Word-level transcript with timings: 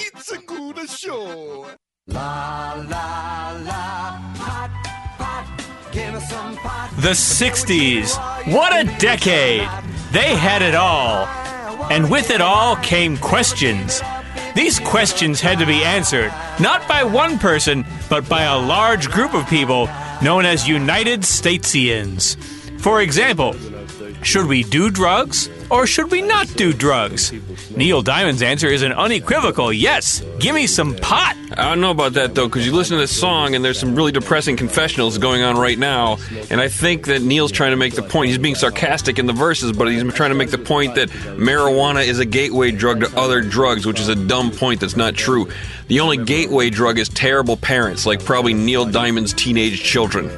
It's 0.00 0.30
a 0.30 0.38
good 0.38 0.88
show. 0.88 1.66
The 6.96 7.14
60s. 7.14 8.52
What 8.54 8.72
a 8.72 8.84
decade! 8.98 9.68
They 10.12 10.36
had 10.36 10.62
it 10.62 10.76
all. 10.76 11.26
And 11.90 12.08
with 12.08 12.30
it 12.30 12.40
all 12.40 12.76
came 12.76 13.16
questions. 13.16 14.00
These 14.54 14.78
questions 14.78 15.40
had 15.40 15.58
to 15.58 15.66
be 15.66 15.82
answered, 15.82 16.32
not 16.60 16.86
by 16.86 17.02
one 17.02 17.36
person, 17.38 17.84
but 18.08 18.28
by 18.28 18.42
a 18.42 18.56
large 18.56 19.10
group 19.10 19.34
of 19.34 19.48
people 19.48 19.88
known 20.22 20.46
as 20.46 20.68
United 20.68 21.22
Statesians. 21.22 22.36
For 22.80 23.02
example, 23.02 23.56
should 24.22 24.46
we 24.46 24.62
do 24.62 24.90
drugs 24.90 25.48
or 25.70 25.86
should 25.86 26.10
we 26.10 26.22
not 26.22 26.46
do 26.56 26.72
drugs? 26.72 27.32
Neil 27.76 28.02
Diamond's 28.02 28.42
answer 28.42 28.68
is 28.68 28.82
an 28.82 28.92
unequivocal 28.92 29.72
yes. 29.72 30.22
Give 30.38 30.54
me 30.54 30.66
some 30.66 30.94
pot. 30.96 31.36
I 31.52 31.68
don't 31.68 31.80
know 31.80 31.90
about 31.90 32.14
that 32.14 32.34
though, 32.34 32.46
because 32.46 32.66
you 32.66 32.72
listen 32.72 32.96
to 32.96 33.00
this 33.00 33.18
song 33.18 33.54
and 33.54 33.64
there's 33.64 33.78
some 33.78 33.94
really 33.94 34.12
depressing 34.12 34.56
confessionals 34.56 35.18
going 35.18 35.42
on 35.42 35.56
right 35.56 35.78
now, 35.78 36.18
and 36.50 36.60
I 36.60 36.68
think 36.68 37.06
that 37.06 37.22
Neil's 37.22 37.52
trying 37.52 37.72
to 37.72 37.76
make 37.76 37.94
the 37.94 38.02
point. 38.02 38.28
He's 38.28 38.38
being 38.38 38.54
sarcastic 38.54 39.18
in 39.18 39.26
the 39.26 39.32
verses, 39.32 39.72
but 39.72 39.88
he's 39.88 40.02
trying 40.14 40.30
to 40.30 40.36
make 40.36 40.50
the 40.50 40.58
point 40.58 40.94
that 40.94 41.08
marijuana 41.08 42.06
is 42.06 42.18
a 42.18 42.24
gateway 42.24 42.70
drug 42.70 43.00
to 43.00 43.18
other 43.18 43.40
drugs, 43.40 43.86
which 43.86 44.00
is 44.00 44.08
a 44.08 44.14
dumb 44.14 44.50
point 44.50 44.80
that's 44.80 44.96
not 44.96 45.14
true. 45.14 45.48
The 45.88 46.00
only 46.00 46.18
gateway 46.18 46.70
drug 46.70 46.98
is 46.98 47.08
terrible 47.08 47.56
parents, 47.56 48.06
like 48.06 48.24
probably 48.24 48.54
Neil 48.54 48.84
Diamond's 48.84 49.32
teenage 49.32 49.82
children. 49.82 50.30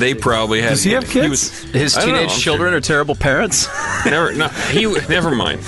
They 0.00 0.14
probably 0.14 0.60
had. 0.62 0.70
Does 0.70 0.82
he 0.82 0.92
have 0.92 1.08
kids? 1.08 1.28
was- 1.28 1.60
His 1.72 1.96
I 1.96 2.00
don't 2.00 2.08
know, 2.08 2.16
teenage 2.16 2.32
I'm 2.32 2.38
children 2.40 2.74
are 2.74 2.80
terrible 2.80 3.14
parents. 3.14 3.68
Never, 4.04 4.32
no, 4.32 4.48
he. 4.48 4.86
Never 5.08 5.30
mind. 5.30 5.60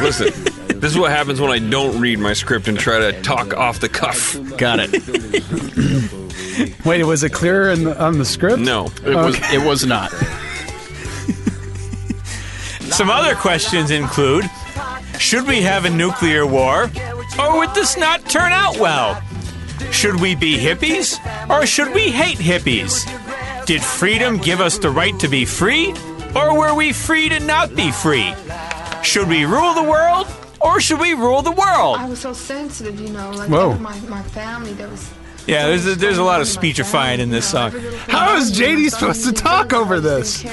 Listen, 0.00 0.28
this 0.80 0.92
is 0.92 0.96
what 0.98 1.10
happens 1.10 1.40
when 1.40 1.50
I 1.50 1.58
don't 1.58 2.00
read 2.00 2.18
my 2.20 2.32
script 2.32 2.68
and 2.68 2.78
try 2.78 2.98
to 3.10 3.20
talk 3.22 3.52
off 3.56 3.80
the 3.80 3.88
cuff. 3.88 4.38
Got 4.56 4.78
it. 4.82 4.90
Wait, 6.84 7.02
was 7.04 7.22
it 7.24 7.32
clear 7.32 7.70
in 7.70 7.84
the, 7.84 8.00
on 8.02 8.18
the 8.18 8.24
script? 8.24 8.60
No, 8.60 8.86
It 9.04 9.14
was. 9.14 9.36
It 9.52 9.62
was 9.66 9.84
not. 9.84 10.10
Some 12.90 13.10
other 13.10 13.34
questions 13.34 13.90
include 13.90 14.44
Should 15.18 15.46
we 15.46 15.62
have 15.62 15.84
a 15.84 15.90
nuclear 15.90 16.46
war? 16.46 16.90
Or 17.38 17.58
would 17.58 17.74
this 17.74 17.96
not 17.96 18.28
turn 18.28 18.52
out 18.52 18.78
well? 18.78 19.20
Should 19.92 20.20
we 20.20 20.34
be 20.34 20.56
hippies? 20.58 21.18
Or 21.48 21.66
should 21.66 21.94
we 21.94 22.10
hate 22.10 22.38
hippies? 22.38 23.06
Did 23.66 23.82
freedom 23.82 24.38
give 24.38 24.60
us 24.60 24.78
the 24.78 24.90
right 24.90 25.18
to 25.20 25.28
be 25.28 25.44
free? 25.44 25.94
Or 26.34 26.58
were 26.58 26.74
we 26.74 26.92
free 26.92 27.28
to 27.28 27.40
not 27.40 27.74
be 27.74 27.90
free? 27.92 28.34
Should 29.02 29.28
we 29.28 29.44
rule 29.44 29.74
the 29.74 29.82
world? 29.82 30.26
Or 30.60 30.80
should 30.80 31.00
we 31.00 31.14
rule 31.14 31.42
the 31.42 31.52
world? 31.52 31.96
I 31.98 32.06
was 32.08 32.18
so 32.20 32.32
sensitive, 32.32 33.00
you 33.00 33.08
know, 33.10 33.30
like 33.30 33.48
Whoa. 33.48 33.74
my, 33.78 33.98
my 34.00 34.22
family, 34.22 34.72
there 34.74 34.88
was 34.88 35.10
Yeah, 35.46 35.66
there's 35.68 35.86
a, 35.86 35.94
there's 35.94 36.18
a 36.18 36.22
lot 36.22 36.40
of 36.42 36.48
speechifying 36.48 37.18
in 37.18 37.30
this 37.30 37.48
song. 37.48 37.70
How 38.08 38.36
is 38.36 38.52
JD 38.52 38.90
supposed 38.90 39.24
to 39.24 39.32
talk 39.32 39.72
over 39.72 40.00
this? 40.00 40.44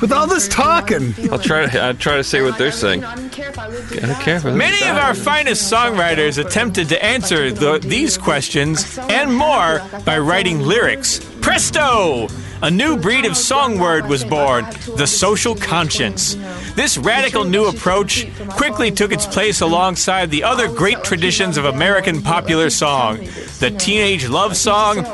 With 0.00 0.12
all 0.12 0.26
this 0.26 0.48
talking. 0.48 1.14
I'll 1.30 1.38
try. 1.38 1.66
To, 1.66 1.80
I'll 1.80 1.94
try 1.94 2.16
to 2.16 2.24
say 2.24 2.40
what 2.42 2.56
they're 2.58 2.72
saying. 2.72 3.04
I 3.04 3.14
didn't 3.16 3.30
care 3.32 3.50
if 3.50 3.58
I 3.58 3.68
lived 3.68 3.92
I 3.92 4.06
don't 4.06 4.20
care 4.20 4.36
if 4.36 4.46
I- 4.46 4.50
Many 4.52 4.82
of 4.88 4.96
our 4.96 5.14
finest 5.14 5.70
songwriters 5.72 6.38
attempted 6.42 6.88
to 6.88 7.04
answer 7.04 7.52
the, 7.52 7.78
these 7.78 8.16
questions 8.16 8.98
and 8.98 9.34
more 9.34 9.82
by 10.04 10.18
writing 10.18 10.60
lyrics. 10.60 11.20
Presto! 11.46 12.26
A 12.60 12.68
new 12.68 12.96
breed 12.96 13.24
of 13.24 13.36
song 13.36 13.78
word 13.78 14.08
was 14.08 14.24
born, 14.24 14.66
the 14.96 15.06
social 15.06 15.54
conscience. 15.54 16.34
This 16.74 16.98
radical 16.98 17.44
new 17.44 17.66
approach 17.66 18.26
quickly 18.48 18.90
took 18.90 19.12
its 19.12 19.26
place 19.26 19.60
alongside 19.60 20.32
the 20.32 20.42
other 20.42 20.66
great 20.66 21.04
traditions 21.04 21.56
of 21.56 21.64
American 21.64 22.20
popular 22.20 22.68
song 22.68 23.18
the 23.60 23.70
teenage 23.70 24.28
love 24.28 24.56
song, 24.56 25.04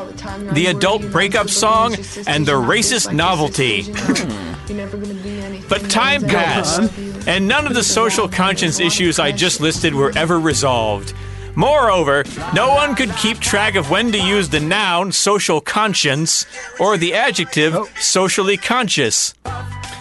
the 0.55 0.69
adult 0.69 1.03
breakup 1.11 1.51
song, 1.51 1.97
and 2.27 2.47
the 2.47 2.53
racist 2.53 3.13
novelty. 3.13 3.83
But 5.69 5.91
time 5.91 6.23
passed, 6.23 6.81
and 7.29 7.47
none 7.47 7.67
of 7.67 7.75
the 7.75 7.85
social 7.85 8.27
conscience 8.27 8.81
issues 8.81 9.19
I 9.19 9.33
just 9.33 9.61
listed 9.61 9.95
were 9.95 10.13
ever 10.17 10.41
resolved. 10.41 11.13
Moreover, 11.55 12.25
no 12.55 12.69
one 12.75 12.95
could 12.95 13.11
keep 13.17 13.39
track 13.39 13.75
of 13.75 13.91
when 13.91 14.11
to 14.13 14.19
use 14.19 14.49
the 14.49 14.61
noun 14.61 15.13
social 15.13 15.61
conscience 15.61 16.47
or 16.81 16.97
the 16.97 17.15
adjective 17.15 17.77
socially 18.01 18.57
conscious. 18.57 19.35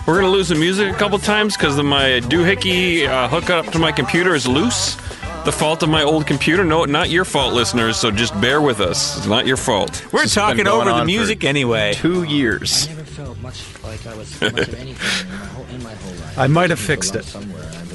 We're 0.07 0.15
gonna 0.15 0.29
lose 0.29 0.49
the 0.49 0.55
music 0.55 0.93
a 0.93 0.97
couple 0.97 1.19
times 1.19 1.55
because 1.55 1.77
my 1.77 2.21
doohickey 2.23 3.07
uh, 3.07 3.27
hookup 3.27 3.67
to 3.73 3.79
my 3.79 3.91
computer 3.91 4.33
is 4.33 4.47
loose. 4.47 4.95
The 5.43 5.51
fault 5.51 5.81
of 5.81 5.89
my 5.89 6.03
old 6.03 6.27
computer? 6.27 6.63
No, 6.63 6.85
not 6.85 7.09
your 7.09 7.25
fault, 7.25 7.53
listeners. 7.53 7.97
So 7.97 8.11
just 8.11 8.39
bear 8.39 8.61
with 8.61 8.79
us. 8.79 9.17
It's 9.17 9.25
not 9.25 9.47
your 9.47 9.57
fault. 9.57 10.05
We're 10.13 10.21
This 10.21 10.35
has 10.35 10.35
been 10.35 10.43
talking 10.43 10.63
going 10.65 10.81
over 10.81 10.85
the 10.85 10.95
on 10.95 11.01
for 11.01 11.05
music 11.05 11.43
anyway. 11.43 11.93
Two 11.95 12.23
years. 12.23 12.87
never 12.95 13.03
felt 13.03 13.39
much 13.39 13.63
like 13.83 14.05
I 14.05 14.15
was 14.15 14.39
much 14.39 14.53
of 14.53 14.73
anything 14.75 15.27
in 15.27 15.31
my 15.31 15.45
whole, 15.47 15.65
in 15.65 15.83
my 15.83 15.93
whole 15.95 16.11
life. 16.13 16.37
I 16.37 16.47
might 16.47 16.69
have 16.69 16.79
fixed 16.79 17.15
it. 17.15 17.25
Somewhere 17.25 17.63
I 17.63 17.85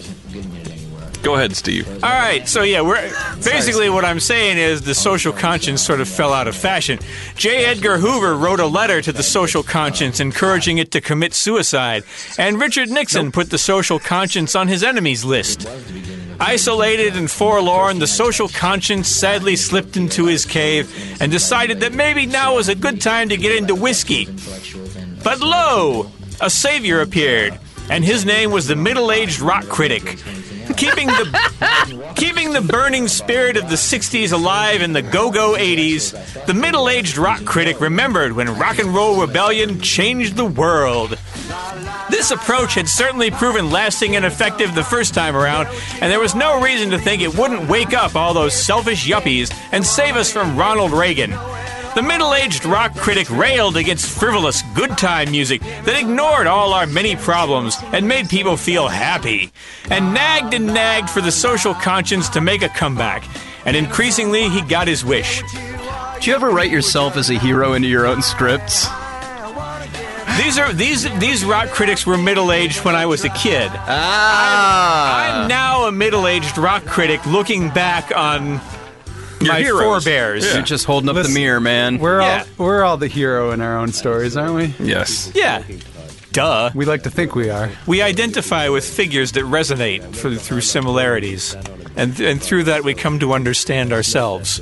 Go 1.27 1.35
ahead, 1.35 1.57
Steve. 1.57 1.89
All 2.05 2.11
right, 2.11 2.47
so 2.49 2.63
yeah, 2.63 2.83
we're 2.83 3.03
basically 3.43 3.91
what 3.91 4.05
I'm 4.05 4.21
saying 4.21 4.59
is 4.59 4.83
the 4.83 4.95
social 4.95 5.33
conscience 5.33 5.83
sort 5.83 6.01
of 6.01 6.07
fell 6.09 6.33
out 6.33 6.47
of 6.47 6.55
fashion. 6.55 7.01
J. 7.35 7.65
Edgar 7.65 7.99
Hoover 7.99 8.37
wrote 8.37 8.61
a 8.61 8.67
letter 8.67 9.03
to 9.03 9.11
the 9.11 9.25
social 9.25 9.65
conscience 9.65 10.21
encouraging 10.21 10.79
it 10.79 10.93
to 10.93 11.01
commit 11.01 11.35
suicide, 11.35 12.05
and 12.39 12.61
Richard 12.61 12.91
Nixon 12.91 13.33
put 13.33 13.51
the 13.51 13.59
social 13.59 13.99
conscience 13.99 14.55
on 14.55 14.69
his 14.69 14.85
enemies 14.85 15.25
list. 15.25 15.69
Isolated 16.39 17.17
and 17.17 17.29
forlorn, 17.29 17.99
the 17.99 18.07
social 18.07 18.47
conscience 18.47 19.09
sadly 19.09 19.57
slipped 19.57 19.97
into 19.97 20.27
his 20.27 20.45
cave 20.45 21.21
and 21.21 21.33
decided 21.33 21.81
that 21.81 21.93
maybe 21.93 22.27
now 22.27 22.55
was 22.55 22.69
a 22.69 22.77
good 22.77 23.01
time 23.01 23.31
to 23.31 23.37
get 23.37 23.51
into 23.51 23.75
whiskey. 23.75 24.29
But 25.25 25.41
lo, 25.41 26.09
a 26.41 26.51
savior 26.51 27.01
appeared, 27.01 27.59
and 27.91 28.05
his 28.05 28.25
name 28.25 28.53
was 28.53 28.69
the 28.69 28.77
middle-aged 28.77 29.41
rock 29.41 29.65
critic. 29.65 30.21
Keeping 30.77 31.07
the 31.07 32.13
keeping 32.17 32.53
the 32.53 32.61
burning 32.61 33.09
spirit 33.09 33.57
of 33.57 33.69
the 33.69 33.77
60s 33.77 34.33
alive 34.33 34.83
in 34.83 34.93
the 34.93 35.03
go-go 35.03 35.55
80s, 35.55 36.45
the 36.47 36.55
middle-aged 36.55 37.17
rock 37.17 37.45
critic 37.45 37.81
remembered 37.81 38.33
when 38.33 38.59
rock 38.59 38.79
and 38.79 38.95
roll 38.95 39.21
rebellion 39.21 39.81
changed 39.81 40.37
the 40.37 40.45
world. 40.45 41.19
This 42.11 42.31
approach 42.31 42.75
had 42.75 42.89
certainly 42.89 43.31
proven 43.31 43.71
lasting 43.71 44.17
and 44.17 44.25
effective 44.25 44.75
the 44.75 44.85
first 44.85 45.15
time 45.15 45.37
around, 45.37 45.69
and 46.01 46.11
there 46.11 46.21
was 46.21 46.35
no 46.35 46.61
reason 46.61 46.91
to 46.91 46.99
think 46.99 47.23
it 47.23 47.37
wouldn't 47.37 47.69
wake 47.69 47.95
up 47.95 48.17
all 48.17 48.35
those 48.35 48.55
selfish 48.55 49.07
yuppies 49.07 49.55
and 49.73 49.85
save 49.85 50.17
us 50.17 50.33
from 50.33 50.57
Ronald 50.57 50.93
Reagan. 50.93 51.33
The 51.97 52.03
middle 52.03 52.35
aged 52.35 52.67
rock 52.67 52.95
critic 52.95 53.27
railed 53.31 53.79
against 53.79 54.11
frivolous 54.19 54.61
good 54.75 54.99
time 54.99 55.31
music 55.31 55.63
that 55.63 55.99
ignored 55.99 56.47
all 56.47 56.75
our 56.75 56.87
many 56.87 57.17
problems 57.17 57.79
and 57.85 58.07
made 58.07 58.29
people 58.29 58.59
feel 58.59 58.87
happy, 58.87 59.51
and 59.91 60.13
nagged 60.13 60.53
and 60.53 60.67
nagged 60.67 61.09
for 61.09 61.23
the 61.23 61.33
social 61.33 61.73
conscience 61.73 62.29
to 62.29 62.43
make 62.43 62.61
a 62.61 62.69
comeback. 62.69 63.25
And 63.65 63.75
increasingly, 63.75 64.51
he 64.51 64.61
got 64.61 64.89
his 64.89 65.07
wish. 65.07 65.41
Do 66.21 66.29
you 66.29 66.37
ever 66.37 66.51
write 66.51 66.71
yourself 66.71 67.17
as 67.17 67.31
a 67.31 67.39
hero 67.39 67.73
into 67.73 67.89
your 67.89 68.07
own 68.07 68.21
scripts? 68.21 68.87
These 70.37 70.59
are 70.59 70.75
these 70.75 71.05
these 71.19 71.47
rock 71.47 71.71
critics 71.71 72.05
were 72.05 72.19
middle 72.19 72.53
aged 72.53 72.85
when 72.85 72.95
I 72.95 73.07
was 73.07 73.25
a 73.25 73.31
kid. 73.31 73.71
Ah. 73.73 75.43
I'm 75.43 75.49
now 75.49 75.87
a 75.87 75.93
middle 75.93 76.27
aged 76.27 76.59
rock 76.59 76.85
critic 76.85 77.25
looking 77.25 77.71
back 77.71 78.15
on 78.15 78.61
my 79.41 79.61
heroes. 79.61 80.05
forebears. 80.05 80.55
You're 80.55 80.63
just 80.63 80.85
holding 80.87 81.09
up 81.09 81.17
Listen, 81.17 81.35
the 81.35 81.41
mirror, 81.41 81.61
man. 81.61 81.99
We're 81.99 82.21
Yeah. 82.21 82.45
all 82.59 82.67
we're 82.67 82.83
all 82.85 82.97
the 82.97 83.09
hero 83.09 83.51
in 83.53 83.61
our 83.61 83.77
own 83.79 83.93
stories, 83.93 84.37
aren't 84.37 84.55
we? 84.55 84.75
Yes. 84.85 85.31
Yeah. 85.35 85.63
Duh. 86.33 86.71
We 86.75 86.85
like 86.85 87.03
to 87.05 87.11
think 87.11 87.35
we 87.35 87.49
are. 87.51 87.71
We 87.87 88.03
identify 88.03 88.69
with 88.69 88.85
figures 88.89 89.33
that 89.33 89.45
resonate 89.45 90.15
for, 90.15 90.35
through 90.35 90.61
similarities. 90.63 91.57
And, 91.97 92.19
and 92.21 92.43
through 92.43 92.65
that, 92.65 92.85
we 92.85 92.93
come 92.93 93.19
to 93.21 93.33
understand 93.33 93.93
ourselves. 93.93 94.61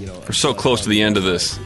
We're 0.00 0.32
so 0.32 0.54
close 0.54 0.80
to 0.82 0.88
the 0.88 1.02
end 1.02 1.16
of 1.18 1.22
this. 1.24 1.58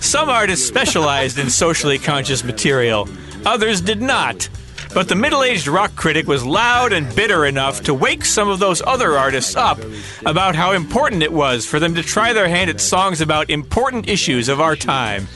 Some 0.00 0.28
artists 0.28 0.66
specialized 0.66 1.38
in 1.38 1.50
socially 1.50 1.98
conscious 1.98 2.44
material, 2.44 3.08
others 3.44 3.80
did 3.80 4.00
not. 4.00 4.48
But 4.92 5.08
the 5.08 5.14
middle 5.14 5.44
aged 5.44 5.68
rock 5.68 5.94
critic 5.94 6.26
was 6.26 6.44
loud 6.44 6.92
and 6.92 7.14
bitter 7.14 7.46
enough 7.46 7.82
to 7.84 7.94
wake 7.94 8.24
some 8.24 8.48
of 8.48 8.58
those 8.58 8.82
other 8.82 9.16
artists 9.16 9.54
up 9.54 9.78
about 10.26 10.56
how 10.56 10.72
important 10.72 11.22
it 11.22 11.32
was 11.32 11.64
for 11.64 11.78
them 11.78 11.94
to 11.94 12.02
try 12.02 12.32
their 12.32 12.48
hand 12.48 12.70
at 12.70 12.80
songs 12.80 13.20
about 13.20 13.50
important 13.50 14.08
issues 14.08 14.48
of 14.48 14.60
our 14.60 14.74
time. 14.74 15.28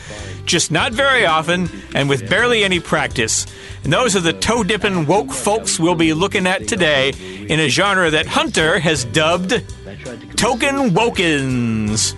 Just 0.44 0.70
not 0.70 0.92
very 0.92 1.24
often, 1.24 1.70
and 1.94 2.08
with 2.08 2.28
barely 2.28 2.64
any 2.64 2.80
practice. 2.80 3.46
And 3.82 3.92
those 3.92 4.14
are 4.16 4.20
the 4.20 4.32
toe 4.32 4.64
dipping 4.64 5.06
woke 5.06 5.30
folks 5.30 5.78
we'll 5.78 5.94
be 5.94 6.12
looking 6.12 6.46
at 6.46 6.68
today 6.68 7.10
in 7.48 7.60
a 7.60 7.68
genre 7.68 8.10
that 8.10 8.26
Hunter 8.26 8.78
has 8.78 9.04
dubbed 9.04 9.50
Token 10.36 10.90
Wokens. 10.90 12.14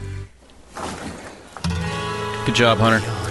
Good 2.46 2.54
job, 2.54 2.78
Hunter. 2.78 3.25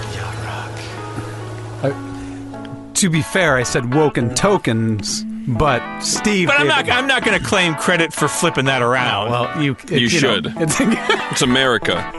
To 2.96 3.10
be 3.10 3.22
fair, 3.22 3.56
I 3.58 3.64
said 3.64 3.94
woken 3.94 4.34
tokens, 4.36 5.24
but 5.48 6.00
Steve. 6.00 6.48
But 6.48 6.60
I'm 6.62 6.68
not. 6.68 6.88
it- 6.88 6.94
I'm 6.94 7.08
not 7.08 7.24
going 7.26 7.38
to 7.38 7.46
claim 7.46 7.76
credit 7.76 8.14
for 8.14 8.28
flipping 8.28 8.66
that 8.66 8.82
around. 8.82 9.32
Well, 9.32 9.62
you 9.62 9.74
it- 9.90 9.92
You 9.92 10.00
know, 10.02 10.08
should. 10.08 10.46
it's- 10.48 10.78
It's 11.32 11.42
America. 11.42 12.10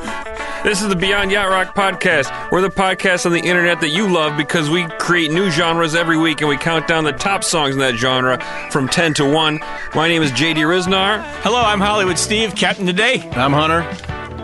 This 0.64 0.82
is 0.82 0.88
the 0.88 0.96
Beyond 0.96 1.30
Yacht 1.30 1.48
Rock 1.48 1.74
podcast. 1.74 2.50
We're 2.50 2.60
the 2.60 2.68
podcast 2.70 3.24
on 3.24 3.32
the 3.32 3.40
internet 3.40 3.80
that 3.80 3.88
you 3.90 4.08
love 4.08 4.36
because 4.36 4.68
we 4.68 4.84
create 4.98 5.30
new 5.30 5.50
genres 5.50 5.94
every 5.94 6.18
week 6.18 6.40
and 6.40 6.48
we 6.50 6.56
count 6.56 6.86
down 6.88 7.04
the 7.04 7.12
top 7.12 7.44
songs 7.44 7.74
in 7.74 7.80
that 7.80 7.94
genre 7.94 8.38
from 8.70 8.88
10 8.88 9.14
to 9.14 9.24
1. 9.24 9.60
My 9.94 10.08
name 10.08 10.22
is 10.22 10.32
JD 10.32 10.56
Ryznar. 10.56 11.22
Hello, 11.42 11.60
I'm 11.60 11.80
Hollywood 11.80 12.18
Steve, 12.18 12.54
Captain 12.54 12.84
today. 12.84 13.28
I'm 13.32 13.52
Hunter. 13.52 13.80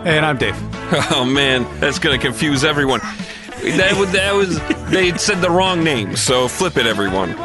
and 0.07 0.25
I'm 0.25 0.37
Dave. 0.37 0.55
Oh 1.11 1.25
man, 1.25 1.65
that's 1.79 1.97
going 1.97 2.19
to 2.19 2.23
confuse 2.23 2.63
everyone. 2.63 3.01
That 3.63 3.95
was, 3.97 4.11
that 4.11 4.33
was 4.33 4.59
they 4.91 5.15
said 5.17 5.41
the 5.41 5.49
wrong 5.49 5.83
name, 5.83 6.15
so 6.15 6.47
flip 6.47 6.77
it 6.77 6.85
everyone. 6.85 7.35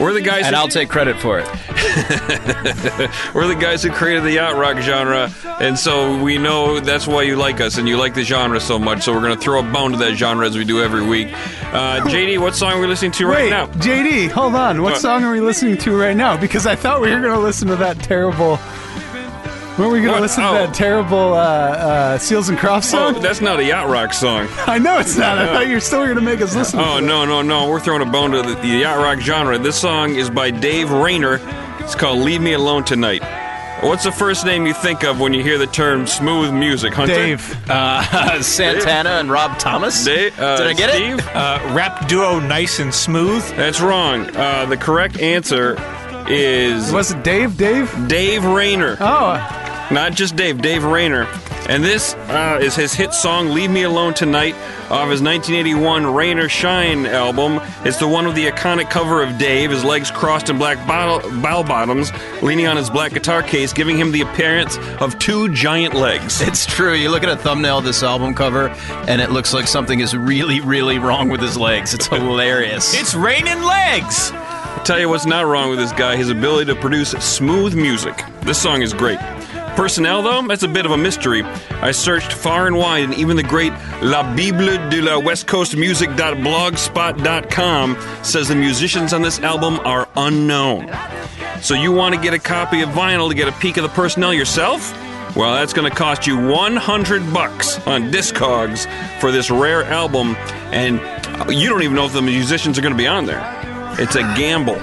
We're 0.00 0.12
the 0.12 0.20
guys 0.20 0.46
And 0.46 0.54
who, 0.54 0.62
I'll 0.62 0.68
take 0.68 0.88
credit 0.88 1.18
for 1.18 1.38
it. 1.40 1.46
we're 3.34 3.46
the 3.48 3.56
guys 3.60 3.82
who 3.82 3.90
created 3.90 4.22
the 4.24 4.32
yacht 4.32 4.56
rock 4.56 4.78
genre, 4.82 5.30
and 5.60 5.78
so 5.78 6.22
we 6.22 6.38
know 6.38 6.80
that's 6.80 7.06
why 7.06 7.22
you 7.22 7.36
like 7.36 7.60
us 7.60 7.78
and 7.78 7.88
you 7.88 7.96
like 7.96 8.14
the 8.14 8.22
genre 8.22 8.60
so 8.60 8.78
much. 8.78 9.02
So 9.02 9.12
we're 9.12 9.20
going 9.22 9.34
to 9.36 9.40
throw 9.40 9.60
a 9.60 9.72
bone 9.72 9.92
to 9.92 9.98
that 9.98 10.14
genre 10.14 10.46
as 10.46 10.56
we 10.56 10.64
do 10.64 10.82
every 10.82 11.04
week. 11.06 11.28
Uh, 11.72 12.00
JD, 12.06 12.38
what 12.40 12.54
song 12.54 12.72
are 12.74 12.80
we 12.80 12.86
listening 12.86 13.12
to 13.12 13.26
right 13.26 13.44
Wait, 13.44 13.50
now? 13.50 13.66
JD, 13.66 14.30
hold 14.30 14.54
on. 14.54 14.82
What 14.82 14.92
What? 14.92 15.00
song 15.00 15.24
are 15.24 15.32
we 15.32 15.40
listening 15.40 15.76
to 15.78 15.96
right 15.98 16.16
now? 16.16 16.36
Because 16.38 16.66
I 16.66 16.74
thought 16.76 17.00
we 17.00 17.10
were 17.12 17.20
going 17.20 17.34
to 17.34 17.40
listen 17.40 17.68
to 17.68 17.76
that 17.76 17.98
terrible. 18.00 18.58
Weren't 19.78 19.92
we 19.92 20.00
going 20.02 20.14
to 20.16 20.20
listen 20.20 20.42
Oh. 20.42 20.52
to 20.54 20.66
that 20.66 20.74
terrible 20.74 21.34
uh, 21.34 21.38
uh, 21.38 22.18
Seals 22.18 22.48
and 22.48 22.58
Crofts 22.58 22.92
Oh, 22.92 23.12
song? 23.12 23.22
that's 23.22 23.40
not 23.40 23.60
a 23.60 23.64
yacht 23.64 23.88
rock 23.88 24.12
song. 24.12 24.48
I 24.66 24.78
know 24.78 24.98
it's 24.98 25.16
not. 25.16 25.38
I 25.38 25.46
thought 25.46 25.68
you 25.68 25.74
were 25.74 25.80
still 25.80 26.04
going 26.04 26.16
to 26.16 26.20
make 26.20 26.40
us 26.40 26.56
listen. 26.56 26.80
Oh 26.80 26.98
to 27.00 27.06
no 27.06 27.24
no 27.24 27.42
no! 27.42 27.68
We're 27.68 27.78
throwing 27.80 28.02
a 28.02 28.10
bone 28.10 28.32
to 28.32 28.42
the, 28.42 28.54
the 28.56 28.68
yacht 28.68 28.98
rock 28.98 29.20
genre. 29.20 29.56
This 29.58 29.80
song 29.80 30.16
is 30.16 30.30
by 30.30 30.50
Dave 30.50 30.90
Rayner. 30.90 31.38
It's 31.80 31.94
called 31.94 32.18
"Leave 32.18 32.40
Me 32.40 32.54
Alone 32.54 32.84
Tonight." 32.84 33.22
What's 33.80 34.02
the 34.02 34.10
first 34.10 34.44
name 34.44 34.66
you 34.66 34.74
think 34.74 35.04
of 35.04 35.20
when 35.20 35.32
you 35.32 35.40
hear 35.44 35.56
the 35.56 35.68
term 35.68 36.08
smooth 36.08 36.52
music. 36.52 36.92
Hunter? 36.94 37.14
Dave. 37.14 37.70
Uh, 37.70 38.42
Santana 38.42 39.10
and 39.20 39.30
Rob 39.30 39.56
Thomas. 39.60 40.04
Dave, 40.04 40.36
uh, 40.40 40.56
Did 40.56 40.66
I 40.66 40.72
get 40.72 40.90
Steve? 40.90 41.18
it? 41.20 41.26
Uh, 41.36 41.60
rap 41.76 42.08
duo, 42.08 42.40
nice 42.40 42.80
and 42.80 42.92
smooth. 42.92 43.48
That's 43.50 43.80
wrong. 43.80 44.34
Uh, 44.34 44.66
the 44.66 44.76
correct 44.76 45.20
answer 45.20 45.76
is 46.28 46.90
Was 46.90 47.12
it 47.12 47.22
Dave? 47.22 47.56
Dave? 47.56 47.88
Dave 48.08 48.44
Rayner. 48.44 48.96
Oh, 48.98 49.34
Not 49.90 50.12
just 50.12 50.36
Dave, 50.36 50.60
Dave 50.60 50.84
Rayner. 50.84 51.26
And 51.68 51.82
this 51.82 52.14
uh, 52.14 52.58
is 52.62 52.74
his 52.74 52.94
hit 52.94 53.12
song, 53.12 53.48
Leave 53.48 53.70
Me 53.70 53.82
Alone 53.82 54.14
Tonight, 54.14 54.54
off 54.90 55.10
his 55.10 55.20
1981 55.22 56.06
Rayner 56.14 56.48
Shine 56.48 57.04
album. 57.06 57.60
It's 57.84 57.98
the 57.98 58.08
one 58.08 58.26
with 58.26 58.36
the 58.36 58.46
iconic 58.46 58.90
cover 58.90 59.22
of 59.22 59.38
Dave, 59.38 59.70
his 59.70 59.84
legs 59.84 60.10
crossed 60.10 60.48
in 60.48 60.56
black 60.58 60.86
bottle, 60.86 61.20
bow 61.40 61.62
bottoms, 61.62 62.10
leaning 62.42 62.66
on 62.66 62.76
his 62.76 62.88
black 62.88 63.12
guitar 63.12 63.42
case, 63.42 63.72
giving 63.72 63.98
him 63.98 64.12
the 64.12 64.22
appearance 64.22 64.78
of 65.00 65.18
two 65.18 65.52
giant 65.52 65.94
legs. 65.94 66.42
It's 66.48 66.64
true. 66.64 66.94
You 66.94 67.10
look 67.10 67.22
at 67.22 67.28
a 67.28 67.36
thumbnail 67.36 67.78
of 67.78 67.84
this 67.84 68.02
album 68.02 68.34
cover, 68.34 68.68
and 69.06 69.20
it 69.20 69.30
looks 69.30 69.52
like 69.52 69.66
something 69.68 70.00
is 70.00 70.16
really, 70.16 70.60
really 70.60 70.98
wrong 70.98 71.28
with 71.28 71.42
his 71.42 71.58
legs. 71.58 71.92
It's 71.92 72.06
hilarious. 72.06 72.94
It's 72.98 73.14
raining 73.14 73.62
legs. 73.62 74.32
I'll 74.32 74.84
tell 74.84 74.98
you 74.98 75.08
what's 75.08 75.26
not 75.26 75.46
wrong 75.46 75.68
with 75.70 75.78
this 75.78 75.92
guy 75.92 76.16
his 76.16 76.30
ability 76.30 76.72
to 76.72 76.80
produce 76.80 77.10
smooth 77.10 77.74
music. 77.74 78.24
This 78.40 78.60
song 78.60 78.80
is 78.82 78.94
great. 78.94 79.18
Personnel, 79.78 80.22
though, 80.22 80.46
that's 80.48 80.64
a 80.64 80.68
bit 80.68 80.86
of 80.86 80.90
a 80.90 80.96
mystery. 80.96 81.44
I 81.44 81.92
searched 81.92 82.32
far 82.32 82.66
and 82.66 82.76
wide, 82.76 83.04
and 83.04 83.14
even 83.14 83.36
the 83.36 83.44
great 83.44 83.72
La 84.02 84.24
Bible 84.34 84.76
de 84.90 85.00
la 85.00 85.20
West 85.20 85.46
Coast 85.46 85.76
Music.blogspot.com 85.76 87.96
says 88.24 88.48
the 88.48 88.56
musicians 88.56 89.12
on 89.12 89.22
this 89.22 89.38
album 89.38 89.78
are 89.84 90.08
unknown. 90.16 90.92
So, 91.62 91.74
you 91.74 91.92
want 91.92 92.16
to 92.16 92.20
get 92.20 92.34
a 92.34 92.40
copy 92.40 92.80
of 92.80 92.88
vinyl 92.88 93.28
to 93.28 93.36
get 93.36 93.46
a 93.46 93.52
peek 93.52 93.76
of 93.76 93.84
the 93.84 93.88
personnel 93.90 94.34
yourself? 94.34 94.92
Well, 95.36 95.54
that's 95.54 95.72
going 95.72 95.88
to 95.88 95.96
cost 95.96 96.26
you 96.26 96.48
100 96.48 97.32
bucks 97.32 97.78
on 97.86 98.10
Discogs 98.10 98.88
for 99.20 99.30
this 99.30 99.48
rare 99.48 99.84
album, 99.84 100.34
and 100.72 100.96
you 101.56 101.68
don't 101.68 101.84
even 101.84 101.94
know 101.94 102.06
if 102.06 102.12
the 102.12 102.20
musicians 102.20 102.80
are 102.80 102.82
going 102.82 102.94
to 102.94 102.98
be 102.98 103.06
on 103.06 103.26
there. 103.26 103.44
It's 103.96 104.16
a 104.16 104.22
gamble. 104.36 104.82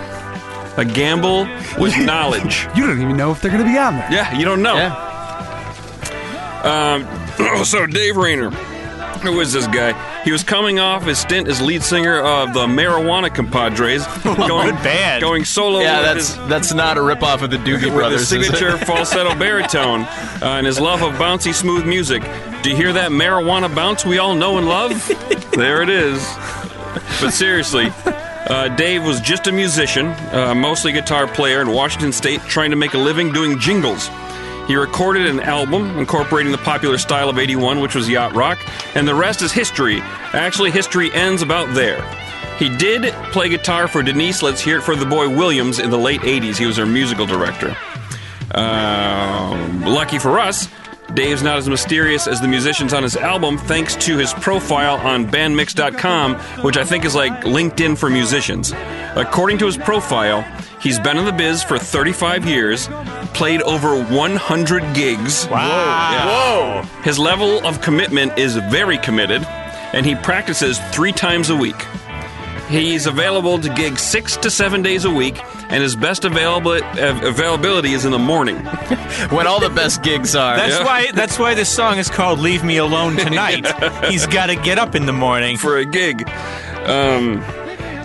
A 0.77 0.85
gamble 0.85 1.47
with 1.79 1.97
knowledge. 2.05 2.67
you 2.75 2.85
don't 2.85 2.99
even 3.01 3.15
know 3.17 3.31
if 3.31 3.41
they're 3.41 3.51
going 3.51 3.63
to 3.63 3.69
be 3.71 3.77
on 3.77 3.95
there. 3.95 4.11
Yeah, 4.11 4.37
you 4.37 4.43
don't 4.45 4.61
know. 4.61 4.75
yeah. 4.75 5.13
so 7.63 7.85
Dave 7.85 8.15
Rayner, 8.17 8.49
who 8.49 9.39
is 9.39 9.53
this 9.53 9.67
guy? 9.67 9.93
He 10.23 10.31
was 10.31 10.43
coming 10.43 10.79
off 10.79 11.03
his 11.05 11.19
stint 11.19 11.47
as 11.47 11.61
lead 11.61 11.83
singer 11.83 12.19
of 12.19 12.53
the 12.53 12.65
Marijuana 12.65 13.33
Compadres, 13.33 14.05
going 14.23 14.71
Good 14.73 14.83
band. 14.83 15.21
going 15.21 15.45
solo. 15.45 15.79
Yeah, 15.79 15.97
with 15.99 16.05
that's 16.05 16.33
his, 16.35 16.47
that's 16.47 16.73
not 16.73 16.97
a 16.97 17.01
ripoff 17.01 17.41
of 17.43 17.51
the 17.51 17.57
Doobie 17.57 17.83
with 17.85 17.93
Brothers. 17.93 18.27
his 18.27 18.29
signature 18.29 18.77
falsetto 18.85 19.35
baritone 19.37 20.01
uh, 20.01 20.39
and 20.57 20.65
his 20.65 20.79
love 20.79 21.01
of 21.03 21.13
bouncy, 21.13 21.53
smooth 21.53 21.85
music. 21.85 22.23
Do 22.63 22.71
you 22.71 22.75
hear 22.75 22.91
that 22.93 23.11
marijuana 23.11 23.73
bounce 23.73 24.03
we 24.05 24.17
all 24.17 24.33
know 24.33 24.57
and 24.57 24.67
love? 24.67 24.91
there 25.51 25.83
it 25.83 25.89
is. 25.89 26.19
But 27.21 27.31
seriously, 27.31 27.91
uh, 28.47 28.67
Dave 28.75 29.03
was 29.03 29.19
just 29.21 29.47
a 29.47 29.51
musician, 29.51 30.07
uh, 30.31 30.53
mostly 30.55 30.91
guitar 30.91 31.27
player 31.27 31.61
in 31.61 31.71
Washington 31.71 32.11
State, 32.11 32.41
trying 32.41 32.69
to 32.69 32.75
make 32.75 32.93
a 32.93 32.97
living 32.97 33.31
doing 33.31 33.59
jingles. 33.59 34.09
He 34.67 34.75
recorded 34.75 35.27
an 35.27 35.39
album 35.39 35.97
incorporating 35.97 36.51
the 36.51 36.57
popular 36.59 36.97
style 36.97 37.29
of 37.29 37.37
81, 37.37 37.79
which 37.81 37.95
was 37.95 38.09
yacht 38.09 38.33
rock, 38.33 38.57
and 38.95 39.07
the 39.07 39.13
rest 39.13 39.41
is 39.41 39.51
history. 39.51 39.99
Actually, 40.33 40.71
history 40.71 41.11
ends 41.13 41.41
about 41.41 41.73
there. 41.75 42.01
He 42.57 42.69
did 42.69 43.13
play 43.31 43.49
guitar 43.49 43.87
for 43.87 44.01
Deniece 44.01 44.41
Let's 44.41 44.61
Hear 44.61 44.77
It 44.77 44.81
for 44.81 44.95
the 44.95 45.05
Boy 45.05 45.29
Williams 45.29 45.77
in 45.77 45.89
the 45.89 45.97
late 45.97 46.21
80s. 46.21 46.57
He 46.57 46.65
was 46.65 46.77
her 46.77 46.85
musical 46.85 47.25
director. 47.25 47.75
Um, 48.53 49.81
lucky 49.81 50.17
for 50.17 50.39
us, 50.39 50.67
Dave's 51.15 51.41
not 51.41 51.57
as 51.57 51.69
mysterious 51.69 52.27
as 52.27 52.41
the 52.41 52.47
musicians 52.47 52.93
on 52.93 53.01
his 53.01 53.15
album 53.15 53.57
thanks 53.57 53.95
to 53.95 54.17
his 54.17 54.33
profile 54.33 54.97
on 54.97 55.25
bandmix.com, 55.25 56.35
which 56.61 56.75
I 56.75 56.83
think 56.83 57.05
is 57.05 57.15
like 57.15 57.31
LinkedIn 57.43 57.97
for 57.97 58.09
musicians. 58.09 58.73
According 59.15 59.59
to 59.59 59.65
his 59.65 59.77
profile, 59.77 60.41
he's 60.81 60.99
been 60.99 61.17
in 61.17 61.23
the 61.23 61.31
biz 61.31 61.63
for 61.63 61.79
35 61.79 62.45
years, 62.45 62.89
played 63.33 63.61
over 63.61 64.03
100 64.03 64.93
gigs. 64.93 65.47
Wow. 65.47 66.83
Whoa! 66.83 67.01
His 67.03 67.17
level 67.17 67.65
of 67.65 67.81
commitment 67.81 68.37
is 68.37 68.57
very 68.57 68.97
committed, 68.97 69.43
and 69.93 70.05
he 70.05 70.15
practices 70.15 70.79
three 70.91 71.13
times 71.13 71.49
a 71.49 71.55
week. 71.55 71.81
He's 72.67 73.05
available 73.05 73.57
to 73.59 73.69
gig 73.69 73.97
six 73.99 74.35
to 74.37 74.49
seven 74.49 74.81
days 74.81 75.05
a 75.05 75.11
week, 75.11 75.37
and 75.69 75.81
his 75.83 75.95
best 75.95 76.25
available, 76.25 76.73
availability 76.73 77.93
is 77.93 78.05
in 78.05 78.11
the 78.11 78.19
morning. 78.19 78.57
when 79.29 79.47
all 79.47 79.59
the 79.59 79.69
best 79.69 80.03
gigs 80.03 80.35
are. 80.35 80.55
That's 80.57 80.79
Yeah. 80.79 80.85
why. 80.85 81.11
That's 81.11 81.37
why 81.39 81.53
this 81.53 81.69
song 81.69 81.97
is 81.97 82.09
called 82.09 82.39
"Leave 82.39 82.63
Me 82.63 82.77
Alone 82.77 83.15
Tonight." 83.17 83.65
He's 84.09 84.25
got 84.27 84.47
to 84.47 84.55
get 84.55 84.77
up 84.77 84.95
in 84.95 85.05
the 85.05 85.13
morning. 85.13 85.57
for 85.57 85.77
a 85.77 85.85
gig. 85.85 86.27
Um, 86.85 87.43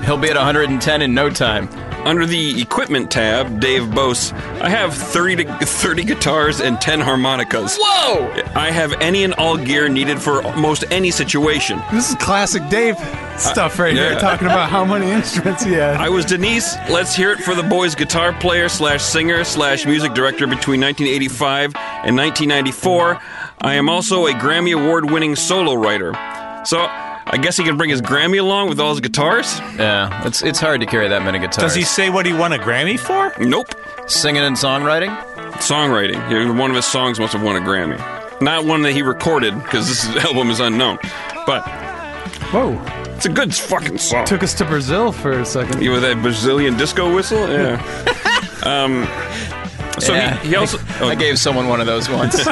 He'll 0.04 0.16
be 0.16 0.30
at 0.30 0.36
110 0.36 1.02
in 1.02 1.12
no 1.14 1.28
time. 1.28 1.68
Under 2.04 2.24
the 2.24 2.60
equipment 2.60 3.10
tab, 3.10 3.60
Dave 3.60 3.94
boasts, 3.94 4.32
I 4.32 4.70
have 4.70 4.94
30 4.94 5.36
to 5.36 5.66
30 5.66 6.04
guitars 6.04 6.60
and 6.60 6.80
10 6.80 7.00
harmonicas. 7.00 7.76
Whoa! 7.78 8.32
I 8.54 8.70
have 8.70 8.92
any 9.02 9.24
and 9.24 9.34
all 9.34 9.56
gear 9.56 9.88
needed 9.88 10.20
for 10.20 10.42
most 10.56 10.84
any 10.90 11.10
situation. 11.10 11.80
This 11.92 12.10
is 12.10 12.16
classic 12.16 12.66
Dave 12.68 12.96
uh, 12.96 13.36
stuff 13.36 13.78
right 13.78 13.94
yeah. 13.94 14.10
here, 14.10 14.18
talking 14.18 14.46
about 14.46 14.70
how 14.70 14.84
many 14.84 15.10
instruments 15.10 15.62
he 15.62 15.72
has. 15.72 15.98
I 15.98 16.08
was 16.08 16.24
Deniece. 16.24 16.74
Let's 16.88 17.14
hear 17.14 17.32
it 17.32 17.40
for 17.40 17.54
the 17.54 17.62
boys' 17.62 17.94
guitar 17.94 18.32
player 18.32 18.68
slash 18.68 19.02
singer 19.02 19.44
slash 19.44 19.84
music 19.84 20.14
director 20.14 20.46
between 20.46 20.80
1985 20.80 21.76
and 21.76 22.16
1994. 22.16 23.20
I 23.60 23.74
am 23.74 23.90
also 23.90 24.26
a 24.26 24.32
Grammy 24.32 24.74
Award 24.74 25.10
winning 25.10 25.36
solo 25.36 25.74
writer. 25.74 26.14
So 26.64 26.86
I 27.32 27.36
guess 27.36 27.56
he 27.56 27.62
can 27.62 27.76
bring 27.76 27.90
his 27.90 28.02
Grammy 28.02 28.40
along 28.40 28.68
with 28.68 28.80
all 28.80 28.90
his 28.90 29.00
guitars? 29.00 29.58
Yeah, 29.78 30.26
it's 30.26 30.42
it's 30.42 30.58
hard 30.58 30.80
to 30.80 30.86
carry 30.86 31.08
that 31.08 31.22
many 31.22 31.38
guitars. 31.38 31.58
Does 31.62 31.74
he 31.74 31.82
say 31.82 32.10
what 32.10 32.26
he 32.26 32.32
won 32.32 32.52
a 32.52 32.58
Grammy 32.58 32.98
for? 32.98 33.32
Nope. 33.42 33.68
singing 34.08 34.42
and 34.42 34.56
songwriting? 34.56 35.16
Songwriting. 35.60 36.58
One 36.58 36.70
of 36.70 36.76
his 36.76 36.86
songs 36.86 37.20
must 37.20 37.32
have 37.32 37.42
won 37.42 37.56
a 37.56 37.60
Grammy. 37.60 37.98
Not 38.40 38.64
one 38.64 38.82
that 38.82 38.92
he 38.92 39.02
recorded, 39.02 39.54
because 39.62 39.86
this 39.88 40.24
album 40.24 40.50
is 40.50 40.60
unknown. 40.60 40.98
But 41.46 41.62
Whoa. 42.50 42.82
it's 43.14 43.26
a 43.26 43.28
good 43.28 43.54
fucking 43.54 43.98
song. 43.98 44.24
Took 44.26 44.42
us 44.42 44.54
to 44.54 44.64
Brazil 44.64 45.12
for 45.12 45.30
a 45.32 45.44
second. 45.44 45.82
You 45.82 45.92
with 45.92 46.02
that 46.02 46.20
Brazilian 46.22 46.76
disco 46.76 47.14
whistle? 47.14 47.48
Yeah. 47.48 47.78
um, 48.64 49.06
so 49.98 50.14
Yeah. 50.14 50.38
he, 50.40 50.48
he 50.50 50.56
also. 50.56 50.78
oh, 51.00 51.08
I 51.08 51.14
gave 51.14 51.38
someone 51.38 51.68
one 51.68 51.80
of 51.80 51.86
those 51.86 52.08
once. 52.08 52.40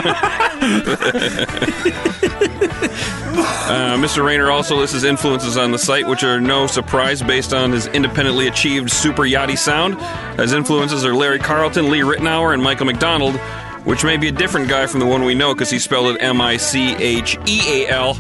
Uh, 3.39 3.97
Mr. 3.99 4.25
Rayner 4.25 4.51
also 4.51 4.77
lists 4.77 4.95
his 4.95 5.05
influences 5.05 5.57
on 5.57 5.71
the 5.71 5.79
site, 5.79 6.07
which 6.09 6.25
are 6.25 6.41
no 6.41 6.67
surprise 6.67 7.23
based 7.23 7.53
on 7.53 7.71
his 7.71 7.87
independently 7.89 8.49
achieved 8.49 8.91
super 8.91 9.23
yachty 9.23 9.57
sound. 9.59 9.95
His 10.41 10.53
influences 10.53 11.05
are 11.05 11.15
Larry 11.15 11.39
Carlton, 11.39 11.91
Lee 11.91 12.01
Ritenour, 12.01 12.55
and 12.55 12.63
Michael 12.63 12.87
McDonald, 12.87 13.37
which 13.85 14.05
may 14.05 14.17
be 14.17 14.29
a 14.29 14.33
different 14.33 14.69
guy 14.69 14.87
from 14.87 15.01
the 15.01 15.07
one 15.07 15.23
we 15.25 15.35
know 15.35 15.55
because 15.55 15.71
he 15.71 15.79
spelled 15.79 16.15
it 16.17 16.23
M 16.23 16.41
I 16.41 16.57
C 16.57 16.95
H 16.97 17.39
E 17.47 17.85
A 17.85 17.89
L, 17.91 18.15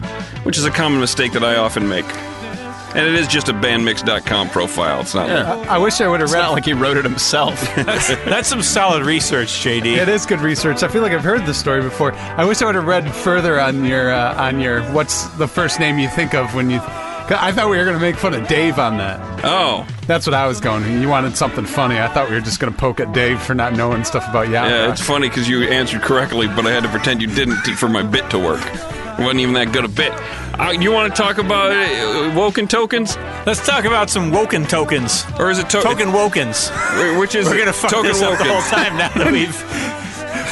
which 0.45 0.59
is 0.59 0.65
a 0.67 0.71
common 0.71 1.01
mistake 1.01 1.33
that 1.33 1.43
I 1.45 1.57
often 1.57 1.89
make. 1.89 2.07
And 2.95 3.07
it 3.07 3.15
is 3.15 3.29
just 3.29 3.49
a 3.49 3.53
bandmix.com 3.53 4.51
profile. 4.51 5.01
It's 5.01 5.15
not. 5.15 5.29
Yeah. 5.29 5.65
I 5.69 5.79
wish 5.79 6.01
I 6.01 6.09
would 6.09 6.21
have 6.21 6.33
read. 6.33 6.41
not 6.41 6.53
like 6.53 6.65
he 6.65 6.73
wrote 6.73 6.97
it 6.97 7.05
himself. 7.05 7.61
That's 7.77 8.49
some 8.49 8.63
solid 8.63 9.05
research, 9.05 9.49
JD. 9.49 9.97
It 9.99 10.09
is 10.09 10.25
good 10.27 10.41
research. 10.41 10.83
I 10.83 10.89
feel 10.89 11.03
like 11.03 11.13
I've 11.13 11.25
heard 11.25 11.45
this 11.45 11.59
story 11.59 11.83
before. 11.83 12.13
I 12.15 12.45
wish 12.45 12.63
I 12.63 12.67
would 12.67 12.75
have 12.75 12.87
read 12.87 13.15
further 13.15 13.61
on 13.61 13.85
your 13.85 14.11
uh, 14.11 14.35
on 14.43 14.61
your 14.61 14.83
what's 14.93 15.25
the 15.37 15.47
first 15.47 15.79
name 15.81 15.99
you 15.99 16.09
think 16.09 16.35
of 16.35 16.55
when 16.55 16.71
you. 16.71 16.81
I 17.31 17.53
thought 17.53 17.69
we 17.69 17.77
were 17.77 17.85
going 17.85 17.97
to 17.97 18.01
make 18.01 18.17
fun 18.17 18.33
of 18.33 18.49
Dave 18.49 18.79
on 18.79 18.97
that. 18.97 19.21
Oh, 19.45 19.87
That's 20.07 20.27
what 20.27 20.33
I 20.33 20.47
was 20.47 20.61
going. 20.61 21.03
You 21.03 21.11
wanted 21.11 21.37
something 21.37 21.67
funny. 21.67 21.99
I 21.99 22.09
thought 22.09 22.31
we 22.31 22.35
were 22.35 22.41
just 22.41 22.59
going 22.59 22.73
to 22.73 22.79
poke 22.79 23.01
at 23.01 23.13
Dave 23.13 23.43
for 23.43 23.55
not 23.55 23.75
knowing 23.75 24.03
stuff 24.05 24.27
about 24.31 24.49
Yacht 24.49 24.71
yeah. 24.71 24.91
It's 24.91 25.03
funny 25.03 25.29
because 25.29 25.47
you 25.47 25.65
answered 25.65 26.01
correctly, 26.01 26.47
but 26.47 26.67
I 26.67 26.71
had 26.71 26.85
to 26.85 26.89
pretend 26.89 27.21
you 27.21 27.29
didn't 27.29 27.57
for 27.77 27.87
my 27.87 28.03
bit 28.03 28.31
to 28.31 28.39
work. 28.39 28.63
It 29.19 29.23
wasn't 29.23 29.41
even 29.41 29.55
that 29.55 29.73
good 29.73 29.85
a 29.85 29.89
bit. 29.89 30.13
Uh, 30.61 30.71
you 30.71 30.93
want 30.93 31.15
to 31.15 31.21
talk 31.23 31.39
about 31.39 31.73
uh, 31.73 32.33
Woken 32.37 32.69
tokens, 32.69 33.17
Let's 33.47 33.65
talk 33.67 33.85
about 33.85 34.11
some 34.11 34.31
woken 34.31 34.65
tokens. 34.65 35.25
or 35.39 35.51
is 35.51 35.59
it 35.59 35.69
to- 35.71 35.81
Token 35.83 36.09
wokens. 36.09 36.71
Which 37.19 37.35
is 37.35 37.47
We're 37.49 37.59
gonna 37.59 37.73
fuck 37.73 37.91
token 37.91 38.11
this 38.13 38.23
up 38.23 38.39
the 38.39 38.45
whole 38.45 38.63
time 38.63 38.97
now 38.97 39.09
that 39.11 39.33
we've. 39.33 39.65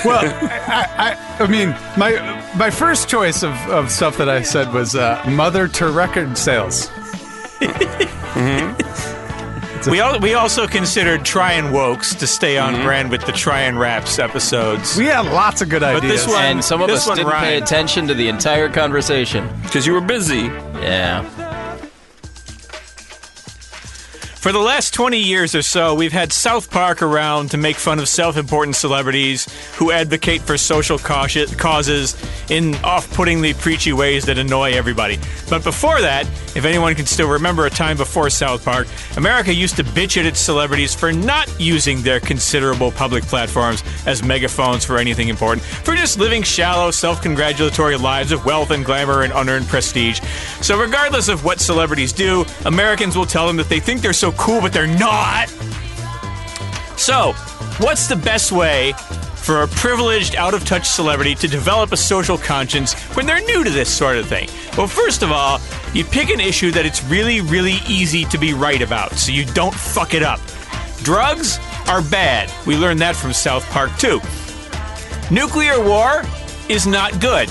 Well, 0.04 0.20
I, 0.22 1.16
I, 1.38 1.42
I 1.44 1.46
mean, 1.48 1.70
my 1.96 2.12
my 2.56 2.70
first 2.70 3.08
choice 3.08 3.42
of, 3.42 3.54
of 3.68 3.90
stuff 3.90 4.18
that 4.18 4.28
I 4.28 4.42
said 4.42 4.72
was 4.72 4.94
uh, 4.94 5.24
mother 5.28 5.66
to 5.68 5.88
record 5.90 6.36
sales. 6.38 6.90
We, 9.90 10.00
al- 10.00 10.20
we 10.20 10.34
also 10.34 10.66
considered 10.66 11.24
Tryin' 11.24 11.66
Wokes 11.72 12.18
to 12.18 12.26
stay 12.26 12.58
on 12.58 12.74
mm-hmm. 12.74 12.84
brand 12.84 13.10
with 13.10 13.24
the 13.24 13.32
Tryin' 13.32 13.78
Raps 13.78 14.18
episodes. 14.18 14.96
We 14.96 15.06
had 15.06 15.26
lots 15.26 15.62
of 15.62 15.68
good 15.68 15.82
ideas, 15.82 16.00
But 16.00 16.06
ideas. 16.06 16.24
this 16.26 16.34
one- 16.34 16.44
and 16.44 16.64
some 16.64 16.82
of 16.82 16.88
This 16.88 17.02
us 17.02 17.08
one 17.08 17.16
didn't 17.18 17.32
pay 17.32 17.52
rhymed. 17.54 17.62
attention 17.62 18.06
to 18.08 18.14
the 18.14 18.28
entire 18.28 18.68
conversation. 18.68 19.48
Because 19.62 19.86
you 19.86 19.92
were 19.92 20.00
busy. 20.00 20.50
Yeah. 20.80 21.24
For 24.46 24.52
the 24.52 24.60
last 24.60 24.94
20 24.94 25.18
years 25.18 25.56
or 25.56 25.62
so, 25.62 25.96
we've 25.96 26.12
had 26.12 26.32
South 26.32 26.70
Park 26.70 27.02
around 27.02 27.50
to 27.50 27.56
make 27.56 27.74
fun 27.74 27.98
of 27.98 28.08
self 28.08 28.36
important 28.36 28.76
celebrities 28.76 29.48
who 29.74 29.90
advocate 29.90 30.40
for 30.40 30.56
social 30.56 31.00
causes 31.00 32.14
in 32.48 32.76
off 32.76 33.12
puttingly 33.12 33.54
preachy 33.54 33.92
ways 33.92 34.24
that 34.26 34.38
annoy 34.38 34.70
everybody. 34.74 35.18
But 35.50 35.64
before 35.64 36.00
that, 36.00 36.28
if 36.54 36.64
anyone 36.64 36.94
can 36.94 37.06
still 37.06 37.28
remember 37.28 37.66
a 37.66 37.70
time 37.70 37.96
before 37.96 38.30
South 38.30 38.64
Park, 38.64 38.86
America 39.16 39.52
used 39.52 39.74
to 39.78 39.84
bitch 39.84 40.16
at 40.16 40.24
its 40.26 40.38
celebrities 40.38 40.94
for 40.94 41.12
not 41.12 41.52
using 41.60 42.00
their 42.02 42.20
considerable 42.20 42.92
public 42.92 43.24
platforms 43.24 43.82
as 44.06 44.22
megaphones 44.22 44.84
for 44.84 44.98
anything 44.98 45.26
important, 45.28 45.66
for 45.66 45.96
just 45.96 46.20
living 46.20 46.44
shallow, 46.44 46.92
self 46.92 47.20
congratulatory 47.20 47.96
lives 47.96 48.30
of 48.30 48.44
wealth 48.44 48.70
and 48.70 48.84
glamour 48.84 49.22
and 49.22 49.32
unearned 49.32 49.66
prestige. 49.66 50.20
So, 50.60 50.78
regardless 50.78 51.26
of 51.26 51.44
what 51.44 51.58
celebrities 51.58 52.12
do, 52.12 52.44
Americans 52.64 53.16
will 53.16 53.26
tell 53.26 53.48
them 53.48 53.56
that 53.56 53.68
they 53.68 53.80
think 53.80 54.02
they're 54.02 54.12
so 54.12 54.35
cool, 54.36 54.60
but 54.60 54.72
they're 54.72 54.86
not. 54.86 55.48
So, 56.96 57.32
what's 57.78 58.06
the 58.06 58.16
best 58.16 58.52
way 58.52 58.94
for 59.36 59.62
a 59.62 59.68
privileged, 59.68 60.34
out 60.34 60.54
of 60.54 60.64
touch 60.64 60.88
celebrity 60.88 61.34
to 61.36 61.46
develop 61.46 61.92
a 61.92 61.96
social 61.96 62.36
conscience 62.36 62.94
when 63.14 63.26
they're 63.26 63.40
new 63.42 63.62
to 63.62 63.70
this 63.70 63.94
sort 63.94 64.16
of 64.16 64.26
thing? 64.26 64.48
Well, 64.76 64.88
first 64.88 65.22
of 65.22 65.30
all, 65.30 65.60
you 65.94 66.04
pick 66.04 66.30
an 66.30 66.40
issue 66.40 66.72
that 66.72 66.84
it's 66.84 67.04
really, 67.04 67.40
really 67.40 67.78
easy 67.88 68.24
to 68.24 68.38
be 68.38 68.54
right 68.54 68.82
about 68.82 69.12
so 69.12 69.30
you 69.30 69.44
don't 69.44 69.74
fuck 69.74 70.14
it 70.14 70.22
up. 70.22 70.40
Drugs 71.02 71.58
are 71.86 72.02
bad. 72.02 72.52
We 72.66 72.76
learned 72.76 73.00
that 73.00 73.14
from 73.14 73.32
South 73.32 73.64
Park, 73.70 73.96
too. 73.98 74.20
Nuclear 75.30 75.80
war 75.80 76.24
is 76.68 76.86
not 76.86 77.20
good. 77.20 77.48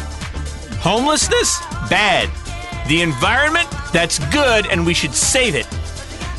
Homelessness, 0.79 1.59
bad. 1.89 2.29
The 2.87 3.01
environment, 3.01 3.69
that's 3.93 4.19
good, 4.33 4.67
and 4.67 4.85
we 4.85 4.93
should 4.93 5.13
save 5.13 5.55
it. 5.55 5.67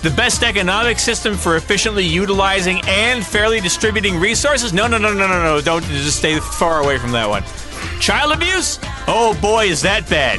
The 0.07 0.15
best 0.15 0.45
economic 0.45 1.01
system 1.01 1.35
for 1.35 1.57
efficiently 1.57 2.05
utilizing 2.05 2.81
and 2.87 3.27
fairly 3.27 3.61
distributing 3.61 4.21
resources? 4.21 4.73
No, 4.73 4.87
no, 4.87 4.99
no, 4.99 5.13
no, 5.13 5.27
no, 5.27 5.43
no. 5.43 5.61
Don't 5.61 5.83
just 5.87 6.19
stay 6.19 6.39
far 6.39 6.81
away 6.81 6.97
from 6.97 7.11
that 7.11 7.29
one. 7.29 7.43
Child 7.99 8.31
abuse? 8.31 8.79
Oh 9.09 9.37
boy, 9.43 9.65
is 9.67 9.83
that 9.83 10.09
bad. 10.09 10.39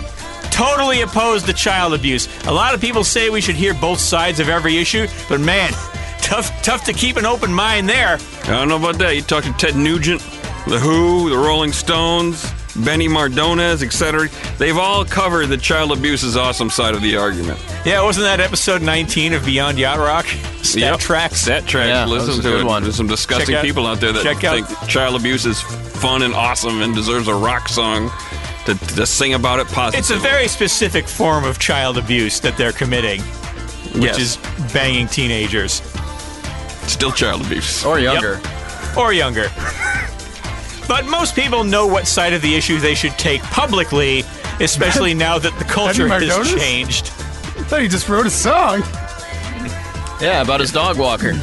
Totally 0.51 1.01
opposed 1.01 1.47
to 1.47 1.53
child 1.53 1.93
abuse. 1.93 2.29
A 2.45 2.53
lot 2.53 2.73
of 2.73 2.79
people 2.79 3.03
say 3.03 3.29
we 3.29 3.41
should 3.41 3.55
hear 3.55 3.73
both 3.73 3.99
sides 3.99 4.39
of 4.39 4.47
every 4.47 4.77
issue, 4.77 5.05
but 5.27 5.41
man, 5.41 5.73
tough 6.21 6.63
tough 6.63 6.85
to 6.85 6.93
keep 6.93 7.17
an 7.17 7.25
open 7.25 7.51
mind 7.51 7.89
there. 7.89 8.19
I 8.43 8.51
don't 8.51 8.69
know 8.69 8.77
about 8.77 8.97
that. 8.99 9.17
You 9.17 9.21
talk 9.21 9.43
to 9.43 9.51
Ted 9.51 9.75
Nugent, 9.75 10.21
The 10.65 10.79
Who, 10.79 11.29
The 11.29 11.37
Rolling 11.37 11.73
Stones, 11.73 12.49
Benny 12.83 13.07
Mardones, 13.07 13.81
etc. 13.83 14.29
They've 14.57 14.77
all 14.77 15.03
covered 15.05 15.47
the 15.47 15.57
child 15.57 15.91
abuse 15.91 16.23
is 16.23 16.37
awesome 16.37 16.69
side 16.69 16.93
of 16.95 17.01
the 17.01 17.17
argument. 17.17 17.59
Yeah, 17.85 18.01
wasn't 18.03 18.25
that 18.25 18.39
episode 18.39 18.81
19 18.81 19.33
of 19.33 19.45
Beyond 19.45 19.79
Yacht 19.79 19.97
Rock? 19.99 20.25
Stat 20.63 20.81
Yep. 20.81 20.99
tracks. 20.99 21.41
Stat 21.41 21.65
tracks. 21.65 21.87
Yeah, 21.87 22.05
that 22.05 22.09
Listen 22.09 22.27
was 22.29 22.39
a 22.39 22.41
to 22.43 22.49
good 22.49 22.61
it. 22.61 22.65
one. 22.65 22.83
There's 22.83 22.95
some 22.95 23.07
disgusting 23.07 23.55
out- 23.55 23.63
people 23.63 23.87
out 23.87 23.99
there 23.99 24.11
that 24.11 24.23
check 24.23 24.43
out- 24.43 24.67
think 24.67 24.89
child 24.89 25.15
abuse 25.15 25.45
is 25.45 25.61
fun 25.61 26.21
and 26.23 26.33
awesome 26.33 26.81
and 26.81 26.93
deserves 26.93 27.27
a 27.27 27.33
rock 27.33 27.67
song 27.69 28.11
to, 28.65 28.75
to 28.95 29.05
sing 29.05 29.33
about 29.33 29.59
it 29.59 29.67
positively. 29.69 29.99
It's 29.99 30.09
a 30.09 30.17
very 30.17 30.47
specific 30.47 31.07
form 31.07 31.43
of 31.45 31.57
child 31.59 31.97
abuse 31.97 32.39
that 32.41 32.57
they're 32.57 32.73
committing, 32.73 33.21
which 33.93 34.03
Yes. 34.03 34.19
is 34.19 34.37
banging 34.73 35.07
teenagers 35.07 35.81
still 36.87 37.11
child 37.11 37.41
abuse. 37.41 37.83
Or 37.85 37.97
younger. 37.99 38.39
or 38.95 39.13
younger. 39.13 39.49
But 40.87 41.05
most 41.05 41.35
people 41.35 41.63
know 41.63 41.85
what 41.85 42.07
side 42.07 42.33
of 42.33 42.41
the 42.41 42.55
issue 42.55 42.79
they 42.79 42.95
should 42.95 43.11
take 43.17 43.41
publicly, 43.43 44.23
especially 44.59 45.13
now 45.13 45.37
that 45.37 45.57
the 45.59 45.65
culture 45.65 46.07
has 46.07 46.23
Mardones? 46.23 46.57
changed. 46.57 47.07
I 47.07 47.63
thought 47.69 47.81
he 47.81 47.87
just 47.87 48.07
wrote 48.07 48.25
a 48.25 48.29
song. 48.29 48.81
Yeah, 50.21 50.41
about 50.41 50.59
his 50.61 50.71
dog 50.71 50.97
walker. 50.97 51.33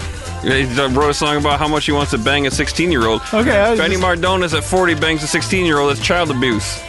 He 0.42 0.64
wrote 0.64 1.10
a 1.10 1.14
song 1.14 1.36
about 1.36 1.58
how 1.58 1.68
much 1.68 1.86
he 1.86 1.92
wants 1.92 2.10
to 2.10 2.18
bang 2.18 2.46
a 2.46 2.50
16 2.50 2.90
year 2.90 3.06
old. 3.06 3.22
Okay, 3.32 3.74
Benny 3.78 3.96
just- 3.96 4.02
Mardones 4.02 4.56
at 4.56 4.64
40 4.64 4.94
bangs 4.94 5.22
a 5.22 5.26
16 5.26 5.64
year 5.64 5.78
old. 5.78 5.90
That's 5.94 6.04
child 6.04 6.30
abuse. 6.30 6.80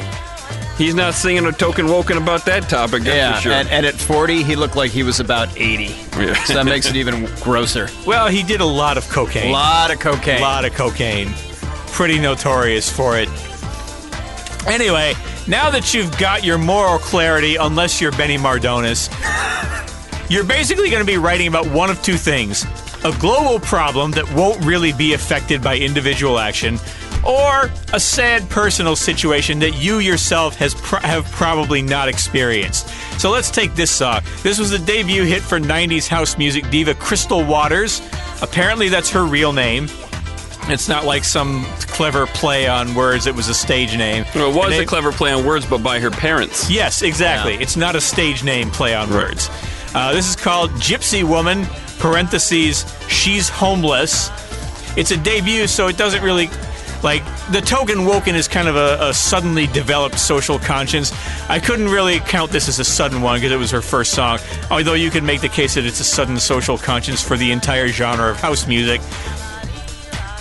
He's 0.77 0.93
not 0.93 1.13
singing 1.13 1.45
a 1.45 1.53
token 1.53 1.87
woken 1.87 2.17
about 2.17 2.43
that 2.45 2.67
topic, 2.67 3.03
that's 3.03 3.15
Yeah, 3.15 3.35
for 3.35 3.41
sure. 3.43 3.51
and, 3.53 3.69
and 3.69 3.85
at 3.85 3.93
40, 3.95 4.43
he 4.43 4.57
looked 4.57 4.75
like 4.75 4.91
he 4.91 5.03
was 5.03 5.21
about 5.21 5.47
80. 5.57 5.85
Yeah. 6.19 6.33
So 6.43 6.53
that 6.55 6.65
makes 6.65 6.85
it 6.89 6.97
even 6.97 7.25
grosser. 7.41 7.87
Well, 8.05 8.27
he 8.27 8.43
did 8.43 8.59
a 8.59 8.65
lot 8.65 8.97
of 8.97 9.07
cocaine. 9.07 9.49
A 9.51 9.53
lot 9.53 9.89
of 9.89 10.01
cocaine. 10.01 10.39
A 10.39 10.41
lot 10.41 10.65
of 10.65 10.73
cocaine. 10.73 11.29
Pretty 11.95 12.19
notorious 12.19 12.89
for 12.91 13.17
it. 13.17 13.29
Anyway, 14.67 15.13
now 15.47 15.69
that 15.69 15.93
you've 15.93 16.15
got 16.17 16.43
your 16.43 16.57
moral 16.57 16.99
clarity, 16.99 17.55
unless 17.55 18.01
you're 18.01 18.11
Benny 18.11 18.37
Mardones, 18.37 19.09
you're 20.29 20.43
basically 20.43 20.89
going 20.89 21.01
to 21.01 21.09
be 21.09 21.17
writing 21.17 21.47
about 21.47 21.65
one 21.67 21.89
of 21.89 22.01
two 22.03 22.17
things 22.17 22.65
a 23.05 23.17
global 23.17 23.61
problem 23.61 24.11
that 24.11 24.29
won't 24.33 24.61
really 24.65 24.91
be 24.91 25.13
affected 25.13 25.63
by 25.63 25.77
individual 25.77 26.37
action, 26.37 26.77
or 27.25 27.71
a 27.93 27.99
sad 27.99 28.49
personal 28.49 28.97
situation 28.97 29.57
that 29.59 29.81
you 29.81 29.99
yourself 29.99 30.57
has 30.57 30.73
have 30.73 31.23
probably 31.31 31.81
not 31.81 32.09
experienced. 32.09 32.89
So 33.21 33.31
let's 33.31 33.49
take 33.49 33.73
this 33.73 33.89
song. 33.89 34.19
This 34.43 34.59
was 34.59 34.69
the 34.69 34.79
debut 34.79 35.23
hit 35.23 35.41
for 35.41 35.61
90s 35.61 36.09
house 36.09 36.37
music 36.37 36.69
diva 36.69 36.93
Crystal 36.95 37.45
Waters. 37.45 38.01
Apparently, 38.41 38.89
that's 38.89 39.09
her 39.11 39.23
real 39.23 39.53
name. 39.53 39.87
It's 40.67 40.89
not 40.89 41.05
like 41.05 41.23
some 41.23 41.63
clever 41.81 42.25
play 42.25 42.67
on 42.67 42.95
words. 42.95 43.27
It 43.27 43.35
was 43.35 43.49
a 43.49 43.53
stage 43.53 43.95
name. 43.95 44.25
Well, 44.33 44.51
it 44.51 44.55
was 44.55 44.79
a 44.79 44.85
clever 44.85 45.11
play 45.11 45.31
on 45.31 45.45
words, 45.45 45.65
but 45.65 45.83
by 45.83 45.99
her 45.99 46.09
parents. 46.09 46.69
Yes, 46.69 47.03
exactly. 47.03 47.53
Yeah. 47.53 47.61
It's 47.61 47.77
not 47.77 47.95
a 47.95 48.01
stage 48.01 48.43
name 48.43 48.71
play 48.71 48.95
on 48.95 49.09
words. 49.11 49.49
Uh, 49.93 50.11
this 50.11 50.27
is 50.27 50.35
called 50.35 50.71
Gypsy 50.71 51.23
Woman, 51.23 51.65
parentheses, 51.99 52.85
She's 53.07 53.47
Homeless. 53.47 54.29
It's 54.97 55.11
a 55.11 55.17
debut, 55.17 55.67
so 55.67 55.87
it 55.87 55.97
doesn't 55.97 56.23
really. 56.23 56.49
Like, 57.03 57.23
the 57.51 57.61
token 57.61 58.05
woken 58.05 58.35
is 58.35 58.47
kind 58.47 58.67
of 58.67 58.75
a, 58.75 58.97
a 58.99 59.13
suddenly 59.13 59.67
developed 59.67 60.17
social 60.17 60.57
conscience. 60.57 61.13
I 61.49 61.59
couldn't 61.59 61.89
really 61.89 62.19
count 62.19 62.51
this 62.51 62.67
as 62.67 62.79
a 62.79 62.83
sudden 62.83 63.21
one 63.21 63.37
because 63.37 63.51
it 63.51 63.57
was 63.57 63.69
her 63.69 63.81
first 63.81 64.13
song, 64.13 64.39
although 64.71 64.95
you 64.95 65.11
could 65.11 65.23
make 65.23 65.41
the 65.41 65.49
case 65.49 65.75
that 65.75 65.85
it's 65.85 65.99
a 65.99 66.05
sudden 66.05 66.39
social 66.39 66.79
conscience 66.79 67.21
for 67.21 67.37
the 67.37 67.51
entire 67.51 67.89
genre 67.89 68.31
of 68.31 68.37
house 68.37 68.65
music. 68.65 69.01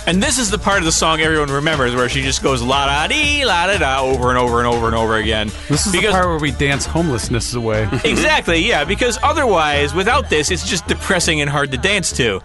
And 0.07 0.21
this 0.21 0.37
is 0.37 0.51
the 0.51 0.59
part 0.59 0.77
of 0.79 0.85
the 0.85 0.91
song 0.91 1.19
everyone 1.19 1.49
remembers 1.49 1.95
where 1.95 2.07
she 2.07 2.21
just 2.21 2.43
goes 2.43 2.61
la 2.61 2.85
da 2.85 3.07
dee, 3.07 3.43
la 3.43 3.65
da 3.65 3.77
da 3.79 4.01
over 4.01 4.29
and 4.29 4.37
over 4.37 4.59
and 4.59 4.67
over 4.67 4.85
and 4.85 4.95
over 4.95 5.15
again. 5.15 5.49
This 5.67 5.87
is 5.87 5.91
Because- 5.91 6.09
the 6.13 6.19
part 6.19 6.27
where 6.27 6.37
we 6.37 6.51
dance 6.51 6.85
homelessness 6.85 7.53
away. 7.55 7.89
Exactly, 8.03 8.59
yeah, 8.67 8.83
because 8.83 9.17
otherwise, 9.23 9.93
without 9.95 10.29
this, 10.29 10.51
it's 10.51 10.67
just 10.69 10.85
depressing 10.87 11.41
and 11.41 11.49
hard 11.49 11.71
to 11.71 11.77
dance 11.79 12.11
to. 12.13 12.41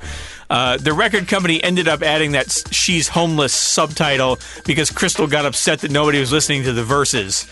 Uh, 0.48 0.78
the 0.78 0.92
record 0.94 1.28
company 1.28 1.62
ended 1.62 1.86
up 1.86 2.02
adding 2.02 2.32
that 2.32 2.50
She's 2.72 3.08
Homeless 3.08 3.52
subtitle 3.52 4.38
because 4.64 4.90
Crystal 4.90 5.26
got 5.26 5.44
upset 5.44 5.80
that 5.80 5.90
nobody 5.90 6.18
was 6.18 6.32
listening 6.32 6.64
to 6.64 6.72
the 6.72 6.82
verses. 6.82 7.46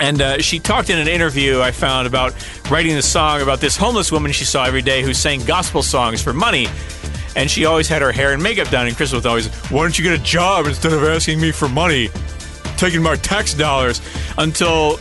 And 0.00 0.22
uh, 0.22 0.38
she 0.38 0.60
talked 0.60 0.88
in 0.88 0.98
an 0.98 1.08
interview 1.08 1.60
I 1.60 1.72
found 1.72 2.06
about 2.06 2.32
writing 2.70 2.94
the 2.94 3.02
song 3.02 3.42
about 3.42 3.60
this 3.60 3.76
homeless 3.76 4.10
woman 4.12 4.30
she 4.32 4.44
saw 4.44 4.64
every 4.64 4.82
day 4.82 5.02
who 5.02 5.12
sang 5.12 5.44
gospel 5.44 5.82
songs 5.82 6.22
for 6.22 6.32
money. 6.32 6.68
And 7.36 7.50
she 7.50 7.64
always 7.64 7.88
had 7.88 8.02
her 8.02 8.12
hair 8.12 8.32
and 8.32 8.42
makeup 8.42 8.68
done, 8.70 8.86
and 8.86 8.96
Crystal 8.96 9.18
was 9.18 9.26
always, 9.26 9.48
Why 9.70 9.82
don't 9.82 9.96
you 9.98 10.04
get 10.04 10.18
a 10.18 10.22
job 10.22 10.66
instead 10.66 10.92
of 10.92 11.02
asking 11.04 11.40
me 11.40 11.52
for 11.52 11.68
money? 11.68 12.08
Taking 12.76 13.02
my 13.02 13.16
tax 13.16 13.54
dollars. 13.54 14.00
Until 14.38 14.98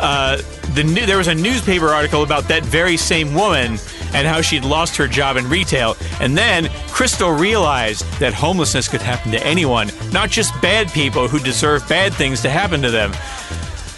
uh, 0.00 0.36
the 0.74 0.84
new, 0.84 1.06
there 1.06 1.18
was 1.18 1.28
a 1.28 1.34
newspaper 1.34 1.88
article 1.88 2.22
about 2.22 2.48
that 2.48 2.64
very 2.64 2.96
same 2.96 3.34
woman 3.34 3.78
and 4.14 4.26
how 4.26 4.40
she'd 4.40 4.64
lost 4.64 4.96
her 4.96 5.06
job 5.06 5.36
in 5.36 5.48
retail. 5.48 5.96
And 6.20 6.36
then 6.36 6.68
Crystal 6.88 7.30
realized 7.30 8.04
that 8.20 8.32
homelessness 8.32 8.88
could 8.88 9.02
happen 9.02 9.30
to 9.32 9.46
anyone, 9.46 9.90
not 10.12 10.30
just 10.30 10.60
bad 10.62 10.88
people 10.88 11.28
who 11.28 11.38
deserve 11.38 11.86
bad 11.88 12.14
things 12.14 12.40
to 12.42 12.50
happen 12.50 12.80
to 12.82 12.90
them. 12.90 13.12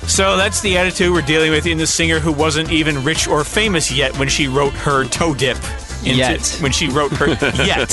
So 0.06 0.36
that's 0.36 0.60
the 0.60 0.76
attitude 0.76 1.12
we're 1.12 1.22
dealing 1.22 1.52
with 1.52 1.66
in 1.66 1.78
the 1.78 1.86
singer 1.86 2.18
who 2.18 2.32
wasn't 2.32 2.72
even 2.72 3.04
rich 3.04 3.28
or 3.28 3.44
famous 3.44 3.92
yet 3.92 4.16
when 4.18 4.28
she 4.28 4.48
wrote 4.48 4.72
her 4.72 5.04
toe 5.04 5.34
dip. 5.34 5.56
Into, 6.00 6.16
Yet. 6.16 6.56
When 6.60 6.72
she 6.72 6.88
wrote 6.88 7.12
her 7.12 7.26
yet. 7.64 7.92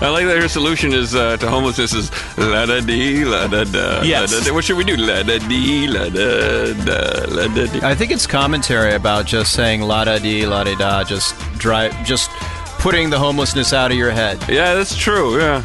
I 0.00 0.08
like 0.10 0.26
that 0.26 0.38
her 0.40 0.48
solution 0.48 0.92
is 0.92 1.14
uh, 1.14 1.36
to 1.38 1.48
homelessness 1.50 1.92
is 1.92 2.10
la 2.38 2.66
da 2.66 2.80
dee 2.80 3.24
la 3.24 3.48
da 3.48 3.64
da. 3.64 4.02
Yes. 4.02 4.32
la 4.32 4.38
da 4.38 4.44
da. 4.46 4.54
What 4.54 4.64
should 4.64 4.76
we 4.76 4.84
do? 4.84 4.96
La 4.96 5.22
da 5.24 5.38
dee 5.38 5.88
la 5.88 6.08
da 6.08 6.72
da 6.84 7.24
la 7.34 7.48
da 7.54 7.66
dee. 7.66 7.80
I 7.82 7.94
think 7.96 8.12
it's 8.12 8.26
commentary 8.26 8.94
about 8.94 9.26
just 9.26 9.52
saying 9.52 9.82
la 9.82 10.04
da 10.04 10.18
dee 10.18 10.46
la 10.46 10.62
da 10.64 10.76
da, 10.76 11.02
just 11.04 11.34
drive, 11.58 11.92
just 12.04 12.30
putting 12.78 13.10
the 13.10 13.18
homelessness 13.18 13.72
out 13.72 13.90
of 13.90 13.96
your 13.96 14.12
head. 14.12 14.38
Yeah, 14.48 14.74
that's 14.74 14.94
true. 14.96 15.38
Yeah, 15.38 15.64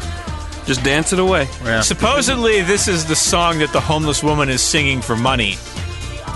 just 0.66 0.82
dance 0.82 1.12
it 1.12 1.20
away. 1.20 1.46
Supposedly, 1.82 2.62
this 2.62 2.88
is 2.88 3.04
the 3.06 3.14
song 3.16 3.58
that 3.60 3.72
the 3.72 3.80
homeless 3.80 4.22
woman 4.22 4.48
is 4.48 4.62
singing 4.62 5.00
for 5.00 5.14
money. 5.16 5.56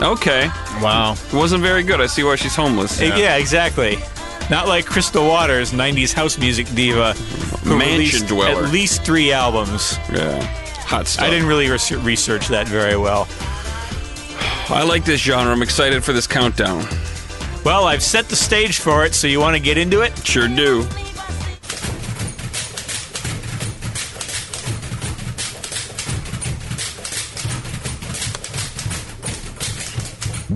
Okay, 0.03 0.49
Wow. 0.83 1.15
it 1.15 1.33
wasn't 1.35 1.63
very 1.63 1.83
good. 1.83 2.01
I 2.03 2.07
see 2.07 2.23
why 2.23 2.37
she's 2.37 2.55
homeless. 2.55 3.01
Yeah, 3.01 3.37
exactly. 3.37 3.97
Not 4.51 4.69
like 4.69 4.87
Crystal 4.87 5.27
Waters, 5.27 5.73
90s 5.73 6.13
house 6.13 6.39
music 6.39 6.67
diva, 6.75 7.13
who 7.65 7.77
Mansion 7.77 7.99
released 7.99 8.27
dweller. 8.29 8.65
at 8.65 8.73
least 8.73 9.05
three 9.05 9.33
albums. 9.33 9.99
yeah. 10.13 10.41
Hot 10.87 11.07
stuff. 11.09 11.25
I 11.25 11.31
didn't 11.31 11.49
really 11.49 11.69
res- 11.69 11.91
research 11.93 12.47
that 12.49 12.69
very 12.69 12.97
well. 12.97 13.27
I 14.69 14.85
like 14.85 15.05
this 15.05 15.21
genre. 15.21 15.53
I'm 15.53 15.63
excited 15.63 16.05
for 16.05 16.13
this 16.13 16.27
countdown. 16.29 16.87
Well, 17.65 17.85
I've 17.87 18.03
set 18.05 18.29
the 18.29 18.37
stage 18.37 18.79
for 18.79 19.05
it, 19.05 19.15
so 19.15 19.27
you 19.27 19.41
want 19.41 19.57
to 19.57 19.61
get 19.61 19.77
into 19.79 20.03
it? 20.03 20.17
Sure 20.25 20.47
do. 20.47 20.87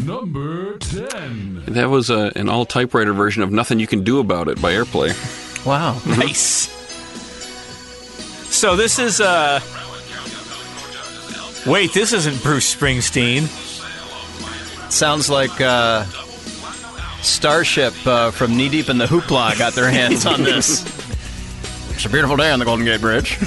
Number 0.05 0.79
10. 0.79 1.65
That 1.69 1.91
was 1.91 2.11
uh, 2.11 2.31
an 2.37 2.49
all 2.49 2.65
typewriter 2.65 3.13
version 3.13 3.43
of 3.43 3.51
Nothing 3.51 3.79
You 3.81 3.87
Can 3.87 4.03
Do 4.05 4.19
About 4.21 4.49
It 4.49 4.61
by 4.61 4.73
Airplay. 4.73 5.15
Wow. 5.67 6.01
Nice. 6.07 6.71
So 8.51 8.77
this 8.77 8.99
is 8.99 9.21
uh 9.21 9.61
Wait, 11.67 11.93
this 11.93 12.13
isn't 12.13 12.43
Bruce 12.43 12.75
Springsteen. 12.75 13.47
Sounds 14.91 15.29
like 15.29 15.61
uh, 15.61 16.05
Starship 17.21 17.95
uh, 18.07 18.31
from 18.31 18.57
Knee 18.57 18.71
Deep 18.71 18.89
in 18.89 18.97
the 18.97 19.05
Hoopla 19.05 19.59
got 19.59 19.75
their 19.75 19.91
hands 19.91 20.25
on 20.25 20.43
this. 20.43 20.83
It's 21.91 22.07
a 22.07 22.09
beautiful 22.09 22.37
day 22.37 22.51
on 22.51 22.59
the 22.59 22.65
Golden 22.65 22.87
Gate 22.87 23.03
Bridge. 23.03 23.39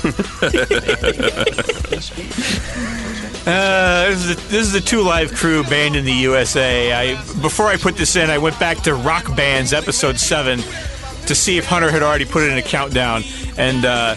Uh, 3.45 4.07
this 4.09 4.19
is 4.25 4.27
the, 4.35 4.41
this 4.49 4.67
is 4.67 4.71
the 4.71 4.79
Two 4.79 5.01
Live 5.01 5.33
Crew 5.35 5.63
band 5.63 5.95
in 5.97 6.05
the 6.05 6.13
USA. 6.13 6.93
I 6.93 7.15
before 7.41 7.67
I 7.67 7.75
put 7.75 7.97
this 7.97 8.15
in, 8.15 8.29
I 8.29 8.37
went 8.37 8.57
back 8.59 8.77
to 8.83 8.95
Rock 8.95 9.35
Bands 9.35 9.73
episode 9.73 10.17
seven 10.17 10.59
to 10.59 11.35
see 11.35 11.57
if 11.57 11.65
Hunter 11.65 11.91
had 11.91 12.01
already 12.03 12.23
put 12.25 12.43
it 12.43 12.51
in 12.51 12.57
a 12.57 12.61
countdown, 12.61 13.23
and 13.57 13.83
uh, 13.83 14.15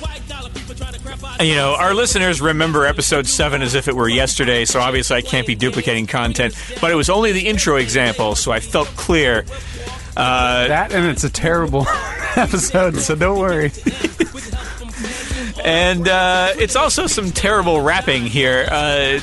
you 1.40 1.56
know 1.56 1.74
our 1.76 1.92
listeners 1.92 2.40
remember 2.40 2.86
episode 2.86 3.26
seven 3.26 3.62
as 3.62 3.74
if 3.74 3.88
it 3.88 3.96
were 3.96 4.08
yesterday. 4.08 4.64
So 4.64 4.78
obviously 4.78 5.16
I 5.16 5.22
can't 5.22 5.46
be 5.46 5.56
duplicating 5.56 6.06
content, 6.06 6.54
but 6.80 6.92
it 6.92 6.94
was 6.94 7.10
only 7.10 7.32
the 7.32 7.48
intro 7.48 7.76
example, 7.76 8.36
so 8.36 8.52
I 8.52 8.60
felt 8.60 8.86
clear. 8.88 9.44
Uh, 10.16 10.68
That 10.68 10.92
and 10.92 11.04
it's 11.06 11.24
a 11.24 11.30
terrible 11.30 11.84
episode, 12.36 12.96
so 12.98 13.16
don't 13.16 13.38
worry. 13.40 13.72
and 15.66 16.06
uh, 16.06 16.52
it's 16.56 16.76
also 16.76 17.08
some 17.08 17.32
terrible 17.32 17.80
rapping 17.80 18.22
here. 18.22 18.68
Uh, 18.70 19.18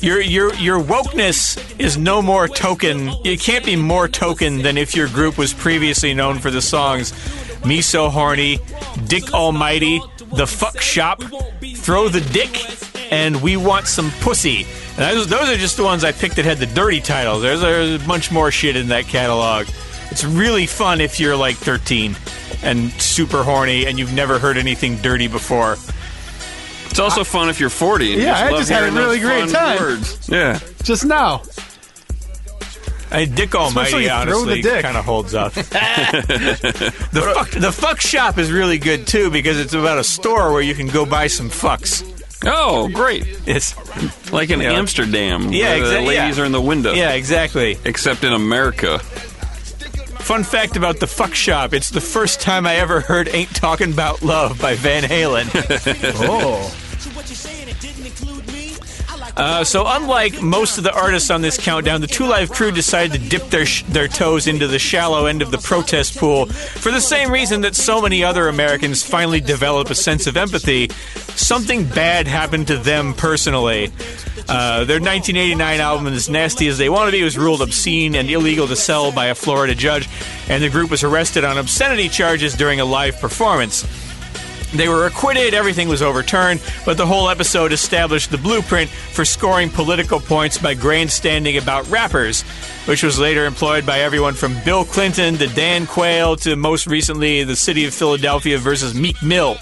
your 0.00 0.20
your 0.20 0.54
your 0.54 0.80
wokeness 0.80 1.58
is 1.80 1.98
no 1.98 2.22
more 2.22 2.46
token. 2.46 3.10
It 3.24 3.40
can't 3.40 3.64
be 3.64 3.74
more 3.74 4.06
token 4.06 4.62
than 4.62 4.78
if 4.78 4.94
your 4.94 5.08
group 5.08 5.36
was 5.36 5.52
previously 5.52 6.14
known 6.14 6.38
for 6.38 6.52
the 6.52 6.62
songs 6.62 7.12
"Me 7.66 7.80
So 7.82 8.08
Horny," 8.10 8.60
"Dick 9.08 9.34
Almighty," 9.34 10.00
"The 10.32 10.46
Fuck 10.46 10.80
Shop," 10.80 11.20
"Throw 11.74 12.08
the 12.08 12.20
Dick," 12.20 12.56
and 13.10 13.42
"We 13.42 13.56
Want 13.56 13.88
Some 13.88 14.12
Pussy." 14.20 14.66
And 14.96 15.16
those, 15.16 15.26
those 15.26 15.48
are 15.48 15.56
just 15.56 15.76
the 15.76 15.84
ones 15.84 16.04
I 16.04 16.12
picked 16.12 16.36
that 16.36 16.44
had 16.44 16.58
the 16.58 16.66
dirty 16.66 17.00
titles. 17.00 17.42
There's, 17.42 17.60
there's 17.60 18.02
a 18.02 18.06
bunch 18.06 18.30
more 18.30 18.50
shit 18.50 18.76
in 18.76 18.88
that 18.88 19.06
catalog. 19.06 19.66
It's 20.10 20.24
really 20.24 20.66
fun 20.66 21.00
if 21.00 21.20
you're 21.20 21.36
like 21.36 21.56
13 21.56 22.16
and 22.62 22.90
super 23.00 23.42
horny 23.42 23.86
and 23.86 23.98
you've 23.98 24.12
never 24.14 24.38
heard 24.38 24.56
anything 24.56 24.96
dirty 24.96 25.28
before. 25.28 25.74
It's 26.90 26.98
also 26.98 27.22
fun 27.24 27.48
if 27.48 27.60
you're 27.60 27.70
40 27.70 28.12
and 28.12 28.20
you 28.20 28.26
Yeah, 28.26 28.32
just 28.32 28.42
I 28.44 28.50
love 28.50 28.58
just 28.60 28.70
had 28.70 28.88
a 28.88 28.92
really 28.92 29.20
great 29.20 29.48
time. 29.50 29.78
Words. 29.78 30.28
Yeah. 30.28 30.58
Just 30.82 31.04
now. 31.04 31.42
I 33.10 33.24
Dick 33.24 33.54
Especially 33.54 34.08
Almighty 34.10 34.26
throw 34.30 34.44
the 34.44 34.50
honestly 34.52 34.62
dick. 34.62 34.82
kind 34.82 34.96
of 34.96 35.04
holds 35.04 35.34
up. 35.34 35.52
the 35.54 37.32
fuck 37.34 37.50
the 37.50 37.72
fuck 37.72 38.00
shop 38.00 38.36
is 38.38 38.52
really 38.52 38.76
good 38.78 39.06
too 39.06 39.30
because 39.30 39.58
it's 39.58 39.72
about 39.72 39.98
a 39.98 40.04
store 40.04 40.52
where 40.52 40.60
you 40.60 40.74
can 40.74 40.88
go 40.88 41.06
buy 41.06 41.26
some 41.26 41.48
fucks. 41.48 42.04
Oh, 42.46 42.88
great. 42.88 43.24
It's 43.46 43.74
Like 44.32 44.50
in 44.50 44.60
Yeah. 44.60 44.72
Amsterdam. 44.72 45.52
Yeah, 45.52 45.68
where 45.70 45.78
the 45.80 45.84
exactly, 45.86 46.06
ladies 46.18 46.36
yeah. 46.36 46.42
are 46.42 46.46
in 46.46 46.52
the 46.52 46.60
window. 46.60 46.92
yeah, 46.92 47.12
exactly. 47.12 47.78
Except 47.84 48.24
in 48.24 48.32
America. 48.32 49.00
Fun 50.20 50.44
fact 50.44 50.76
about 50.76 51.00
the 51.00 51.06
fuck 51.06 51.34
shop: 51.34 51.72
it's 51.72 51.90
the 51.90 52.00
first 52.00 52.40
time 52.40 52.66
I 52.66 52.76
ever 52.76 53.00
heard 53.00 53.28
"Ain't 53.28 53.54
Talking 53.54 53.92
About 53.92 54.22
Love" 54.22 54.60
by 54.60 54.74
Van 54.74 55.02
Halen. 55.02 55.48
Oh. 56.30 56.87
Uh, 59.38 59.62
so, 59.62 59.84
unlike 59.86 60.42
most 60.42 60.78
of 60.78 60.84
the 60.84 60.92
artists 60.92 61.30
on 61.30 61.42
this 61.42 61.56
countdown, 61.56 62.00
the 62.00 62.08
Two 62.08 62.26
Live 62.26 62.50
Crew 62.50 62.72
decided 62.72 63.12
to 63.12 63.28
dip 63.28 63.50
their 63.50 63.64
sh- 63.64 63.84
their 63.84 64.08
toes 64.08 64.48
into 64.48 64.66
the 64.66 64.80
shallow 64.80 65.26
end 65.26 65.42
of 65.42 65.52
the 65.52 65.58
protest 65.58 66.18
pool 66.18 66.46
for 66.46 66.90
the 66.90 67.00
same 67.00 67.30
reason 67.30 67.60
that 67.60 67.76
so 67.76 68.02
many 68.02 68.24
other 68.24 68.48
Americans 68.48 69.04
finally 69.04 69.40
develop 69.40 69.90
a 69.90 69.94
sense 69.94 70.26
of 70.26 70.36
empathy. 70.36 70.88
Something 71.36 71.84
bad 71.84 72.26
happened 72.26 72.66
to 72.66 72.78
them 72.78 73.14
personally. 73.14 73.92
Uh, 74.48 74.84
their 74.84 74.98
1989 74.98 75.78
album, 75.78 76.08
As 76.08 76.28
Nasty 76.28 76.66
as 76.66 76.78
They 76.78 76.88
Want 76.88 77.06
to 77.06 77.12
Be, 77.12 77.22
was 77.22 77.38
ruled 77.38 77.62
obscene 77.62 78.16
and 78.16 78.28
illegal 78.28 78.66
to 78.66 78.74
sell 78.74 79.12
by 79.12 79.26
a 79.26 79.36
Florida 79.36 79.74
judge, 79.74 80.08
and 80.48 80.64
the 80.64 80.68
group 80.68 80.90
was 80.90 81.04
arrested 81.04 81.44
on 81.44 81.58
obscenity 81.58 82.08
charges 82.08 82.54
during 82.54 82.80
a 82.80 82.84
live 82.84 83.20
performance. 83.20 83.84
They 84.74 84.88
were 84.88 85.06
acquitted, 85.06 85.54
everything 85.54 85.88
was 85.88 86.02
overturned, 86.02 86.62
but 86.84 86.96
the 86.98 87.06
whole 87.06 87.30
episode 87.30 87.72
established 87.72 88.30
the 88.30 88.38
blueprint 88.38 88.90
for 88.90 89.24
scoring 89.24 89.70
political 89.70 90.20
points 90.20 90.58
by 90.58 90.74
grandstanding 90.74 91.56
about 91.56 91.88
rappers, 91.88 92.42
which 92.84 93.02
was 93.02 93.18
later 93.18 93.46
employed 93.46 93.86
by 93.86 94.00
everyone 94.00 94.34
from 94.34 94.54
Bill 94.64 94.84
Clinton 94.84 95.36
to 95.38 95.46
Dan 95.48 95.86
Quayle 95.86 96.36
to 96.36 96.54
most 96.54 96.86
recently 96.86 97.44
the 97.44 97.56
city 97.56 97.86
of 97.86 97.94
Philadelphia 97.94 98.58
versus 98.58 98.94
Meek 98.94 99.22
Mill. 99.22 99.56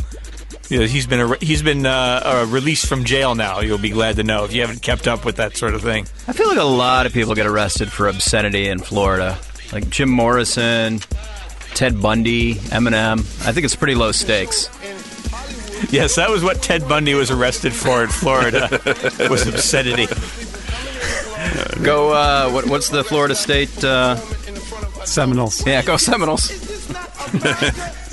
He's 0.69 1.07
been 1.07 1.37
he's 1.40 1.62
been 1.62 1.87
uh, 1.87 2.45
released 2.49 2.87
from 2.87 3.05
jail 3.05 3.37
now. 3.37 3.61
You'll 3.61 3.79
be 3.79 3.90
glad 3.90 4.16
to 4.16 4.25
know 4.25 4.45
if 4.45 4.53
you 4.53 4.62
haven't 4.62 4.83
kept 4.83 5.07
up 5.07 5.25
with 5.25 5.37
that 5.37 5.57
sort 5.57 5.75
of 5.75 5.83
thing. 5.83 6.07
I 6.27 6.33
feel 6.33 6.49
like 6.49 6.59
a 6.59 6.64
lot 6.64 7.07
of 7.07 7.12
people 7.12 7.37
get 7.37 7.47
arrested 7.47 7.92
for 7.92 8.09
obscenity 8.09 8.69
in 8.69 8.81
Florida. 8.81 9.38
Like 9.73 9.88
Jim 9.90 10.09
Morrison, 10.11 11.01
Ted 11.77 12.01
Bundy, 12.01 12.55
Eminem. 12.55 13.19
I 13.47 13.53
think 13.53 13.67
it's 13.67 13.77
pretty 13.77 13.95
low 13.95 14.11
stakes. 14.11 14.71
Yes, 15.91 16.17
that 16.17 16.31
was 16.31 16.43
what 16.43 16.62
Ted 16.62 16.89
Bundy 16.89 17.12
was 17.12 17.31
arrested 17.31 17.75
for 17.75 18.03
in 18.03 18.09
Florida 18.09 18.69
was 19.31 19.47
obscenity. 19.47 20.07
Go, 21.85 22.12
uh, 22.12 22.51
what, 22.51 22.67
what's 22.67 22.89
the 22.89 23.05
Florida 23.05 23.35
State? 23.35 23.85
Uh, 23.85 24.17
Seminoles. 25.05 25.67
yeah, 25.67 25.83
go 25.83 25.99
Seminoles. 25.99 26.51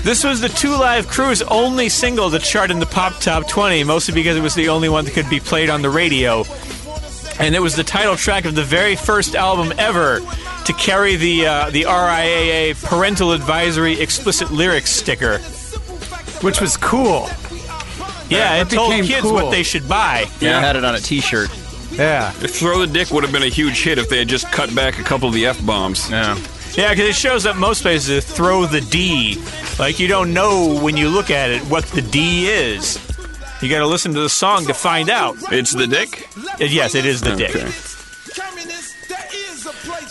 This 0.00 0.24
was 0.24 0.40
the 0.40 0.48
Two 0.48 0.70
Live 0.70 1.08
Crew's 1.08 1.42
only 1.42 1.90
single 1.90 2.30
to 2.30 2.38
chart 2.38 2.70
in 2.70 2.78
the 2.80 2.86
pop 2.86 3.20
top 3.20 3.46
20, 3.46 3.84
mostly 3.84 4.14
because 4.14 4.34
it 4.34 4.40
was 4.40 4.54
the 4.54 4.70
only 4.70 4.88
one 4.88 5.04
that 5.04 5.12
could 5.12 5.28
be 5.28 5.40
played 5.40 5.68
on 5.68 5.82
the 5.82 5.90
radio. 5.90 6.44
And 7.38 7.54
it 7.54 7.60
was 7.60 7.76
the 7.76 7.84
title 7.84 8.16
track 8.16 8.46
of 8.46 8.54
the 8.54 8.64
very 8.64 8.96
first 8.96 9.34
album 9.34 9.74
ever 9.78 10.20
to 10.64 10.72
carry 10.74 11.16
the 11.16 11.46
uh, 11.46 11.70
the 11.70 11.82
RIAA 11.82 12.82
Parental 12.84 13.32
Advisory 13.32 14.00
Explicit 14.00 14.50
Lyrics 14.50 14.90
sticker. 14.90 15.38
Which 16.42 16.60
was 16.60 16.76
cool. 16.76 17.28
Yeah, 18.30 18.62
That 18.64 18.72
it 18.72 18.74
told 18.76 18.92
kids 19.04 19.22
cool. 19.22 19.34
what 19.34 19.50
they 19.50 19.62
should 19.62 19.88
buy. 19.88 20.26
Yeah, 20.40 20.58
I 20.58 20.60
had 20.60 20.76
it 20.76 20.84
on 20.84 20.94
a 20.94 21.00
T-shirt. 21.00 21.50
Yeah. 21.92 22.30
Throw 22.30 22.78
the 22.78 22.86
Dick 22.86 23.10
would 23.10 23.24
have 23.24 23.32
been 23.32 23.42
a 23.42 23.48
huge 23.48 23.82
hit 23.82 23.98
if 23.98 24.08
they 24.08 24.18
had 24.18 24.28
just 24.28 24.50
cut 24.52 24.72
back 24.74 24.98
a 24.98 25.02
couple 25.02 25.28
of 25.28 25.34
the 25.34 25.46
F 25.46 25.64
bombs. 25.66 26.08
Yeah. 26.08 26.36
Yeah, 26.74 26.90
because 26.90 27.08
it 27.10 27.14
shows 27.16 27.44
up 27.46 27.56
most 27.56 27.82
places 27.82 28.24
throw 28.24 28.64
the 28.64 28.80
D. 28.80 29.42
Like 29.78 29.98
you 29.98 30.06
don't 30.06 30.32
know 30.32 30.78
when 30.80 30.96
you 30.96 31.08
look 31.08 31.30
at 31.30 31.50
it 31.50 31.60
what 31.62 31.84
the 31.86 32.00
D 32.02 32.48
is. 32.48 32.96
You 33.60 33.68
got 33.68 33.80
to 33.80 33.86
listen 33.86 34.14
to 34.14 34.20
the 34.20 34.28
song 34.30 34.64
to 34.66 34.72
find 34.74 35.10
out. 35.10 35.36
It's 35.52 35.72
the 35.72 35.86
dick. 35.86 36.28
Yes, 36.58 36.94
it 36.94 37.04
is 37.04 37.20
the 37.20 37.32
Okay. 37.34 37.52
dick. 37.52 37.74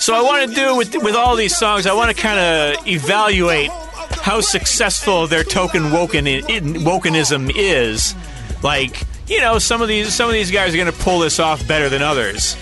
So 0.09 0.15
I 0.15 0.21
want 0.23 0.49
to 0.49 0.55
do 0.55 0.75
with 0.75 0.95
with 1.03 1.13
all 1.13 1.35
these 1.35 1.55
songs. 1.55 1.85
I 1.85 1.93
want 1.93 2.09
to 2.09 2.19
kind 2.19 2.39
of 2.39 2.87
evaluate 2.87 3.69
how 3.69 4.41
successful 4.41 5.27
their 5.27 5.43
token 5.43 5.91
woken 5.91 6.25
wokenism 6.25 7.51
is. 7.55 8.15
Like 8.63 9.03
you 9.27 9.39
know, 9.39 9.59
some 9.59 9.83
of 9.83 9.87
these 9.87 10.11
some 10.11 10.27
of 10.27 10.33
these 10.33 10.49
guys 10.49 10.73
are 10.73 10.77
going 10.77 10.91
to 10.91 10.99
pull 11.03 11.19
this 11.19 11.39
off 11.39 11.67
better 11.67 11.89
than 11.89 12.01
others. 12.01 12.57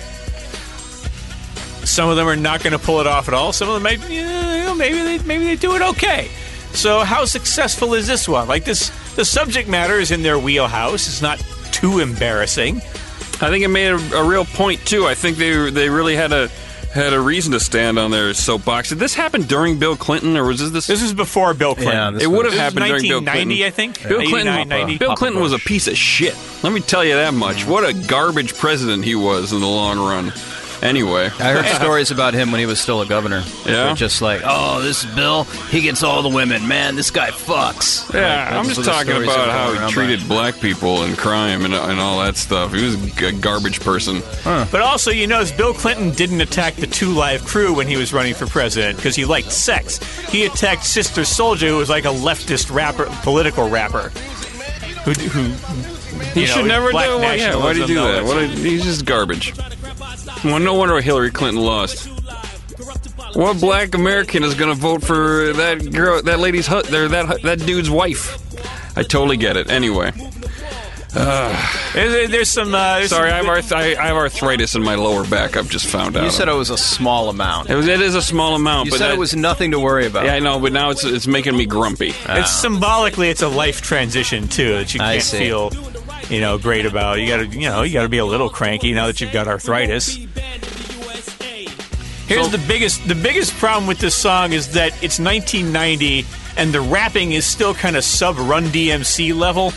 Some 1.86 2.10
of 2.10 2.18
them 2.18 2.28
are 2.28 2.36
not 2.36 2.64
going 2.64 2.74
to 2.74 2.80
pull 2.80 3.00
it 3.00 3.08
off 3.08 3.30
at 3.30 3.34
all. 3.34 3.54
Some 3.54 3.70
of 3.70 3.76
them 3.76 3.84
might, 3.84 4.10
you 4.10 4.24
know, 4.24 4.76
maybe 4.76 5.00
they 5.00 5.20
maybe 5.20 5.46
they 5.46 5.56
do 5.56 5.74
it 5.78 5.82
okay. 5.82 6.28
So 6.74 7.00
how 7.00 7.24
successful 7.24 7.94
is 7.94 8.08
this 8.08 8.28
one? 8.28 8.50
Like 8.50 8.66
this, 8.66 8.90
the 9.16 9.24
subject 9.24 9.70
matter 9.70 9.94
is 9.94 10.12
in 10.12 10.22
their 10.22 10.38
wheelhouse. 10.38 11.08
It's 11.08 11.22
not 11.22 11.40
too 11.72 12.00
embarrassing. 12.00 12.82
I 13.40 13.50
think 13.50 13.64
it 13.64 13.70
made 13.70 13.88
a, 13.88 14.18
a 14.18 14.28
real 14.28 14.44
point 14.44 14.86
too. 14.86 15.08
I 15.08 15.16
think 15.16 15.38
they 15.38 15.70
they 15.70 15.90
really 15.90 16.18
had 16.18 16.34
a 16.34 16.50
had 16.98 17.14
a 17.14 17.20
reason 17.20 17.54
to 17.54 17.60
stand 17.60 17.98
on 17.98 18.12
their 18.12 18.34
soapbox. 18.34 18.90
Did 18.90 19.00
this 19.00 19.14
happen 19.14 19.44
during 19.44 19.80
Bill 19.80 19.96
Clinton, 19.96 20.36
or 20.36 20.46
was 20.46 20.60
this 20.60 20.72
this? 20.72 20.88
This 20.88 21.02
is 21.02 21.14
before 21.14 21.54
Bill 21.54 21.76
Clinton. 21.76 21.96
Yeah, 21.96 22.12
this 22.12 22.24
it 22.24 22.28
would 22.28 22.46
have 22.46 22.54
This 22.54 22.62
happened 22.62 22.86
during 22.86 23.04
Bill 23.04 23.22
1990, 23.22 23.56
Clinton. 23.56 23.66
I 23.66 23.70
think. 23.70 24.10
Bill 24.10 24.28
Clinton, 24.28 24.54
89, 24.54 24.68
90. 24.68 24.98
Bill 24.98 25.16
Clinton 25.16 25.42
was 25.42 25.54
a 25.54 25.60
piece 25.60 25.88
of 25.88 25.96
shit. 25.96 26.36
Let 26.64 26.74
me 26.74 26.82
tell 26.82 27.06
you 27.06 27.16
that 27.16 27.34
much. 27.34 27.66
What 27.66 27.88
a 27.88 27.94
garbage 27.94 28.56
president 28.56 29.06
he 29.06 29.16
was 29.16 29.54
in 29.54 29.60
the 29.60 29.68
long 29.68 30.00
run. 30.00 30.34
Anyway, 30.88 31.26
I 31.40 31.52
heard 31.52 31.66
stories 31.76 32.12
about 32.12 32.34
him 32.34 32.52
when 32.52 32.60
he 32.60 32.66
was 32.66 32.80
still 32.80 33.02
a 33.02 33.06
governor. 33.06 33.44
Yeah? 33.66 33.86
They're 33.86 33.96
just 33.96 34.22
like, 34.22 34.42
oh, 34.44 34.82
this 34.82 35.06
Bill. 35.16 35.44
He 35.70 35.82
gets 35.82 36.04
all 36.04 36.22
the 36.22 36.30
women. 36.30 36.68
Man, 36.68 36.96
this 36.96 37.12
guy 37.12 37.30
fucks. 37.30 38.12
Yeah, 38.14 38.46
Like, 38.46 38.54
I'm 38.54 38.66
just 38.66 38.84
talking 38.86 39.24
about 39.24 39.50
how 39.50 39.72
he 39.72 39.78
around 39.80 39.92
treated 39.92 40.28
black 40.28 40.60
people 40.60 41.04
and 41.04 41.18
crime 41.18 41.66
and, 41.66 41.74
and 41.74 42.00
all 42.00 42.20
that 42.20 42.38
stuff. 42.38 42.74
He 42.74 42.84
was 42.84 43.22
a 43.22 43.32
garbage 43.34 43.80
person. 43.82 44.22
But 44.44 44.82
also, 44.82 45.12
you 45.12 45.28
notice 45.28 45.52
Bill 45.52 45.74
Clinton 45.74 46.12
didn't 46.12 46.42
attack 46.42 46.76
the 46.76 46.88
Two 46.88 47.12
Live 47.12 47.46
Crew 47.46 47.74
when 47.74 47.88
he 47.88 47.98
was 47.98 48.14
running 48.14 48.34
for 48.34 48.48
president 48.48 48.96
because 48.98 49.16
he 49.16 49.26
liked 49.26 49.52
sex. 49.52 50.00
He 50.30 50.46
attacked 50.46 50.86
Sister 50.86 51.22
Souljah, 51.22 51.68
who 51.70 51.78
was 51.78 51.90
like 51.90 52.06
a 52.06 52.10
leftist 52.10 52.74
rapper, 52.74 53.06
political 53.24 53.70
rapper. 53.70 54.10
Who, 55.06 55.12
who 55.14 56.32
He 56.34 56.42
you 56.42 56.48
should 56.48 56.62
know, 56.64 56.68
never 56.68 56.88
do 56.88 56.92
black 56.92 57.10
it. 57.10 57.16
Why, 57.16 57.36
yeah, 57.36 57.56
why 57.56 57.74
did 57.74 57.82
he 57.84 57.88
do 57.88 57.96
that? 57.96 58.24
What 58.24 58.38
a, 58.38 58.48
he's 58.48 58.84
just 58.84 59.06
garbage. 59.06 59.54
Well, 60.44 60.60
no 60.60 60.74
wonder 60.76 61.00
Hillary 61.02 61.32
Clinton 61.32 61.64
lost. 61.64 62.08
What 63.34 63.60
black 63.60 63.94
American 63.96 64.44
is 64.44 64.56
going 64.56 64.74
to 64.74 64.80
vote 64.80 65.04
for 65.04 65.52
that 65.54 65.92
girl, 65.92 66.22
that 66.24 66.40
lady's 66.40 66.68
hut, 66.68 66.86
there, 66.86 67.08
that 67.10 67.42
that 67.44 67.60
dude's 67.60 67.90
wife? 67.90 68.38
I 68.98 69.04
totally 69.04 69.38
get 69.38 69.58
it. 69.58 69.70
Anyway, 69.70 70.12
There's, 71.94 72.30
there's 72.30 72.50
some. 72.50 72.74
Uh, 72.74 73.00
there's 73.00 73.10
sorry, 73.10 73.32
I 73.32 73.38
have, 73.38 73.48
arth- 73.48 73.72
I, 73.72 73.92
I 73.94 74.08
have 74.08 74.16
arthritis 74.16 74.76
in 74.76 74.84
my 74.84 74.96
lower 74.96 75.26
back. 75.28 75.58
I've 75.58 75.70
just 75.70 75.88
found 75.88 76.16
out. 76.18 76.24
You 76.24 76.32
said 76.32 76.48
it 76.48 76.54
was 76.54 76.70
a 76.70 76.78
small 76.78 77.30
amount. 77.30 77.70
it, 77.70 77.76
was, 77.76 77.88
it 77.88 78.02
is 78.02 78.16
a 78.16 78.22
small 78.22 78.56
amount, 78.56 78.86
You 78.86 78.92
but 78.92 78.98
said 79.00 79.08
that- 79.10 79.16
it 79.16 79.20
was 79.20 79.36
nothing 79.36 79.72
to 79.72 79.80
worry 79.80 80.06
about. 80.08 80.26
Yeah, 80.26 80.34
I 80.36 80.40
know, 80.40 80.60
but 80.60 80.72
now 80.74 80.90
it's 80.92 81.04
it's 81.04 81.28
making 81.28 81.56
me 81.58 81.66
grumpy. 81.66 82.14
It's 82.30 82.52
symbolically, 82.52 83.30
it's 83.30 83.42
a 83.42 83.48
life 83.50 83.82
transition 83.82 84.48
too 84.48 84.74
that 84.74 84.94
you 84.94 85.00
can't 85.00 85.22
see. 85.24 85.38
feel, 85.40 85.70
you 86.30 86.42
know, 86.42 86.58
great 86.58 86.86
about. 86.86 87.20
You 87.20 87.28
got 87.28 87.38
to, 87.38 87.48
you 87.48 87.70
know, 87.70 87.84
you 87.84 87.94
got 87.94 88.04
to 88.04 88.10
be 88.10 88.18
a 88.18 88.26
little 88.26 88.50
cranky 88.50 88.94
now 88.94 89.08
that 89.08 89.22
you've 89.22 89.32
got 89.32 89.48
arthritis. 89.48 90.18
Here's 92.28 92.50
the 92.50 92.64
biggest, 92.68 93.08
the 93.08 93.16
biggest 93.16 93.54
problem 93.54 93.88
with 93.88 94.00
this 94.00 94.14
song 94.14 94.52
is 94.52 94.74
that 94.74 94.92
it's 95.02 95.18
1990 95.18 96.26
and 96.58 96.74
the 96.74 96.82
rapping 96.82 97.32
is 97.32 97.46
still 97.46 97.74
kind 97.74 97.96
of 97.96 98.04
sub 98.04 98.38
Run 98.38 98.66
DMC 98.66 99.34
level. 99.34 99.72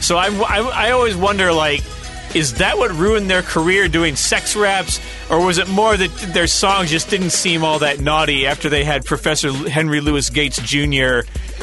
So 0.00 0.16
I, 0.16 0.26
I, 0.26 0.88
I 0.88 0.90
always 0.90 1.16
wonder, 1.16 1.52
like, 1.52 1.82
is 2.34 2.54
that 2.54 2.78
what 2.78 2.90
ruined 2.92 3.30
their 3.30 3.42
career 3.42 3.88
doing 3.88 4.16
sex 4.16 4.56
raps, 4.56 5.00
or 5.30 5.44
was 5.44 5.58
it 5.58 5.68
more 5.68 5.96
that 5.96 6.10
their 6.32 6.46
songs 6.46 6.90
just 6.90 7.10
didn't 7.10 7.30
seem 7.30 7.64
all 7.64 7.78
that 7.78 8.00
naughty 8.00 8.46
after 8.46 8.68
they 8.68 8.84
had 8.84 9.04
Professor 9.04 9.52
Henry 9.52 10.00
Louis 10.00 10.28
Gates 10.30 10.60
Jr. 10.62 11.20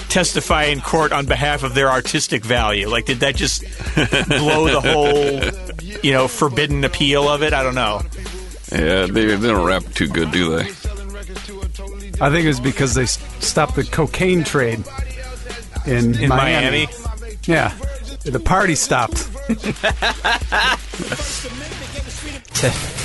testify 0.09 0.65
in 0.65 0.81
court 0.81 1.11
on 1.11 1.25
behalf 1.25 1.63
of 1.63 1.73
their 1.73 1.89
artistic 1.89 2.43
value? 2.43 2.89
Like, 2.89 3.05
did 3.05 3.19
that 3.19 3.35
just 3.35 3.61
blow 4.27 4.67
the 4.67 4.81
whole, 4.81 5.99
you 6.03 6.11
know, 6.11 6.27
forbidden 6.27 6.83
appeal 6.83 7.27
of 7.27 7.43
it? 7.43 7.53
I 7.53 7.63
don't 7.63 7.75
know. 7.75 8.01
Yeah, 8.71 9.05
they, 9.05 9.35
they 9.35 9.47
don't 9.47 9.65
rap 9.65 9.83
too 9.93 10.07
good, 10.07 10.31
do 10.31 10.57
they? 10.57 10.63
I 12.21 12.29
think 12.29 12.45
it 12.45 12.47
was 12.47 12.59
because 12.59 12.93
they 12.93 13.05
stopped 13.05 13.75
the 13.75 13.83
cocaine 13.83 14.43
trade 14.43 14.83
in, 15.85 16.17
In 16.17 16.29
Miami. 16.29 16.87
Yeah, 17.43 17.75
the 18.23 18.39
party 18.39 18.75
stopped. 18.75 19.29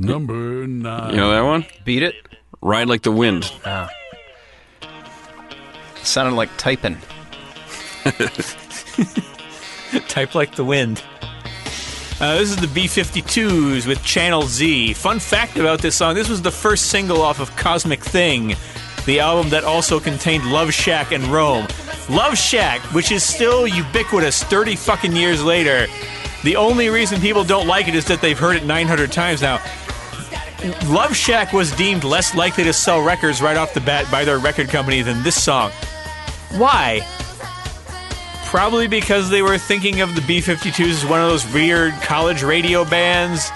Number 0.00 0.66
nine. 0.66 1.10
You 1.10 1.16
know 1.18 1.30
that 1.30 1.42
one? 1.42 1.66
Beat 1.84 2.02
it? 2.02 2.14
Ride 2.62 2.88
like 2.88 3.02
the 3.02 3.12
wind. 3.12 3.52
Sounded 6.02 6.34
like 6.34 6.48
typing. 6.56 6.96
Type 10.08 10.34
like 10.34 10.54
the 10.54 10.64
wind. 10.64 11.02
Uh, 12.18 12.38
this 12.38 12.50
is 12.50 12.56
the 12.56 12.68
B 12.68 12.84
52s 12.84 13.86
with 13.86 14.02
Channel 14.02 14.42
Z. 14.42 14.94
Fun 14.94 15.18
fact 15.18 15.58
about 15.58 15.80
this 15.80 15.96
song 15.96 16.14
this 16.14 16.30
was 16.30 16.40
the 16.40 16.50
first 16.50 16.86
single 16.86 17.20
off 17.20 17.38
of 17.38 17.54
Cosmic 17.56 18.02
Thing, 18.02 18.54
the 19.04 19.20
album 19.20 19.50
that 19.50 19.64
also 19.64 20.00
contained 20.00 20.50
Love 20.50 20.72
Shack 20.72 21.12
and 21.12 21.24
Rome. 21.24 21.66
Love 22.08 22.38
Shack, 22.38 22.80
which 22.94 23.12
is 23.12 23.22
still 23.22 23.66
ubiquitous 23.66 24.42
30 24.44 24.76
fucking 24.76 25.14
years 25.14 25.44
later. 25.44 25.86
The 26.42 26.56
only 26.56 26.88
reason 26.88 27.20
people 27.20 27.44
don't 27.44 27.66
like 27.66 27.86
it 27.86 27.94
is 27.94 28.06
that 28.06 28.22
they've 28.22 28.38
heard 28.38 28.56
it 28.56 28.64
900 28.64 29.12
times 29.12 29.42
now. 29.42 29.58
Love 30.86 31.16
Shack 31.16 31.52
was 31.52 31.72
deemed 31.72 32.04
less 32.04 32.34
likely 32.34 32.64
to 32.64 32.72
sell 32.72 33.02
records 33.02 33.40
right 33.40 33.56
off 33.56 33.72
the 33.72 33.80
bat 33.80 34.10
by 34.10 34.24
their 34.24 34.38
record 34.38 34.68
company 34.68 35.00
than 35.00 35.22
this 35.22 35.42
song. 35.42 35.70
Why? 36.52 37.00
Probably 38.44 38.86
because 38.86 39.30
they 39.30 39.42
were 39.42 39.56
thinking 39.56 40.00
of 40.00 40.14
the 40.14 40.20
B 40.22 40.40
52s 40.40 40.90
as 40.90 41.06
one 41.06 41.20
of 41.20 41.30
those 41.30 41.50
weird 41.54 41.94
college 42.02 42.42
radio 42.42 42.84
bands. 42.84 43.50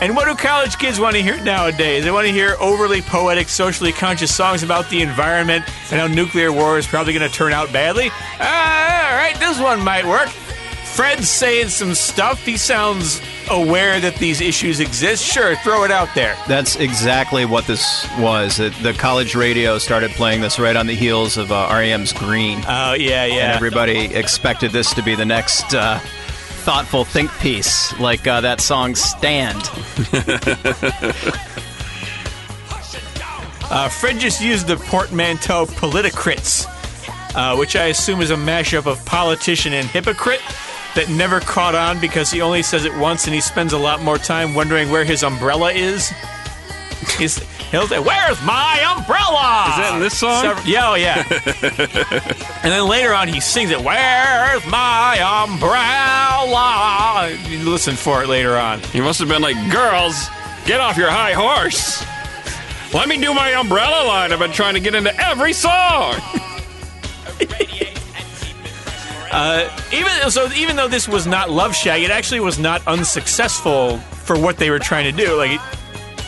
And 0.00 0.14
what 0.14 0.26
do 0.26 0.34
college 0.34 0.78
kids 0.78 1.00
want 1.00 1.16
to 1.16 1.22
hear 1.22 1.38
nowadays? 1.42 2.04
They 2.04 2.10
want 2.10 2.26
to 2.26 2.32
hear 2.32 2.54
overly 2.60 3.02
poetic, 3.02 3.48
socially 3.48 3.92
conscious 3.92 4.34
songs 4.34 4.62
about 4.62 4.88
the 4.88 5.02
environment 5.02 5.64
and 5.90 6.00
how 6.00 6.06
nuclear 6.06 6.52
war 6.52 6.78
is 6.78 6.86
probably 6.86 7.12
going 7.12 7.28
to 7.28 7.34
turn 7.34 7.52
out 7.52 7.72
badly. 7.72 8.10
Ah, 8.38 9.10
all 9.10 9.16
right, 9.16 9.38
this 9.40 9.60
one 9.60 9.82
might 9.82 10.06
work. 10.06 10.28
Fred's 10.28 11.28
saying 11.28 11.68
some 11.68 11.94
stuff. 11.94 12.44
He 12.44 12.56
sounds 12.56 13.20
aware 13.50 14.00
that 14.00 14.16
these 14.16 14.40
issues 14.40 14.80
exist. 14.80 15.24
Sure, 15.24 15.56
throw 15.56 15.84
it 15.84 15.90
out 15.90 16.08
there. 16.14 16.36
That's 16.48 16.76
exactly 16.76 17.44
what 17.44 17.66
this 17.66 18.06
was. 18.18 18.60
It, 18.60 18.72
the 18.82 18.92
college 18.92 19.34
radio 19.34 19.78
started 19.78 20.10
playing 20.12 20.40
this 20.40 20.58
right 20.58 20.76
on 20.76 20.86
the 20.86 20.94
heels 20.94 21.36
of 21.36 21.52
uh, 21.52 21.68
REM's 21.70 22.12
Green. 22.12 22.62
Oh, 22.66 22.94
yeah, 22.94 23.24
yeah. 23.26 23.34
and 23.34 23.52
everybody 23.52 24.14
expected 24.14 24.70
this 24.70 24.94
to 24.94 25.02
be 25.02 25.14
the 25.14 25.26
next 25.26 25.74
uh, 25.74 25.98
thoughtful 26.64 27.04
think 27.04 27.30
piece, 27.38 27.98
like 27.98 28.26
uh, 28.26 28.40
that 28.40 28.60
song 28.60 28.94
"Stand." 28.94 29.62
Uh, 33.70 33.88
Fred 33.88 34.18
just 34.18 34.40
used 34.40 34.66
the 34.66 34.76
portmanteau 34.76 35.64
Politicrits, 35.64 36.66
uh, 37.36 37.56
which 37.56 37.76
I 37.76 37.86
assume 37.86 38.20
is 38.20 38.32
a 38.32 38.34
mashup 38.34 38.86
of 38.86 39.04
politician 39.06 39.72
and 39.74 39.86
hypocrite 39.86 40.40
that 40.94 41.08
never 41.08 41.40
caught 41.40 41.74
on 41.74 42.00
because 42.00 42.30
he 42.30 42.40
only 42.40 42.62
says 42.62 42.84
it 42.84 42.94
once 42.96 43.26
and 43.26 43.34
he 43.34 43.40
spends 43.40 43.72
a 43.72 43.78
lot 43.78 44.02
more 44.02 44.18
time 44.18 44.54
wondering 44.54 44.90
where 44.90 45.04
his 45.04 45.22
umbrella 45.22 45.72
is. 45.72 46.12
He's, 47.16 47.38
he'll 47.70 47.86
say, 47.86 47.98
Where's 47.98 48.42
my 48.42 48.80
umbrella? 48.96 49.66
Is 49.70 49.76
that 49.76 49.92
in 49.94 50.00
this 50.00 50.18
song? 50.18 50.42
Sever- 50.42 50.68
yeah, 50.68 50.90
oh, 50.90 50.94
yeah. 50.94 51.24
and 52.62 52.72
then 52.72 52.86
later 52.86 53.14
on 53.14 53.28
he 53.28 53.40
sings 53.40 53.70
it, 53.70 53.80
Where's 53.80 54.66
my 54.66 55.18
umbrella? 55.44 57.30
You 57.48 57.58
listen 57.70 57.96
for 57.96 58.22
it 58.22 58.28
later 58.28 58.56
on. 58.56 58.80
He 58.80 59.00
must 59.00 59.18
have 59.20 59.28
been 59.28 59.42
like, 59.42 59.56
girls, 59.70 60.28
get 60.66 60.80
off 60.80 60.96
your 60.96 61.10
high 61.10 61.32
horse. 61.32 62.04
Let 62.92 63.08
me 63.08 63.18
do 63.20 63.32
my 63.32 63.52
umbrella 63.52 64.06
line. 64.06 64.32
I've 64.32 64.40
been 64.40 64.52
trying 64.52 64.74
to 64.74 64.80
get 64.80 64.94
into 64.94 65.14
every 65.24 65.52
song. 65.52 66.16
Uh, 69.30 69.70
even 69.92 70.10
so 70.30 70.50
even 70.52 70.74
though 70.74 70.88
this 70.88 71.06
was 71.06 71.24
not 71.24 71.48
love 71.48 71.72
shack 71.72 72.00
it 72.00 72.10
actually 72.10 72.40
was 72.40 72.58
not 72.58 72.84
unsuccessful 72.88 73.98
for 73.98 74.36
what 74.36 74.56
they 74.56 74.70
were 74.70 74.78
trying 74.80 75.04
to 75.04 75.12
do 75.12 75.36
like 75.36 75.52
it, 75.52 75.60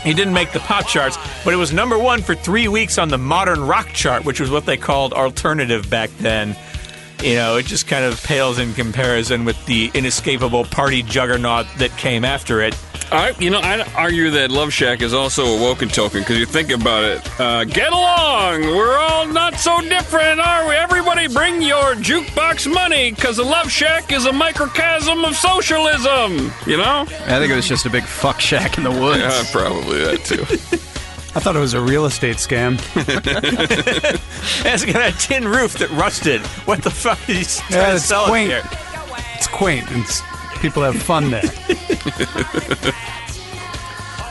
it 0.04 0.14
didn't 0.14 0.32
make 0.32 0.52
the 0.52 0.60
pop 0.60 0.86
charts 0.86 1.18
but 1.44 1.52
it 1.52 1.56
was 1.56 1.72
number 1.72 1.98
one 1.98 2.22
for 2.22 2.36
three 2.36 2.68
weeks 2.68 2.98
on 2.98 3.08
the 3.08 3.18
modern 3.18 3.60
rock 3.66 3.88
chart 3.88 4.24
which 4.24 4.38
was 4.38 4.50
what 4.50 4.66
they 4.66 4.76
called 4.76 5.12
alternative 5.12 5.90
back 5.90 6.10
then 6.18 6.56
you 7.22 7.36
know, 7.36 7.56
it 7.56 7.66
just 7.66 7.86
kind 7.86 8.04
of 8.04 8.20
pales 8.24 8.58
in 8.58 8.74
comparison 8.74 9.44
with 9.44 9.64
the 9.66 9.90
inescapable 9.94 10.64
party 10.64 11.02
juggernaut 11.02 11.66
that 11.78 11.96
came 11.96 12.24
after 12.24 12.60
it. 12.60 12.76
I, 13.12 13.34
you 13.38 13.50
know, 13.50 13.60
I'd 13.60 13.86
argue 13.94 14.30
that 14.30 14.50
Love 14.50 14.72
Shack 14.72 15.02
is 15.02 15.12
also 15.12 15.44
a 15.44 15.60
woken 15.60 15.88
token 15.88 16.20
because 16.20 16.38
you 16.38 16.46
think 16.46 16.70
about 16.70 17.04
it. 17.04 17.40
Uh, 17.40 17.64
get 17.64 17.92
along! 17.92 18.62
We're 18.62 18.96
all 18.98 19.26
not 19.26 19.56
so 19.56 19.80
different, 19.82 20.40
are 20.40 20.66
we? 20.68 20.74
Everybody 20.74 21.28
bring 21.28 21.60
your 21.62 21.94
jukebox 21.94 22.72
money 22.72 23.10
because 23.12 23.36
the 23.36 23.44
Love 23.44 23.70
Shack 23.70 24.12
is 24.12 24.24
a 24.26 24.32
microcosm 24.32 25.24
of 25.24 25.34
socialism, 25.36 26.50
you 26.66 26.76
know? 26.78 27.02
I 27.26 27.38
think 27.38 27.52
it 27.52 27.56
was 27.56 27.68
just 27.68 27.84
a 27.86 27.90
big 27.90 28.04
fuck 28.04 28.40
shack 28.40 28.78
in 28.78 28.84
the 28.84 28.90
woods. 28.90 29.18
Yeah, 29.20 29.44
probably 29.52 29.98
that 30.04 30.24
too. 30.24 30.42
I 31.34 31.40
thought 31.40 31.56
it 31.56 31.60
was 31.60 31.72
a 31.74 31.80
real 31.80 32.04
estate 32.06 32.36
scam. 32.36 32.78
It's 34.64 34.84
got 34.84 35.08
a 35.14 35.18
tin 35.18 35.46
roof 35.48 35.74
that 35.78 35.90
rusted. 35.90 36.40
What 36.66 36.82
the 36.82 36.90
fuck 36.90 37.18
is 37.28 37.58
he 37.60 37.72
trying 37.72 37.82
Yeah, 37.82 37.88
to 37.90 37.96
it's 37.96 38.04
sell 38.04 38.24
it 38.24 38.28
quaint. 38.28 38.50
here? 38.50 38.62
It's 39.34 39.46
quaint 39.48 39.90
and 39.90 40.02
it's, 40.02 40.22
people 40.62 40.82
have 40.82 40.96
fun 41.02 41.30
there. 41.30 41.42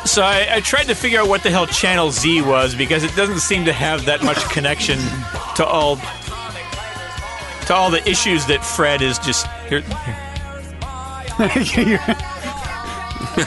So 0.05 0.23
I, 0.23 0.55
I 0.55 0.59
tried 0.61 0.85
to 0.85 0.95
figure 0.95 1.21
out 1.21 1.27
what 1.29 1.43
the 1.43 1.51
hell 1.51 1.67
Channel 1.67 2.11
Z 2.11 2.41
was 2.41 2.73
because 2.73 3.03
it 3.03 3.15
doesn't 3.15 3.39
seem 3.39 3.65
to 3.65 3.73
have 3.73 4.05
that 4.05 4.23
much 4.23 4.39
connection 4.49 4.97
to 5.55 5.65
all 5.65 5.97
to 7.67 7.73
all 7.73 7.91
the 7.91 8.01
issues 8.09 8.45
that 8.47 8.65
Fred 8.65 9.03
is 9.03 9.19
just 9.19 9.45
here. 9.69 9.81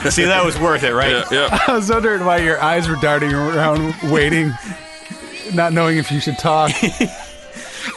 See, 0.09 0.23
that 0.23 0.43
was 0.43 0.57
worth 0.57 0.83
it, 0.83 0.93
right? 0.93 1.25
yeah, 1.29 1.49
yeah. 1.49 1.59
I 1.67 1.75
was 1.75 1.89
wondering 1.89 2.23
why 2.25 2.37
your 2.37 2.59
eyes 2.61 2.87
were 2.87 2.95
darting 2.95 3.33
around, 3.33 3.93
waiting, 4.09 4.53
not 5.53 5.73
knowing 5.73 5.97
if 5.97 6.11
you 6.11 6.21
should 6.21 6.39
talk. 6.39 6.71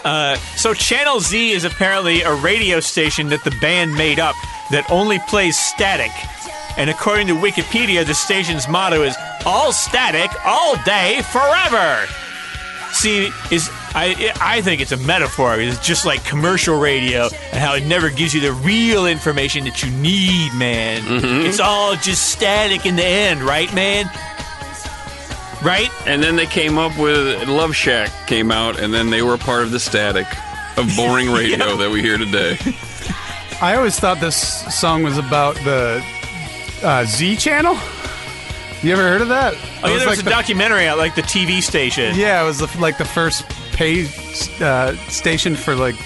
Uh, 0.04 0.36
so 0.56 0.74
Channel 0.74 1.20
Z 1.20 1.52
is 1.52 1.64
apparently 1.64 2.22
a 2.22 2.34
radio 2.34 2.80
station 2.80 3.28
that 3.28 3.44
the 3.44 3.50
band 3.60 3.94
made 3.94 4.18
up 4.18 4.34
that 4.70 4.90
only 4.90 5.18
plays 5.28 5.58
static. 5.58 6.12
And 6.76 6.90
according 6.90 7.26
to 7.28 7.34
Wikipedia, 7.34 8.06
the 8.06 8.14
station's 8.14 8.68
motto 8.68 9.02
is 9.02 9.16
"All 9.44 9.72
static, 9.72 10.30
all 10.44 10.76
day, 10.84 11.22
forever." 11.32 12.06
See, 12.92 13.30
is 13.50 13.68
I 13.94 14.32
I 14.40 14.60
think 14.60 14.80
it's 14.80 14.92
a 14.92 14.96
metaphor. 14.98 15.58
It's 15.60 15.84
just 15.84 16.06
like 16.06 16.24
commercial 16.24 16.78
radio 16.78 17.28
and 17.52 17.60
how 17.60 17.74
it 17.74 17.84
never 17.84 18.10
gives 18.10 18.32
you 18.34 18.40
the 18.40 18.52
real 18.52 19.06
information 19.06 19.64
that 19.64 19.82
you 19.82 19.90
need, 19.90 20.52
man. 20.54 21.02
Mm-hmm. 21.02 21.46
It's 21.46 21.60
all 21.60 21.96
just 21.96 22.30
static 22.30 22.86
in 22.86 22.96
the 22.96 23.04
end, 23.04 23.42
right, 23.42 23.72
man? 23.74 24.10
Right? 25.62 25.90
And 26.06 26.22
then 26.22 26.36
they 26.36 26.46
came 26.46 26.78
up 26.78 26.96
with 26.98 27.48
Love 27.48 27.74
Shack 27.74 28.10
came 28.28 28.50
out, 28.52 28.78
and 28.78 28.94
then 28.94 29.10
they 29.10 29.22
were 29.22 29.36
part 29.36 29.62
of 29.62 29.70
the 29.70 29.80
static 29.80 30.26
of 30.76 30.90
boring 30.96 31.30
radio 31.32 31.76
that 31.76 31.90
we 31.90 32.00
hear 32.00 32.16
today. 32.16 32.56
I 33.60 33.74
always 33.76 33.98
thought 33.98 34.20
this 34.20 34.36
song 34.78 35.02
was 35.02 35.18
about 35.18 35.56
the 35.56 36.04
uh, 36.82 37.04
Z 37.04 37.36
channel. 37.36 37.76
You 38.82 38.92
ever 38.92 39.02
heard 39.02 39.20
of 39.20 39.28
that? 39.28 39.54
Oh 39.54 39.56
It 39.56 39.60
yeah, 39.60 39.92
was 39.94 40.02
there 40.02 40.08
was 40.10 40.18
like 40.18 40.26
a 40.26 40.30
documentary 40.30 40.86
out 40.86 40.98
like 40.98 41.16
the 41.16 41.22
TV 41.22 41.60
station. 41.60 42.14
Yeah, 42.14 42.40
it 42.40 42.46
was 42.46 42.58
the, 42.58 42.80
like 42.80 42.96
the 42.96 43.04
first 43.04 43.44
paid 43.72 44.06
uh, 44.60 44.94
station 45.08 45.56
for 45.56 45.74
like 45.74 45.96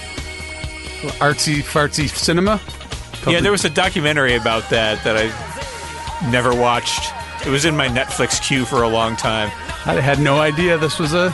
artsy 1.21 1.63
fartsy 1.63 2.09
cinema. 2.09 2.59
Yeah, 3.27 3.41
there 3.41 3.53
was 3.53 3.67
a 3.67 3.71
documentary 3.71 4.35
about 4.35 4.71
that 4.71 5.05
that 5.05 5.17
I 5.17 6.31
never 6.31 6.55
watched. 6.55 7.13
It 7.47 7.51
was 7.51 7.65
in 7.65 7.77
my 7.77 7.89
Netflix 7.89 8.41
queue 8.41 8.65
for 8.65 8.83
a 8.83 8.89
long 8.89 9.17
time. 9.17 9.49
I 9.85 9.95
had 10.01 10.21
no 10.21 10.41
idea 10.41 10.79
this 10.79 10.99
was 10.99 11.13
a 11.13 11.31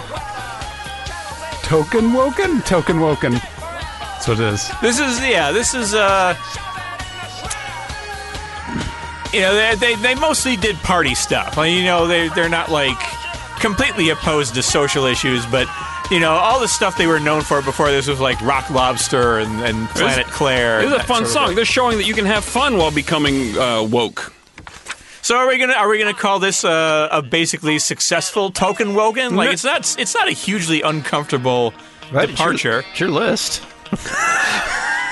token 1.63 2.13
woken 2.13 2.63
token 2.63 3.01
woken. 3.01 3.33
That's 3.33 4.27
what 4.29 4.41
it 4.41 4.53
is. 4.55 4.71
This 4.81 4.99
is 4.99 5.21
yeah, 5.21 5.53
this 5.53 5.75
is 5.75 5.95
uh 5.95 6.35
you 9.33 9.41
know, 9.41 9.55
they, 9.55 9.75
they 9.77 9.95
they 9.97 10.15
mostly 10.15 10.57
did 10.57 10.77
party 10.77 11.15
stuff. 11.15 11.57
Like, 11.57 11.73
you 11.73 11.85
know, 11.85 12.07
they 12.07 12.29
they're 12.31 12.49
not 12.49 12.71
like 12.71 12.99
completely 13.61 14.09
opposed 14.11 14.55
to 14.55 14.63
social 14.63 15.05
issues, 15.05 15.45
but 15.47 15.69
you 16.11 16.21
know, 16.21 16.33
all 16.33 16.59
the 16.59 16.69
stuff 16.69 16.97
they 16.97 17.07
were 17.07 17.21
known 17.21 17.43
for 17.43 17.61
before 17.61 17.91
this 17.91 18.09
was 18.09 18.21
like 18.21 18.41
Rock 18.41 18.71
Lobster 18.71 19.39
and, 19.39 19.61
and 19.61 19.89
Planet 19.91 20.27
Claire. 20.27 20.81
This 20.81 20.93
is 20.93 21.01
a 21.01 21.05
fun 21.05 21.07
sort 21.07 21.23
of 21.23 21.29
song. 21.29 21.47
thing. 21.49 21.57
They're 21.57 21.65
showing 21.67 21.99
that 21.99 22.05
you 22.05 22.15
can 22.15 22.25
have 22.25 22.45
fun 22.45 22.79
while 22.79 22.91
becoming 22.91 23.57
uh, 23.59 23.83
woke. 23.83 24.33
So 25.29 25.37
are 25.37 25.47
we 25.47 25.59
gonna 25.59 25.75
are 25.75 25.91
we 25.91 25.99
gonna 25.99 26.15
call 26.15 26.39
this 26.39 26.65
uh, 26.65 27.07
a 27.13 27.21
basically 27.21 27.79
successful 27.81 28.51
token 28.51 28.95
woken? 28.95 29.37
Like 29.37 29.53
it's 29.53 29.63
not 29.63 29.95
it's 29.99 30.15
not 30.15 30.27
a 30.27 30.31
hugely 30.31 30.81
uncomfortable 30.81 31.75
departure. 32.11 32.83
It's 32.91 33.01
your 33.01 33.11
list. 33.11 33.63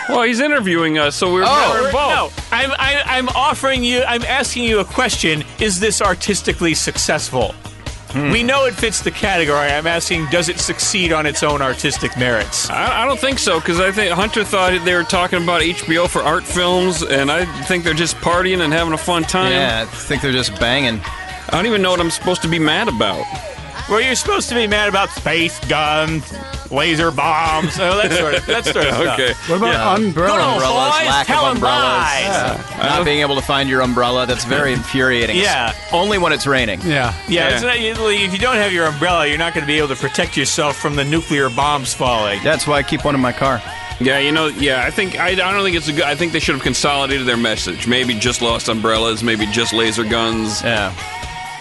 Well, 0.09 0.23
he's 0.23 0.39
interviewing 0.39 0.99
us, 0.99 1.17
so 1.17 1.33
we're 1.33 1.43
Oh, 1.45 1.71
we're 1.81 1.87
involved. 1.87 2.39
no! 2.39 2.45
I'm 2.53 2.71
I, 2.79 3.03
I'm 3.05 3.29
offering 3.31 3.83
you. 3.83 4.05
I'm 4.05 4.23
asking 4.23 4.63
you 4.63 4.79
a 4.79 4.85
question. 4.85 5.43
Is 5.61 5.81
this 5.81 6.01
artistically 6.01 6.75
successful? 6.75 7.57
Hmm. 8.17 8.31
We 8.31 8.43
know 8.43 8.65
it 8.65 8.75
fits 8.75 9.03
the 9.03 9.11
category. 9.11 9.69
I'm 9.69 9.87
asking, 9.87 10.27
does 10.31 10.49
it 10.49 10.59
succeed 10.59 11.13
on 11.13 11.27
its 11.27 11.43
own 11.43 11.61
artistic 11.61 12.17
merits? 12.17 12.71
I, 12.71 13.03
I 13.03 13.07
don't 13.07 13.21
think 13.21 13.39
so 13.39 13.61
because 13.61 13.79
I 13.79 13.93
think 13.93 14.11
Hunter 14.11 14.43
thought 14.43 14.83
they 14.87 14.95
were 14.95 15.03
talking 15.03 15.43
about 15.43 15.61
HBO 15.61 16.09
for 16.09 16.23
art 16.23 16.45
films, 16.45 17.03
and 17.03 17.31
I 17.31 17.45
think 17.65 17.85
they're 17.85 17.93
just 17.93 18.17
partying 18.17 18.61
and 18.61 18.73
having 18.73 18.95
a 18.95 18.99
fun 18.99 19.25
time. 19.25 19.53
Yeah, 19.53 19.83
I 19.83 19.95
think 19.95 20.23
they're 20.23 20.33
just 20.33 20.59
banging. 20.59 20.99
I 21.05 21.51
don't 21.51 21.67
even 21.67 21.83
know 21.83 21.91
what 21.91 22.01
I'm 22.01 22.11
supposed 22.11 22.41
to 22.43 22.49
be 22.49 22.59
mad 22.59 22.89
about. 22.89 23.23
Well, 23.91 24.01
you're 24.01 24.15
supposed 24.15 24.49
to 24.49 24.55
be 24.55 24.67
mad 24.67 24.89
about 24.89 25.11
space 25.11 25.61
guns, 25.69 26.33
laser 26.71 27.11
bombs, 27.11 27.79
oh, 27.81 27.97
that 27.97 28.13
sort 28.13 28.35
of 28.35 28.47
that 28.47 28.65
sort 28.65 28.87
of 28.87 28.95
stuff. 28.95 29.19
Okay. 29.19 29.33
What 29.49 29.57
about 29.59 29.73
Yeah. 29.73 29.97
Good 29.97 30.07
umbrella? 30.07 30.43
old 30.43 30.53
Umbrellas, 30.63 30.97
boys 30.99 31.07
lack 31.09 31.31
of 31.31 31.57
umbrellas. 31.57 31.83
lies. 31.83 32.79
Not 32.79 33.01
uh, 33.01 33.05
being 33.05 33.21
able 33.21 33.35
to 33.37 33.43
find 33.43 33.69
your 33.69 33.81
umbrella, 33.83 34.27
that's 34.27 34.45
very 34.45 34.73
infuriating. 34.79 35.37
Yeah. 35.37 35.75
Only 35.93 36.19
when 36.19 36.33
it's 36.33 36.47
raining. 36.47 36.81
Yeah. 36.83 37.15
Yeah, 37.29 37.49
Yeah. 37.49 37.55
It's 37.55 37.63
not, 37.63 37.77
if 37.77 38.33
you 38.33 38.39
don't 38.39 38.57
have 38.57 38.73
your 38.73 38.87
umbrella, 38.87 39.27
you're 39.27 39.39
not 39.39 39.55
going 39.55 39.63
to 39.63 39.67
be 39.67 39.79
able 39.79 39.89
to 39.89 39.97
protect 39.97 40.37
yourself 40.37 40.77
from 40.77 40.97
the 40.97 41.05
nuclear 41.05 41.49
bombs 41.51 41.95
falling. 41.95 42.43
That's 42.43 42.67
why 42.67 42.79
I 42.79 42.83
keep 42.83 43.05
one 43.05 43.15
in 43.15 43.21
my 43.21 43.33
car. 43.33 43.61
Yeah, 43.99 44.19
you 44.19 44.31
know, 44.31 44.49
yeah, 44.49 44.85
I 44.85 44.91
think 44.91 45.19
I, 45.19 45.29
I 45.29 45.35
don't 45.35 45.63
think 45.65 45.75
it's 45.75 45.89
a 45.89 45.93
good. 45.93 46.03
I 46.05 46.15
think 46.15 46.33
they 46.33 46.39
should 46.39 46.55
have 46.55 46.63
consolidated 46.63 47.27
their 47.27 47.39
message. 47.39 47.87
Maybe 47.89 48.13
just 48.13 48.43
lost 48.43 48.69
umbrellas, 48.69 49.23
maybe 49.23 49.47
just 49.47 49.73
laser 49.73 50.05
guns. 50.05 50.63
Yeah. 50.63 50.93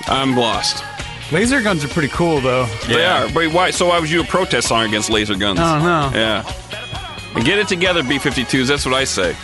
I'm 0.07 0.35
lost. 0.35 0.83
Laser 1.31 1.61
guns 1.61 1.83
are 1.83 1.87
pretty 1.87 2.09
cool 2.09 2.39
though. 2.39 2.65
They 2.87 3.05
are. 3.05 3.29
But 3.31 3.51
why? 3.51 3.71
So 3.71 3.87
why 3.87 3.99
was 3.99 4.11
you 4.11 4.21
a 4.21 4.25
protest 4.25 4.67
song 4.67 4.85
against 4.87 5.09
laser 5.09 5.35
guns? 5.35 5.59
I 5.59 5.79
don't 5.79 5.83
know. 5.83 6.19
Yeah. 6.19 7.43
Get 7.43 7.59
it 7.59 7.67
together, 7.67 8.01
B-52s. 8.01 8.67
That's 8.67 8.85
what 8.85 8.93
I 8.93 9.03
say. 9.03 9.35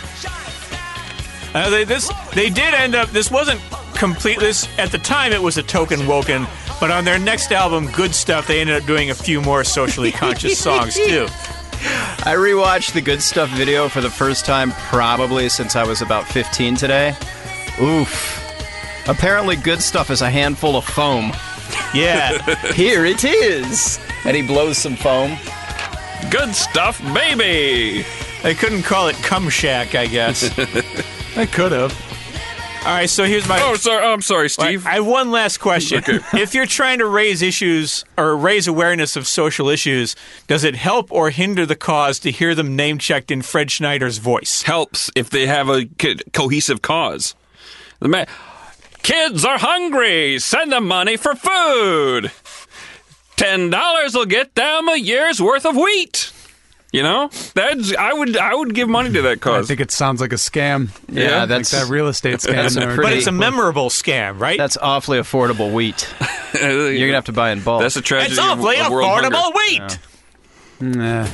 Uh, 1.54 1.68
they, 1.68 1.84
this 1.84 2.10
they 2.34 2.48
did 2.48 2.72
end 2.72 2.94
up. 2.94 3.10
This 3.10 3.30
wasn't 3.30 3.60
complete. 3.94 4.38
This 4.38 4.66
at 4.78 4.90
the 4.90 4.98
time 4.98 5.32
it 5.32 5.42
was 5.42 5.58
a 5.58 5.62
token 5.62 6.06
woken, 6.06 6.46
but 6.80 6.90
on 6.90 7.04
their 7.04 7.18
next 7.18 7.52
album, 7.52 7.90
Good 7.92 8.14
Stuff, 8.14 8.46
they 8.46 8.60
ended 8.60 8.80
up 8.80 8.86
doing 8.86 9.10
a 9.10 9.14
few 9.14 9.42
more 9.42 9.62
socially 9.64 10.10
conscious 10.12 10.58
songs 10.62 10.94
too. 10.94 11.26
I 12.24 12.34
rewatched 12.36 12.92
the 12.92 13.00
Good 13.00 13.20
Stuff 13.20 13.50
video 13.50 13.88
for 13.88 14.00
the 14.00 14.08
first 14.10 14.46
time 14.46 14.70
probably 14.72 15.48
since 15.48 15.76
I 15.76 15.84
was 15.84 16.00
about 16.00 16.26
15 16.26 16.76
today. 16.76 17.14
Oof. 17.80 18.38
Apparently, 19.08 19.56
Good 19.56 19.82
Stuff 19.82 20.10
is 20.10 20.22
a 20.22 20.30
handful 20.30 20.76
of 20.76 20.84
foam. 20.84 21.32
Yeah, 21.94 22.38
Here 22.72 23.04
it 23.04 23.22
is. 23.22 23.98
And 24.24 24.34
he 24.34 24.42
blows 24.42 24.78
some 24.78 24.96
foam. 24.96 25.36
Good 26.30 26.54
stuff, 26.54 27.02
baby. 27.12 28.04
they 28.42 28.54
couldn't 28.54 28.82
call 28.84 29.08
it 29.08 29.16
Cum 29.16 29.50
Shack, 29.50 29.94
I 29.94 30.06
guess. 30.06 30.44
I 31.36 31.44
could 31.46 31.72
have. 31.72 31.92
All 32.86 32.88
right, 32.94 33.08
so 33.10 33.24
here's 33.24 33.46
my. 33.46 33.60
Oh, 33.62 33.74
sorry. 33.76 34.02
Oh, 34.04 34.12
I'm 34.12 34.22
sorry, 34.22 34.48
Steve. 34.48 34.86
I 34.86 34.92
have 34.94 35.06
one 35.06 35.30
last 35.30 35.58
question. 35.58 36.02
If 36.32 36.54
you're 36.54 36.66
trying 36.66 36.98
to 36.98 37.06
raise 37.06 37.42
issues 37.42 38.04
or 38.16 38.36
raise 38.36 38.66
awareness 38.66 39.14
of 39.14 39.26
social 39.28 39.68
issues, 39.68 40.16
does 40.48 40.64
it 40.64 40.74
help 40.74 41.12
or 41.12 41.30
hinder 41.30 41.64
the 41.66 41.76
cause 41.76 42.18
to 42.20 42.30
hear 42.32 42.54
them 42.54 42.74
name 42.74 42.98
checked 42.98 43.30
in 43.30 43.42
Fred 43.42 43.70
Schneider's 43.70 44.18
voice? 44.18 44.62
helps 44.62 45.10
if 45.14 45.28
they 45.30 45.46
have 45.46 45.68
a 45.68 45.86
co- 45.98 46.14
cohesive 46.32 46.80
cause. 46.82 47.34
The 48.00 48.08
ma- 48.08 48.24
Kids 49.02 49.44
are 49.44 49.58
hungry. 49.58 50.38
Send 50.38 50.72
them 50.72 50.86
money 50.86 51.16
for 51.16 51.34
food. 51.34 52.30
Ten 53.36 53.70
dollars 53.70 54.14
will 54.14 54.26
get 54.26 54.54
them 54.54 54.88
a 54.88 54.96
year's 54.96 55.40
worth 55.40 55.66
of 55.66 55.76
wheat. 55.76 56.32
You 56.92 57.02
know, 57.02 57.30
that's 57.54 57.96
I 57.96 58.12
would 58.12 58.36
I 58.36 58.54
would 58.54 58.74
give 58.74 58.86
money 58.88 59.10
to 59.14 59.22
that 59.22 59.40
cause. 59.40 59.52
I 59.52 59.58
cause. 59.60 59.68
think 59.68 59.80
it 59.80 59.90
sounds 59.90 60.20
like 60.20 60.32
a 60.32 60.36
scam. 60.36 60.90
Yeah, 61.08 61.40
like 61.40 61.48
that's 61.48 61.70
that 61.70 61.88
real 61.88 62.06
estate 62.08 62.36
scam. 62.36 62.52
that's 62.52 62.76
a 62.76 62.80
there. 62.80 62.96
But 62.96 63.14
it's 63.14 63.26
a 63.26 63.32
memorable 63.32 63.88
scam, 63.88 64.38
right? 64.38 64.58
that's 64.58 64.76
awfully 64.76 65.18
affordable 65.18 65.72
wheat. 65.72 66.06
You're 66.60 66.98
gonna 67.08 67.14
have 67.14 67.24
to 67.24 67.32
buy 67.32 67.50
in 67.50 67.62
bulk. 67.62 67.80
That's 67.80 67.96
a 67.96 68.02
tragedy. 68.02 68.32
it's 68.32 68.40
awfully 68.40 68.78
of, 68.78 68.86
of 68.86 68.92
world 68.92 69.08
hunger. 69.08 69.34
affordable 69.34 69.54
wheat. 69.54 69.98
Nah. 70.96 71.28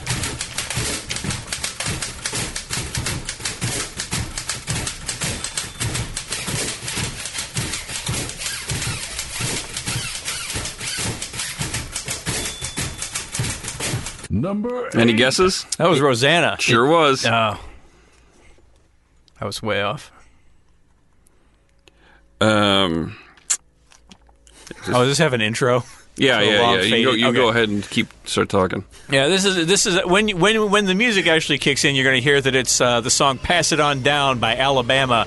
Number 14.41 14.97
Any 14.97 15.13
guesses? 15.15 15.65
That 15.79 15.89
was 15.89 16.01
Rosanna. 16.01 16.57
Sure 16.61 16.87
was. 16.87 17.25
Oh. 17.27 17.59
I 19.41 19.45
was 19.45 19.63
way 19.63 19.83
off. 19.83 20.11
Um, 22.41 23.17
Oh, 24.89 24.93
does 24.93 25.09
this 25.09 25.19
have 25.19 25.33
an 25.33 25.41
intro? 25.41 25.83
yeah, 26.17 26.39
So 26.39 26.45
yeah, 26.45 26.61
long 26.61 26.75
yeah. 26.75 26.81
You, 26.83 27.05
go, 27.05 27.11
faded. 27.13 27.21
you 27.27 27.33
go 27.33 27.49
ahead 27.49 27.69
and 27.69 27.89
keep 27.89 28.07
start 28.27 28.49
talking. 28.49 28.85
Yeah, 29.11 29.29
this 29.29 29.45
is 29.45 29.67
this 29.67 29.87
is 29.87 30.05
when 30.05 30.29
when 30.39 30.71
when 30.71 30.85
the 30.85 30.95
music 30.95 31.27
actually 31.27 31.59
kicks 31.59 31.85
in, 31.85 31.95
you're 31.95 32.05
going 32.05 32.17
to 32.17 32.23
hear 32.23 32.41
that 32.41 32.55
it's 32.55 32.81
uh, 32.81 33.01
the 33.01 33.11
song 33.11 33.39
"Pass 33.39 33.73
It 33.73 33.81
On 33.81 34.03
Down" 34.03 34.39
by 34.39 34.57
Alabama. 34.57 35.27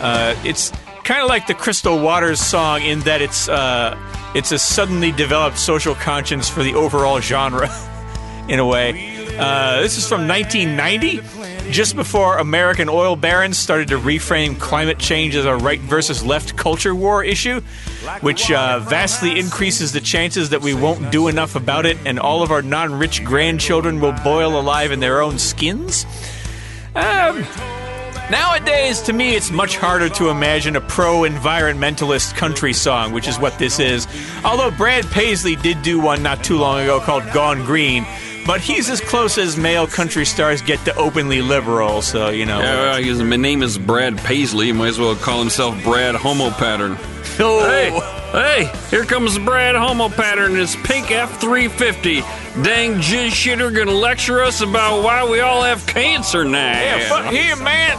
Uh, 0.00 0.34
it's 0.44 0.70
kind 1.04 1.20
of 1.22 1.28
like 1.28 1.46
the 1.46 1.54
Crystal 1.54 1.98
Waters 1.98 2.40
song 2.40 2.80
in 2.82 3.00
that 3.00 3.20
it's 3.20 3.48
uh, 3.48 3.96
it's 4.34 4.52
a 4.52 4.58
suddenly 4.58 5.12
developed 5.12 5.58
social 5.58 5.94
conscience 5.94 6.48
for 6.48 6.62
the 6.62 6.74
overall 6.74 7.20
genre, 7.20 7.68
in 8.48 8.58
a 8.58 8.66
way. 8.66 9.18
Uh, 9.38 9.80
this 9.80 9.96
is 9.96 10.06
from 10.06 10.28
1990, 10.28 11.70
just 11.70 11.96
before 11.96 12.36
American 12.38 12.88
oil 12.88 13.16
barons 13.16 13.58
started 13.58 13.88
to 13.88 13.98
reframe 13.98 14.58
climate 14.60 14.98
change 14.98 15.34
as 15.34 15.46
a 15.46 15.56
right 15.56 15.80
versus 15.80 16.22
left 16.22 16.56
culture 16.56 16.94
war 16.94 17.24
issue, 17.24 17.60
which 18.20 18.52
uh, 18.52 18.80
vastly 18.80 19.38
increases 19.38 19.92
the 19.92 20.00
chances 20.00 20.50
that 20.50 20.60
we 20.60 20.74
won't 20.74 21.10
do 21.10 21.28
enough 21.28 21.56
about 21.56 21.86
it 21.86 21.96
and 22.04 22.18
all 22.18 22.42
of 22.42 22.50
our 22.50 22.62
non 22.62 22.92
rich 22.92 23.24
grandchildren 23.24 24.00
will 24.00 24.12
boil 24.24 24.60
alive 24.60 24.92
in 24.92 25.00
their 25.00 25.22
own 25.22 25.38
skins. 25.38 26.04
Um, 26.94 27.44
Nowadays, 28.30 29.02
to 29.02 29.12
me, 29.12 29.34
it's 29.34 29.50
much 29.50 29.76
harder 29.76 30.08
to 30.10 30.30
imagine 30.30 30.74
a 30.74 30.80
pro 30.80 31.20
environmentalist 31.22 32.34
country 32.34 32.72
song, 32.72 33.12
which 33.12 33.28
is 33.28 33.38
what 33.38 33.58
this 33.58 33.78
is. 33.78 34.06
Although 34.42 34.70
Brad 34.70 35.04
Paisley 35.10 35.54
did 35.56 35.82
do 35.82 36.00
one 36.00 36.22
not 36.22 36.42
too 36.42 36.56
long 36.56 36.80
ago 36.80 36.98
called 36.98 37.24
Gone 37.34 37.62
Green, 37.66 38.06
but 38.46 38.60
he's 38.60 38.90
as 38.90 39.00
close 39.00 39.38
as 39.38 39.56
male 39.56 39.86
country 39.86 40.24
stars 40.24 40.62
get 40.62 40.84
to 40.84 40.94
openly 40.96 41.42
liberal, 41.42 42.02
so, 42.02 42.30
you 42.30 42.46
know. 42.46 42.60
Yeah, 42.60 42.74
well, 42.74 43.02
he's, 43.02 43.22
my 43.22 43.36
name 43.36 43.62
is 43.62 43.78
Brad 43.78 44.18
Paisley. 44.18 44.66
He 44.66 44.72
might 44.72 44.88
as 44.88 44.98
well 44.98 45.14
call 45.14 45.38
himself 45.38 45.82
Brad 45.84 46.14
Homo 46.14 46.50
Pattern. 46.50 46.96
Oh. 47.38 47.64
Hey, 48.32 48.66
hey, 48.66 48.72
here 48.90 49.04
comes 49.04 49.38
Brad 49.38 49.74
Homo 49.74 50.08
Pattern 50.08 50.52
in 50.52 50.58
his 50.58 50.76
pink 50.76 51.10
F 51.10 51.40
350. 51.40 52.20
Dang 52.62 52.94
jizz 52.96 53.30
shitter 53.30 53.74
gonna 53.74 53.92
lecture 53.92 54.42
us 54.42 54.60
about 54.60 55.02
why 55.02 55.28
we 55.28 55.40
all 55.40 55.62
have 55.62 55.86
cancer 55.86 56.44
now. 56.44 56.72
Yeah, 56.72 57.08
fuck 57.08 57.32
him, 57.32 57.62
man. 57.62 57.96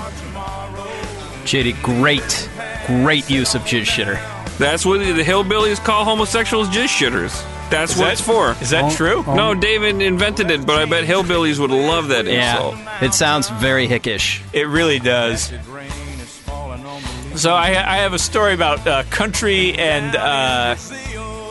JD, 1.45 1.81
great, 1.81 2.49
great 2.85 3.29
use 3.29 3.55
of 3.55 3.63
jizz 3.63 3.83
shitter. 3.83 4.57
That's 4.57 4.85
what 4.85 4.99
the 4.99 5.23
hillbillies 5.23 5.83
call 5.83 6.05
homosexuals 6.05 6.69
jizz 6.69 6.87
shitters. 6.87 7.52
That's 7.73 7.93
Is 7.93 7.97
what 7.97 8.05
that- 8.05 8.11
it's 8.13 8.21
for. 8.21 8.55
Is 8.61 8.69
that 8.69 8.91
true? 8.93 9.23
No, 9.27 9.55
David 9.55 9.99
invented 9.99 10.51
it, 10.51 10.63
but 10.63 10.77
I 10.77 10.85
bet 10.85 11.05
hillbillies 11.05 11.57
would 11.57 11.71
love 11.71 12.09
that 12.09 12.27
insult. 12.27 12.75
Yeah, 12.77 13.05
it 13.05 13.13
sounds 13.15 13.49
very 13.49 13.87
hickish. 13.87 14.41
It 14.53 14.67
really 14.67 14.99
does. 14.99 15.51
So 17.35 17.51
I, 17.51 17.69
I 17.69 17.97
have 17.97 18.13
a 18.13 18.19
story 18.19 18.53
about 18.53 18.85
uh, 18.85 19.01
country 19.09 19.73
and 19.73 20.15
uh, 20.15 20.75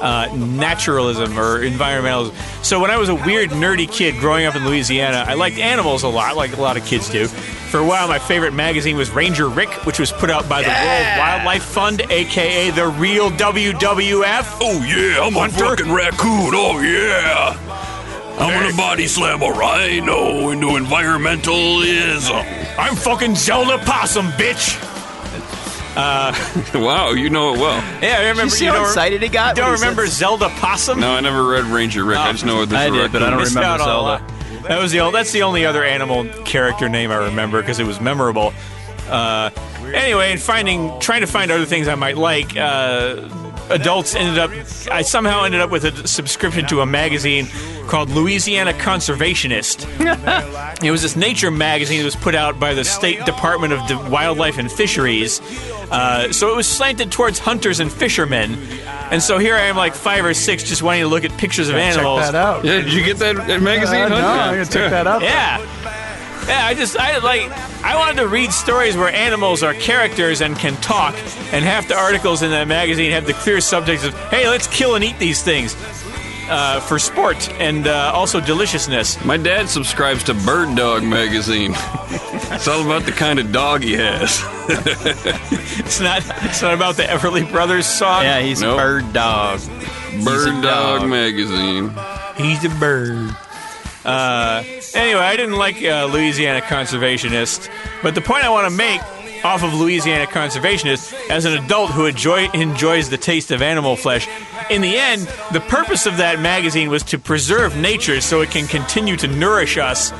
uh, 0.03 0.29
naturalism 0.35 1.39
or 1.39 1.61
environmentalism. 1.61 2.35
So 2.65 2.81
when 2.81 2.91
I 2.91 2.97
was 2.97 3.09
a 3.09 3.15
weird, 3.15 3.51
nerdy 3.51 3.91
kid 3.91 4.19
growing 4.19 4.47
up 4.47 4.57
in 4.57 4.67
Louisiana, 4.67 5.25
I 5.27 5.35
liked 5.35 5.59
animals 5.59 6.03
a 6.03 6.09
lot, 6.09 6.37
like 6.37 6.57
a 6.57 6.61
lot 6.61 6.77
of 6.77 6.85
kids 6.85 7.09
do. 7.09 7.29
For 7.29 7.79
a 7.79 7.87
while, 7.87 8.09
my 8.09 8.19
favorite 8.19 8.53
magazine 8.53 8.97
was 8.97 9.11
Ranger 9.11 9.49
Rick, 9.49 9.71
which 9.87 9.99
was 9.99 10.13
put 10.13 10.29
out 10.29 10.49
by 10.49 10.63
the 10.63 10.69
World 10.69 11.19
Wildlife 11.19 11.63
Fund, 11.63 12.03
aka 12.11 12.71
the 12.71 12.89
real 12.89 13.31
WWF. 13.31 14.59
Oh 14.61 14.85
yeah, 14.85 15.25
I'm 15.25 15.37
a 15.37 15.49
fucking 15.49 15.91
raccoon. 15.91 16.53
Oh 16.55 16.81
yeah. 16.81 17.59
I'm 18.39 18.61
gonna 18.61 18.77
body 18.77 19.07
slam 19.07 19.43
a 19.43 19.51
rhino 19.51 20.51
into 20.51 20.69
environmentalism. 20.69 22.77
I'm 22.79 22.97
fucking 22.97 23.37
Zelda 23.37 23.79
Possum, 23.85 24.27
bitch. 24.33 24.92
wow, 26.75 27.11
you 27.13 27.29
know 27.31 27.55
it 27.55 27.59
well. 27.61 27.77
Yeah, 28.03 28.17
I 28.19 28.21
remember. 28.21 28.45
You 28.45 28.51
see 28.51 28.65
you 28.65 28.71
how 28.71 28.79
don't- 28.79 28.87
excited 28.87 29.23
he 29.23 29.29
got? 29.29 29.57
You 29.57 29.63
Don't 29.63 29.73
he 29.73 29.77
said- 29.79 29.85
remember 29.85 30.07
Zelda 30.07 30.49
Possum? 30.59 31.01
No, 31.01 31.13
I 31.15 31.21
never 31.21 31.45
read 31.47 31.65
Ranger 31.65 32.05
Rick. 32.05 32.19
I 32.19 32.33
just 32.33 32.45
know 32.45 32.57
what 32.57 32.69
this 32.71 32.79
I 32.79 32.87
is 32.87 32.93
a 32.93 32.95
did, 33.03 33.13
but 33.13 33.23
I 33.23 33.31
don't 33.31 33.39
Missed 33.41 33.55
remember 33.55 33.83
out 33.83 33.87
Zelda. 33.87 34.03
lot. 34.03 34.23
That 34.69 34.81
was 34.81 34.93
the 34.93 35.01
only, 35.01 35.13
that's 35.19 35.33
the 35.33 35.43
only 35.43 35.67
other 35.67 35.83
animal 35.85 36.25
character 36.45 36.89
name 36.89 37.11
I 37.11 37.17
remember 37.17 37.61
because 37.61 37.79
it 37.81 37.85
was 37.87 38.01
memorable. 38.01 38.55
Uh, 39.09 39.51
anyway, 39.93 40.31
and 40.31 40.41
finding 40.41 40.99
trying 41.01 41.21
to 41.23 41.27
find 41.27 41.51
other 41.51 41.67
things 41.67 41.89
I 41.89 41.97
might 41.97 42.17
like, 42.17 42.57
uh, 42.57 43.29
adults 43.73 44.15
ended 44.15 44.39
up. 44.39 44.51
I 44.91 45.03
somehow 45.03 45.45
ended 45.45 45.61
up 45.61 45.71
with 45.71 45.85
a 45.85 46.07
subscription 46.07 46.67
to 46.67 46.81
a 46.81 46.87
magazine 46.87 47.47
called 47.87 48.11
Louisiana 48.11 48.73
Conservationist. 48.73 49.87
it 50.85 50.91
was 50.91 51.03
this 51.03 51.17
nature 51.17 51.51
magazine 51.51 51.99
that 51.99 52.05
was 52.05 52.17
put 52.17 52.35
out 52.35 52.59
by 52.59 52.75
the 52.75 52.85
State 52.85 53.25
Department 53.25 53.73
of 53.73 53.87
Di- 53.87 54.09
Wildlife 54.09 54.59
and 54.59 54.71
Fisheries. 54.71 55.41
Uh, 55.91 56.33
so 56.33 56.51
it 56.51 56.57
was 56.57 56.67
slanted 56.67 57.13
towards 57.13 57.39
hunters 57.39 57.81
and 57.81 57.93
fishermen. 57.93 58.55
And 59.11 59.23
so 59.23 59.39
here 59.39 59.55
I 59.55 59.63
am, 59.63 59.77
like 59.77 59.95
five 59.95 60.25
or 60.25 60.33
six, 60.33 60.63
just 60.63 60.83
wanting 60.83 61.03
to 61.03 61.09
look 61.09 61.25
at 61.25 61.37
pictures 61.39 61.69
of 61.69 61.77
animals. 61.77 62.23
Check 62.23 62.33
that 62.33 62.35
out. 62.35 62.65
Yeah, 62.65 62.81
did 62.81 62.93
you 62.93 63.05
get 63.05 63.19
that, 63.19 63.37
that 63.47 63.61
magazine? 63.61 64.01
Uh, 64.01 64.09
no, 64.09 64.17
I'm 64.17 64.55
gonna 64.55 64.65
check 64.65 64.91
that 64.91 65.07
out. 65.07 65.23
Yeah. 65.23 65.59
Yeah, 66.47 66.67
I 66.67 66.75
just 66.75 66.97
I 66.99 67.19
like 67.19 67.51
I 67.85 67.97
wanted 67.97 68.17
to 68.17 68.29
read 68.29 68.53
stories 68.53 68.97
where 68.97 69.13
animals 69.13 69.63
are 69.63 69.75
characters 69.75 70.41
and 70.41 70.57
can 70.57 70.75
talk, 70.77 71.15
and 71.53 71.65
half 71.65 71.87
the 71.89 71.97
articles 71.97 72.43
in 72.43 72.51
that 72.51 72.67
magazine 72.69 73.13
have 73.13 73.27
the 73.27 73.33
clear 73.35 73.61
subjects 73.61 74.05
of 74.05 74.15
"Hey, 74.31 74.49
let's 74.49 74.67
kill 74.67 74.95
and 74.97 75.05
eat 75.05 75.19
these 75.19 75.43
things." 75.43 75.77
Uh, 76.51 76.81
for 76.81 76.99
sport 76.99 77.49
and 77.61 77.87
uh, 77.87 78.11
also 78.13 78.39
deliciousness. 78.41 79.25
My 79.25 79.37
dad 79.39 79.69
subscribes 79.71 80.25
to 80.25 80.35
Bird 80.35 80.77
Dog 80.77 81.03
magazine. 81.05 81.73
it's 82.51 82.67
all 82.69 82.85
about 82.85 83.05
the 83.05 83.13
kind 83.13 83.39
of 83.39 83.53
dog 83.53 83.83
he 83.83 83.95
has. 83.95 84.43
It's 85.85 86.01
not. 86.01 86.23
It's 86.45 86.61
not 86.61 86.75
about 86.75 86.97
the 86.97 87.05
Everly 87.05 87.51
Brothers 87.51 87.87
song. 87.87 88.25
Yeah, 88.25 88.41
he's 88.41 88.61
Nope. 88.61 88.75
a 88.75 88.83
bird 88.83 89.13
dog. 89.13 89.61
Bird 90.25 90.63
Dog, 90.63 91.01
dog. 91.01 91.09
magazine. 91.09 91.91
He's 92.37 92.65
a 92.65 92.69
bird. 92.79 93.35
Uh, 94.05 94.65
anyway, 94.95 95.21
I 95.21 95.37
didn't 95.37 95.57
like 95.57 95.83
uh, 95.83 96.07
Louisiana 96.07 96.61
Conservationist, 96.61 97.71
but 98.03 98.15
the 98.15 98.21
point 98.21 98.45
I 98.45 98.51
want 98.51 98.69
to 98.69 98.77
make 98.77 99.01
off 99.45 99.63
of 99.63 99.75
Louisiana 99.75 100.27
Conservationist, 100.27 101.31
as 101.31 101.45
an 101.45 101.53
adult 101.65 101.91
who 101.91 102.07
enjoy, 102.07 102.49
enjoys 102.51 103.11
the 103.11 103.17
taste 103.17 103.51
of 103.51 103.63
animal 103.63 103.97
flesh, 103.97 104.29
in 104.71 104.81
the 104.81 104.97
end, 104.97 105.23
the 105.53 105.61
purpose 105.61 106.07
of 106.07 106.19
that 106.19 106.41
magazine 106.41 106.89
was 106.89 107.03
to 107.05 107.19
preserve 107.19 107.77
nature 107.77 108.21
so 108.21 108.41
it 108.41 108.51
can 108.51 108.67
continue 108.67 109.17
to 109.17 109.27
nourish 109.27 109.77
us. 109.79 110.13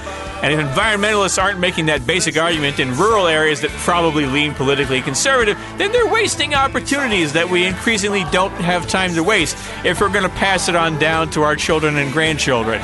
And 0.43 0.53
if 0.53 0.59
environmentalists 0.59 1.41
aren't 1.41 1.61
making 1.61 1.87
that 1.87 2.05
basic 2.05 2.37
argument 2.37 2.81
in 2.81 2.97
rural 2.97 3.29
areas 3.29 3.61
that 3.61 3.71
probably 3.71 4.27
lean 4.27 4.55
politically 4.55 5.01
conservative, 5.01 5.57
then 5.77 5.93
they're 5.93 6.11
wasting 6.11 6.55
opportunities 6.55 7.33
that 7.35 7.49
we 7.49 7.65
increasingly 7.65 8.25
don't 8.33 8.53
have 8.55 8.89
time 8.89 9.15
to 9.15 9.23
waste 9.23 9.57
if 9.85 10.01
we're 10.01 10.09
going 10.09 10.29
to 10.29 10.37
pass 10.37 10.69
it 10.69 10.75
on 10.75 10.99
down 10.99 11.31
to 11.31 11.43
our 11.43 11.55
children 11.55 11.97
and 11.97 12.13
grandchildren. 12.13 12.83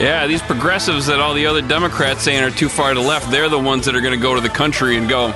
Yeah, 0.00 0.26
these 0.26 0.40
progressives 0.40 1.06
that 1.08 1.20
all 1.20 1.34
the 1.34 1.44
other 1.44 1.60
Democrats 1.60 2.22
saying 2.22 2.42
are 2.42 2.50
too 2.50 2.70
far 2.70 2.94
to 2.94 2.98
the 2.98 3.06
left, 3.06 3.30
they're 3.30 3.50
the 3.50 3.58
ones 3.58 3.84
that 3.84 3.94
are 3.94 4.00
going 4.00 4.18
to 4.18 4.22
go 4.22 4.34
to 4.34 4.40
the 4.40 4.48
country 4.48 4.96
and 4.96 5.06
go, 5.10 5.34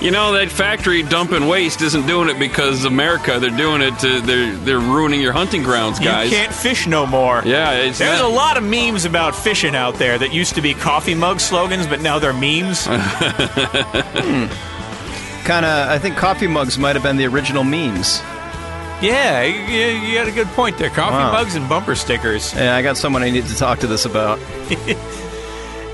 you 0.00 0.10
know, 0.10 0.32
that 0.32 0.50
factory 0.50 1.02
dumping 1.02 1.48
waste 1.48 1.82
isn't 1.82 2.06
doing 2.06 2.30
it 2.30 2.38
because 2.38 2.86
America. 2.86 3.38
They're 3.38 3.50
doing 3.50 3.82
it 3.82 3.98
to, 3.98 4.22
they're, 4.22 4.52
they're 4.56 4.78
ruining 4.78 5.20
your 5.20 5.34
hunting 5.34 5.62
grounds, 5.62 5.98
guys. 5.98 6.30
You 6.30 6.36
can't 6.38 6.54
fish 6.54 6.86
no 6.86 7.04
more. 7.06 7.42
Yeah, 7.44 7.72
it's 7.72 7.98
There's 7.98 8.20
a 8.20 8.26
lot 8.26 8.56
of 8.56 8.62
memes 8.64 9.04
about 9.04 9.36
fishing 9.36 9.76
out 9.76 9.96
there 9.96 10.16
that 10.16 10.32
used 10.32 10.54
to 10.54 10.62
be 10.62 10.72
coffee 10.72 11.14
mug 11.14 11.38
slogans, 11.38 11.86
but 11.86 12.00
now 12.00 12.18
they're 12.18 12.32
memes. 12.32 12.86
Hmm. 14.16 14.46
Kind 15.44 15.64
of, 15.64 15.88
I 15.88 15.98
think 15.98 16.16
coffee 16.16 16.48
mugs 16.48 16.76
might 16.76 16.96
have 16.96 17.04
been 17.04 17.16
the 17.16 17.26
original 17.26 17.62
memes. 17.62 18.20
Yeah, 19.02 19.42
you, 19.42 20.08
you 20.08 20.14
got 20.14 20.28
a 20.28 20.32
good 20.32 20.46
point 20.48 20.78
there. 20.78 20.90
Coffee 20.90 21.14
Wow. 21.14 21.32
mugs 21.32 21.54
and 21.54 21.68
bumper 21.68 21.94
stickers. 21.94 22.54
Yeah, 22.54 22.74
I 22.76 22.82
got 22.82 22.96
someone 22.96 23.22
I 23.22 23.30
need 23.30 23.46
to 23.46 23.56
talk 23.56 23.80
to 23.80 23.86
this 23.86 24.04
about. 24.04 24.38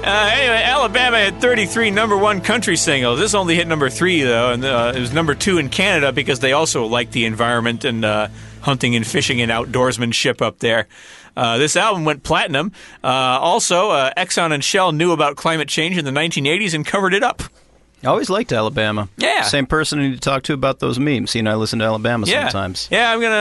Uh, 0.05 0.31
anyway, 0.35 0.61
Alabama 0.65 1.17
had 1.17 1.41
33 1.41 1.93
number 1.93 2.17
one 2.19 2.41
country 2.41 2.77
singles. 2.77 3.21
This 3.21 3.35
only 3.35 3.55
hit 3.55 3.69
number 3.69 3.89
three, 3.89 4.23
though, 4.23 4.51
and 4.51 4.65
uh, 4.65 4.93
it 4.97 4.99
was 4.99 5.13
number 5.13 5.33
two 5.37 5.59
in 5.59 5.69
Canada 5.69 6.11
because 6.11 6.41
they 6.41 6.51
also 6.53 6.87
like 6.87 7.13
the 7.13 7.25
environment 7.25 7.85
and 7.85 8.05
uh, 8.05 8.27
hunting 8.63 8.97
and 8.97 9.07
fishing 9.07 9.41
and 9.41 9.53
outdoorsmanship 9.53 10.43
up 10.43 10.59
there. 10.59 10.89
Uh, 11.37 11.57
this 11.59 11.77
album 11.77 12.05
went 12.05 12.25
platinum. 12.25 12.73
Uh, 13.05 13.07
also, 13.07 13.91
uh, 13.91 14.13
Exxon 14.17 14.53
and 14.53 14.65
Shell 14.65 14.91
knew 14.91 15.13
about 15.13 15.37
climate 15.37 15.69
change 15.69 15.97
in 15.97 16.05
the 16.05 16.11
1980s 16.11 16.75
and 16.75 16.85
covered 16.85 17.15
it 17.15 17.23
up. 17.23 17.45
I 18.05 18.09
always 18.09 18.29
liked 18.29 18.53
Alabama. 18.53 19.09
Yeah. 19.17 19.43
Same 19.43 19.67
person 19.67 19.99
I 20.01 20.09
need 20.09 20.15
to 20.15 20.21
talk 20.21 20.43
to 20.45 20.55
about 20.55 20.81
those 20.81 20.99
memes. 20.99 21.35
You 21.35 21.43
know, 21.43 21.53
I 21.53 21.55
listen 21.55 21.79
to 21.79 21.85
Alabama 21.85 22.27
Yeah. 22.27 22.49
sometimes. 22.49 22.89
Yeah, 22.91 23.13
I'm 23.13 23.21
gonna. 23.21 23.37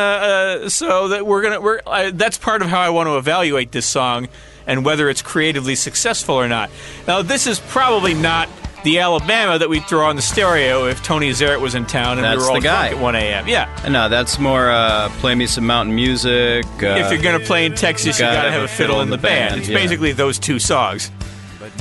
Uh, 0.65 0.69
so 0.69 1.07
that 1.09 1.25
we're 1.25 1.41
gonna. 1.41 1.61
We're. 1.61 1.79
Uh, 1.85 2.11
that's 2.13 2.37
part 2.37 2.61
of 2.61 2.67
how 2.69 2.79
I 2.79 2.89
want 2.89 3.07
to 3.07 3.17
evaluate 3.17 3.71
this 3.71 3.85
song 3.87 4.27
and 4.67 4.85
whether 4.85 5.09
it's 5.09 5.21
creatively 5.23 5.75
successful 5.75 6.35
or 6.35 6.47
not. 6.47 6.69
Now, 7.07 7.23
this 7.23 7.47
is 7.47 7.59
probably 7.59 8.13
not 8.13 8.47
the 8.83 8.99
Alabama 8.99 9.59
that 9.59 9.69
we'd 9.69 9.85
throw 9.85 10.05
on 10.07 10.15
the 10.15 10.21
stereo 10.21 10.85
if 10.87 11.03
Tony 11.03 11.29
Zarrett 11.31 11.61
was 11.61 11.75
in 11.75 11.85
town 11.85 12.17
and 12.17 12.23
That's 12.25 12.37
we 12.37 12.43
were 12.43 12.49
all 12.49 12.55
the 12.55 12.61
guy. 12.61 12.89
drunk 12.89 12.97
at 12.97 13.03
1 13.03 13.15
a.m. 13.15 13.47
Yeah. 13.47 13.87
No, 13.89 14.09
that's 14.09 14.39
more 14.39 14.71
uh, 14.71 15.09
play 15.19 15.35
me 15.35 15.45
some 15.45 15.67
mountain 15.67 15.93
music. 15.93 16.65
Uh, 16.81 16.85
if 16.97 17.11
you're 17.11 17.21
going 17.21 17.39
to 17.39 17.45
play 17.45 17.65
in 17.65 17.75
Texas, 17.75 18.17
you 18.17 18.25
got 18.25 18.43
to 18.43 18.51
have 18.51 18.63
a 18.63 18.67
fiddle 18.67 19.01
in 19.01 19.09
the 19.11 19.17
band. 19.19 19.59
It's 19.61 19.69
yeah. 19.69 19.77
basically 19.77 20.13
those 20.13 20.39
two 20.39 20.57
songs. 20.57 21.11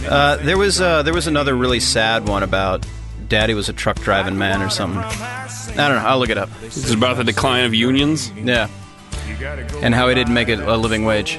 Uh, 0.07 0.37
there 0.37 0.59
was 0.59 0.81
uh, 0.81 1.03
there 1.03 1.15
was 1.15 1.27
another 1.27 1.55
really 1.55 1.81
sad 1.81 2.29
one 2.29 2.43
about 2.43 2.85
Daddy 3.29 3.55
was 3.55 3.69
a 3.69 3.73
truck 3.73 3.99
driving 4.01 4.37
man 4.39 4.63
or 4.63 4.71
something. 4.71 4.99
I 5.01 5.49
don't 5.89 5.97
know. 6.03 6.05
I'll 6.07 6.19
look 6.19 6.31
it 6.31 6.39
up. 6.39 6.51
This 6.61 6.77
is 6.77 6.93
about 6.93 7.17
the 7.17 7.25
decline 7.25 7.65
of 7.65 7.75
unions. 7.75 8.31
Yeah, 8.33 8.69
and 9.83 9.95
how 9.95 10.09
he 10.09 10.15
didn't 10.15 10.35
make 10.35 10.49
it 10.49 10.59
a 10.59 10.77
living 10.77 11.05
wage. 11.05 11.39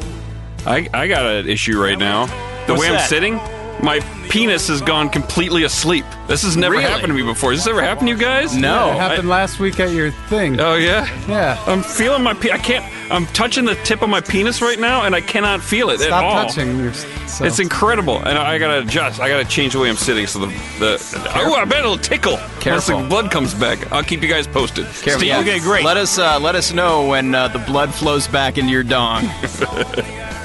I, 0.66 0.88
I 0.94 1.08
got 1.08 1.26
an 1.26 1.50
issue 1.50 1.82
right 1.82 1.98
now. 1.98 2.28
The 2.66 2.74
What's 2.74 2.82
way 2.82 2.88
I'm 2.88 2.94
that? 2.94 3.10
sitting, 3.10 3.40
my 3.82 4.00
penis 4.30 4.68
has 4.68 4.82
gone 4.82 5.10
completely 5.10 5.64
asleep. 5.64 6.06
This 6.28 6.44
has 6.44 6.56
never 6.56 6.74
Really? 6.76 6.84
happened 6.86 7.08
to 7.08 7.14
me 7.14 7.24
before. 7.24 7.52
Has 7.52 7.62
this 7.66 7.68
ever 7.68 7.82
happened 7.82 8.08
to 8.08 8.14
you 8.14 8.20
guys? 8.20 8.56
No. 8.56 8.92
It 8.92 8.98
happened 8.98 9.28
last 9.30 9.60
week 9.60 9.80
at 9.80 9.92
your 9.92 10.12
thing. 10.12 10.60
Oh 10.60 10.76
yeah. 10.76 11.08
yeah. 11.28 11.62
I'm 11.68 11.82
feeling 11.84 12.24
my. 12.24 12.34
Pe- 12.34 12.52
I 12.52 12.58
can't. 12.58 12.86
I'm 13.12 13.26
touching 13.28 13.66
the 13.66 13.76
tip 13.76 14.02
of 14.02 14.10
my 14.10 14.22
penis 14.22 14.62
right 14.62 14.80
now, 14.80 15.04
and 15.04 15.14
I 15.16 15.20
cannot 15.22 15.62
feel 15.62 15.90
it 15.90 15.96
at 16.00 16.08
Stop 16.08 16.24
all. 16.24 16.46
touching 16.46 16.78
yourself. 16.80 17.42
It's 17.42 17.60
incredible, 17.60 18.20
and 18.20 18.38
I 18.38 18.58
gotta 18.58 18.80
adjust. 18.80 19.20
I 19.20 19.28
gotta 19.28 19.44
change 19.46 19.74
the 19.74 19.80
way 19.80 19.90
I'm 19.90 19.96
sitting 19.98 20.28
so 20.28 20.40
the 20.40 20.48
the. 20.80 21.32
Oh, 21.36 21.56
I 21.56 21.66
bet 21.66 21.80
it'll 21.80 21.98
tickle 21.98 22.34
once 22.34 22.60
Careful. 22.62 23.02
the 23.02 23.08
blood 23.10 23.32
comes 23.32 23.54
back. 23.54 23.92
I'll 23.92 24.04
keep 24.04 24.22
you 24.22 24.30
guys 24.30 24.48
posted. 24.48 24.88
Steve, 24.88 25.24
Yeah. 25.24 25.40
Okay, 25.40 25.60
great. 25.60 25.84
Let 25.84 25.98
us 25.98 26.18
uh, 26.18 26.40
let 26.40 26.56
us 26.56 26.72
know 26.72 27.08
when 27.08 27.34
uh, 27.36 27.48
the 27.50 27.60
blood 27.60 27.94
flows 27.94 28.28
back 28.28 28.58
into 28.58 28.72
your 28.72 28.84
dong. 28.84 29.24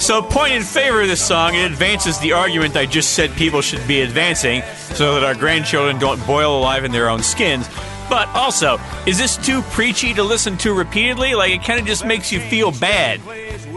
So, 0.00 0.22
point 0.22 0.54
in 0.54 0.62
favor 0.62 1.02
of 1.02 1.08
this 1.08 1.24
song, 1.24 1.54
it 1.54 1.70
advances 1.70 2.18
the 2.18 2.32
argument 2.32 2.74
I 2.74 2.86
just 2.86 3.12
said 3.12 3.30
people 3.32 3.60
should 3.60 3.86
be 3.86 4.00
advancing 4.00 4.62
so 4.94 5.14
that 5.14 5.24
our 5.24 5.34
grandchildren 5.34 5.98
don't 5.98 6.26
boil 6.26 6.58
alive 6.58 6.84
in 6.84 6.90
their 6.90 7.10
own 7.10 7.22
skins. 7.22 7.68
But 8.08 8.26
also, 8.30 8.80
is 9.06 9.18
this 9.18 9.36
too 9.36 9.60
preachy 9.60 10.14
to 10.14 10.22
listen 10.22 10.56
to 10.58 10.72
repeatedly? 10.72 11.34
Like, 11.34 11.52
it 11.52 11.62
kind 11.64 11.78
of 11.78 11.86
just 11.86 12.06
makes 12.06 12.32
you 12.32 12.40
feel 12.40 12.72
bad. 12.72 13.20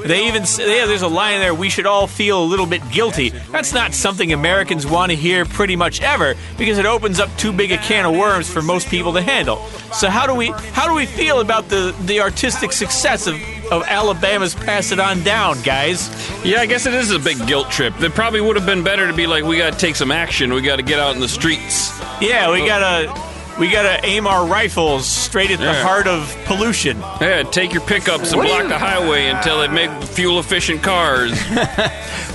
They 0.06 0.28
even 0.28 0.46
say, 0.46 0.80
yeah, 0.80 0.86
there's 0.86 1.02
a 1.02 1.08
line 1.08 1.40
there, 1.40 1.54
we 1.54 1.70
should 1.70 1.86
all 1.86 2.08
feel 2.08 2.42
a 2.42 2.44
little 2.44 2.66
bit 2.66 2.82
guilty. 2.90 3.30
That's 3.52 3.74
not 3.74 3.94
something 3.94 4.34
Americans 4.34 4.88
want 4.88 5.12
to 5.12 5.16
hear 5.16 5.46
pretty 5.46 5.76
much 5.76 6.02
ever 6.02 6.36
because 6.58 6.78
it 6.78 6.86
opens 6.86 7.20
up 7.20 7.36
too 7.38 7.54
big 7.54 7.72
a 7.72 7.78
can 7.78 8.06
of 8.06 8.16
worms 8.16 8.50
for 8.50 8.62
most 8.62 8.88
people 8.88 9.14
to 9.14 9.22
handle. 9.22 9.66
So 9.94 10.10
how 10.10 10.26
do 10.26 10.34
we 10.34 10.48
how 10.74 10.88
do 10.88 10.96
we 10.96 11.06
feel 11.06 11.40
about 11.40 11.70
the, 11.70 11.96
the 12.06 12.20
artistic 12.20 12.72
success 12.72 13.28
of, 13.28 13.36
of 13.74 13.84
Alabama's 13.88 14.54
Pass 14.56 14.92
It 14.92 15.00
On 15.00 15.22
Down, 15.24 15.62
guys? 15.62 16.10
Yeah, 16.46 16.60
I 16.62 16.66
guess 16.66 16.86
it 16.86 16.94
is 16.94 17.12
a 17.12 17.20
big 17.20 17.46
guilt 17.48 17.70
trip. 17.72 18.00
It 18.02 18.14
probably 18.14 18.42
would 18.42 18.56
have 18.56 18.66
been 18.66 18.84
better 18.84 19.08
to 19.08 19.14
be 19.14 19.28
like, 19.28 19.44
we 19.44 19.58
gotta 19.58 19.78
take 19.78 19.96
some 19.96 20.12
action. 20.12 20.54
We 20.54 20.62
gotta 20.62 20.84
get 20.84 21.00
out 21.00 21.16
in 21.16 21.22
the 21.22 21.28
streets. 21.28 21.92
Yeah, 22.22 22.52
we 22.52 22.66
gotta 22.66 23.14
we 23.60 23.70
gotta 23.70 24.04
aim 24.06 24.26
our 24.26 24.48
rifles 24.48 25.06
straight 25.08 25.52
at 25.52 25.60
the 25.60 25.66
Yeah. 25.66 25.84
heart 25.84 26.08
of 26.08 26.36
pollution. 26.46 27.00
Yeah, 27.22 27.44
take 27.44 27.72
your 27.74 27.84
pickups 27.84 28.30
and 28.32 28.38
What 28.40 28.48
block 28.48 28.64
you- 28.64 28.70
the 28.70 28.80
highway 28.80 29.28
until 29.28 29.60
they 29.60 29.68
make 29.68 29.92
fuel 30.04 30.40
efficient 30.40 30.82
cars. 30.84 31.34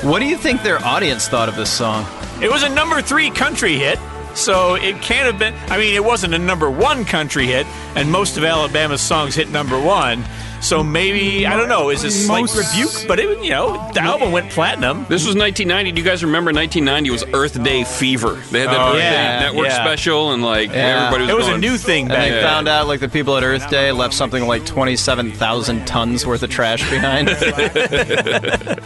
What 0.03 0.21
do 0.21 0.27
you 0.27 0.37
think 0.37 0.63
their 0.63 0.81
audience 0.85 1.27
thought 1.27 1.49
of 1.49 1.57
this 1.57 1.71
song? 1.71 2.07
It 2.41 2.49
was 2.49 2.63
a 2.63 2.69
number 2.69 3.03
three 3.03 3.31
country 3.31 3.75
hit, 3.79 3.99
so 4.35 4.75
it 4.75 5.01
can't 5.03 5.27
have 5.27 5.39
been. 5.39 5.55
I 5.71 5.79
mean, 5.79 5.95
it 5.95 6.05
wasn't 6.05 6.35
a 6.35 6.39
number 6.39 6.71
one 6.71 7.05
country 7.05 7.47
hit, 7.47 7.67
and 7.97 8.11
most 8.11 8.37
of 8.37 8.45
Alabama's 8.45 9.01
songs 9.01 9.35
hit 9.35 9.51
number 9.51 9.81
one. 9.81 10.25
So 10.61 10.83
maybe 10.83 11.47
I 11.47 11.57
don't 11.57 11.69
know. 11.69 11.91
Is 11.91 12.03
this 12.03 12.27
slight 12.27 12.41
Most- 12.41 12.57
rebuke, 12.57 12.91
but 13.07 13.21
it 13.21 13.29
you 13.45 13.51
know 13.51 13.91
the 13.95 14.01
album 14.03 14.33
went 14.33 14.51
platinum. 14.51 15.07
This 15.09 15.25
was 15.25 15.37
1990. 15.37 15.93
Do 15.93 16.03
you 16.03 16.05
guys 16.05 16.25
remember 16.25 16.51
1990 16.53 17.11
was 17.11 17.25
Earth 17.33 17.63
Day 17.63 17.85
fever? 17.85 18.43
They 18.51 18.63
had 18.63 18.71
that 18.71 18.81
Oh, 18.81 18.89
Earth 18.95 18.99
yeah, 18.99 19.39
Day 19.39 19.45
network 19.47 19.69
yeah. 19.69 19.85
special, 19.85 20.33
and 20.33 20.43
like 20.43 20.71
Yeah. 20.71 21.07
everybody 21.07 21.23
was 21.27 21.31
It 21.31 21.37
was 21.37 21.47
a 21.47 21.51
going, 21.51 21.61
new 21.61 21.79
thing 21.79 22.01
And 22.07 22.09
back 22.09 22.25
they 22.25 22.31
then. 22.31 22.43
found 22.43 22.67
out 22.67 22.89
like 22.89 22.99
the 22.99 23.09
people 23.09 23.37
at 23.37 23.45
Earth 23.45 23.71
Day 23.71 23.93
left 23.93 24.15
something 24.15 24.49
like 24.49 24.67
twenty-seven 24.67 25.31
thousand 25.31 25.87
tons 25.87 26.27
worth 26.27 26.43
of 26.43 26.51
trash 26.51 26.81
behind. 26.91 27.29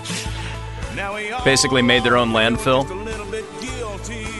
Basically, 1.45 1.81
made 1.83 2.05
their 2.05 2.17
own 2.19 2.33
landfill. 2.33 2.87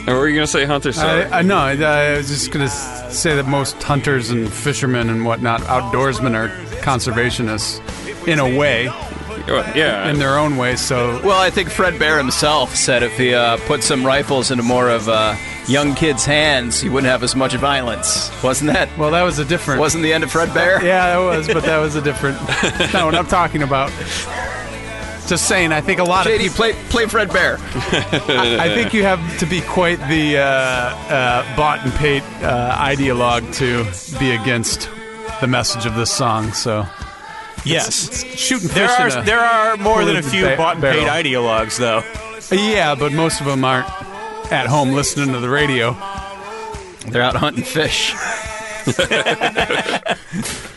What 0.05 0.15
were 0.15 0.27
you 0.27 0.35
gonna 0.35 0.47
say, 0.47 0.65
Hunter? 0.65 0.91
Sorry. 0.91 1.23
I, 1.25 1.39
I 1.39 1.41
know. 1.43 1.57
I, 1.57 1.75
I 1.75 2.17
was 2.17 2.27
just 2.27 2.51
going 2.51 2.67
to 2.67 2.71
say 3.11 3.35
that 3.37 3.47
most 3.47 3.81
hunters 3.81 4.31
and 4.31 4.51
fishermen 4.51 5.09
and 5.09 5.25
whatnot, 5.25 5.61
outdoorsmen, 5.61 6.35
are 6.35 6.49
conservationists 6.81 7.79
in 8.27 8.39
a 8.39 8.57
way, 8.57 8.85
yeah. 9.75 10.09
in 10.09 10.19
their 10.19 10.37
own 10.37 10.57
way. 10.57 10.75
So 10.75 11.21
Well, 11.23 11.39
I 11.39 11.49
think 11.49 11.69
Fred 11.69 11.97
Bear 11.99 12.17
himself 12.17 12.75
said 12.75 13.01
if 13.01 13.17
he 13.17 13.33
uh, 13.33 13.57
put 13.65 13.81
some 13.81 14.05
rifles 14.05 14.51
into 14.51 14.63
more 14.63 14.89
of 14.89 15.07
uh, 15.07 15.35
young 15.67 15.95
kids' 15.95 16.25
hands, 16.25 16.81
he 16.81 16.89
wouldn't 16.89 17.09
have 17.09 17.23
as 17.23 17.33
much 17.33 17.53
violence. 17.53 18.29
Wasn't 18.43 18.73
that? 18.73 18.89
well, 18.97 19.11
that 19.11 19.23
was 19.23 19.39
a 19.39 19.45
different. 19.45 19.79
Wasn't 19.79 20.03
the 20.03 20.11
end 20.11 20.25
of 20.25 20.31
Fred 20.31 20.53
Bear? 20.53 20.83
Yeah, 20.83 21.17
it 21.17 21.23
was, 21.23 21.47
but 21.47 21.63
that 21.63 21.77
was 21.79 21.95
a 21.95 22.01
different. 22.01 22.37
not 22.93 23.05
what 23.05 23.15
I'm 23.15 23.27
talking 23.27 23.63
about. 23.63 23.89
Just 25.27 25.47
saying, 25.47 25.71
I 25.71 25.81
think 25.81 25.99
a 25.99 26.03
lot 26.03 26.25
of 26.25 26.31
JD, 26.33 26.39
people. 26.39 26.55
play 26.55 26.73
play 26.89 27.05
Fred 27.05 27.31
Bear. 27.31 27.57
I 27.59 28.69
think 28.73 28.93
you 28.93 29.03
have 29.03 29.39
to 29.39 29.45
be 29.45 29.61
quite 29.61 29.97
the 30.09 30.37
uh, 30.37 30.43
uh, 30.43 31.55
bought 31.55 31.79
and 31.83 31.93
paid 31.93 32.23
uh, 32.41 32.75
ideologue 32.77 33.53
to 33.55 34.19
be 34.19 34.31
against 34.31 34.89
the 35.39 35.47
message 35.47 35.85
of 35.85 35.95
this 35.95 36.11
song. 36.11 36.51
So 36.51 36.85
yes, 37.63 38.23
shooting 38.35 38.67
fish 38.67 38.75
there 38.75 39.07
in 39.07 39.13
are 39.13 39.19
a 39.19 39.23
there 39.23 39.39
are 39.39 39.77
more 39.77 40.03
than 40.03 40.17
a 40.17 40.21
few 40.21 40.43
ba- 40.43 40.57
bought 40.57 40.75
and 40.75 40.83
paid 40.83 41.07
ideologues, 41.07 41.77
though. 41.77 42.03
Yeah, 42.55 42.95
but 42.95 43.13
most 43.13 43.39
of 43.39 43.47
them 43.47 43.63
aren't 43.63 43.87
at 44.51 44.67
home 44.67 44.91
listening 44.91 45.33
to 45.33 45.39
the 45.39 45.49
radio. 45.49 45.95
They're 47.07 47.21
out 47.21 47.35
hunting 47.35 47.63
fish. 47.63 48.13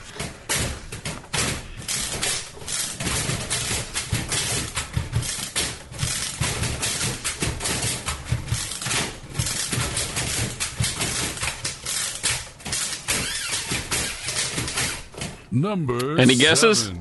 Number. 15.57 16.19
Any 16.19 16.35
guesses? 16.35 16.93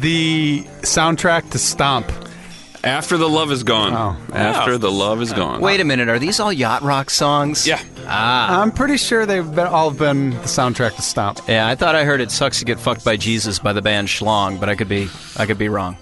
The 0.00 0.62
soundtrack 0.82 1.50
to 1.50 1.58
Stomp. 1.58 2.10
After 2.84 3.18
the 3.18 3.28
love 3.28 3.50
is 3.50 3.62
gone. 3.62 3.92
Oh. 3.92 4.34
After 4.34 4.78
the 4.78 4.90
love 4.90 5.20
is 5.20 5.32
gone. 5.32 5.60
Wait 5.60 5.80
a 5.80 5.84
minute, 5.84 6.08
are 6.08 6.18
these 6.18 6.38
all 6.40 6.52
yacht 6.52 6.82
rock 6.82 7.10
songs? 7.10 7.66
Yeah. 7.66 7.82
Ah. 8.06 8.62
I'm 8.62 8.70
pretty 8.70 8.96
sure 8.96 9.26
they've 9.26 9.54
been, 9.54 9.66
all 9.66 9.90
been 9.90 10.30
the 10.30 10.36
soundtrack 10.46 10.94
to 10.96 11.02
Stomp. 11.02 11.40
Yeah, 11.48 11.66
I 11.66 11.74
thought 11.74 11.94
I 11.94 12.04
heard 12.04 12.20
it 12.20 12.30
sucks 12.30 12.60
to 12.60 12.64
get 12.64 12.78
fucked 12.78 13.04
by 13.04 13.16
Jesus 13.16 13.58
by 13.58 13.72
the 13.72 13.82
band 13.82 14.08
Schlong, 14.08 14.58
but 14.58 14.68
I 14.68 14.76
could 14.76 14.88
be 14.88 15.08
I 15.36 15.46
could 15.46 15.58
be 15.58 15.68
wrong. 15.68 15.96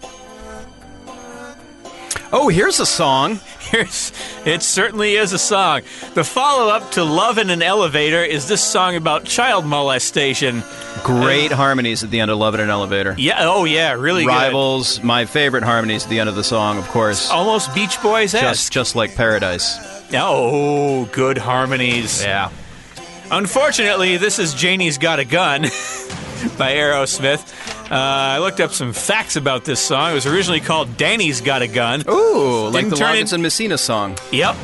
Oh, 2.33 2.49
here's 2.49 2.79
a 2.79 2.87
song. 2.87 3.41
Here's, 3.69 4.13
it 4.47 4.63
certainly 4.63 5.17
is 5.17 5.35
a 5.35 5.39
song. 5.39 5.83
The 6.15 6.25
follow 6.25 6.71
up 6.71 6.91
to 6.93 7.05
Love 7.05 7.37
in 7.37 7.51
an 7.51 7.61
Elevator 7.61 8.25
is 8.25 8.49
this 8.49 8.65
song 8.65 8.97
about 8.97 9.25
child 9.25 9.67
molestation. 9.67 10.63
Great 11.05 11.53
uh, 11.53 11.57
harmonies 11.57 12.03
at 12.03 12.11
the 12.11 12.21
end 12.21 12.31
of 12.31 12.39
Love 12.39 12.55
in 12.55 12.61
an 12.61 12.71
Elevator. 12.71 13.15
Yeah, 13.19 13.37
oh 13.41 13.65
yeah, 13.67 13.93
really 13.93 14.25
good. 14.25 14.31
Rivals, 14.31 15.03
my 15.03 15.27
favorite 15.27 15.65
harmonies 15.65 16.05
at 16.05 16.11
the 16.11 16.19
end 16.19 16.31
of 16.31 16.35
the 16.35 16.45
song, 16.45 16.79
of 16.79 16.89
course. 16.89 17.31
Almost 17.31 17.75
Beach 17.75 18.01
Boys 18.01 18.33
Just 18.33 18.73
just 18.73 18.97
like 18.97 19.15
Paradise. 19.15 19.77
Oh, 20.15 21.05
good 21.13 21.37
harmonies. 21.37 22.25
Yeah. 22.25 22.51
Unfortunately, 23.31 24.17
this 24.17 24.39
is 24.39 24.55
Janie's 24.55 24.97
Got 24.97 25.19
a 25.19 25.27
Gun 25.27 25.65
by 26.59 26.73
Aerosmith. 26.75 27.43
Uh, 27.91 27.95
I 27.95 28.39
looked 28.39 28.61
up 28.61 28.73
some 28.73 28.93
facts 28.93 29.37
about 29.37 29.65
this 29.65 29.81
song. 29.81 30.11
It 30.11 30.15
was 30.15 30.27
originally 30.27 30.61
called 30.61 30.97
Danny's 30.97 31.41
Got 31.41 31.63
a 31.63 31.67
Gun. 31.69 32.03
Ooh, 32.09 32.65
like 32.69 32.83
Didn't 32.85 32.91
the 32.91 32.97
turn 32.97 33.17
Loggins 33.17 33.29
in- 33.31 33.35
and 33.35 33.43
Messina 33.43 33.79
song. 33.79 34.17
Yep. 34.33 34.57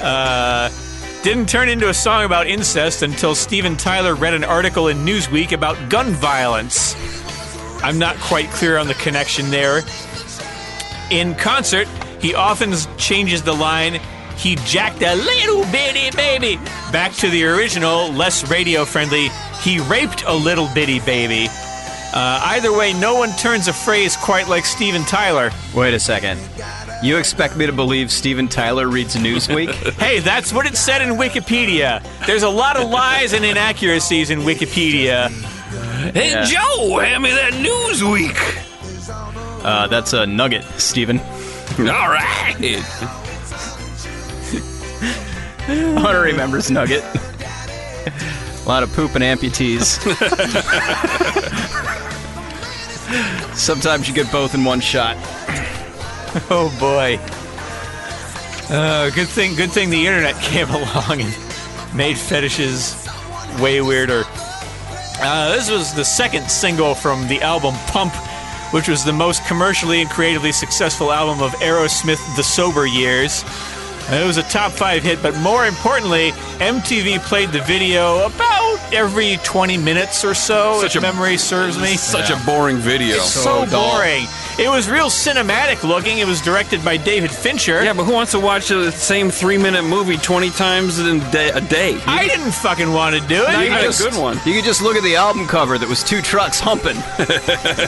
uh, 0.00 0.70
didn't 1.22 1.48
turn 1.48 1.68
into 1.68 1.88
a 1.88 1.94
song 1.94 2.24
about 2.24 2.46
incest 2.46 3.02
until 3.02 3.34
Steven 3.34 3.76
Tyler 3.76 4.14
read 4.14 4.34
an 4.34 4.44
article 4.44 4.88
in 4.88 4.98
Newsweek 4.98 5.52
about 5.52 5.88
gun 5.90 6.10
violence. 6.12 6.94
I'm 7.82 7.98
not 7.98 8.16
quite 8.16 8.48
clear 8.50 8.76
on 8.78 8.86
the 8.88 8.94
connection 8.94 9.50
there. 9.50 9.82
In 11.10 11.34
concert, 11.34 11.88
he 12.20 12.34
often 12.34 12.72
changes 12.96 13.42
the 13.42 13.52
line, 13.52 14.00
he 14.36 14.56
jacked 14.66 15.02
a 15.02 15.14
little 15.14 15.62
bitty 15.70 16.14
baby, 16.16 16.56
back 16.92 17.12
to 17.14 17.28
the 17.28 17.44
original, 17.44 18.10
less 18.12 18.50
radio 18.50 18.84
friendly, 18.84 19.28
he 19.62 19.78
raped 19.80 20.24
a 20.26 20.32
little 20.34 20.68
bitty 20.74 21.00
baby. 21.00 21.48
Uh, 22.16 22.40
either 22.44 22.72
way, 22.72 22.92
no 22.92 23.14
one 23.16 23.30
turns 23.36 23.66
a 23.68 23.72
phrase 23.72 24.16
quite 24.16 24.48
like 24.48 24.64
Steven 24.64 25.02
Tyler. 25.02 25.50
Wait 25.74 25.94
a 25.94 25.98
second. 26.00 26.38
You 27.02 27.16
expect 27.18 27.56
me 27.56 27.66
to 27.66 27.72
believe 27.72 28.10
Steven 28.10 28.46
Tyler 28.48 28.88
reads 28.88 29.16
Newsweek? 29.16 29.72
Hey, 29.98 30.20
that's 30.20 30.52
what 30.52 30.64
it 30.66 30.76
said 30.76 31.02
in 31.02 31.16
Wikipedia. 31.16 32.00
There's 32.26 32.44
a 32.44 32.48
lot 32.48 32.76
of 32.76 32.88
lies 32.88 33.32
and 33.32 33.44
inaccuracies 33.44 34.30
in 34.30 34.40
Wikipedia. 34.40 35.28
Hey, 36.12 36.30
Yeah. 36.30 36.44
Joe, 36.44 36.98
hand 36.98 37.22
me 37.22 37.30
that 37.30 37.52
Newsweek. 37.54 38.36
uh, 39.64 39.86
that's 39.88 40.12
a 40.12 40.24
nugget, 40.26 40.64
Steven. 40.78 41.18
All 41.18 42.08
right. 42.08 42.54
Honorary 45.98 46.32
members 46.34 46.70
nugget. 46.70 47.02
A 48.64 48.68
lot 48.68 48.82
of 48.82 48.92
poop 48.94 49.14
and 49.14 49.22
amputees. 49.22 50.00
Sometimes 53.54 54.08
you 54.08 54.14
get 54.14 54.32
both 54.32 54.54
in 54.54 54.64
one 54.64 54.80
shot. 54.80 55.16
Oh 56.50 56.74
boy. 56.80 57.18
Uh, 58.74 59.10
good 59.10 59.28
thing. 59.28 59.54
Good 59.54 59.70
thing 59.70 59.90
the 59.90 60.06
internet 60.06 60.34
came 60.36 60.68
along 60.70 61.20
and 61.20 61.36
made 61.94 62.16
fetishes 62.16 62.96
way 63.60 63.82
weirder. 63.82 64.24
Uh, 65.20 65.54
this 65.54 65.70
was 65.70 65.94
the 65.94 66.04
second 66.04 66.50
single 66.50 66.94
from 66.94 67.28
the 67.28 67.40
album 67.42 67.74
Pump, 67.88 68.14
which 68.72 68.88
was 68.88 69.04
the 69.04 69.12
most 69.12 69.44
commercially 69.46 70.00
and 70.00 70.10
creatively 70.10 70.52
successful 70.52 71.12
album 71.12 71.42
of 71.42 71.52
Aerosmith 71.60 72.36
the 72.36 72.42
sober 72.42 72.86
years. 72.86 73.44
Uh, 74.10 74.16
It 74.16 74.26
was 74.26 74.36
a 74.36 74.42
top 74.44 74.72
five 74.72 75.02
hit, 75.02 75.22
but 75.22 75.34
more 75.36 75.66
importantly, 75.66 76.32
MTV 76.60 77.18
played 77.20 77.50
the 77.52 77.60
video 77.62 78.24
about 78.26 78.78
every 78.92 79.38
20 79.44 79.76
minutes 79.78 80.24
or 80.24 80.34
so, 80.34 80.80
Such 80.80 80.96
if 80.96 81.02
a- 81.02 81.06
memory 81.06 81.36
serves 81.38 81.78
me. 81.78 81.96
Such 81.96 82.30
a 82.30 82.36
boring 82.44 82.76
video. 82.78 83.18
so 83.18 83.64
dull. 83.66 83.92
boring. 83.96 84.26
It 84.56 84.68
was 84.68 84.88
real 84.88 85.06
cinematic 85.06 85.82
looking. 85.82 86.18
It 86.18 86.26
was 86.28 86.40
directed 86.40 86.84
by 86.84 86.96
David 86.96 87.30
Fincher. 87.32 87.82
Yeah, 87.82 87.92
but 87.92 88.04
who 88.04 88.12
wants 88.12 88.30
to 88.32 88.40
watch 88.40 88.68
the 88.68 88.92
same 88.92 89.30
three-minute 89.30 89.82
movie 89.82 90.16
twenty 90.16 90.50
times 90.50 91.00
in 91.00 91.20
a 91.20 91.30
day? 91.32 91.48
A 91.50 91.60
day? 91.60 91.98
I 92.06 92.28
didn't 92.28 92.52
fucking 92.52 92.92
want 92.92 93.16
to 93.16 93.20
do 93.26 93.42
it. 93.42 93.48
Not 93.52 93.58
You 93.64 93.72
even 93.74 93.78
a 93.78 93.92
good 93.92 94.14
one. 94.14 94.36
You 94.46 94.54
could 94.54 94.64
just 94.64 94.80
look 94.80 94.96
at 94.96 95.02
the 95.02 95.16
album 95.16 95.46
cover 95.46 95.76
that 95.76 95.88
was 95.88 96.04
two 96.04 96.22
trucks 96.22 96.60
humping. 96.60 96.94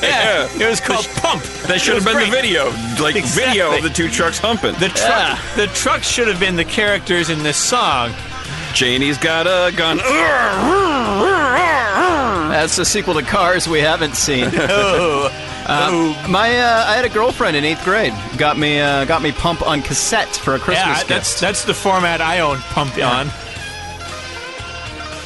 yeah, 0.02 0.48
it 0.60 0.68
was 0.68 0.80
called 0.80 1.06
Pump. 1.14 1.42
That 1.68 1.80
should 1.80 1.94
have 1.94 2.04
been 2.04 2.18
the 2.18 2.30
video, 2.30 2.70
like 3.00 3.14
video 3.24 3.76
of 3.76 3.82
the 3.84 3.90
two 3.90 4.08
trucks 4.10 4.38
humping. 4.38 4.72
The 4.80 4.88
truck, 4.88 5.38
the 5.54 5.68
truck 5.68 6.02
should 6.02 6.26
have 6.26 6.40
been 6.40 6.56
the 6.56 6.64
characters 6.64 7.30
in 7.30 7.42
this 7.44 7.56
song. 7.56 8.12
Janie's 8.74 9.18
got 9.18 9.46
a 9.46 9.74
gun. 9.76 9.98
That's 12.50 12.76
the 12.76 12.84
sequel 12.84 13.14
to 13.14 13.22
Cars 13.22 13.68
we 13.68 13.80
haven't 13.80 14.16
seen. 14.16 14.50
Oh, 14.68 15.30
Uh, 15.68 16.28
my, 16.28 16.58
uh, 16.58 16.84
I 16.86 16.94
had 16.94 17.04
a 17.04 17.08
girlfriend 17.08 17.56
in 17.56 17.64
eighth 17.64 17.84
grade. 17.84 18.14
Got 18.38 18.56
me, 18.56 18.80
uh, 18.80 19.04
got 19.04 19.20
me 19.20 19.32
Pump 19.32 19.66
on 19.66 19.82
cassette 19.82 20.28
for 20.28 20.54
a 20.54 20.58
Christmas 20.58 20.86
yeah, 20.86 20.94
gift. 20.94 21.08
that's 21.08 21.40
that's 21.40 21.64
the 21.64 21.74
format 21.74 22.20
I 22.20 22.40
own 22.40 22.58
Pump 22.58 22.96
on. 22.98 23.28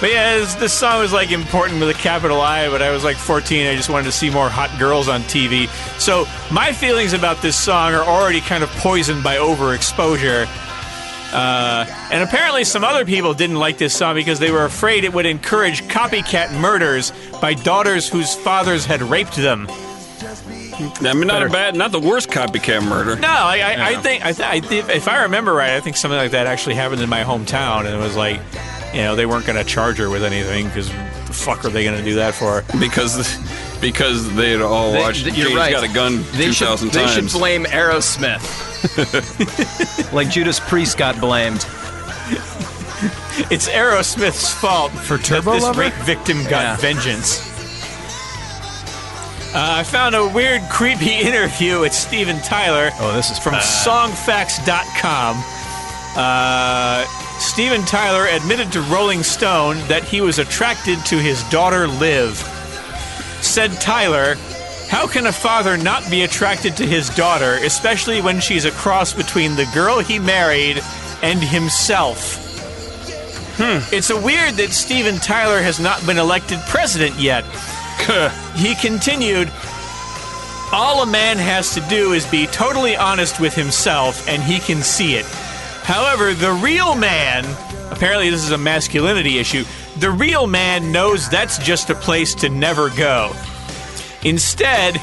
But 0.01 0.13
yeah, 0.13 0.39
this, 0.39 0.55
this 0.55 0.73
song 0.73 1.01
was 1.01 1.13
like 1.13 1.31
important 1.31 1.79
with 1.79 1.91
a 1.91 1.95
capital 1.95 2.41
I. 2.41 2.71
But 2.71 2.81
I 2.81 2.91
was 2.91 3.05
like 3.05 3.17
14. 3.17 3.67
I 3.67 3.77
just 3.77 3.91
wanted 3.91 4.05
to 4.05 4.13
see 4.13 4.31
more 4.31 4.49
hot 4.49 4.71
girls 4.79 5.09
on 5.09 5.21
TV. 5.23 5.69
So 6.01 6.27
my 6.51 6.73
feelings 6.73 7.13
about 7.13 7.43
this 7.43 7.57
song 7.57 7.93
are 7.93 8.03
already 8.03 8.41
kind 8.41 8.65
of 8.65 8.71
poisoned 8.71 9.23
by 9.23 9.37
overexposure. 9.37 10.47
Uh, 11.33 11.85
and 12.11 12.25
apparently, 12.25 12.65
some 12.65 12.83
other 12.83 13.05
people 13.05 13.35
didn't 13.35 13.57
like 13.57 13.77
this 13.77 13.95
song 13.95 14.15
because 14.15 14.39
they 14.39 14.51
were 14.51 14.65
afraid 14.65 15.05
it 15.05 15.13
would 15.13 15.27
encourage 15.27 15.83
copycat 15.83 16.51
murders 16.59 17.13
by 17.41 17.53
daughters 17.53 18.09
whose 18.09 18.35
fathers 18.35 18.87
had 18.87 19.03
raped 19.03 19.37
them. 19.37 19.69
I 20.81 21.13
mean, 21.15 21.27
not 21.27 21.43
a 21.43 21.49
bad, 21.49 21.75
not 21.77 21.93
the 21.93 21.99
worst 22.01 22.29
copycat 22.31 22.83
murder. 22.87 23.17
No, 23.17 23.29
I, 23.29 23.59
I, 23.59 23.89
I 23.91 23.97
think 24.03 24.25
I, 24.25 24.33
th- 24.33 24.49
I 24.49 24.61
th- 24.61 24.85
if 24.89 25.09
I 25.09 25.23
remember 25.25 25.53
right, 25.55 25.71
I 25.75 25.81
think 25.81 25.97
something 25.97 26.19
like 26.19 26.31
that 26.33 26.47
actually 26.47 26.75
happened 26.77 27.03
in 27.03 27.09
my 27.09 27.23
hometown, 27.23 27.81
and 27.87 27.89
it 27.95 27.99
was 27.99 28.17
like, 28.17 28.41
you 28.95 29.03
know, 29.03 29.15
they 29.17 29.27
weren't 29.27 29.47
going 29.47 29.59
to 29.59 29.65
charge 29.65 29.99
her 29.99 30.09
with 30.11 30.23
anything 30.25 30.67
because 30.67 30.89
the 30.89 31.33
fuck 31.33 31.65
are 31.65 31.69
they 31.71 31.85
going 31.85 31.97
to 31.97 32.03
do 32.03 32.11
do 32.11 32.17
that 32.17 32.35
for? 32.35 32.65
because 32.79 33.39
because 33.81 34.35
they 34.35 34.51
had 34.53 34.61
all 34.63 34.93
They- 34.93 34.99
watched. 35.01 35.25
th- 35.25 35.37
you're 35.37 35.49
Janie's 35.49 35.59
right. 35.59 35.73
got 35.73 35.85
a 35.85 35.93
gun 35.93 36.23
They 36.33 36.47
two 36.47 36.53
should, 36.53 36.67
thousand 36.69 36.91
they 36.93 37.07
should 37.07 37.31
blame 37.31 37.65
Aerosmith. 37.65 38.43
like 40.13 40.29
Judas 40.31 40.59
Priest 40.61 40.97
got 40.99 41.19
blamed. 41.21 41.67
It's 43.51 43.69
Aerosmith's 43.71 44.53
fault 44.53 44.93
for 44.93 45.17
Turbo 45.17 45.53
this 45.53 45.63
Lover? 45.63 45.81
rape 45.81 45.95
victim 46.05 46.43
got 46.45 46.51
Yeah. 46.63 46.77
vengeance. 46.77 47.39
Uh, 49.53 49.79
I 49.79 49.83
found 49.83 50.15
a 50.15 50.29
weird, 50.29 50.63
creepy 50.71 51.11
interview 51.21 51.81
with 51.81 51.93
Steven 51.93 52.41
Tyler. 52.41 52.91
Oh, 53.01 53.13
this 53.15 53.31
is 53.31 53.39
from 53.39 53.55
bad. 53.55 53.63
Songfacts.com. 53.63 55.43
Uh, 56.17 57.05
Steven 57.41 57.83
Tyler 57.85 58.27
admitted 58.27 58.71
to 58.73 58.81
Rolling 58.83 59.23
Stone 59.23 59.77
that 59.89 60.05
he 60.05 60.21
was 60.21 60.39
attracted 60.39 61.05
to 61.07 61.17
his 61.17 61.43
daughter 61.45 61.89
Liv. 61.89 62.37
Said 63.41 63.73
Tyler, 63.81 64.37
How 64.89 65.07
can 65.07 65.27
a 65.27 65.33
father 65.33 65.77
not 65.77 66.09
be 66.11 66.23
attracted 66.23 66.77
to 66.77 66.87
his 66.87 67.09
daughter, 67.11 67.59
especially 67.63 68.21
when 68.21 68.41
she's 68.41 68.65
a 68.67 68.71
cross 68.73 69.13
between 69.13 69.57
the 69.57 69.69
girl 69.75 69.99
he 69.99 70.19
married 70.19 70.81
and 71.23 71.41
himself? 71.41 72.37
Hmm. 73.57 73.95
It's 73.95 74.11
a 74.11 74.21
weird 74.21 74.55
that 74.55 74.71
Steven 74.71 75.17
Tyler 75.17 75.61
has 75.61 75.81
not 75.81 76.05
been 76.07 76.19
elected 76.19 76.61
president 76.69 77.19
yet. 77.19 77.45
Uh, 78.09 78.31
he 78.55 78.75
continued, 78.75 79.51
all 80.73 81.03
a 81.03 81.07
man 81.07 81.37
has 81.37 81.75
to 81.75 81.81
do 81.83 82.13
is 82.13 82.27
be 82.27 82.47
totally 82.47 82.97
honest 82.97 83.41
with 83.41 83.55
himself, 83.55 84.27
and 84.29 84.43
he 84.43 84.59
can 84.59 84.83
see 84.83 85.15
it. 85.15 85.27
However, 85.83 86.35
the 86.35 86.53
real 86.53 86.95
man, 86.95 87.45
apparently, 87.91 88.31
this 88.31 88.43
is 88.43 88.51
a 88.51 88.59
masculinity 88.59 89.39
issue, 89.39 89.65
the 89.99 90.11
real 90.11 90.47
man 90.47 90.93
knows 90.93 91.29
that's 91.29 91.59
just 91.59 91.91
a 91.91 91.95
place 91.95 92.35
to 92.37 92.49
never 92.49 92.91
go. 92.91 93.33
Instead, 94.23 95.01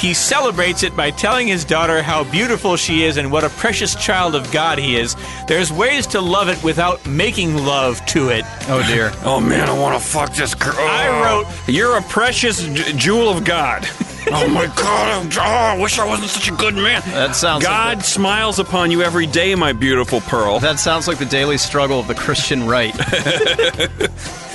he 0.00 0.14
celebrates 0.14 0.82
it 0.82 0.96
by 0.96 1.10
telling 1.10 1.46
his 1.46 1.64
daughter 1.64 2.02
how 2.02 2.24
beautiful 2.24 2.76
she 2.76 3.04
is 3.04 3.16
and 3.18 3.30
what 3.30 3.44
a 3.44 3.50
precious 3.50 3.94
child 3.94 4.34
of 4.34 4.50
God 4.50 4.78
he 4.78 4.96
is. 4.96 5.14
There's 5.46 5.70
ways 5.72 6.06
to 6.08 6.20
love 6.20 6.48
it 6.48 6.62
without 6.64 7.06
making 7.06 7.56
love 7.56 8.04
to 8.06 8.30
it. 8.30 8.44
Oh 8.68 8.82
dear. 8.88 9.12
oh 9.24 9.40
man, 9.40 9.68
I 9.68 9.78
want 9.78 10.00
to 10.00 10.04
fuck 10.08 10.34
this 10.34 10.54
girl. 10.54 10.74
I 10.78 11.22
wrote- 11.22 11.46
"You're 11.68 11.96
a 11.98 12.02
precious 12.02 12.62
j- 12.64 12.92
jewel 12.94 13.28
of 13.28 13.44
God." 13.44 13.86
oh 14.32 14.48
my 14.48 14.66
God! 14.66 15.32
Oh, 15.36 15.40
I 15.40 15.78
wish 15.78 15.98
I 15.98 16.06
wasn't 16.06 16.30
such 16.30 16.48
a 16.50 16.54
good 16.54 16.74
man. 16.74 17.02
That 17.06 17.34
sounds 17.34 17.64
God 17.64 17.96
Like 17.98 18.04
smiles 18.04 18.58
upon 18.58 18.90
you 18.90 19.02
every 19.02 19.26
day, 19.26 19.54
my 19.54 19.72
beautiful 19.72 20.20
pearl. 20.20 20.60
that 20.60 20.78
sounds 20.78 21.08
like 21.08 21.18
the 21.18 21.24
daily 21.26 21.58
struggle 21.58 21.98
of 22.00 22.06
the 22.06 22.14
Christian 22.14 22.66
right. 22.66 22.94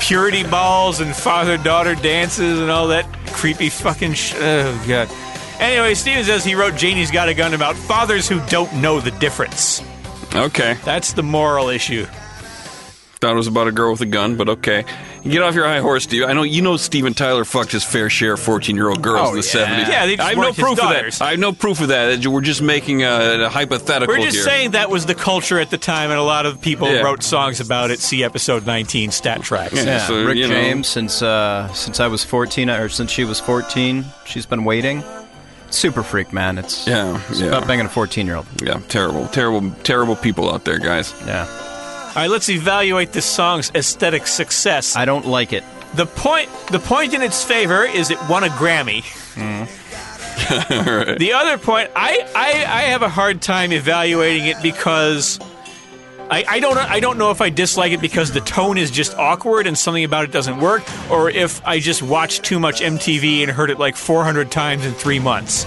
purity 0.00 0.42
balls 0.44 1.00
and 1.00 1.14
father 1.14 1.56
daughter 1.56 1.94
dances 1.94 2.60
and 2.60 2.70
all 2.70 2.88
that 2.88 3.06
creepy 3.28 3.68
fucking 3.68 4.14
sh- 4.14 4.34
Oh, 4.36 4.84
God. 4.88 5.08
Anyway, 5.60 5.94
Steven 5.94 6.24
says 6.24 6.44
he 6.44 6.54
wrote 6.54 6.74
Janie's 6.76 7.10
Got 7.10 7.28
a 7.28 7.34
Gun 7.34 7.54
about 7.54 7.76
fathers 7.76 8.28
who 8.28 8.40
don't 8.46 8.72
know 8.74 9.00
the 9.00 9.12
difference. 9.12 9.82
Okay, 10.34 10.76
That's 10.84 11.12
the 11.12 11.22
moral 11.22 11.68
issue. 11.68 12.06
Thought 13.24 13.32
it 13.32 13.36
was 13.36 13.46
about 13.46 13.66
a 13.68 13.72
girl 13.72 13.92
with 13.92 14.00
a 14.02 14.06
gun, 14.06 14.36
but 14.36 14.48
okay. 14.48 14.84
Get 15.24 15.40
off 15.42 15.54
your 15.54 15.64
high 15.64 15.80
horse, 15.80 16.04
Steve. 16.04 16.24
I 16.24 16.34
know 16.34 16.42
you 16.42 16.60
know 16.60 16.76
Steven 16.76 17.14
Tyler 17.14 17.44
fucked 17.46 17.72
his 17.72 17.82
fair 17.82 18.10
share 18.10 18.34
of 18.34 18.40
fourteen-year-old 18.40 19.00
girls 19.00 19.28
Oh, 19.28 19.30
in 19.30 19.40
the 19.40 19.46
yeah. 19.46 19.50
seventies. 19.52 19.88
Yeah, 19.88 20.04
they 20.06 20.16
just 20.16 20.26
I 20.26 20.28
have 20.30 20.36
no 20.36 20.42
weren't 20.42 20.56
his 20.56 20.62
proof 20.64 20.78
of 20.78 20.84
daughters. 20.84 21.18
that. 21.18 21.24
I 21.24 21.30
have 21.30 21.40
no 21.40 21.52
proof 21.52 21.80
of 21.80 21.88
that. 21.88 22.26
We're 22.26 22.40
just 22.42 22.60
making 22.60 23.02
a, 23.02 23.44
a 23.44 23.48
hypothetical 23.48 24.14
We're 24.14 24.20
just 24.24 24.36
here. 24.36 24.44
saying 24.44 24.70
that 24.72 24.90
was 24.90 25.06
the 25.06 25.14
culture 25.14 25.58
at 25.58 25.70
the 25.70 25.78
time, 25.78 26.10
and 26.10 26.18
a 26.18 26.22
lot 26.22 26.44
of 26.44 26.60
people 26.60 26.92
Yeah. 26.92 27.00
wrote 27.00 27.22
songs 27.22 27.60
about 27.60 27.90
it. 27.90 28.00
See 28.00 28.22
episode 28.22 28.66
19, 28.66 29.10
Stat 29.10 29.40
Tracks. 29.42 29.74
Yeah. 29.74 29.84
Yeah, 29.84 30.06
So, 30.06 30.24
Rick 30.26 30.36
you 30.36 30.46
know. 30.46 30.54
James. 30.54 30.86
Since 30.88 31.22
uh, 31.22 31.72
since 31.72 32.00
I 32.00 32.06
was 32.08 32.22
fourteen, 32.22 32.68
or 32.68 32.90
since 32.90 33.10
she 33.10 33.24
was 33.24 33.40
fourteen, 33.40 34.04
she's 34.26 34.44
been 34.46 34.64
waiting. 34.64 35.02
Super 35.70 36.02
freak, 36.02 36.32
man. 36.32 36.58
It's 36.58 36.86
Yeah, 36.86 37.18
It's 37.30 37.40
yeah. 37.40 37.48
about 37.48 37.66
banging 37.66 37.86
a 37.86 37.88
fourteen-year-old. 37.88 38.46
Yeah, 38.62 38.80
terrible, 38.88 39.26
terrible, 39.28 39.70
terrible 39.82 40.14
people 40.16 40.52
out 40.52 40.64
there, 40.64 40.78
guys. 40.78 41.12
Yeah, 41.26 41.46
All 42.14 42.22
right, 42.22 42.30
let's 42.30 42.48
evaluate 42.48 43.12
this 43.12 43.26
song's 43.26 43.72
aesthetic 43.74 44.26
success. 44.28 44.94
I 44.94 45.04
don't 45.04 45.26
like 45.26 45.52
it. 45.52 45.64
the 45.94 46.06
point, 46.06 46.48
the 46.70 46.78
point 46.78 47.12
in 47.12 47.22
its 47.22 47.42
favor 47.42 47.84
is 47.84 48.10
it 48.10 48.18
won 48.28 48.44
a 48.44 48.48
Grammy. 48.48 49.02
Mm. 49.34 49.68
The 51.18 51.32
other 51.32 51.58
point, 51.58 51.90
I, 51.94 52.18
I, 52.34 52.48
I 52.66 52.82
have 52.90 53.02
a 53.02 53.08
hard 53.08 53.40
time 53.40 53.72
evaluating 53.72 54.46
it 54.46 54.56
because 54.62 55.38
I, 56.30 56.44
I 56.48 56.60
don't 56.60 56.76
I 56.76 57.00
don't 57.00 57.18
know 57.18 57.30
if 57.30 57.40
I 57.40 57.50
dislike 57.50 57.92
it 57.92 58.00
because 58.00 58.32
the 58.32 58.40
tone 58.40 58.76
is 58.76 58.90
just 58.90 59.14
awkward 59.16 59.66
and 59.66 59.76
something 59.78 60.04
about 60.04 60.24
it 60.24 60.32
doesn't 60.32 60.58
work, 60.58 60.82
or 61.10 61.30
if 61.30 61.64
I 61.66 61.78
just 61.78 62.02
watched 62.02 62.42
too 62.44 62.58
much 62.58 62.80
MTV 62.80 63.42
and 63.42 63.50
heard 63.50 63.70
it 63.70 63.78
like 63.78 63.94
400 63.96 64.50
times 64.50 64.84
in 64.84 64.92
three 64.92 65.18
months. 65.20 65.66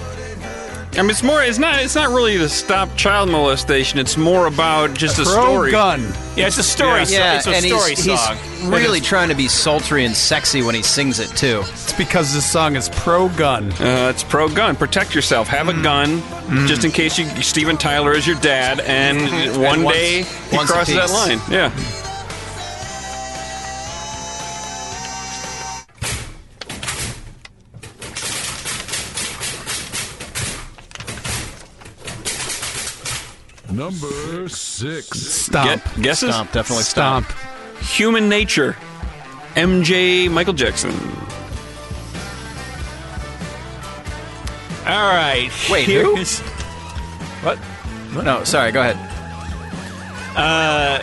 I 0.98 1.02
mean, 1.02 1.12
it's 1.12 1.22
more. 1.22 1.44
It's 1.44 1.60
not. 1.60 1.80
It's 1.80 1.94
not 1.96 2.10
really 2.10 2.38
to 2.40 2.50
stop 2.50 2.96
child 2.96 3.30
molestation. 3.30 4.00
It's 4.00 4.18
more 4.18 4.48
about 4.48 4.96
just 4.96 5.20
a 5.20 5.26
story. 5.26 5.36
Pro 5.38 5.54
story. 5.54 5.72
gun. 5.72 6.14
Yeah, 6.36 6.48
it's 6.48 6.58
a 6.58 6.64
story. 6.64 7.06
so- 7.06 7.14
Yeah, 7.14 7.36
it's 7.38 7.46
a 7.48 7.52
and 7.52 7.64
story 7.66 7.92
he's, 7.96 8.06
song. 8.06 8.36
he's 8.38 8.64
really 8.68 9.00
trying 9.14 9.30
to 9.30 9.36
be 9.36 9.48
sultry 9.48 10.06
and 10.06 10.16
sexy 10.16 10.64
when 10.64 10.74
he 10.76 10.82
sings 10.82 11.20
it 11.20 11.30
too. 11.38 11.62
It's 11.68 11.94
because 11.94 12.34
this 12.34 12.50
song 12.50 12.76
is 12.76 12.90
pro 12.90 13.30
gun. 13.30 13.72
Uh, 13.74 14.10
it's 14.14 14.24
pro 14.24 14.48
gun. 14.50 14.76
Protect 14.76 15.14
yourself. 15.14 15.48
Have 15.48 15.68
Mm. 15.68 15.80
a 15.80 15.84
gun, 15.84 16.68
just 16.68 16.84
in 16.84 16.92
case 16.92 17.20
you 17.20 17.26
Steven 17.44 17.78
Tyler 17.78 18.14
is 18.14 18.26
your 18.26 18.40
dad, 18.40 18.80
and 18.80 19.20
one 19.22 19.30
Mm-hmm. 19.80 19.84
once- 19.84 19.98
day 19.98 20.24
he 20.24 20.56
once 20.56 20.72
crosses 20.72 20.96
that 20.96 21.10
line. 21.12 21.40
Yeah. 21.52 21.72
Number 33.78 34.50
six. 34.50 35.20
Stomp. 35.20 35.84
Get, 35.84 36.02
guesses? 36.02 36.34
Stomp, 36.34 36.52
definitely 36.52 36.84
Stomp. 36.84 37.32
Human 37.80 38.28
Nature. 38.28 38.76
MJ 39.54 40.32
Michael 40.32 40.54
Jackson. 40.54 40.90
All 44.88 45.14
right. 45.14 45.52
Wait, 45.70 45.86
who? 45.86 46.16
here's- 46.16 46.40
What? 47.44 47.60
No, 48.26 48.44
sorry, 48.46 48.72
go 48.72 48.82
ahead. 48.82 48.98
Uh, 50.36 51.00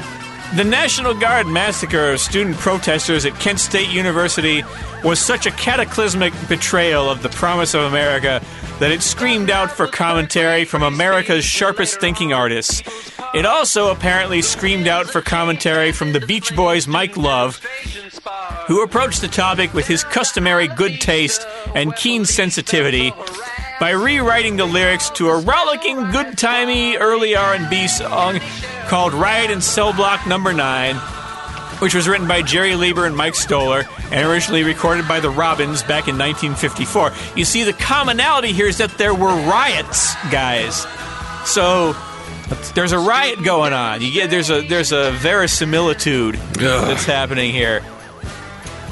the 0.56 0.64
National 0.64 1.14
Guard 1.14 1.46
massacre 1.46 2.10
of 2.10 2.18
student 2.20 2.56
protesters 2.56 3.24
at 3.24 3.38
Kent 3.38 3.60
State 3.60 3.88
University 3.90 4.64
was 5.04 5.20
such 5.20 5.44
a 5.44 5.50
cataclysmic 5.50 6.32
betrayal 6.48 7.10
of 7.10 7.22
the 7.22 7.28
promise 7.28 7.74
of 7.74 7.82
America 7.82 8.42
that 8.80 8.90
it 8.90 9.02
screamed 9.02 9.50
out 9.50 9.70
for 9.70 9.86
commentary 9.86 10.64
from 10.64 10.82
America's 10.82 11.44
sharpest 11.44 12.00
thinking 12.00 12.32
artists. 12.32 12.82
It 13.34 13.44
also 13.44 13.90
apparently 13.90 14.40
screamed 14.40 14.88
out 14.88 15.06
for 15.06 15.20
commentary 15.20 15.92
from 15.92 16.12
the 16.12 16.20
Beach 16.20 16.56
Boys' 16.56 16.88
Mike 16.88 17.16
Love, 17.16 17.62
who 18.66 18.82
approached 18.82 19.20
the 19.20 19.28
topic 19.28 19.74
with 19.74 19.86
his 19.86 20.02
customary 20.04 20.68
good 20.68 21.00
taste 21.00 21.46
and 21.74 21.94
keen 21.94 22.24
sensitivity 22.24 23.12
by 23.78 23.90
rewriting 23.90 24.56
the 24.56 24.64
lyrics 24.64 25.10
to 25.10 25.28
a 25.28 25.38
rollicking, 25.38 26.10
good-timey 26.12 26.96
early 26.96 27.36
R&B 27.36 27.88
song 27.88 28.40
called 28.86 29.12
"Riot 29.12 29.50
in 29.50 29.60
Cell 29.60 29.92
Block 29.92 30.26
Number 30.26 30.52
9." 30.52 31.23
Which 31.80 31.94
was 31.94 32.08
written 32.08 32.26
by 32.26 32.42
Jerry 32.42 32.76
Leiber 32.76 33.04
and 33.04 33.16
Mike 33.16 33.34
Stoller 33.34 33.84
and 34.10 34.26
originally 34.26 34.62
recorded 34.62 35.06
by 35.06 35.20
the 35.20 35.28
Robins 35.30 35.82
back 35.82 36.08
in 36.08 36.16
1954. 36.16 37.12
You 37.36 37.44
see, 37.44 37.64
the 37.64 37.72
commonality 37.72 38.52
here 38.52 38.66
is 38.66 38.78
that 38.78 38.96
there 38.96 39.14
were 39.14 39.34
riots, 39.48 40.14
guys. 40.30 40.86
So 41.44 41.94
there's 42.74 42.92
a 42.92 42.98
riot 42.98 43.42
going 43.44 43.72
on. 43.72 44.00
You 44.00 44.12
get 44.12 44.30
there's 44.30 44.50
a 44.50 44.66
there's 44.66 44.92
a 44.92 45.12
verisimilitude 45.12 46.36
that's 46.54 47.04
happening 47.04 47.52
here. 47.52 47.82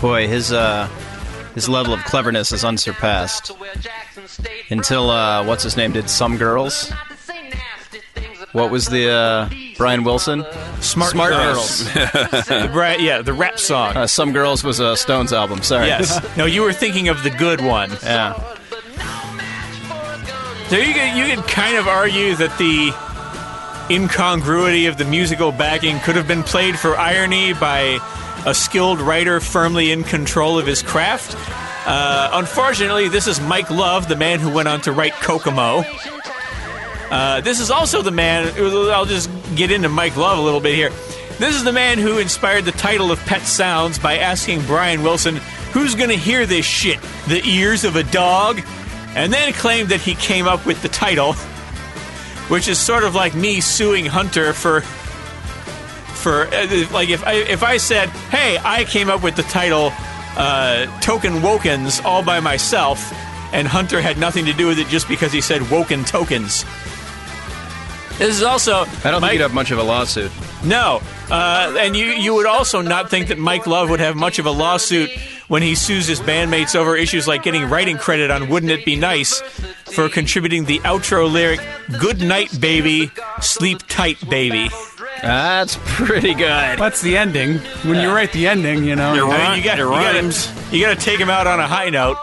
Boy, 0.01 0.27
his 0.27 0.53
uh, 0.53 0.89
his 1.55 1.69
level 1.69 1.95
of 1.95 2.01
cleverness 2.05 2.53
is 2.53 2.65
unsurpassed. 2.65 3.53
Until 4.71 5.11
uh, 5.11 5.45
what's 5.45 5.63
his 5.63 5.77
name 5.77 5.93
did 5.93 6.09
some 6.11 6.37
girls. 6.37 6.93
What 8.53 8.71
was 8.71 8.87
the 8.87 9.11
uh, 9.11 9.49
Brian 9.83 10.05
Wilson? 10.05 10.47
Smart, 10.81 11.11
Smart 11.11 11.33
girls. 11.33 11.93
right? 12.73 13.01
Yeah, 13.01 13.21
the 13.21 13.33
rap 13.33 13.59
song. 13.59 13.97
Uh, 13.97 14.07
some 14.07 14.33
girls 14.33 14.63
was 14.63 14.79
a 14.79 14.97
Stones 14.97 15.33
album. 15.33 15.61
Sorry. 15.63 15.89
yes. 15.89 16.25
No, 16.37 16.45
you 16.45 16.63
were 16.63 16.73
thinking 16.73 17.09
of 17.09 17.25
the 17.25 17.31
good 17.31 17.61
one. 17.61 17.91
yeah. 18.05 18.35
So 20.69 20.77
you 20.77 20.95
could, 20.95 21.17
you 21.17 21.35
could 21.35 21.45
kind 21.49 21.77
of 21.77 21.89
argue 21.89 22.37
that 22.37 22.57
the 22.59 22.93
incongruity 23.93 24.87
of 24.87 24.99
the 24.99 25.05
musical 25.05 25.51
backing 25.51 25.99
could 25.99 26.15
have 26.15 26.29
been 26.29 26.45
played 26.45 26.79
for 26.79 26.97
irony 26.97 27.53
by 27.53 27.99
a 28.47 28.55
skilled 28.55 29.01
writer 29.01 29.41
firmly 29.41 29.91
in 29.91 30.05
control 30.05 30.61
of 30.61 30.67
his 30.67 30.81
craft. 30.81 31.35
Uh, 31.89 32.31
unfortunately, 32.35 33.09
this 33.09 33.27
is 33.27 33.41
Mike 33.41 33.69
Love, 33.69 34.09
the 34.09 34.15
man 34.15 34.39
who 34.39 34.49
went 34.49 34.69
on 34.69 34.81
to 34.83 34.93
write 34.93 35.13
Kokomo. 35.15 35.83
Uh, 37.13 37.43
this 37.43 37.61
is 37.61 37.71
also 37.71 38.01
the 38.01 38.11
man. 38.11 38.51
I'll 38.91 39.05
just 39.05 39.29
get 39.55 39.71
into 39.71 39.91
Mike 39.91 40.17
Love 40.17 40.39
a 40.39 40.41
little 40.41 40.61
bit 40.61 40.75
here. 40.75 40.89
This 41.39 41.55
is 41.55 41.63
the 41.63 41.73
man 41.73 41.99
who 41.99 42.17
inspired 42.17 42.65
the 42.65 42.73
title 42.73 43.13
of 43.13 43.19
Pet 43.27 43.43
Sounds 43.43 43.99
by 43.99 44.17
asking 44.17 44.63
Brian 44.63 45.03
Wilson, 45.03 45.37
"Who's 45.75 45.95
going 45.95 46.09
to 46.09 46.17
hear 46.17 46.47
this 46.47 46.65
shit? 46.65 46.99
The 47.29 47.45
ears 47.45 47.85
of 47.85 47.97
a 47.97 48.03
dog?" 48.03 48.63
And 49.15 49.31
then 49.31 49.53
claimed 49.53 49.91
that 49.91 50.01
he 50.01 50.15
came 50.15 50.49
up 50.49 50.65
with 50.65 50.81
the 50.81 50.89
title, 50.89 51.35
which 52.49 52.67
is 52.67 52.79
sort 52.79 53.05
of 53.05 53.15
like 53.15 53.35
me 53.35 53.61
suing 53.61 54.07
Hunter 54.07 54.55
for 54.55 54.81
for 56.15 56.47
uh, 56.47 56.87
like 56.93 57.11
if 57.11 57.23
I 57.27 57.35
if 57.35 57.63
I 57.63 57.77
said, 57.77 58.09
"Hey, 58.31 58.57
I 58.65 58.85
came 58.85 59.11
up 59.11 59.23
with 59.23 59.37
the 59.37 59.43
title 59.43 59.93
uh, 60.39 60.87
Token 61.01 61.43
Wokens 61.43 62.03
all 62.07 62.23
by 62.23 62.41
myself," 62.41 63.13
and 63.53 63.69
Hunter 63.69 64.01
had 64.01 64.17
nothing 64.17 64.47
to 64.47 64.55
do 64.55 64.69
with 64.69 64.79
it 64.79 64.87
just 64.89 65.09
because 65.09 65.31
he 65.31 65.43
said 65.43 65.71
Woken 65.71 66.05
Tokens. 66.07 66.65
This 68.23 68.37
is 68.37 68.43
also 68.43 68.85
I 69.05 69.11
don't 69.11 69.21
Mike- 69.21 69.31
think 69.31 69.33
you'd 69.35 69.41
have 69.43 69.55
much 69.55 69.71
of 69.73 69.79
a 69.79 69.83
lawsuit. 69.83 70.31
no, 70.65 71.01
uh, 71.31 71.75
and 71.79 71.97
you 71.97 72.07
you 72.07 72.35
would 72.35 72.47
also 72.47 72.81
not 72.81 73.11
think 73.11 73.29
that 73.29 73.39
Mike 73.39 73.67
Love 73.67 73.91
would 73.91 74.01
have 74.01 74.15
much 74.17 74.39
of 74.39 74.47
a 74.47 74.51
lawsuit 74.51 75.11
when 75.49 75.61
he 75.63 75.75
sues 75.75 76.07
his 76.07 76.21
bandmates 76.21 76.75
over 76.77 76.97
issues 76.97 77.27
like 77.27 77.43
getting 77.43 77.69
writing 77.69 77.99
credit 77.99 78.31
on 78.31 78.49
"Wouldn't 78.49 78.71
It 78.73 78.85
Be 78.85 78.97
Nice" 78.97 79.41
for 79.93 80.09
contributing 80.09 80.65
the 80.67 80.79
outro 80.81 81.31
lyric 81.31 81.61
"Good 81.99 82.21
night, 82.23 82.59
baby, 82.61 83.11
sleep 83.41 83.79
tight, 83.89 84.19
baby." 84.31 84.71
That's 85.21 85.79
pretty 85.85 86.35
good. 86.35 86.79
That's 86.79 87.01
the 87.01 87.17
ending. 87.17 87.59
When 87.85 88.01
you 88.01 88.11
write 88.13 88.33
the 88.33 88.47
ending, 88.49 88.85
you 88.85 88.97
know. 88.97 89.15
You're 89.15 89.29
right. 89.29 89.57
you 89.57 89.63
got 89.65 89.79
It 89.79 89.83
you 89.83 89.89
got 89.89 90.15
rhymes. 90.15 90.47
to 90.71 90.77
you 90.77 90.85
got 90.85 90.99
to 90.99 91.05
take 91.05 91.19
him 91.21 91.31
out 91.31 91.47
on 91.47 91.61
a 91.61 91.67
high 91.67 91.91
note. 91.91 92.17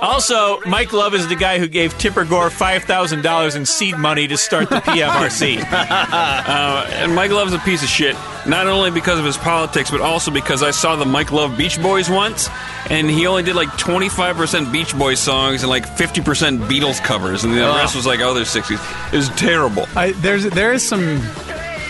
Also, 0.00 0.60
Mike 0.66 0.92
Love 0.92 1.14
is 1.14 1.26
the 1.28 1.36
guy 1.36 1.58
who 1.58 1.66
gave 1.66 1.96
Tipper 1.98 2.24
Gore 2.24 2.50
five 2.50 2.84
thousand 2.84 3.22
dollars 3.22 3.54
in 3.54 3.64
seed 3.64 3.96
money 3.96 4.26
to 4.28 4.36
start 4.36 4.68
the 4.68 4.76
PMRC. 4.80 5.56
Uh, 6.16 6.86
and 6.92 7.14
Mike 7.14 7.30
Love's 7.30 7.52
a 7.52 7.58
piece 7.60 7.82
of 7.82 7.88
shit, 7.88 8.16
not 8.46 8.66
only 8.66 8.90
because 8.90 9.18
of 9.18 9.24
his 9.24 9.36
politics, 9.36 9.90
but 9.90 10.00
also 10.00 10.30
because 10.30 10.62
I 10.62 10.70
saw 10.70 10.96
the 10.96 11.04
Mike 11.04 11.32
Love 11.32 11.56
Beach 11.56 11.80
Boys 11.82 12.08
once, 12.08 12.48
and 12.90 13.10
he 13.10 13.26
only 13.26 13.42
did 13.42 13.56
like 13.56 13.68
25% 13.70 14.72
Beach 14.72 14.96
Boys 14.96 15.18
songs 15.18 15.62
and 15.62 15.70
like 15.70 15.86
50% 15.86 16.66
Beatles 16.68 17.02
covers, 17.02 17.44
and 17.44 17.52
the 17.52 17.60
rest 17.60 17.94
was 17.96 18.06
like 18.06 18.20
other 18.20 18.42
60s. 18.42 19.12
It 19.12 19.16
was 19.16 19.28
terrible. 19.30 19.86
I, 19.96 20.12
there's 20.12 20.44
there 20.44 20.72
is 20.72 20.86
some 20.86 21.20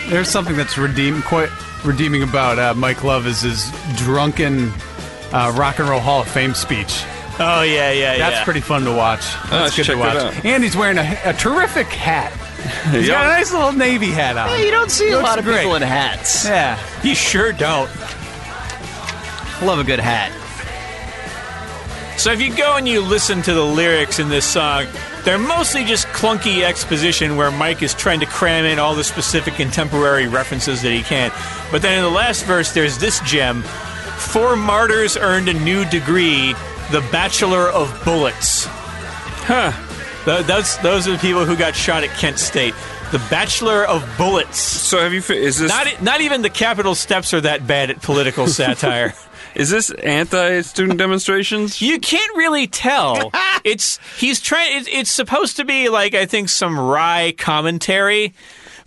there's 0.07 0.29
something 0.29 0.55
that's 0.55 0.77
redeem 0.77 1.21
quite 1.23 1.49
redeeming 1.85 2.23
about 2.23 2.59
uh, 2.59 2.73
Mike 2.73 3.03
Love 3.03 3.27
is 3.27 3.41
his 3.41 3.71
drunken 3.95 4.71
uh, 5.31 5.53
rock 5.55 5.79
and 5.79 5.89
roll 5.89 5.99
Hall 5.99 6.21
of 6.21 6.27
Fame 6.27 6.53
speech. 6.53 7.03
Oh 7.39 7.61
yeah, 7.61 7.91
yeah, 7.91 8.17
That's 8.17 8.37
yeah. 8.37 8.43
pretty 8.43 8.61
fun 8.61 8.83
to 8.85 8.91
watch. 8.91 9.21
I 9.45 9.49
That's 9.49 9.73
should 9.73 9.85
good 9.87 9.93
to 9.93 9.97
check 9.97 10.13
watch. 10.15 10.33
that 10.33 10.37
out. 10.37 10.45
And 10.45 10.63
he's 10.63 10.75
wearing 10.75 10.97
a, 10.97 11.19
a 11.25 11.33
terrific 11.33 11.87
hat. 11.87 12.33
He's 12.91 13.07
got 13.07 13.25
a 13.25 13.29
nice 13.29 13.53
little 13.53 13.71
navy 13.71 14.07
hat 14.11 14.35
on. 14.35 14.59
you 14.59 14.71
don't 14.71 14.89
see 14.91 15.09
a 15.09 15.11
Looks 15.13 15.23
lot 15.23 15.39
of 15.39 15.45
great. 15.45 15.59
people 15.59 15.75
in 15.75 15.83
hats. 15.83 16.43
Yeah. 16.43 16.77
You 17.03 17.15
sure 17.15 17.53
don't. 17.53 17.89
Love 19.63 19.79
a 19.79 19.83
good 19.85 19.99
hat. 19.99 20.33
So 22.17 22.31
if 22.31 22.41
you 22.41 22.53
go 22.53 22.75
and 22.77 22.87
you 22.87 22.99
listen 23.01 23.41
to 23.43 23.53
the 23.53 23.63
lyrics 23.63 24.19
in 24.19 24.27
this 24.27 24.43
song, 24.45 24.85
they're 25.23 25.37
mostly 25.37 25.85
just 25.85 26.07
clunky 26.07 26.63
exposition 26.63 27.37
where 27.37 27.51
Mike 27.51 27.83
is 27.83 27.93
trying 27.93 28.19
to 28.21 28.25
cram 28.25 28.65
in 28.65 28.79
all 28.79 28.95
the 28.95 29.03
specific 29.03 29.53
contemporary 29.53 30.27
references 30.27 30.81
that 30.81 30.91
he 30.91 31.03
can. 31.03 31.31
But 31.71 31.83
then 31.83 31.99
in 31.99 32.03
the 32.03 32.09
last 32.09 32.43
verse, 32.45 32.73
there's 32.73 32.97
this 32.97 33.19
gem 33.21 33.63
Four 34.17 34.55
martyrs 34.55 35.15
earned 35.15 35.47
a 35.47 35.53
new 35.53 35.85
degree, 35.85 36.53
the 36.91 37.01
Bachelor 37.11 37.69
of 37.69 38.01
Bullets. 38.05 38.65
Huh. 38.67 39.71
Th- 40.25 40.45
That's, 40.45 40.77
those 40.77 41.07
are 41.07 41.11
the 41.13 41.17
people 41.17 41.45
who 41.45 41.55
got 41.55 41.75
shot 41.75 42.03
at 42.03 42.09
Kent 42.17 42.39
State. 42.39 42.73
The 43.11 43.19
Bachelor 43.29 43.85
of 43.85 44.07
Bullets. 44.17 44.59
So 44.59 44.99
have 44.99 45.13
you? 45.13 45.19
Is 45.33 45.59
this 45.59 45.69
Not, 45.69 46.01
not 46.01 46.21
even 46.21 46.41
the 46.41 46.49
Capitol 46.49 46.93
Steps 46.95 47.33
are 47.33 47.41
that 47.41 47.65
bad 47.65 47.89
at 47.89 48.01
political 48.01 48.47
satire. 48.47 49.13
is 49.55 49.69
this 49.69 49.89
anti-student 49.91 50.97
demonstrations? 50.99 51.81
You 51.81 51.99
can't 51.99 52.35
really 52.35 52.67
tell. 52.67 53.31
it's 53.63 53.99
he's 54.19 54.41
trying. 54.41 54.81
It, 54.81 54.87
it's 54.89 55.09
supposed 55.09 55.55
to 55.55 55.63
be 55.63 55.87
like 55.87 56.15
I 56.15 56.25
think 56.25 56.49
some 56.49 56.77
wry 56.77 57.33
commentary, 57.37 58.33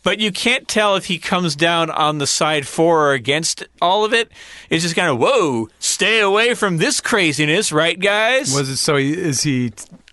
but 0.03 0.18
you 0.18 0.32
can't 0.32 0.66
tell 0.68 0.96
if 0.96 1.07
he 1.07 1.18
comes 1.18 1.57
down 1.57 1.90
on 1.90 2.18
the 2.18 2.26
side 2.26 2.66
for 2.66 3.09
or 3.09 3.12
against 3.12 3.64
all 3.80 4.05
of 4.05 4.12
it. 4.12 4.30
It's 4.68 4.82
just 4.82 4.96
kind 4.96 5.11
of 5.11 5.18
whoa, 5.18 5.68
stay 5.78 6.20
away 6.20 6.55
from 6.55 6.78
this 6.78 7.01
craziness, 7.01 7.72
right, 7.72 7.98
guys? 7.98 8.55
Was 8.55 8.68
it 8.68 8.76
so? 8.76 8.96
He, 8.96 9.12
is 9.12 9.42
he 9.42 9.72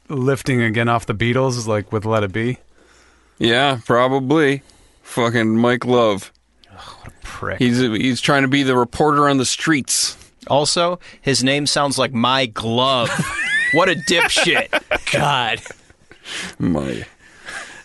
lifting 0.09 0.61
again 0.61 0.89
off 0.89 1.05
the 1.05 1.15
Beatles 1.15 1.67
like 1.67 1.91
with 1.91 2.05
Let 2.05 2.23
It 2.23 2.31
Be? 2.31 2.57
Yeah, 3.39 3.79
probably. 3.85 4.63
Fucking 5.03 5.57
Mike 5.57 5.85
Love. 5.85 6.31
What 6.69 7.07
a 7.07 7.11
Prick. 7.21 7.59
He's 7.59 7.79
he's 7.79 8.21
trying 8.21 8.41
to 8.41 8.47
be 8.47 8.63
the 8.63 8.75
reporter 8.75 9.29
on 9.29 9.37
the 9.37 9.45
streets. 9.45 10.17
Also, 10.47 10.99
his 11.21 11.43
name 11.43 11.67
sounds 11.67 11.97
like 11.97 12.13
my 12.13 12.45
glove. 12.45 13.09
what 13.73 13.89
a 13.89 13.95
dipshit. 13.95 14.69
God. 15.11 15.61
My. 16.59 17.05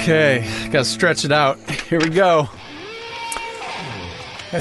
Okay, 0.00 0.48
gotta 0.70 0.84
stretch 0.84 1.26
it 1.26 1.32
out. 1.32 1.58
here 1.88 2.00
we 2.00 2.08
go. 2.08 2.48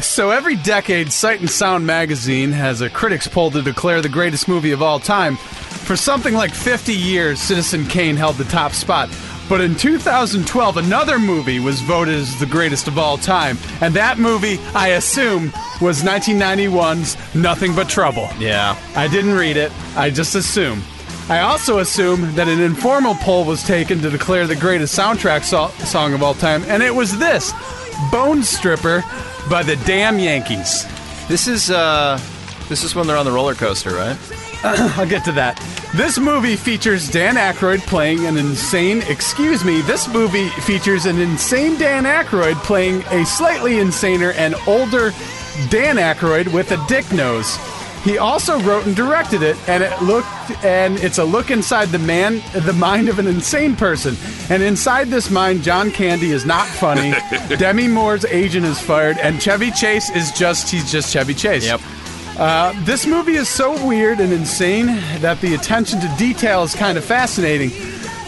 So 0.01 0.29
every 0.31 0.55
decade, 0.57 1.11
Sight 1.11 1.39
and 1.39 1.49
Sound 1.49 1.87
magazine 1.87 2.51
has 2.51 2.81
a 2.81 2.89
critics 2.89 3.27
poll 3.27 3.49
to 3.51 3.61
declare 3.61 4.01
the 4.01 4.09
greatest 4.09 4.47
movie 4.47 4.71
of 4.71 4.83
all 4.83 4.99
time. 4.99 5.37
For 5.37 5.95
something 5.95 6.33
like 6.35 6.53
50 6.53 6.93
years, 6.93 7.39
Citizen 7.39 7.85
Kane 7.85 8.15
held 8.15 8.35
the 8.35 8.43
top 8.43 8.73
spot. 8.73 9.09
But 9.47 9.61
in 9.61 9.73
2012, 9.75 10.77
another 10.77 11.17
movie 11.17 11.59
was 11.59 11.81
voted 11.81 12.15
as 12.15 12.37
the 12.39 12.45
greatest 12.45 12.87
of 12.87 12.99
all 12.99 13.17
time. 13.17 13.57
And 13.81 13.95
that 13.95 14.19
movie, 14.19 14.59
I 14.75 14.89
assume, 14.89 15.51
was 15.81 16.03
1991's 16.03 17.17
Nothing 17.33 17.73
But 17.73 17.89
Trouble. 17.89 18.29
Yeah. 18.37 18.77
I 18.95 19.07
didn't 19.07 19.33
read 19.33 19.57
it, 19.57 19.71
I 19.95 20.11
just 20.11 20.35
assume. 20.35 20.83
I 21.29 21.41
also 21.41 21.77
assume 21.77 22.33
that 22.35 22.47
an 22.47 22.59
informal 22.59 23.13
poll 23.15 23.45
was 23.45 23.63
taken 23.63 24.01
to 24.01 24.09
declare 24.09 24.47
the 24.47 24.55
greatest 24.55 24.97
soundtrack 24.97 25.43
so- 25.43 25.69
song 25.85 26.13
of 26.13 26.23
all 26.23 26.33
time, 26.33 26.63
and 26.67 26.81
it 26.81 26.93
was 26.93 27.19
this 27.19 27.53
Bone 28.11 28.41
Stripper 28.41 29.03
by 29.49 29.61
the 29.61 29.75
Damn 29.85 30.17
Yankees. 30.17 30.87
This 31.27 31.47
is 31.47 31.69
uh, 31.69 32.19
this 32.67 32.83
is 32.83 32.95
when 32.95 33.05
they're 33.05 33.17
on 33.17 33.25
the 33.25 33.31
roller 33.31 33.53
coaster, 33.53 33.91
right? 33.91 34.17
I'll 34.63 35.07
get 35.07 35.23
to 35.25 35.31
that. 35.33 35.57
This 35.95 36.17
movie 36.17 36.55
features 36.55 37.09
Dan 37.09 37.35
Aykroyd 37.35 37.79
playing 37.81 38.25
an 38.25 38.35
insane, 38.37 39.03
excuse 39.07 39.63
me, 39.63 39.81
this 39.81 40.07
movie 40.07 40.49
features 40.49 41.05
an 41.05 41.19
insane 41.19 41.77
Dan 41.77 42.05
Aykroyd 42.05 42.55
playing 42.63 43.03
a 43.11 43.23
slightly 43.25 43.73
insaner 43.73 44.33
and 44.35 44.55
older 44.67 45.11
Dan 45.69 45.97
Aykroyd 45.97 46.51
with 46.51 46.71
a 46.71 46.85
dick 46.87 47.11
nose. 47.11 47.57
He 48.03 48.17
also 48.17 48.59
wrote 48.61 48.85
and 48.85 48.95
directed 48.95 49.41
it, 49.41 49.57
and 49.67 49.83
it 49.83 50.01
looked 50.01 50.27
and 50.63 50.97
it's 50.99 51.17
a 51.17 51.23
look 51.23 51.51
inside 51.51 51.89
the 51.89 51.99
man, 51.99 52.41
the 52.53 52.73
mind 52.73 53.09
of 53.09 53.19
an 53.19 53.27
insane 53.27 53.75
person. 53.75 54.15
And 54.49 54.63
inside 54.63 55.09
this 55.09 55.29
mind, 55.29 55.63
John 55.63 55.91
Candy 55.91 56.31
is 56.31 56.45
not 56.45 56.67
funny. 56.67 57.13
Demi 57.57 57.87
Moore's 57.87 58.25
agent 58.25 58.65
is 58.65 58.79
fired, 58.79 59.17
and 59.17 59.41
Chevy 59.41 59.71
Chase 59.71 60.09
is 60.11 60.31
just 60.31 60.69
he's 60.69 60.89
just 60.91 61.11
Chevy 61.11 61.33
Chase. 61.33 61.65
Yep. 61.65 61.81
Uh, 62.37 62.73
this 62.85 63.05
movie 63.05 63.35
is 63.35 63.49
so 63.49 63.85
weird 63.85 64.21
and 64.21 64.31
insane 64.31 64.85
that 65.19 65.41
the 65.41 65.53
attention 65.55 65.99
to 65.99 66.07
detail 66.17 66.63
is 66.63 66.73
kind 66.73 66.97
of 66.97 67.03
fascinating 67.03 67.69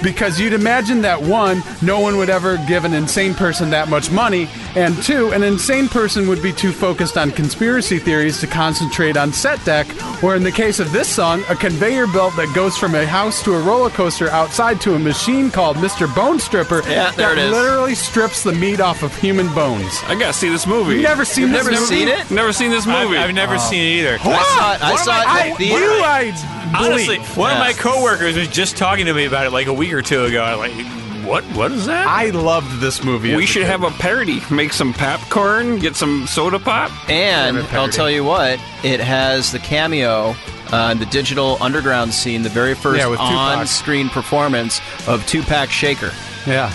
because 0.03 0.39
you'd 0.39 0.53
imagine 0.53 1.01
that 1.01 1.21
one, 1.21 1.63
no 1.81 1.99
one 1.99 2.17
would 2.17 2.29
ever 2.29 2.57
give 2.67 2.85
an 2.85 2.93
insane 2.93 3.33
person 3.33 3.69
that 3.71 3.89
much 3.89 4.11
money, 4.11 4.47
and 4.75 5.01
two, 5.03 5.31
an 5.33 5.43
insane 5.43 5.87
person 5.87 6.27
would 6.27 6.41
be 6.41 6.51
too 6.53 6.71
focused 6.71 7.17
on 7.17 7.31
conspiracy 7.31 7.99
theories 7.99 8.39
to 8.41 8.47
concentrate 8.47 9.17
on 9.17 9.31
set 9.33 9.63
deck, 9.65 9.87
or 10.23 10.35
in 10.35 10.43
the 10.43 10.51
case 10.51 10.79
of 10.79 10.91
this 10.91 11.07
song, 11.07 11.43
a 11.49 11.55
conveyor 11.55 12.07
belt 12.07 12.35
that 12.35 12.53
goes 12.55 12.77
from 12.77 12.95
a 12.95 13.05
house 13.05 13.43
to 13.43 13.53
a 13.55 13.61
roller 13.61 13.89
coaster 13.89 14.29
outside 14.29 14.79
to 14.81 14.95
a 14.95 14.99
machine 14.99 15.49
called 15.51 15.77
Mr. 15.77 16.13
Bone 16.15 16.39
Stripper 16.39 16.81
Yeah, 16.87 17.11
there 17.11 17.35
that 17.35 17.37
it 17.37 17.45
is. 17.45 17.51
literally 17.51 17.95
strips 17.95 18.43
the 18.43 18.53
meat 18.53 18.79
off 18.79 19.03
of 19.03 19.15
human 19.17 19.53
bones. 19.53 19.99
I 20.07 20.15
gotta 20.15 20.33
see 20.33 20.49
this 20.49 20.65
movie. 20.67 20.95
You 20.95 21.01
never 21.01 21.25
seen 21.25 21.51
this 21.51 21.65
Never 21.65 21.71
movie? 21.79 21.85
seen 21.95 22.07
it? 22.07 22.31
Never 22.31 22.53
seen 22.53 22.71
this 22.71 22.87
I've, 22.87 23.07
movie. 23.07 23.17
I've 23.17 23.33
never 23.33 23.55
oh. 23.55 23.57
seen 23.57 23.81
it 23.81 23.99
either. 23.99 24.17
I 24.21 24.43
saw 24.43 24.73
it. 24.75 24.81
I 24.83 24.95
saw 24.97 25.21
it 25.21 25.27
I, 25.27 25.55
the 25.57 25.65
you, 25.65 25.77
theater. 25.77 25.85
I 26.03 26.57
Honestly, 26.73 27.17
bleep. 27.17 27.37
one 27.37 27.51
of 27.51 27.59
my 27.59 27.73
coworkers 27.73 28.37
was 28.37 28.47
just 28.47 28.77
talking 28.77 29.05
to 29.07 29.13
me 29.13 29.25
about 29.25 29.45
it 29.45 29.51
like 29.51 29.67
a 29.67 29.73
week 29.73 29.90
or 29.93 30.01
two 30.01 30.23
ago. 30.25 30.43
I'm 30.43 30.57
like, 30.59 31.25
what? 31.27 31.43
What 31.55 31.71
is 31.71 31.85
that? 31.85 32.07
I 32.07 32.29
loved 32.31 32.79
this 32.79 33.03
movie. 33.03 33.35
we 33.35 33.45
should 33.45 33.63
kid. 33.63 33.69
have 33.69 33.83
a 33.83 33.91
parody. 33.91 34.41
Make 34.51 34.73
some 34.73 34.93
popcorn, 34.93 35.79
get 35.79 35.95
some 35.95 36.25
soda 36.27 36.59
pop. 36.59 36.89
And 37.09 37.57
Favorite 37.57 37.63
I'll 37.65 37.69
parody. 37.69 37.91
tell 37.93 38.09
you 38.11 38.23
what, 38.23 38.59
it 38.83 38.99
has 38.99 39.51
the 39.51 39.59
cameo 39.59 40.35
uh, 40.71 40.93
the 40.93 41.05
digital 41.07 41.57
underground 41.61 42.13
scene, 42.13 42.43
the 42.43 42.49
very 42.49 42.73
first 42.75 42.97
Yeah, 42.99 43.07
with 43.07 43.19
Tupac. 43.19 43.57
on-screen 43.57 44.07
performance 44.07 44.79
of 45.05 45.25
Tupac 45.27 45.67
Shakur 45.67 46.13
Yeah, 46.47 46.71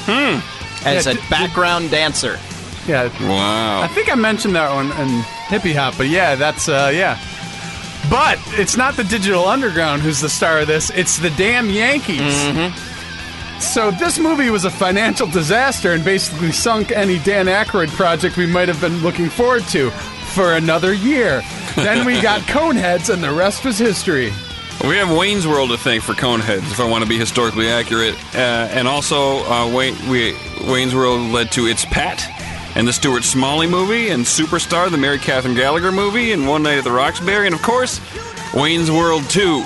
as 0.85 1.07
Yeah, 1.07 1.13
a 1.13 1.15
d- 1.15 1.21
d- 1.23 1.27
background 1.31 1.91
dancer. 1.91 2.39
yeah. 2.87 3.05
Wow. 3.27 3.79
I 3.79 3.87
Wow. 3.87 3.89
think 3.95 4.13
I 4.13 4.15
mentioned 4.15 4.55
that 4.55 4.71
one 4.75 4.87
in 5.01 5.09
Hippie 5.49 5.75
Hop, 5.75 5.95
but 5.97 6.09
yeah, 6.09 6.35
that's 6.35 6.69
uh, 6.69 6.91
yeah. 6.95 7.19
But 8.11 8.39
it's 8.53 8.77
not 8.77 8.97
the 8.97 9.03
Digital 9.05 9.47
Underground 9.49 10.03
who's 10.03 10.21
the 10.21 10.29
star 10.29 10.61
of 10.61 10.67
this; 10.69 10.91
it's 10.91 11.17
the 11.19 11.31
damn 11.31 11.69
Yankees. 11.71 12.21
So 13.61 13.91
this 13.91 14.19
movie 14.19 14.51
was 14.51 14.65
a 14.65 14.71
financial 14.71 15.27
disaster 15.27 15.93
and 15.93 16.05
basically 16.05 16.53
sunk 16.53 16.93
any 16.93 17.19
Dan 17.19 17.47
Aykroyd 17.47 17.89
project 17.89 18.37
we 18.37 18.47
might 18.47 18.69
have 18.69 18.81
been 18.81 18.99
looking 18.99 19.29
forward 19.29 19.65
to 19.69 19.91
for 19.91 20.55
another 20.55 20.93
year. 20.93 21.43
then 21.75 22.07
we 22.07 22.21
got 22.21 22.41
Coneheads, 22.49 23.13
and 23.13 23.23
the 23.23 23.33
rest 23.33 23.65
was 23.65 23.79
history. 23.79 24.33
We 24.85 24.97
have 24.97 25.11
Wayne's 25.11 25.47
World 25.47 25.71
to 25.71 25.79
thank 25.79 26.03
for 26.03 26.13
Coneheads, 26.13 26.71
if 26.71 26.81
I 26.81 26.89
want 26.89 27.03
to 27.03 27.09
be 27.09 27.19
historically 27.19 27.69
accurate. 27.69 28.15
Uh, 28.35 28.69
and 28.71 28.87
also, 28.87 29.39
uh, 29.45 29.73
Wayne, 29.75 29.97
we, 30.11 30.37
Wayne's 30.71 30.95
World 30.95 31.33
led 31.33 31.51
to 31.53 31.67
It's 31.67 31.87
Pat, 31.87 32.23
and 32.77 32.87
the 32.87 32.93
Stuart 32.93 33.25
Smalley 33.25 33.67
movie, 33.67 34.11
and 34.11 34.23
Superstar, 34.23 34.91
the 34.91 34.99
Mary 34.99 35.19
Catherine 35.19 35.55
Gallagher 35.55 35.93
movie, 35.93 36.33
and 36.33 36.47
One 36.47 36.63
Night 36.63 36.77
at 36.77 36.85
the 36.85 36.93
Roxbury, 36.93 37.47
and 37.47 37.55
of 37.55 37.63
course, 37.63 38.01
Wayne's 38.55 38.91
World 38.91 39.29
2. 39.31 39.65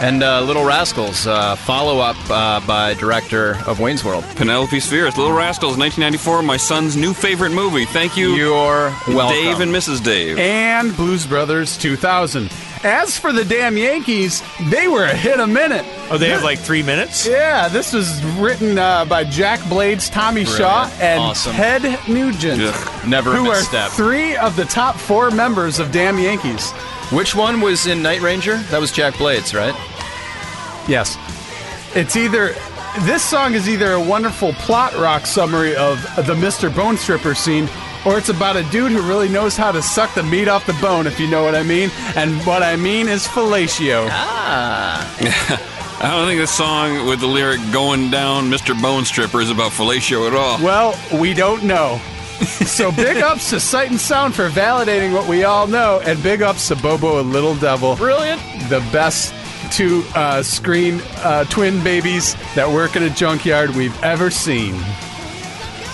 And 0.00 0.22
uh, 0.22 0.40
Little 0.40 0.64
Rascals, 0.64 1.26
uh, 1.26 1.56
follow-up 1.56 2.16
uh, 2.30 2.60
by 2.66 2.94
director 2.94 3.56
of 3.66 3.80
Wayne's 3.80 4.02
World. 4.02 4.24
Penelope 4.34 4.74
Spheeris, 4.80 5.18
Little 5.18 5.34
Rascals, 5.34 5.76
1994, 5.76 6.42
my 6.42 6.56
son's 6.56 6.96
new 6.96 7.12
favorite 7.12 7.52
movie. 7.52 7.84
Thank 7.84 8.16
you, 8.16 8.30
You're 8.34 8.88
welcome. 9.08 9.28
Dave 9.36 9.60
and 9.60 9.70
Mrs. 9.70 10.02
Dave. 10.02 10.38
and 10.38 10.96
Blues 10.96 11.26
Brothers 11.26 11.76
2000. 11.76 12.50
As 12.82 13.18
for 13.18 13.30
the 13.30 13.44
damn 13.44 13.76
Yankees, 13.76 14.42
they 14.70 14.88
were 14.88 15.04
a 15.04 15.14
hit 15.14 15.38
a 15.38 15.46
minute. 15.46 15.84
oh, 16.10 16.16
they 16.16 16.30
have 16.30 16.42
like 16.42 16.58
three 16.60 16.82
minutes. 16.82 17.26
Yeah, 17.26 17.68
this 17.68 17.92
was 17.92 18.24
written 18.36 18.78
uh, 18.78 19.04
by 19.04 19.24
Jack 19.24 19.60
Blades, 19.68 20.08
Tommy 20.08 20.46
Shaw, 20.46 20.90
and 20.98 21.20
Awesome. 21.20 21.52
Ted 21.52 21.82
Nugent, 22.08 22.62
Ugh. 22.62 23.06
Never 23.06 23.32
a 23.32 23.36
who 23.36 23.50
are 23.50 23.56
misstep. 23.56 23.90
three 23.90 24.34
of 24.36 24.56
the 24.56 24.64
top 24.64 24.96
four 24.96 25.30
members 25.30 25.78
of 25.78 25.92
Damn 25.92 26.18
Yankees. 26.18 26.72
Which 27.10 27.34
one 27.34 27.60
was 27.60 27.86
in 27.88 28.02
Night 28.02 28.20
Ranger? 28.20 28.58
That 28.70 28.80
was 28.80 28.92
Jack 28.92 29.18
Blades, 29.18 29.52
right? 29.52 29.74
Yes. 30.88 31.18
It's 31.96 32.16
either. 32.16 32.54
This 33.00 33.22
song 33.22 33.54
is 33.54 33.68
either 33.68 33.92
a 33.92 34.00
wonderful 34.00 34.52
plot 34.54 34.94
rock 34.94 35.26
summary 35.26 35.74
of 35.76 36.00
the 36.16 36.34
Mr. 36.34 36.74
Bone 36.74 36.96
Stripper 36.96 37.34
scene, 37.34 37.68
or 38.04 38.16
it's 38.18 38.28
about 38.28 38.56
a 38.56 38.62
dude 38.70 38.92
who 38.92 39.02
really 39.02 39.28
knows 39.28 39.56
how 39.56 39.72
to 39.72 39.82
suck 39.82 40.14
the 40.14 40.22
meat 40.22 40.48
off 40.48 40.66
the 40.66 40.72
bone, 40.74 41.06
if 41.06 41.18
you 41.20 41.28
know 41.28 41.42
what 41.42 41.54
I 41.54 41.62
mean. 41.64 41.90
And 42.14 42.40
what 42.46 42.62
I 42.62 42.76
mean 42.76 43.08
is 43.08 43.26
fellatio. 43.26 44.06
Ah. 44.10 45.16
I 46.02 46.10
don't 46.16 46.26
think 46.26 46.40
this 46.40 46.50
song 46.50 47.06
with 47.06 47.20
the 47.20 47.26
lyric 47.26 47.60
going 47.72 48.10
down 48.10 48.44
Mr. 48.50 48.80
Bone 48.80 49.04
Stripper 49.04 49.40
is 49.40 49.50
about 49.50 49.72
fellatio 49.72 50.26
at 50.28 50.34
all. 50.34 50.58
Well, 50.64 50.98
we 51.20 51.34
don't 51.34 51.64
know. 51.64 52.00
so 52.66 52.90
big 52.92 53.18
ups 53.18 53.50
to 53.50 53.60
Sight 53.60 53.90
and 53.90 54.00
Sound 54.00 54.34
for 54.34 54.48
validating 54.48 55.12
what 55.12 55.28
we 55.28 55.44
all 55.44 55.66
know, 55.66 56.00
and 56.04 56.22
big 56.22 56.40
ups 56.42 56.68
to 56.68 56.76
Bobo 56.76 57.20
and 57.20 57.32
Little 57.32 57.54
Devil. 57.54 57.96
Brilliant. 57.96 58.40
The 58.68 58.80
best 58.92 59.34
two 59.72 60.02
uh, 60.14 60.42
screen 60.42 61.00
uh, 61.18 61.44
twin 61.44 61.82
babies 61.84 62.34
that 62.54 62.68
work 62.68 62.96
in 62.96 63.02
a 63.04 63.10
junkyard 63.10 63.70
we've 63.70 64.00
ever 64.02 64.30
seen. 64.30 64.74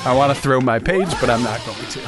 I 0.05 0.13
want 0.15 0.35
to 0.35 0.41
throw 0.41 0.61
my 0.61 0.79
page, 0.79 1.09
but 1.21 1.29
I'm 1.31 1.43
not 1.43 1.65
going 1.67 1.85
to. 1.91 2.01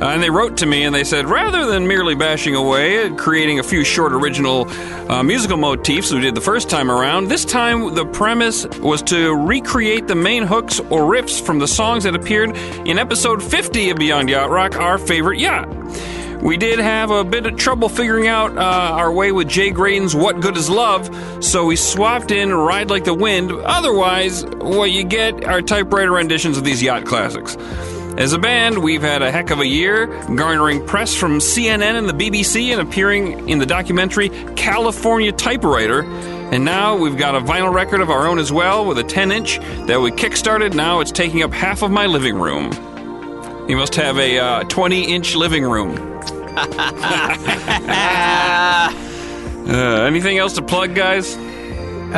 Uh, 0.02 0.10
and 0.10 0.22
they 0.22 0.30
wrote 0.30 0.58
to 0.58 0.68
me 0.68 0.84
and 0.84 0.94
they 0.94 1.04
said, 1.04 1.26
rather 1.26 1.66
than 1.66 1.88
merely 1.88 2.14
bashing 2.14 2.54
away 2.54 3.04
at 3.04 3.18
creating 3.18 3.58
a 3.58 3.64
few 3.64 3.84
short 3.84 4.14
original 4.14 4.70
uh, 5.12 5.24
musical 5.24 5.58
motifs 5.58 6.14
we 6.14 6.22
did 6.22 6.36
the 6.36 6.42
first 6.42 6.70
time 6.70 6.92
around, 6.92 7.28
this 7.28 7.44
time 7.44 7.96
the 7.96 8.06
premise 8.06 8.68
was 8.78 9.02
to 9.02 9.36
recreate 9.36 10.06
the 10.06 10.14
main 10.14 10.44
hooks 10.44 10.80
or 10.80 11.02
riffs 11.02 11.42
from 11.42 11.58
the 11.58 11.68
songs 11.68 12.04
that 12.04 12.16
appeared 12.16 12.56
in 12.86 13.00
episode 13.00 13.42
50 13.42 13.90
of 13.90 13.98
Beyond 13.98 14.30
Yacht 14.30 14.52
Rock, 14.52 14.76
our 14.76 15.00
favorite 15.00 15.40
yacht. 15.40 15.68
We 16.42 16.56
did 16.56 16.80
have 16.80 17.10
a 17.10 17.24
bit 17.24 17.46
of 17.46 17.58
trouble 17.58 17.90
figuring 17.90 18.28
out 18.28 18.58
uh, 18.58 18.62
our 18.62 19.12
way 19.12 19.32
with 19.32 19.50
Jay 19.50 19.72
Graydon's 19.72 20.16
What 20.16 20.40
Good 20.40 20.56
Is 20.56 20.70
Love, 20.70 21.44
so 21.44 21.66
we 21.66 21.76
swapped 21.76 22.32
in 22.32 22.54
Ride 22.54 22.90
Like 22.90 23.06
the 23.06 23.14
Wind. 23.14 23.52
Otherwise, 23.52 24.46
what 24.46 24.92
you 24.92 25.04
get 25.04 25.44
are 25.46 25.62
typewriter 25.62 26.12
renditions 26.12 26.58
of 26.58 26.64
these 26.64 26.82
yacht 26.82 27.06
classics. 27.06 27.58
As 28.18 28.34
a 28.34 28.40
band, 28.40 28.78
we've 28.78 29.02
had 29.02 29.22
a 29.22 29.32
heck 29.32 29.50
of 29.50 29.60
a 29.60 29.68
year, 29.68 30.08
garnering 30.36 30.86
press 30.86 31.14
from 31.14 31.40
CNN 31.40 31.98
and 31.98 32.08
the 32.08 32.14
BBC 32.14 32.72
and 32.72 32.82
appearing 32.82 33.50
in 33.50 33.60
the 33.60 33.66
documentary 33.66 34.30
California 34.56 35.32
Typewriter. 35.32 36.04
And 36.04 36.64
now 36.64 36.96
we've 36.96 37.18
got 37.18 37.36
a 37.36 37.42
vinyl 37.42 37.74
record 37.74 38.00
of 38.00 38.10
our 38.10 38.26
own 38.26 38.40
as 38.40 38.52
well 38.52 38.86
with 38.86 39.00
a 39.00 39.04
10 39.04 39.32
inch 39.32 39.60
that 39.88 40.00
we 40.00 40.12
kickstarted. 40.12 40.74
Now 40.76 41.00
it's 41.00 41.12
taking 41.12 41.44
up 41.44 41.52
half 41.52 41.82
of 41.82 41.92
my 41.92 42.06
living 42.06 42.40
room. 42.40 42.72
You 43.68 43.78
must 43.78 43.96
have 43.96 44.18
a 44.18 44.64
20 44.66 45.14
inch 45.14 45.36
living 45.36 45.64
room. 45.64 45.96
Uh, 49.70 50.06
anything 50.08 50.38
else 50.38 50.54
to 50.54 50.62
plug, 50.62 50.96
guys? 50.96 51.36
Uh, 51.36 52.14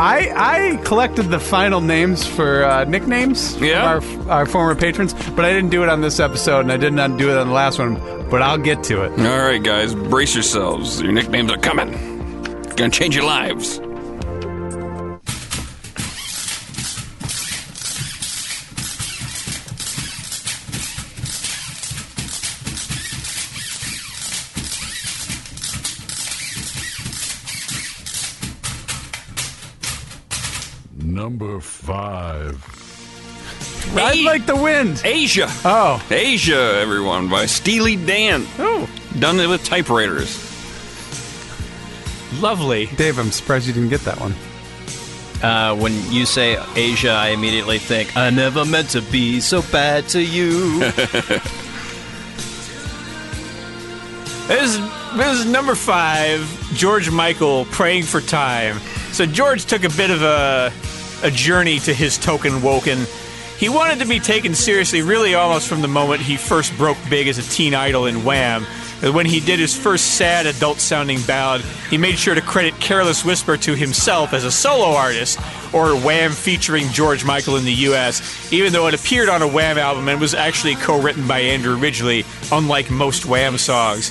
I 0.00 0.32
I 0.34 0.76
collected 0.82 1.24
the 1.24 1.38
final 1.38 1.82
names 1.82 2.26
for 2.26 2.64
uh, 2.64 2.84
nicknames 2.84 3.54
Yeah? 3.58 3.96
of 3.96 4.30
our, 4.30 4.38
our 4.38 4.46
former 4.46 4.74
patrons, 4.74 5.12
but 5.12 5.44
I 5.44 5.52
didn't 5.52 5.68
do 5.68 5.82
it 5.82 5.90
on 5.90 6.00
this 6.00 6.18
episode, 6.18 6.60
and 6.60 6.72
I 6.72 6.78
did 6.78 6.94
not 6.94 7.18
do 7.18 7.28
it 7.30 7.36
on 7.36 7.48
the 7.48 7.52
last 7.52 7.78
one. 7.78 7.96
But 8.30 8.40
I'll 8.40 8.56
get 8.56 8.82
to 8.84 9.02
it. 9.02 9.10
All 9.20 9.38
right, 9.38 9.62
guys, 9.62 9.94
brace 9.94 10.32
yourselves. 10.34 11.02
Your 11.02 11.12
nicknames 11.12 11.52
are 11.52 11.58
coming. 11.58 11.92
It's 12.64 12.74
Gonna 12.76 12.88
change 12.90 13.14
your 13.14 13.26
lives. 13.26 13.78
Number 31.16 31.60
five. 31.60 32.62
Ride 33.94 34.18
like 34.18 34.44
the 34.44 34.54
wind. 34.54 35.00
Asia. 35.02 35.46
Oh, 35.64 36.06
Asia, 36.10 36.76
everyone, 36.78 37.30
by 37.30 37.46
Steely 37.46 37.96
Dan. 37.96 38.46
oh, 38.58 38.86
Done 39.18 39.40
it 39.40 39.46
with 39.48 39.64
typewriters. 39.64 40.36
Lovely. 42.42 42.84
Dave, 42.96 43.18
I'm 43.18 43.30
surprised 43.30 43.66
you 43.66 43.72
didn't 43.72 43.88
get 43.88 44.02
that 44.02 44.20
one. 44.20 44.34
Uh, 45.42 45.74
when 45.74 45.94
you 46.12 46.26
say 46.26 46.58
Asia, 46.74 47.12
I 47.12 47.28
immediately 47.28 47.78
think, 47.78 48.14
I 48.14 48.28
never 48.28 48.66
meant 48.66 48.90
to 48.90 49.00
be 49.00 49.40
so 49.40 49.62
bad 49.62 50.06
to 50.08 50.20
you. 50.20 50.92
This 54.46 54.76
is, 54.76 54.80
this 55.16 55.40
is 55.40 55.44
number 55.46 55.74
five, 55.74 56.40
George 56.74 57.10
Michael, 57.10 57.64
Praying 57.64 58.04
for 58.04 58.20
Time. 58.20 58.78
So 59.10 59.26
George 59.26 59.64
took 59.64 59.82
a 59.82 59.88
bit 59.88 60.10
of 60.10 60.22
a, 60.22 60.72
a 61.26 61.30
journey 61.30 61.78
to 61.80 61.92
his 61.92 62.16
token 62.16 62.62
woken. 62.62 62.98
He 63.58 63.68
wanted 63.68 63.98
to 64.00 64.06
be 64.06 64.20
taken 64.20 64.54
seriously 64.54 65.02
really 65.02 65.34
almost 65.34 65.66
from 65.68 65.80
the 65.82 65.88
moment 65.88 66.20
he 66.22 66.36
first 66.36 66.76
broke 66.76 66.98
big 67.10 67.26
as 67.26 67.38
a 67.38 67.42
teen 67.42 67.74
idol 67.74 68.06
in 68.06 68.22
Wham. 68.24 68.64
When 69.02 69.26
he 69.26 69.40
did 69.40 69.58
his 69.58 69.76
first 69.76 70.16
sad 70.16 70.46
adult 70.46 70.78
sounding 70.78 71.20
ballad, 71.22 71.62
he 71.90 71.98
made 71.98 72.18
sure 72.18 72.34
to 72.34 72.40
credit 72.40 72.78
Careless 72.80 73.24
Whisper 73.24 73.56
to 73.58 73.74
himself 73.74 74.32
as 74.32 74.44
a 74.44 74.50
solo 74.50 74.94
artist, 74.96 75.38
or 75.74 75.94
Wham 75.96 76.32
featuring 76.32 76.88
George 76.88 77.24
Michael 77.24 77.56
in 77.56 77.64
the 77.64 77.72
US, 77.90 78.50
even 78.52 78.72
though 78.72 78.86
it 78.86 78.94
appeared 78.94 79.28
on 79.28 79.42
a 79.42 79.48
Wham 79.48 79.76
album 79.78 80.08
and 80.08 80.18
was 80.20 80.32
actually 80.34 80.76
co 80.76 81.00
written 81.00 81.26
by 81.26 81.40
Andrew 81.40 81.76
Ridgeley, 81.76 82.24
unlike 82.52 82.90
most 82.90 83.26
Wham 83.26 83.58
songs. 83.58 84.10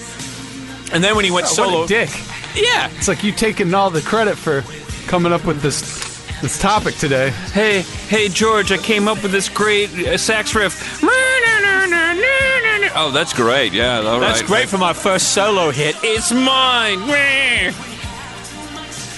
And 0.93 1.03
then 1.03 1.15
when 1.15 1.25
he 1.25 1.31
went 1.31 1.47
Oh, 1.47 1.53
solo, 1.53 1.87
dick! 1.87 2.09
yeah, 2.55 2.89
It's 2.97 3.07
like 3.07 3.23
you 3.23 3.31
taking 3.31 3.73
all 3.73 3.89
the 3.89 4.01
credit 4.01 4.37
for 4.37 4.63
coming 5.07 5.33
up 5.33 5.45
with 5.45 5.61
this 5.61 6.14
this 6.41 6.57
topic 6.59 6.95
today. 6.95 7.29
Hey, 7.53 7.81
hey, 7.81 8.29
George, 8.29 8.71
I 8.71 8.77
came 8.77 9.07
up 9.07 9.21
with 9.23 9.31
this 9.31 9.49
great 9.49 9.89
uh, 10.07 10.17
sax 10.17 10.53
riff. 10.55 11.01
Oh, 12.97 13.11
that's 13.11 13.33
great. 13.33 13.73
Yeah, 13.73 13.99
all 13.99 14.19
that's 14.19 14.41
right. 14.41 14.47
great 14.47 14.69
for 14.69 14.77
my 14.77 14.93
first 14.93 15.33
solo 15.33 15.69
hit. 15.71 15.95
It's 16.01 16.31
mine. 16.31 16.99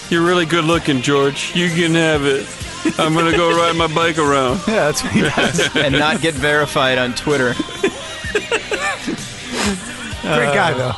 You're 0.10 0.26
really 0.26 0.46
good 0.46 0.64
looking, 0.64 1.02
George. 1.02 1.56
You 1.56 1.70
can 1.70 1.94
have 1.94 2.26
it. 2.26 2.48
I'm 2.98 3.14
gonna 3.14 3.36
go 3.36 3.56
ride 3.56 3.76
my 3.76 3.88
bike 3.94 4.18
around. 4.18 4.62
Yeah, 4.68 4.86
that's 4.86 5.04
what 5.04 5.12
he 5.12 5.22
does. 5.22 5.76
and 5.76 5.94
not 5.94 6.22
get 6.22 6.34
verified 6.34 6.98
on 6.98 7.14
Twitter. 7.14 7.54
Great 10.24 10.54
guy 10.54 10.74
though. 10.74 10.96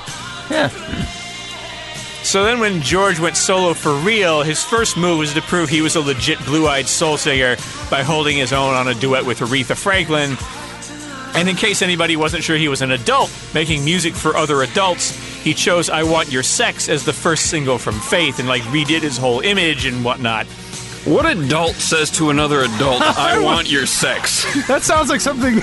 Yeah. 0.50 1.06
So 2.30 2.44
then, 2.44 2.60
when 2.60 2.84
George 2.84 3.20
went 3.20 3.36
solo 3.36 3.74
for 3.74 3.92
real, 3.92 4.44
his 4.44 4.64
first 4.64 4.96
move 4.96 5.18
was 5.18 5.34
to 5.34 5.42
prove 5.42 5.68
he 5.68 5.82
was 5.82 5.96
a 5.96 6.00
legit 6.00 6.38
blue 6.46 6.68
eyed 6.68 6.88
soul 6.88 7.18
singer 7.18 7.56
by 7.90 8.04
holding 8.04 8.38
his 8.38 8.54
own 8.54 8.76
on 8.76 8.88
a 8.88 8.94
duet 8.94 9.26
with 9.26 9.40
Aretha 9.40 9.76
Franklin. 9.76 10.38
And 11.34 11.50
in 11.50 11.56
case 11.56 11.82
anybody 11.82 12.16
wasn't 12.18 12.44
sure 12.44 12.56
he 12.56 12.68
was 12.68 12.84
an 12.84 12.92
adult 12.92 13.36
making 13.56 13.84
music 13.84 14.14
for 14.14 14.38
other 14.38 14.62
adults, 14.62 15.10
he 15.44 15.56
chose 15.56 15.90
I 15.90 16.04
Want 16.04 16.32
Your 16.32 16.44
Sex 16.44 16.88
as 16.88 17.04
the 17.04 17.14
first 17.14 17.48
single 17.48 17.80
from 17.80 18.00
Faith 18.00 18.38
and 18.38 18.48
like 18.48 18.62
redid 18.66 19.02
his 19.02 19.18
whole 19.18 19.40
image 19.40 19.88
and 19.88 20.06
whatnot. 20.06 20.46
What 21.06 21.26
adult 21.26 21.78
says 21.78 22.12
to 22.12 22.30
another 22.30 22.60
adult, 22.60 23.02
"I 23.18 23.40
want 23.44 23.72
your 23.72 23.88
sex"? 23.88 24.46
That 24.68 24.84
sounds 24.84 25.10
like 25.10 25.22
something. 25.22 25.62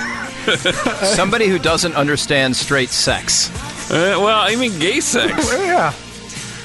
Somebody 1.15 1.47
who 1.47 1.61
doesn't 1.61 1.95
understand 1.95 2.57
straight 2.57 2.91
sex. 2.91 3.51
Uh, 3.89 4.19
well, 4.19 4.41
I 4.41 4.57
mean, 4.57 4.77
gay 4.81 4.99
sex. 4.99 5.49
yeah. 5.53 5.93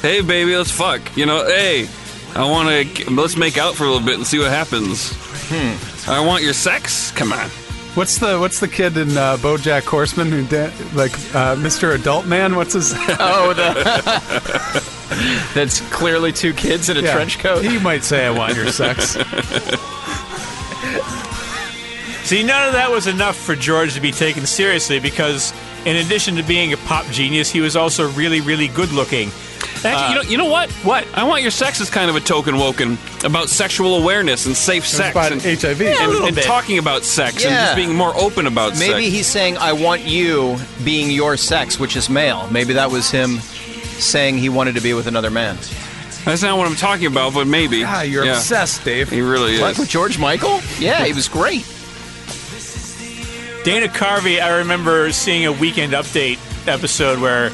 Hey, 0.01 0.21
baby, 0.21 0.55
let's 0.57 0.71
fuck. 0.71 1.01
You 1.15 1.25
know, 1.27 1.45
hey, 1.45 1.87
I 2.35 2.49
want 2.49 2.69
to. 2.97 3.11
Let's 3.11 3.35
make 3.37 3.57
out 3.57 3.75
for 3.75 3.83
a 3.83 3.87
little 3.91 4.05
bit 4.05 4.15
and 4.15 4.25
see 4.25 4.39
what 4.39 4.49
happens. 4.49 5.11
Hmm. 5.49 6.09
I 6.09 6.25
want 6.25 6.43
your 6.43 6.53
sex. 6.53 7.11
Come 7.11 7.31
on. 7.33 7.49
What's 7.93 8.17
the 8.19 8.39
What's 8.39 8.59
the 8.61 8.67
kid 8.69 8.95
in 8.97 9.09
uh, 9.17 9.37
BoJack 9.37 9.83
Horseman 9.83 10.31
who 10.31 10.43
da- 10.47 10.71
like 10.95 11.11
uh, 11.35 11.55
Mr. 11.57 11.93
Adult 11.93 12.25
Man? 12.25 12.55
What's 12.55 12.73
his? 12.73 12.93
Oh, 13.19 13.53
the. 13.53 14.91
That's 15.53 15.81
clearly 15.91 16.31
two 16.31 16.53
kids 16.53 16.87
in 16.89 16.95
a 16.97 17.01
Yeah. 17.01 17.13
trench 17.13 17.37
coat. 17.39 17.63
He 17.65 17.77
might 17.79 18.03
say, 18.03 18.25
"I 18.25 18.31
want 18.31 18.55
your 18.55 18.67
sex." 18.71 19.17
See, 22.23 22.43
none 22.43 22.67
of 22.67 22.73
that 22.73 22.89
was 22.89 23.07
enough 23.07 23.35
for 23.35 23.55
George 23.57 23.93
to 23.95 23.99
be 24.01 24.11
taken 24.11 24.45
seriously 24.45 24.99
because, 24.99 25.51
in 25.85 25.97
addition 25.97 26.35
to 26.37 26.43
being 26.43 26.71
a 26.71 26.77
pop 26.77 27.05
genius, 27.07 27.49
he 27.51 27.59
was 27.59 27.75
also 27.75 28.09
really, 28.11 28.39
really 28.39 28.69
good 28.69 28.91
looking. 28.93 29.31
Actually, 29.83 30.09
you 30.09 30.15
know, 30.15 30.29
you 30.31 30.37
know 30.37 30.45
what? 30.45 30.71
What? 30.83 31.07
I 31.13 31.23
want 31.23 31.41
your 31.41 31.51
sex 31.51 31.79
is 31.81 31.89
kind 31.89 32.09
of 32.09 32.15
a 32.15 32.19
token 32.19 32.57
woken 32.57 32.97
about 33.23 33.49
sexual 33.49 33.95
awareness 33.95 34.45
and 34.45 34.55
safe 34.55 34.85
sex 34.85 35.11
about 35.11 35.31
and, 35.31 35.41
HIV. 35.41 35.81
Yeah, 35.81 36.03
and, 36.03 36.11
little 36.11 36.27
and 36.27 36.35
bit. 36.35 36.45
talking 36.45 36.77
about 36.77 37.03
sex 37.03 37.43
and 37.43 37.53
just 37.53 37.75
being 37.75 37.95
more 37.95 38.15
open 38.15 38.47
about 38.47 38.75
sex. 38.75 38.79
Maybe 38.79 39.03
sex. 39.05 39.15
he's 39.15 39.27
saying, 39.27 39.57
I 39.57 39.73
want 39.73 40.01
you 40.01 40.57
being 40.83 41.09
your 41.11 41.37
sex, 41.37 41.79
which 41.79 41.95
is 41.95 42.09
male. 42.09 42.47
Maybe 42.51 42.73
that 42.73 42.91
was 42.91 43.09
him 43.11 43.39
saying 43.39 44.37
he 44.37 44.49
wanted 44.49 44.75
to 44.75 44.81
be 44.81 44.93
with 44.93 45.07
another 45.07 45.29
man. 45.31 45.57
That's 46.25 46.43
not 46.43 46.57
what 46.57 46.67
I'm 46.67 46.75
talking 46.75 47.07
about, 47.07 47.33
but 47.33 47.47
maybe. 47.47 47.83
Ah, 47.83 48.01
you're 48.01 48.25
Yeah. 48.25 48.33
obsessed, 48.33 48.83
Dave. 48.85 49.09
He 49.09 49.21
really 49.21 49.55
is. 49.55 49.61
Like 49.61 49.77
with 49.77 49.89
George 49.89 50.19
Michael? 50.19 50.61
Yeah, 50.79 51.03
he 51.05 51.13
was 51.13 51.27
great. 51.27 51.65
Dana 53.63 53.87
Carvey, 53.87 54.41
I 54.41 54.57
remember 54.59 55.11
seeing 55.11 55.45
a 55.45 55.51
Weekend 55.51 55.93
Update 55.93 56.39
episode 56.67 57.19
where 57.19 57.51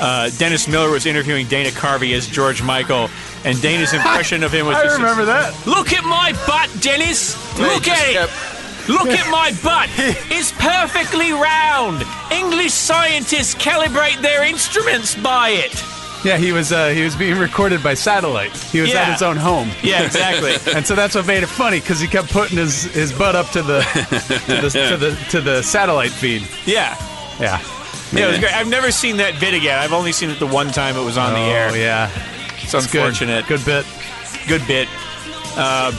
uh, 0.00 0.30
Dennis 0.38 0.68
Miller 0.68 0.90
was 0.90 1.06
interviewing 1.06 1.46
Dana 1.48 1.70
Carvey 1.70 2.14
as 2.14 2.26
George 2.26 2.62
Michael, 2.62 3.08
and 3.44 3.60
Dana's 3.62 3.92
impression 3.92 4.42
of 4.42 4.52
him 4.52 4.66
was 4.66 4.76
I 4.76 4.84
just 4.84 4.98
remember 4.98 5.24
that. 5.26 5.66
Look 5.66 5.92
at 5.92 6.04
my 6.04 6.32
butt, 6.46 6.70
Dennis! 6.82 7.36
Look 7.58 7.72
He 7.84 7.90
just 7.90 8.02
at 8.02 8.08
it! 8.10 8.14
kept- 8.14 8.52
Look 8.88 9.08
at 9.08 9.28
my 9.32 9.50
butt! 9.64 9.88
It's 10.30 10.52
perfectly 10.52 11.32
round! 11.32 12.04
English 12.30 12.72
scientists 12.72 13.54
calibrate 13.56 14.20
their 14.22 14.44
instruments 14.44 15.14
by 15.16 15.50
it! 15.50 15.82
Yeah, 16.24 16.38
he 16.38 16.50
was 16.50 16.72
uh, 16.72 16.88
he 16.88 17.02
was 17.04 17.14
being 17.14 17.38
recorded 17.38 17.82
by 17.84 17.94
satellite. 17.94 18.56
He 18.56 18.80
was 18.80 18.92
at 18.94 19.12
his 19.12 19.22
own 19.22 19.36
home. 19.36 19.70
Yeah, 19.82 20.02
exactly. 20.02 20.54
And 20.74 20.84
so 20.84 20.94
that's 20.96 21.14
what 21.14 21.26
made 21.26 21.42
it 21.44 21.48
funny 21.48 21.78
because 21.78 22.00
he 22.00 22.08
kept 22.08 22.32
putting 22.32 22.56
his, 22.58 22.84
his 22.94 23.12
butt 23.12 23.36
up 23.36 23.48
to 23.50 23.62
the 23.62 23.80
to 24.46 24.60
the, 24.62 24.70
to 24.90 24.96
the 24.96 25.26
to 25.30 25.40
the 25.40 25.62
satellite 25.62 26.10
feed. 26.10 26.42
yeah. 26.64 26.96
Yeah. 27.38 27.60
Yeah, 28.12 28.26
it 28.26 28.30
was 28.30 28.38
great. 28.38 28.54
I've 28.54 28.68
never 28.68 28.90
seen 28.90 29.16
that 29.18 29.40
bit 29.40 29.54
again. 29.54 29.78
I've 29.78 29.92
only 29.92 30.12
seen 30.12 30.30
it 30.30 30.38
the 30.38 30.46
one 30.46 30.68
time 30.68 30.96
it 30.96 31.04
was 31.04 31.18
on 31.18 31.32
the 31.32 31.40
air. 31.40 31.70
Oh 31.70 31.74
yeah. 31.74 32.10
It's 32.62 32.72
Good. 32.72 32.82
unfortunate. 32.82 33.46
Good 33.46 33.64
bit. 33.64 33.86
good 34.48 34.66
bit. 34.66 34.88
Uh, 35.56 35.92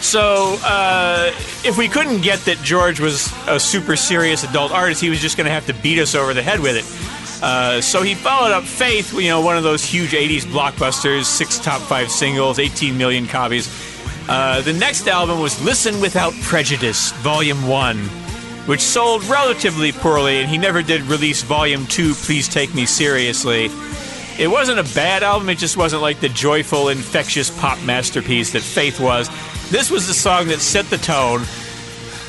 so, 0.00 0.56
uh, 0.64 1.32
if 1.64 1.76
we 1.76 1.88
couldn't 1.88 2.20
get 2.20 2.38
that 2.40 2.58
George 2.62 3.00
was 3.00 3.32
a 3.48 3.58
super 3.58 3.96
serious 3.96 4.44
adult 4.44 4.70
artist, 4.70 5.00
he 5.00 5.10
was 5.10 5.20
just 5.20 5.36
going 5.36 5.46
to 5.46 5.50
have 5.50 5.66
to 5.66 5.74
beat 5.74 5.98
us 5.98 6.14
over 6.14 6.32
the 6.34 6.42
head 6.42 6.60
with 6.60 6.76
it. 6.76 7.42
Uh, 7.42 7.80
so 7.80 8.02
he 8.02 8.14
followed 8.14 8.52
up 8.52 8.64
Faith, 8.64 9.12
you 9.12 9.28
know, 9.28 9.40
one 9.40 9.56
of 9.56 9.62
those 9.64 9.84
huge 9.84 10.12
80s 10.12 10.42
blockbusters, 10.42 11.24
six 11.24 11.58
top 11.58 11.80
five 11.82 12.10
singles, 12.10 12.58
18 12.58 12.96
million 12.96 13.26
copies. 13.26 13.68
Uh, 14.28 14.60
the 14.60 14.72
next 14.72 15.08
album 15.08 15.40
was 15.40 15.60
Listen 15.64 16.00
Without 16.00 16.32
Prejudice, 16.42 17.12
Volume 17.12 17.66
1, 17.66 17.96
which 18.68 18.82
sold 18.82 19.24
relatively 19.24 19.92
poorly, 19.92 20.40
and 20.42 20.50
he 20.50 20.58
never 20.58 20.82
did 20.82 21.00
release 21.04 21.42
Volume 21.42 21.86
2, 21.86 22.12
Please 22.12 22.46
Take 22.46 22.74
Me 22.74 22.84
Seriously. 22.84 23.70
It 24.38 24.50
wasn't 24.50 24.78
a 24.78 24.94
bad 24.94 25.22
album, 25.22 25.48
it 25.48 25.56
just 25.56 25.78
wasn't 25.78 26.02
like 26.02 26.20
the 26.20 26.28
joyful, 26.28 26.90
infectious 26.90 27.48
pop 27.48 27.82
masterpiece 27.82 28.52
that 28.52 28.60
Faith 28.60 29.00
was. 29.00 29.30
This 29.70 29.90
was 29.90 30.06
the 30.06 30.12
song 30.12 30.48
that 30.48 30.60
set 30.60 30.84
the 30.90 30.98
tone. 30.98 31.40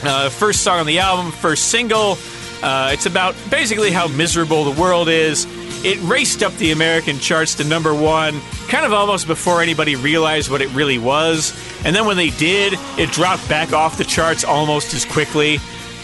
Uh, 0.01 0.29
first 0.29 0.63
song 0.63 0.79
on 0.79 0.85
the 0.85 0.99
album, 0.99 1.33
first 1.33 1.67
single. 1.67 2.17
Uh, 2.63 2.91
it's 2.93 3.05
about 3.05 3.35
basically 3.51 3.91
how 3.91 4.07
miserable 4.07 4.63
the 4.63 4.81
world 4.81 5.09
is. 5.09 5.45
It 5.83 6.01
raced 6.03 6.41
up 6.41 6.53
the 6.53 6.71
American 6.71 7.19
charts 7.19 7.55
to 7.55 7.65
number 7.65 7.93
one, 7.93 8.39
kind 8.69 8.85
of 8.85 8.93
almost 8.93 9.27
before 9.27 9.61
anybody 9.61 9.97
realized 9.97 10.49
what 10.49 10.61
it 10.61 10.73
really 10.73 10.99
was. 10.99 11.53
And 11.83 11.93
then 11.93 12.05
when 12.05 12.15
they 12.15 12.29
did, 12.29 12.75
it 12.97 13.11
dropped 13.11 13.47
back 13.49 13.73
off 13.73 13.97
the 13.97 14.05
charts 14.05 14.45
almost 14.45 14.93
as 14.93 15.03
quickly. 15.03 15.59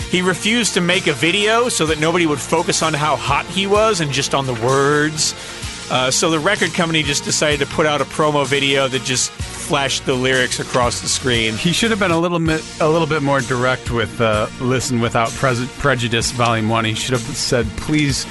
He 0.09 0.21
refused 0.21 0.75
to 0.75 0.81
make 0.81 1.07
a 1.07 1.13
video 1.13 1.67
so 1.69 1.85
that 1.87 1.99
nobody 1.99 2.25
would 2.25 2.39
focus 2.39 2.81
on 2.81 2.93
how 2.93 3.15
hot 3.15 3.45
he 3.47 3.67
was 3.67 3.99
and 4.01 4.11
just 4.11 4.33
on 4.33 4.45
the 4.45 4.53
words. 4.53 5.33
Uh, 5.91 6.09
so 6.09 6.31
the 6.31 6.39
record 6.39 6.73
company 6.73 7.03
just 7.03 7.23
decided 7.23 7.59
to 7.59 7.65
put 7.67 7.85
out 7.85 8.01
a 8.01 8.05
promo 8.05 8.45
video 8.45 8.87
that 8.87 9.03
just 9.03 9.31
flashed 9.31 10.05
the 10.05 10.13
lyrics 10.13 10.59
across 10.59 11.01
the 11.01 11.07
screen. 11.07 11.53
He 11.55 11.73
should 11.73 11.91
have 11.91 11.99
been 11.99 12.11
a 12.11 12.19
little 12.19 12.39
bit 12.39 12.63
a 12.81 12.89
little 12.89 13.07
bit 13.07 13.21
more 13.21 13.41
direct 13.41 13.91
with 13.91 14.19
uh, 14.21 14.47
"Listen 14.59 14.99
Without 14.99 15.29
Pres- 15.31 15.69
Prejudice" 15.77 16.31
Volume 16.31 16.69
One. 16.69 16.85
He 16.85 16.95
should 16.95 17.13
have 17.13 17.21
said, 17.21 17.67
"Please 17.77 18.25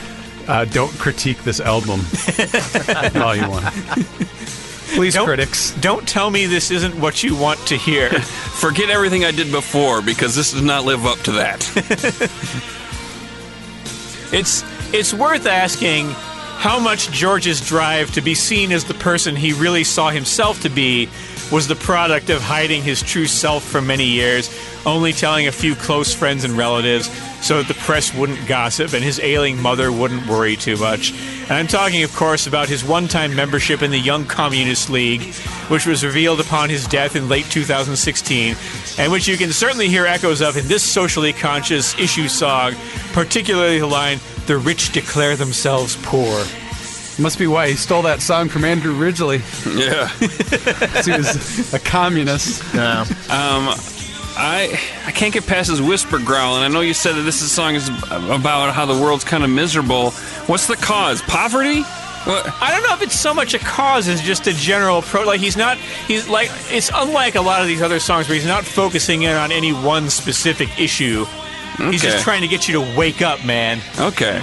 uh, 0.49 0.65
don't 0.67 0.93
critique 0.99 1.43
this 1.45 1.61
album." 1.61 2.01
volume 3.13 3.51
One. 3.51 3.63
Please, 4.95 5.15
Don't- 5.15 5.27
critics. 5.27 5.73
Don't 5.81 6.07
tell 6.09 6.31
me 6.31 6.47
this 6.47 6.71
isn't 6.71 6.95
what 6.99 7.23
you 7.23 7.35
want 7.37 7.59
to 7.67 7.77
hear. 7.77 8.11
Forget 8.21 8.91
everything 8.91 9.25
I 9.25 9.31
did 9.33 9.51
before 9.51 10.01
because 10.03 10.35
this 10.35 10.53
does 10.53 10.63
not 10.63 10.85
live 10.85 11.05
up 11.07 11.19
to 11.21 11.33
that. 11.33 11.61
It's 14.33 14.65
it's 14.93 15.15
worth 15.15 15.47
asking 15.47 16.07
how 16.11 16.81
much 16.81 17.11
George's 17.13 17.61
drive 17.61 18.11
to 18.15 18.21
be 18.21 18.35
seen 18.35 18.73
as 18.73 18.85
the 18.85 18.95
person 18.95 19.37
he 19.37 19.53
really 19.53 19.85
saw 19.85 20.11
himself 20.11 20.61
to 20.63 20.69
be 20.69 21.09
was 21.53 21.69
the 21.69 21.77
product 21.77 22.31
of 22.31 22.41
hiding 22.43 22.83
his 22.83 23.01
true 23.01 23.27
self 23.27 23.63
for 23.63 23.81
many 23.81 24.07
years, 24.07 24.51
only 24.87 25.13
telling 25.13 25.47
a 25.47 25.53
few 25.53 25.77
close 25.77 26.13
friends 26.13 26.43
and 26.43 26.55
relatives 26.55 27.09
so 27.45 27.59
that 27.59 27.69
the 27.69 27.79
press 27.81 28.15
wouldn't 28.15 28.49
gossip 28.49 28.95
and 28.95 29.05
his 29.05 29.21
ailing 29.21 29.61
mother 29.61 29.93
wouldn't 29.93 30.27
worry 30.27 30.57
too 30.57 30.79
much. 30.79 31.13
And 31.43 31.53
I'm 31.53 31.67
talking, 31.67 32.03
of 32.03 32.15
course, 32.17 32.47
about 32.47 32.71
his 32.71 32.83
one 32.83 33.07
time 33.07 33.37
membership 33.37 33.83
in 33.83 33.91
the 33.91 33.99
Young 33.99 34.25
Communist 34.25 34.89
League, 34.89 35.35
which 35.69 35.85
was 35.87 36.03
revealed 36.03 36.41
upon 36.41 36.71
his 36.71 36.87
death 36.87 37.17
in 37.17 37.29
late 37.29 37.45
2016, 37.51 38.57
and 38.99 39.13
which 39.13 39.29
you 39.29 39.37
can 39.37 39.53
certainly 39.53 39.89
hear 39.89 40.07
echoes 40.07 40.41
of 40.41 40.57
in 40.57 40.67
this 40.69 40.83
socially 40.83 41.35
conscious 41.35 41.95
issue 41.99 42.29
song, 42.29 42.73
particularly 43.13 43.79
the 43.79 43.87
line, 43.87 44.19
The 44.47 44.57
rich 44.57 44.93
declare 44.93 45.37
themselves 45.37 45.99
poor. 46.03 46.45
Must 47.19 47.39
be 47.39 47.47
why 47.47 47.69
he 47.69 47.75
stole 47.75 48.03
that 48.03 48.23
song 48.23 48.49
from 48.49 48.65
Andrew 48.65 48.95
Ridgeley. 48.95 49.39
Yeah. 49.77 50.09
He 51.05 51.11
was 51.13 51.73
a 51.75 51.79
communist. 51.79 52.75
No. 52.75 53.05
Um, 53.31 53.75
I 54.37 54.79
I 55.07 55.11
can't 55.13 55.33
get 55.33 55.47
past 55.47 55.71
his 55.71 55.81
whisper 55.81 56.19
growl, 56.19 56.57
and 56.57 56.65
I 56.65 56.69
know 56.69 56.81
you 56.81 56.95
said 56.95 57.15
that 57.15 57.23
this 57.23 57.41
is- 57.43 57.53
song 57.53 57.75
is 57.77 57.89
about 58.11 58.75
how 58.75 58.85
the 58.87 58.99
world's 59.01 59.25
kind 59.25 59.45
of 59.45 59.51
miserable. 59.51 60.11
What's 60.47 60.67
the 60.67 60.77
cause? 60.77 61.23
Poverty? 61.23 61.83
What? 61.83 62.47
I 62.63 62.71
don't 62.73 62.83
know 62.89 62.95
if 62.95 63.03
it's 63.03 63.19
so 63.19 63.35
much 63.35 63.53
a 63.55 63.59
cause 63.59 64.09
as 64.09 64.21
just 64.23 64.47
a 64.47 64.53
general 64.55 65.03
pro. 65.03 65.23
Like 65.25 65.41
he's 65.41 65.57
not. 65.57 65.77
He's 66.09 66.27
like 66.29 66.51
it's 66.71 66.91
unlike 66.95 67.35
a 67.35 67.41
lot 67.43 67.61
of 67.61 67.67
these 67.69 67.83
other 67.83 68.01
songs 68.01 68.29
where 68.29 68.35
he's 68.37 68.47
not 68.47 68.65
focusing 68.65 69.23
in 69.23 69.37
on 69.37 69.53
any 69.53 69.73
one 69.73 70.09
specific 70.11 70.81
issue. 70.81 71.27
He's 71.77 72.03
just 72.03 72.23
trying 72.25 72.41
to 72.43 72.49
get 72.49 72.67
you 72.69 72.75
to 72.75 72.97
wake 72.97 73.21
up, 73.21 73.45
man. 73.45 73.81
Okay. 73.99 74.43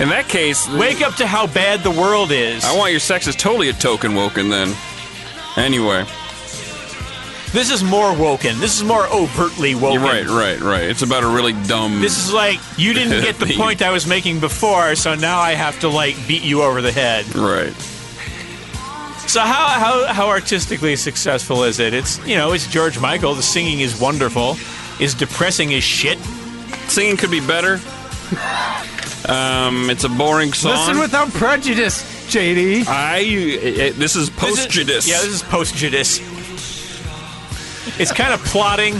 In 0.00 0.08
that 0.08 0.26
case, 0.28 0.68
Wake 0.70 1.00
up 1.00 1.14
to 1.16 1.26
how 1.26 1.46
bad 1.46 1.82
the 1.84 1.90
world 1.90 2.32
is. 2.32 2.64
I 2.64 2.76
want 2.76 2.90
your 2.90 3.00
sex 3.00 3.26
is 3.26 3.36
totally 3.36 3.68
a 3.68 3.72
token 3.72 4.14
woken 4.14 4.48
then. 4.48 4.74
Anyway, 5.56 6.04
this 7.52 7.70
is 7.70 7.84
more 7.84 8.16
woken. 8.16 8.58
This 8.60 8.76
is 8.76 8.84
more 8.84 9.06
overtly 9.08 9.74
woken. 9.74 10.00
you're 10.00 10.02
right, 10.02 10.26
right, 10.26 10.60
right. 10.60 10.84
It's 10.84 11.02
about 11.02 11.22
a 11.22 11.28
really 11.28 11.52
dumb. 11.66 12.00
This 12.00 12.18
is 12.18 12.32
like 12.32 12.58
you 12.78 12.92
didn't 12.98 13.22
get 13.22 13.36
the 13.38 13.54
point 13.56 13.82
I 13.82 13.90
was 13.90 14.06
making 14.06 14.40
before, 14.40 14.94
so 14.94 15.14
now 15.14 15.38
I 15.38 15.52
have 15.52 15.78
to 15.80 15.88
like 15.88 16.16
beat 16.26 16.42
you 16.42 16.62
over 16.62 16.80
the 16.80 16.92
head. 16.92 17.34
right. 17.34 17.74
So 19.28 19.40
how 19.40 19.66
how 19.68 20.12
how 20.12 20.28
artistically 20.28 20.94
successful 20.96 21.64
is 21.64 21.78
it? 21.78 21.94
It's 21.94 22.18
you 22.26 22.36
know 22.36 22.52
it's 22.52 22.66
George 22.70 22.98
Michael. 22.98 23.34
The 23.34 23.42
singing 23.42 23.80
is 23.80 23.98
wonderful. 23.98 24.56
Is 25.00 25.14
depressing 25.14 25.72
as 25.72 25.82
shit. 25.82 26.18
Singing 26.88 27.16
could 27.16 27.30
be 27.30 27.40
better. 27.40 27.80
Um, 29.28 29.88
it's 29.88 30.04
a 30.04 30.08
boring 30.08 30.52
song. 30.52 30.72
Listen 30.72 30.98
without 30.98 31.30
prejudice, 31.30 32.02
JD. 32.32 32.86
I. 32.86 33.18
It, 33.20 33.94
this 33.96 34.16
is 34.16 34.28
post 34.30 34.68
judice. 34.68 35.08
Yeah, 35.08 35.18
this 35.22 35.34
is 35.34 35.42
post 35.42 35.76
judice. 35.76 36.18
It's 37.98 38.12
kind 38.12 38.32
of 38.32 38.40
plotting. 38.44 38.94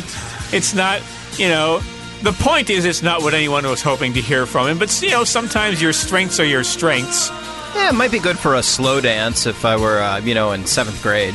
It's 0.53 0.75
not, 0.75 1.01
you 1.39 1.49
know. 1.49 1.81
The 2.23 2.33
point 2.33 2.71
is, 2.71 2.85
it's 2.85 3.03
not 3.03 3.23
what 3.23 3.35
anyone 3.35 3.67
was 3.67 3.83
hoping 3.83 4.13
to 4.15 4.21
hear 4.21 4.47
from 4.47 4.69
him. 4.69 4.79
But 4.79 5.03
you 5.03 5.11
know, 5.11 5.25
sometimes 5.25 5.83
your 5.83 5.93
strengths 5.93 6.39
are 6.39 6.45
your 6.45 6.63
strengths. 6.63 7.31
Yeah, 7.75 7.89
it 7.89 7.95
might 7.95 8.13
be 8.13 8.19
good 8.21 8.39
for 8.39 8.55
a 8.55 8.63
slow 8.63 9.01
dance 9.01 9.47
if 9.47 9.65
I 9.65 9.77
were, 9.77 9.99
uh, 10.01 10.21
you 10.21 10.35
know, 10.35 10.53
in 10.53 10.65
seventh 10.67 11.03
grade. 11.03 11.35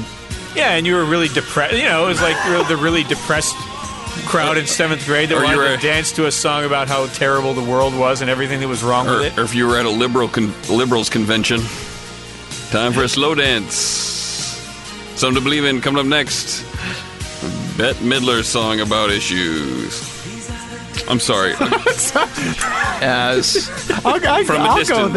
Yeah, 0.55 0.75
and 0.75 0.85
you 0.87 0.95
were 0.95 1.03
really 1.05 1.27
depressed. 1.27 1.75
You 1.75 1.83
know, 1.85 2.05
it 2.05 2.07
was 2.07 2.21
like 2.21 2.37
the 2.69 2.77
really 2.77 3.03
depressed 3.03 3.55
crowd 4.27 4.57
in 4.57 4.65
seventh 4.65 5.05
grade 5.05 5.29
that 5.29 5.35
Or 5.35 5.39
you 5.39 5.45
wanted 5.45 5.57
were- 5.57 5.75
to 5.77 5.81
dance 5.81 6.11
to 6.13 6.25
a 6.25 6.31
song 6.31 6.63
about 6.63 6.87
how 6.87 7.07
terrible 7.07 7.53
the 7.53 7.63
world 7.63 7.93
was 7.97 8.21
and 8.21 8.29
everything 8.29 8.59
that 8.61 8.67
was 8.67 8.83
wrong 8.83 9.07
Or, 9.07 9.19
with 9.19 9.33
it. 9.37 9.39
or 9.39 9.43
if 9.43 9.53
you 9.55 9.67
were 9.67 9.77
at 9.77 9.85
a 9.85 9.89
liberal 9.89 10.27
con- 10.27 10.53
liberals 10.69 11.09
convention, 11.09 11.59
time 12.71 12.93
for 12.93 13.03
a 13.03 13.09
slow 13.09 13.35
dance. 13.35 13.75
Something 15.15 15.35
to 15.35 15.41
believe 15.41 15.65
in. 15.65 15.81
Coming 15.81 15.99
up 15.99 16.05
next, 16.05 16.63
Bette 17.77 17.99
Midler's 18.03 18.47
song 18.47 18.79
about 18.79 19.11
issues. 19.11 20.15
I'm 21.07 21.19
sorry. 21.19 21.51
As 23.01 23.69
I'll, 24.03 24.15
I, 24.27 24.43
From 24.43 24.55
a 24.57 24.59
I'll 24.65 24.73
go 24.75 25.09
distance. 25.09 25.13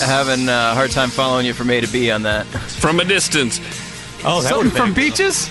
there. 0.00 0.08
having 0.08 0.48
a 0.48 0.74
hard 0.74 0.90
time 0.90 1.10
following 1.10 1.44
you 1.46 1.52
from 1.52 1.70
A 1.70 1.80
to 1.80 1.86
B 1.86 2.10
on 2.10 2.22
that. 2.22 2.46
From 2.46 2.98
a 3.00 3.04
distance. 3.04 3.60
Oh, 4.24 4.40
that 4.40 4.48
Something 4.48 4.56
would've 4.58 4.72
from 4.72 4.94
been- 4.94 5.10
Beaches? 5.10 5.48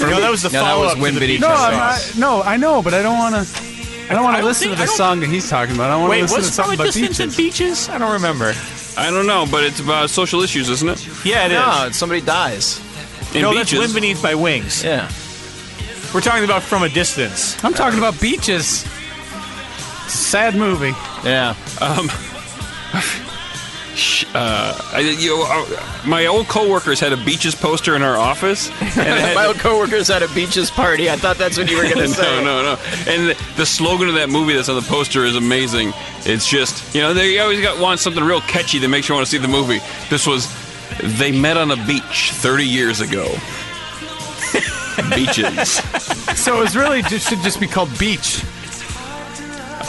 No, 0.00 0.20
that 0.20 0.30
was 0.30 0.42
the 0.42 0.48
No, 0.48 0.52
that 0.52 0.70
follow 0.70 0.82
was 0.84 0.92
up 0.94 0.98
Win 0.98 1.14
to 1.14 1.20
the 1.20 1.26
Biddy 1.26 1.38
Beatles 1.38 1.40
No, 1.42 1.48
Just 1.48 1.62
I'm 1.64 2.00
song. 2.12 2.20
not, 2.20 2.42
no, 2.42 2.42
I 2.42 2.56
know, 2.56 2.82
but 2.82 2.92
I 2.94 3.02
don't 3.02 3.18
want 3.18 3.34
to. 3.34 3.40
I 4.10 4.14
don't 4.14 4.24
want 4.24 4.34
I 4.34 4.38
to 4.38 4.42
don't 4.42 4.48
listen 4.48 4.68
think- 4.68 4.76
to 4.78 4.82
I 4.82 4.86
the 4.86 4.90
don't- 4.90 4.96
song 4.96 5.20
that 5.20 5.28
he's 5.30 5.48
talking 5.48 5.74
about. 5.76 5.90
I 5.90 5.96
want 5.96 6.06
to 6.06 6.10
Wait, 6.10 6.22
listen 6.22 6.36
to 6.36 6.42
what's 6.42 6.56
from 6.56 6.64
something 6.64 6.80
a 6.80 6.82
about 6.82 6.92
distance 6.92 7.20
in 7.20 7.28
beaches. 7.30 7.86
beaches? 7.86 7.88
I 7.88 7.98
don't 7.98 8.12
remember. 8.12 8.52
I 8.98 9.10
don't 9.10 9.26
know, 9.26 9.46
but 9.50 9.62
it's 9.64 9.80
about 9.80 10.10
social 10.10 10.42
issues, 10.42 10.68
isn't 10.68 10.88
it? 10.88 11.24
Yeah, 11.24 11.46
it 11.46 11.52
is. 11.52 11.58
No, 11.58 11.88
somebody 11.92 12.20
dies. 12.20 12.80
In 13.34 13.42
no, 13.42 13.52
beaches. 13.52 13.70
that's 13.70 13.80
Wind 13.80 13.94
Beneath 13.94 14.22
My 14.22 14.34
Wings. 14.34 14.82
Yeah. 14.84 15.08
We're 16.14 16.20
talking 16.20 16.44
about 16.44 16.62
From 16.62 16.82
a 16.82 16.88
Distance. 16.88 17.62
I'm 17.64 17.72
talking 17.72 17.98
about 17.98 18.20
beaches. 18.20 18.84
Sad 20.08 20.54
movie. 20.54 20.92
Yeah. 21.24 21.54
Uh, 24.34 24.78
I, 24.94 25.00
you 25.18 25.28
know, 25.36 25.44
uh, 25.46 26.06
my 26.06 26.26
old 26.26 26.48
coworkers 26.48 26.98
had 26.98 27.12
a 27.12 27.16
beaches 27.18 27.54
poster 27.54 27.94
in 27.96 28.02
our 28.02 28.16
office. 28.16 28.68
And 28.80 28.92
had 28.92 29.34
My 29.34 29.46
old 29.46 29.58
coworkers 29.58 30.08
had 30.08 30.22
a 30.22 30.28
beaches 30.28 30.70
party. 30.70 31.10
I 31.10 31.16
thought 31.16 31.36
that's 31.36 31.56
what 31.58 31.70
you 31.70 31.76
were 31.76 31.84
going 31.84 31.96
to 31.96 32.08
say. 32.08 32.22
no, 32.22 32.62
no, 32.62 32.62
no. 32.74 32.78
And 33.10 33.28
the, 33.30 33.44
the 33.56 33.66
slogan 33.66 34.08
of 34.08 34.14
that 34.14 34.28
movie 34.30 34.54
that's 34.54 34.68
on 34.68 34.76
the 34.76 34.88
poster 34.88 35.24
is 35.24 35.36
amazing. 35.36 35.92
It's 36.20 36.48
just, 36.48 36.94
you 36.94 37.00
know, 37.00 37.12
they 37.14 37.38
always 37.38 37.60
got 37.60 37.78
want 37.80 38.00
something 38.00 38.22
real 38.22 38.40
catchy 38.42 38.78
that 38.78 38.88
makes 38.88 39.08
you 39.08 39.14
want 39.14 39.26
to 39.26 39.30
see 39.30 39.38
the 39.38 39.48
movie. 39.48 39.80
This 40.10 40.26
was, 40.26 40.46
they 41.18 41.32
met 41.32 41.56
on 41.56 41.70
a 41.70 41.86
beach 41.86 42.30
30 42.32 42.64
years 42.66 43.00
ago. 43.00 43.26
Beaches. 45.14 45.80
So 46.38 46.56
it 46.56 46.60
was 46.60 46.76
really 46.76 47.02
just 47.02 47.28
should 47.28 47.40
just 47.40 47.60
be 47.60 47.66
called 47.66 47.90
Beach. 47.98 48.42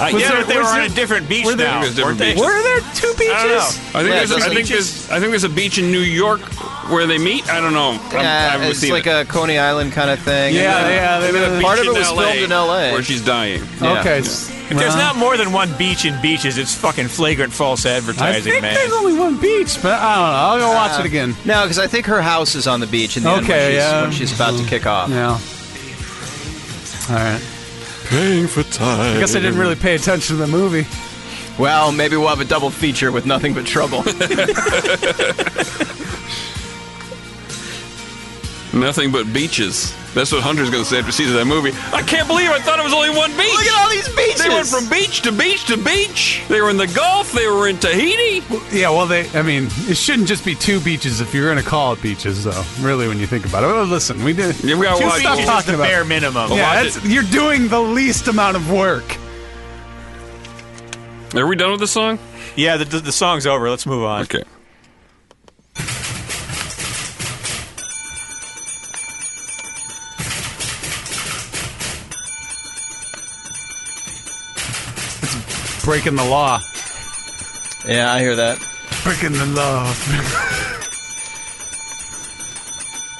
Uh, 0.04 0.18
yeah, 0.18 0.28
there- 0.30 0.38
But 0.42 0.48
they 0.48 0.58
were 0.58 0.64
on 0.64 0.76
there- 0.76 0.86
a 0.86 0.90
different 0.90 1.30
beach 1.30 1.46
were 1.46 1.56
there- 1.56 1.68
now. 1.68 1.82
There's 1.82 1.96
different 1.96 2.20
weren't 2.20 2.36
they? 2.38 2.42
beaches. 2.42 2.46
Were 2.46 2.64
there 2.64 2.80
two 2.96 3.14
beaches? 3.18 3.34
I 3.34 3.44
don't 3.44 3.50
know. 3.50 3.58
I 3.60 3.64
think, 3.64 3.94
Yeah, 3.94 4.02
there's, 4.16 4.30
just 4.30 4.48
I, 4.48 4.54
think 4.54 4.68
there's, 4.68 5.10
I 5.10 5.20
think 5.20 5.32
there's 5.32 5.44
a 5.44 5.50
beach 5.50 5.78
in 5.78 5.92
New 5.92 6.00
York 6.00 6.42
where 6.90 7.06
they 7.08 7.18
meet. 7.18 7.48
I 7.50 7.62
don't 7.62 7.74
know. 7.74 7.92
I'm- 7.92 8.00
Yeah, 8.14 8.52
haven't 8.52 8.68
it's 8.70 8.90
like 8.90 9.08
it. 9.08 9.22
a 9.22 9.26
Coney 9.26 9.58
Island 9.58 9.94
kind 9.94 10.10
of 10.10 10.20
thing. 10.20 10.56
Yeah, 10.56 10.78
And 10.80 10.94
yeah. 10.94 11.20
they- 11.20 11.32
There's 11.32 11.52
they- 11.58 11.62
Part 11.62 11.80
of 11.80 11.86
it 11.86 11.94
was 11.94 12.08
filmed 12.08 12.38
in 12.40 12.52
LA. 12.52 12.92
where 12.92 13.04
she's 13.04 13.22
dying. 13.22 13.66
Yeah. 13.82 14.00
Okay. 14.00 14.20
Yeah. 14.20 14.30
If 14.70 14.78
there's 14.80 14.96
not 14.96 15.18
more 15.18 15.38
than 15.38 15.52
one 15.52 15.72
beach 15.74 16.06
in 16.06 16.20
beaches, 16.22 16.58
it's 16.58 16.74
fucking 16.74 17.10
flagrant 17.10 17.54
false 17.54 17.86
I 17.86 17.92
advertising, 17.92 18.44
think 18.54 18.62
man. 18.64 18.74
there's 18.74 18.94
only 18.94 19.14
one 19.14 19.36
beach, 19.38 19.78
but 19.84 19.92
I 19.92 20.16
don't 20.16 20.24
know. 20.26 20.40
I'll 20.40 20.58
go 20.58 20.72
watch 20.72 21.00
it 21.00 21.06
again. 21.06 21.36
No, 21.46 21.64
because 21.64 21.78
I 21.78 21.86
think 21.88 22.06
her 22.08 22.22
house 22.22 22.56
is 22.56 22.66
on 22.66 22.80
the 22.80 22.88
beach 22.88 23.16
in 23.18 23.24
the 23.24 23.30
end 23.30 23.42
when 23.48 23.52
Okay, 23.52 23.68
she's, 23.72 23.76
yeah. 23.76 24.02
when 24.02 24.12
she's 24.12 24.34
about 24.34 24.58
to 24.58 24.64
kick 24.66 24.86
off. 24.88 25.10
Yeah. 25.10 25.38
All 27.10 27.16
right. 27.16 27.42
Paying 28.10 28.48
for 28.48 28.64
time. 28.64 29.18
I 29.18 29.20
guess 29.20 29.36
I 29.36 29.40
didn't 29.40 29.60
really 29.60 29.76
pay 29.76 29.96
attention 29.96 30.38
to 30.38 30.46
the 30.46 30.48
movie. 30.48 30.88
Well, 31.58 31.92
maybe 31.92 32.18
we'll 32.18 32.30
have 32.30 32.40
a 32.40 32.46
double 32.46 32.70
feature 32.70 33.12
with 33.12 33.26
nothing 33.26 33.54
but 33.54 33.66
trouble. 33.66 34.04
Nothing 38.74 39.12
but 39.12 39.32
beaches. 39.32 39.94
That's 40.16 40.32
what 40.32 40.42
Hunter's 40.42 40.70
going 40.72 40.84
to 40.84 40.90
say 40.90 40.98
after 41.00 41.12
seeing 41.12 41.32
that 41.34 41.46
movie. 41.46 41.72
I 41.94 42.02
can't 42.02 42.28
believe 42.28 42.50
I 42.50 42.60
thought 42.60 42.80
it 42.80 42.84
was 42.84 42.94
only 42.94 43.10
one 43.12 43.30
beach. 43.38 43.54
Look 43.54 43.66
at 43.68 43.82
all 43.84 43.90
these 43.90 44.10
beaches. 44.16 44.42
They 44.42 44.50
went 44.50 44.68
from 44.68 44.90
beach 44.90 45.22
to 45.22 45.32
beach 45.32 45.66
to 45.66 45.78
beach. 45.78 46.42
They 46.50 46.60
were 46.60 46.72
in 46.72 46.78
the 46.78 46.88
Gulf. 46.88 47.32
They 47.34 47.48
were 47.48 47.68
in 47.68 47.78
Tahiti. 47.78 48.42
Yeah, 48.76 48.90
well, 48.90 49.06
they. 49.06 49.30
I 49.38 49.44
mean, 49.44 49.66
it 49.90 49.96
shouldn't 49.98 50.28
just 50.28 50.44
be 50.44 50.56
two 50.56 50.80
beaches 50.80 51.22
if 51.22 51.34
you're 51.36 51.46
going 51.52 51.64
to 51.64 51.70
call 51.70 51.94
it 51.94 52.02
beaches, 52.02 52.44
though. 52.44 52.64
Really, 52.82 53.08
when 53.08 53.20
you 53.20 53.28
think 53.28 53.46
about 53.46 53.64
it. 53.64 53.68
Well, 53.68 53.86
listen, 53.86 54.24
we 54.24 54.34
did. 54.34 54.60
Yeah, 54.64 54.76
we 54.76 54.86
gotta 54.86 55.00
Two 55.00 55.06
watch 55.06 55.22
beaches 55.22 55.38
it. 55.38 55.42
is 55.42 55.46
talking 55.46 55.68
the 55.74 55.76
about- 55.78 55.88
bare 55.90 56.06
minimum. 56.06 56.50
Well, 56.50 56.58
yeah, 56.58 56.84
watch 56.84 56.94
that's, 56.94 57.06
you're 57.06 57.24
doing 57.24 57.68
the 57.68 57.80
least 57.80 58.28
amount 58.28 58.56
of 58.58 58.72
work. 58.72 59.18
Are 61.36 61.48
we 61.48 61.56
done 61.56 61.72
with 61.72 61.80
the 61.80 61.88
song? 61.88 62.20
Yeah, 62.56 62.78
the, 62.78 62.86
the, 62.86 63.00
the 63.00 63.12
song's 63.12 63.46
over. 63.48 63.70
Let's 63.70 63.86
move 63.88 64.04
on. 64.04 64.22
Okay. 64.24 64.44
Breaking 75.84 76.16
the 76.16 76.24
law. 76.24 76.62
yeah, 77.86 78.14
I 78.14 78.20
hear 78.22 78.36
that. 78.38 78.58
Breaking 79.04 79.34
the 79.34 79.46
law. 79.48 79.94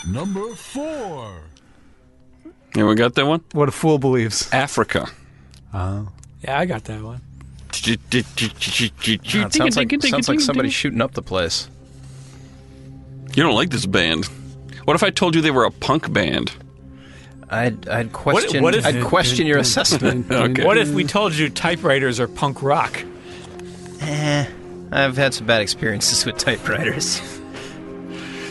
Number 0.08 0.56
four. 0.56 1.42
Yeah, 2.76 2.86
we 2.86 2.96
got 2.96 3.16
that 3.16 3.26
one. 3.26 3.42
What 3.52 3.70
a 3.70 3.72
fool 3.72 4.00
believes. 4.00 4.52
Africa. 4.54 5.08
Oh. 5.74 6.10
Yeah, 6.44 6.60
I 6.60 6.66
got 6.66 6.86
that 6.86 7.02
one. 7.02 7.22
You 7.86 7.98
it 8.06 9.54
sounds 9.54 9.76
like, 9.76 10.02
sounds 10.04 10.30
like 10.30 10.40
somebody 10.40 10.70
shooting 10.70 11.02
up 11.02 11.14
the 11.14 11.22
place. 11.22 11.70
You 13.36 13.44
don't 13.44 13.56
like 13.56 13.72
this 13.72 13.86
band. 13.86 14.26
What 14.86 14.96
if 14.96 15.04
I 15.04 15.10
told 15.10 15.36
you 15.36 15.42
they 15.42 15.52
were 15.52 15.66
a 15.66 15.72
punk 15.72 16.14
band? 16.14 16.52
I'd, 17.54 17.88
I'd 17.88 18.12
question. 18.14 18.64
what 18.64 18.76
if- 18.76 18.86
I'd 18.86 19.04
question 19.04 19.46
your 19.48 19.60
assessment. 19.60 20.26
Okay. 20.32 20.64
What 20.66 20.78
if 20.78 20.90
we 20.92 21.04
told 21.04 21.34
you 21.34 21.50
typewriters 21.50 22.20
are 22.20 22.28
punk 22.28 22.62
rock? 22.64 23.04
eh, 24.02 24.46
I've 24.92 25.16
had 25.18 25.34
some 25.34 25.46
bad 25.48 25.62
experiences 25.62 26.26
with 26.26 26.38
typewriters. 26.38 27.22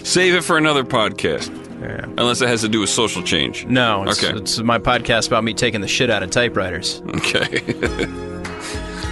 Save 0.05 0.35
it 0.35 0.43
for 0.45 0.57
another 0.59 0.85
podcast. 0.85 1.51
Yeah. 1.81 2.05
Unless 2.17 2.41
it 2.43 2.49
has 2.49 2.61
to 2.63 2.69
do 2.69 2.81
with 2.81 2.91
social 2.91 3.23
change. 3.23 3.67
No, 3.67 4.05
it's, 4.05 4.23
Okay. 4.23 4.37
it's 4.39 4.59
my 4.61 4.79
podcast 4.79 5.27
about 5.27 5.43
me 5.45 5.53
taking 5.53 5.81
the 5.81 5.89
shit 5.89 6.11
out 6.11 6.23
of 6.23 6.31
typewriters. 6.31 7.03
Okay. 7.17 7.63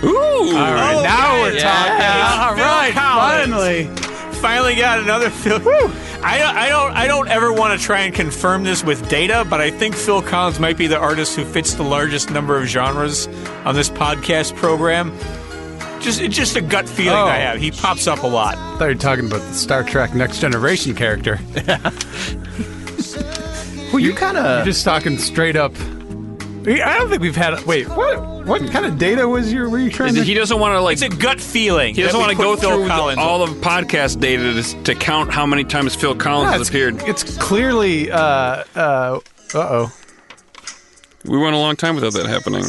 Ooh. 0.02 0.16
All 0.16 0.54
right, 0.54 1.00
now 1.02 1.42
we're 1.42 1.52
yeah. 1.52 1.60
talking. 1.62 2.40
All 2.40 2.54
Phil 2.56 2.64
right, 2.64 2.92
Collins. 2.94 3.52
finally, 3.52 3.84
finally 4.40 4.74
got 4.76 4.98
another 5.00 5.30
Phil. 5.30 5.58
I 6.22 6.38
don't, 6.38 6.56
I 6.56 6.68
don't, 6.68 6.92
I 6.92 7.06
don't 7.06 7.28
ever 7.28 7.52
want 7.52 7.78
to 7.78 7.84
try 7.84 8.00
and 8.00 8.14
confirm 8.14 8.62
this 8.64 8.84
with 8.84 9.08
data, 9.08 9.46
but 9.48 9.60
I 9.60 9.70
think 9.70 9.94
Phil 9.94 10.20
Collins 10.22 10.60
might 10.60 10.76
be 10.76 10.86
the 10.86 10.98
artist 10.98 11.34
who 11.36 11.44
fits 11.44 11.74
the 11.74 11.82
largest 11.82 12.30
number 12.30 12.56
of 12.60 12.66
genres 12.66 13.26
on 13.64 13.74
this 13.74 13.88
podcast 13.88 14.54
program. 14.56 15.16
Just, 16.00 16.20
it's 16.20 16.36
just 16.36 16.56
a 16.56 16.60
gut 16.60 16.88
feeling 16.88 17.18
Oh. 17.18 17.24
I 17.26 17.36
have. 17.38 17.58
He 17.58 17.70
pops 17.70 18.06
up 18.06 18.22
a 18.22 18.26
lot. 18.26 18.56
I 18.56 18.78
thought 18.78 18.84
you 18.86 18.86
were 18.88 18.94
talking 18.94 19.26
about 19.26 19.40
the 19.40 19.54
Star 19.54 19.82
Trek 19.82 20.14
Next 20.14 20.40
Generation 20.40 20.94
character. 20.94 21.38
Well, 23.92 23.98
you 23.98 24.14
kind 24.14 24.36
You're 24.36 24.46
of. 24.46 24.64
just 24.64 24.84
talking 24.84 25.18
straight 25.18 25.56
up. 25.56 25.74
I 25.76 26.96
don't 26.98 27.10
think 27.10 27.22
we've 27.22 27.34
had. 27.34 27.60
Wait, 27.66 27.88
what? 27.88 28.39
What 28.50 28.68
kind 28.72 28.84
of 28.84 28.98
data 28.98 29.28
was 29.28 29.52
your? 29.52 29.70
Were 29.70 29.78
you 29.78 29.90
trying 29.90 30.14
to? 30.16 30.24
He 30.24 30.34
doesn't 30.34 30.58
want 30.58 30.74
to 30.74 30.80
like. 30.80 30.94
It's 30.94 31.02
a 31.02 31.08
gut 31.08 31.40
feeling. 31.40 31.94
He 31.94 32.02
doesn't 32.02 32.18
want 32.18 32.32
to 32.32 32.36
go 32.36 32.56
put 32.56 32.64
through 32.64 32.88
Collins 32.88 33.18
all 33.18 33.42
of 33.44 33.50
podcast 33.58 34.18
data 34.20 34.60
to, 34.60 34.82
to 34.82 34.94
count 34.96 35.32
how 35.32 35.46
many 35.46 35.62
times 35.62 35.94
Phil 35.94 36.16
Collins 36.16 36.50
Yeah, 36.50 36.58
has 36.58 36.68
appeared. 36.68 37.00
it's 37.06 37.36
clearly. 37.38 38.10
Uh. 38.10 38.18
Uh. 38.18 38.64
Uh. 38.74 39.20
Oh. 39.54 39.92
We 41.24 41.38
went 41.38 41.54
a 41.54 41.58
long 41.58 41.76
time 41.76 41.94
without 41.94 42.12
that 42.14 42.26
happening. 42.26 42.64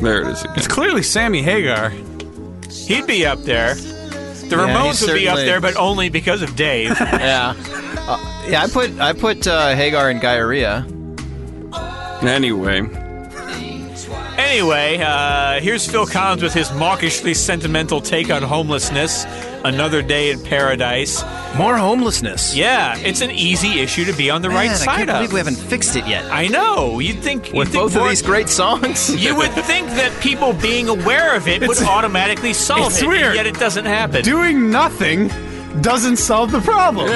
There 0.00 0.22
it 0.22 0.26
is 0.32 0.42
again. 0.42 0.54
It's 0.56 0.66
clearly 0.66 1.04
Sammy 1.04 1.42
Hagar. 1.42 1.90
He'd 2.88 3.06
be 3.06 3.24
up 3.24 3.38
there. 3.42 3.74
The 3.74 4.48
Yeah, 4.50 4.66
Ramones 4.66 4.86
he's 4.98 5.02
would 5.02 5.14
be 5.14 5.28
up 5.28 5.36
certainly- 5.36 5.44
there, 5.44 5.60
but 5.60 5.76
only 5.76 6.08
because 6.08 6.42
of 6.42 6.56
Dave. 6.56 6.90
Yeah. 7.00 7.54
Uh, 8.04 8.44
yeah, 8.48 8.64
I 8.64 8.66
put 8.66 8.90
I 8.98 9.12
put 9.12 9.46
uh, 9.46 9.76
Hagar 9.76 10.10
in 10.10 10.18
Diarrhea. 10.18 10.84
Anyway, 12.22 12.80
Anyway, 14.56 14.98
uh, 14.98 15.60
here's 15.60 15.90
Phil 15.90 16.04
Collins 16.04 16.42
with 16.42 16.52
his 16.52 16.68
mawkishly 16.72 17.34
sentimental 17.34 18.02
take 18.02 18.30
on 18.30 18.42
homelessness. 18.42 19.24
Another 19.64 20.02
day 20.02 20.30
in 20.30 20.38
paradise. 20.44 21.22
More 21.56 21.78
homelessness. 21.78 22.54
Yeah, 22.54 22.98
it's 22.98 23.22
an 23.22 23.30
easy 23.30 23.80
issue 23.80 24.04
to 24.04 24.12
be 24.12 24.28
on 24.28 24.42
the 24.42 24.50
right 24.50 24.66
Man, 24.66 24.72
I 24.74 24.76
side 24.76 24.96
can't 24.98 25.10
of. 25.10 25.16
believe 25.16 25.32
we 25.32 25.38
haven't 25.38 25.56
fixed 25.56 25.96
it 25.96 26.06
yet. 26.06 26.26
I 26.30 26.48
know. 26.48 26.98
You'd 26.98 27.20
think 27.22 27.46
you'd 27.48 27.56
With 27.56 27.68
think 27.68 27.82
both 27.82 27.96
of 27.96 28.06
these 28.06 28.20
great 28.20 28.50
songs. 28.50 29.14
You 29.22 29.34
would 29.36 29.52
think 29.52 29.86
that 29.88 30.12
people 30.20 30.52
being 30.52 30.90
aware 30.90 31.34
of 31.34 31.48
it 31.48 31.62
would 31.62 31.70
It's- 31.78 31.88
automatically 31.88 32.52
solve 32.52 32.92
it's 32.92 33.00
it, 33.00 33.08
weird. 33.08 33.28
and 33.28 33.34
yet 33.36 33.46
it 33.46 33.58
doesn't 33.58 33.86
happen. 33.86 34.22
Doing 34.22 34.70
nothing 34.70 35.28
doesn't 35.80 36.16
solve 36.16 36.52
the 36.52 36.60
problem. 36.60 37.08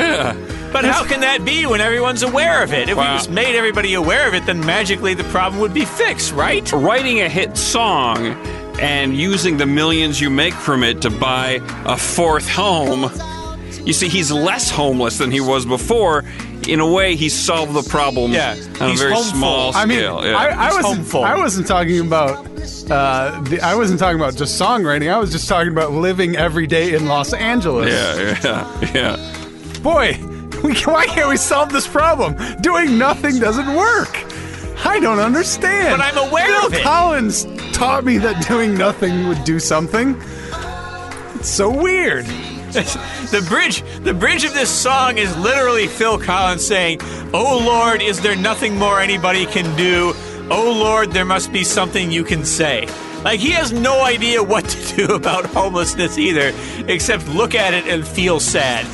But 0.83 0.85
how 0.85 1.05
can 1.05 1.21
that 1.21 1.45
be 1.45 1.67
when 1.67 1.81
everyone's 1.81 2.23
aware 2.23 2.63
of 2.63 2.73
it? 2.73 2.89
If 2.89 2.97
Wow. 2.97 3.13
we 3.13 3.19
just 3.19 3.31
made 3.31 3.57
everybody 3.57 3.95
aware 3.95 4.29
of 4.29 4.35
it, 4.35 4.45
then 4.47 4.61
magically 4.65 5.15
the 5.15 5.25
problem 5.25 5.61
would 5.61 5.75
be 5.75 5.85
fixed, 5.85 6.33
right? 6.33 6.71
writing 6.73 7.21
a 7.21 7.29
hit 7.29 7.57
song 7.57 8.19
and 8.81 9.17
using 9.17 9.57
the 9.57 9.67
millions 9.67 10.21
you 10.21 10.29
make 10.31 10.55
from 10.55 10.83
it 10.85 11.01
to 11.03 11.11
buy 11.11 11.61
a 11.87 11.97
fourth 11.97 12.49
home. 12.49 13.11
You 13.87 13.93
see, 13.93 14.09
he's 14.09 14.31
less 14.33 14.71
homeless 14.71 15.19
than 15.19 15.31
he 15.31 15.41
was 15.41 15.65
before. 15.65 16.25
In 16.69 16.81
a 16.81 16.87
way, 16.91 17.15
he 17.15 17.29
solved 17.29 17.73
the 17.75 17.83
problem 17.89 18.33
Yeah, 18.33 18.57
on 18.81 18.89
a 18.89 18.91
he's 18.91 19.01
very 19.01 19.13
homeful. 19.13 19.39
small 19.39 19.73
I 19.77 19.87
mean, 19.87 19.99
scale. 19.99 20.27
yeah. 20.27 20.37
I, 20.37 20.47
I 20.49 20.67
wasn't. 20.75 20.85
homeful. 20.97 21.25
I 21.25 21.37
wasn't 21.37 21.67
talking 21.69 22.01
about. 22.01 22.45
Uh, 22.91 23.41
the, 23.43 23.61
I 23.63 23.75
wasn't 23.77 24.01
talking 24.01 24.19
about 24.21 24.35
just 24.37 24.61
songwriting. 24.61 25.13
I 25.13 25.19
was 25.19 25.31
just 25.31 25.49
talking 25.49 25.71
about 25.71 25.93
living 25.93 26.35
every 26.37 26.67
day 26.67 26.95
in 26.95 27.07
Los 27.07 27.33
Angeles. 27.33 27.93
yeah, 27.93 28.41
yeah, 28.43 28.91
yeah. 28.95 29.33
Boy, 29.83 30.09
we, 30.09 30.15
can- 30.15 30.26
why 30.85 31.07
can't 31.07 31.29
we 31.29 31.37
solve 31.37 31.73
this 31.73 31.87
problem? 31.87 32.37
Doing 32.61 32.99
nothing 32.99 33.39
doesn't 33.39 33.75
work. 33.75 34.25
I 34.85 34.99
don't 35.01 35.19
understand. 35.19 35.99
But 35.99 36.05
I'm 36.05 36.29
aware 36.29 36.47
Phil 36.47 36.67
of 36.67 36.75
it. 36.75 36.83
Collins 36.83 37.47
taught 37.73 38.05
me 38.05 38.19
that 38.19 38.47
doing 38.47 38.75
nothing 38.75 39.29
would 39.29 39.43
do 39.45 39.59
something. 39.59 40.21
It's 41.37 41.49
so 41.49 41.71
weird. 41.71 42.27
the 42.77 43.45
bridge 43.49 43.83
the 44.03 44.13
bridge 44.13 44.45
of 44.45 44.53
this 44.53 44.71
song 44.71 45.19
is 45.19 45.35
literally 45.39 45.87
Phil 45.87 46.19
Collins 46.19 46.67
saying, 46.67 46.99
"Oh 47.33 47.63
Lord, 47.65 48.03
is 48.03 48.21
there 48.21 48.37
nothing 48.37 48.77
more 48.77 49.01
anybody 49.01 49.47
can 49.47 49.75
do? 49.77 50.13
Oh 50.51 50.77
Lord, 50.79 51.13
there 51.13 51.25
must 51.25 51.53
be 51.53 51.65
something 51.65 52.11
you 52.11 52.25
can 52.25 52.45
say." 52.45 52.87
Like 53.25 53.41
he 53.41 53.51
has 53.53 53.73
no 53.73 54.05
idea 54.05 54.43
what 54.43 54.69
to 54.69 54.97
do 55.07 55.15
about 55.15 55.47
homelessness 55.47 56.19
either, 56.19 56.53
except 56.87 57.27
look 57.29 57.55
at 57.55 57.73
it 57.73 57.87
and 57.87 58.07
feel 58.07 58.41
sad. 58.41 58.87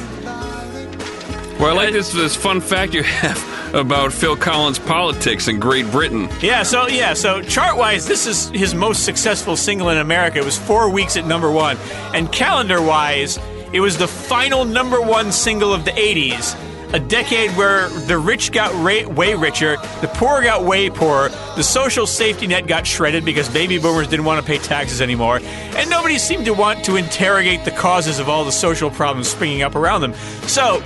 Well, 1.62 1.78
I 1.78 1.84
like 1.84 1.92
this 1.92 2.12
this 2.12 2.34
fun 2.34 2.60
fact 2.60 2.92
you 2.92 3.02
have 3.04 3.72
about 3.72 4.12
Phil 4.12 4.36
Collins' 4.36 4.80
politics 4.80 5.46
in 5.46 5.60
Great 5.60 5.88
Britain. 5.92 6.28
Yeah, 6.40 6.64
so 6.64 6.88
yeah, 6.88 7.14
so 7.14 7.40
chart 7.40 7.76
wise, 7.76 8.04
this 8.04 8.26
is 8.26 8.48
his 8.48 8.74
most 8.74 9.04
successful 9.04 9.56
single 9.56 9.88
in 9.90 9.98
America. 9.98 10.38
It 10.38 10.44
was 10.44 10.58
four 10.58 10.90
weeks 10.90 11.16
at 11.16 11.24
number 11.24 11.52
one, 11.52 11.76
and 12.14 12.32
calendar 12.32 12.82
wise, 12.82 13.38
it 13.72 13.78
was 13.78 13.96
the 13.96 14.08
final 14.08 14.64
number 14.64 15.00
one 15.00 15.30
single 15.30 15.72
of 15.72 15.84
the 15.84 15.92
'80s. 15.92 16.58
A 16.94 16.98
decade 16.98 17.52
where 17.52 17.88
the 17.90 18.18
rich 18.18 18.50
got 18.50 18.74
ra- 18.84 19.08
way 19.08 19.34
richer, 19.34 19.76
the 20.00 20.10
poor 20.14 20.42
got 20.42 20.64
way 20.64 20.90
poorer, 20.90 21.28
the 21.54 21.62
social 21.62 22.08
safety 22.08 22.48
net 22.48 22.66
got 22.66 22.88
shredded 22.88 23.24
because 23.24 23.48
baby 23.48 23.78
boomers 23.78 24.08
didn't 24.08 24.26
want 24.26 24.44
to 24.44 24.46
pay 24.46 24.58
taxes 24.58 25.00
anymore, 25.00 25.38
and 25.40 25.88
nobody 25.88 26.18
seemed 26.18 26.44
to 26.46 26.54
want 26.54 26.84
to 26.86 26.96
interrogate 26.96 27.64
the 27.64 27.70
causes 27.70 28.18
of 28.18 28.28
all 28.28 28.44
the 28.44 28.50
social 28.50 28.90
problems 28.90 29.28
springing 29.28 29.62
up 29.62 29.76
around 29.76 30.00
them. 30.00 30.12
So, 30.48 30.82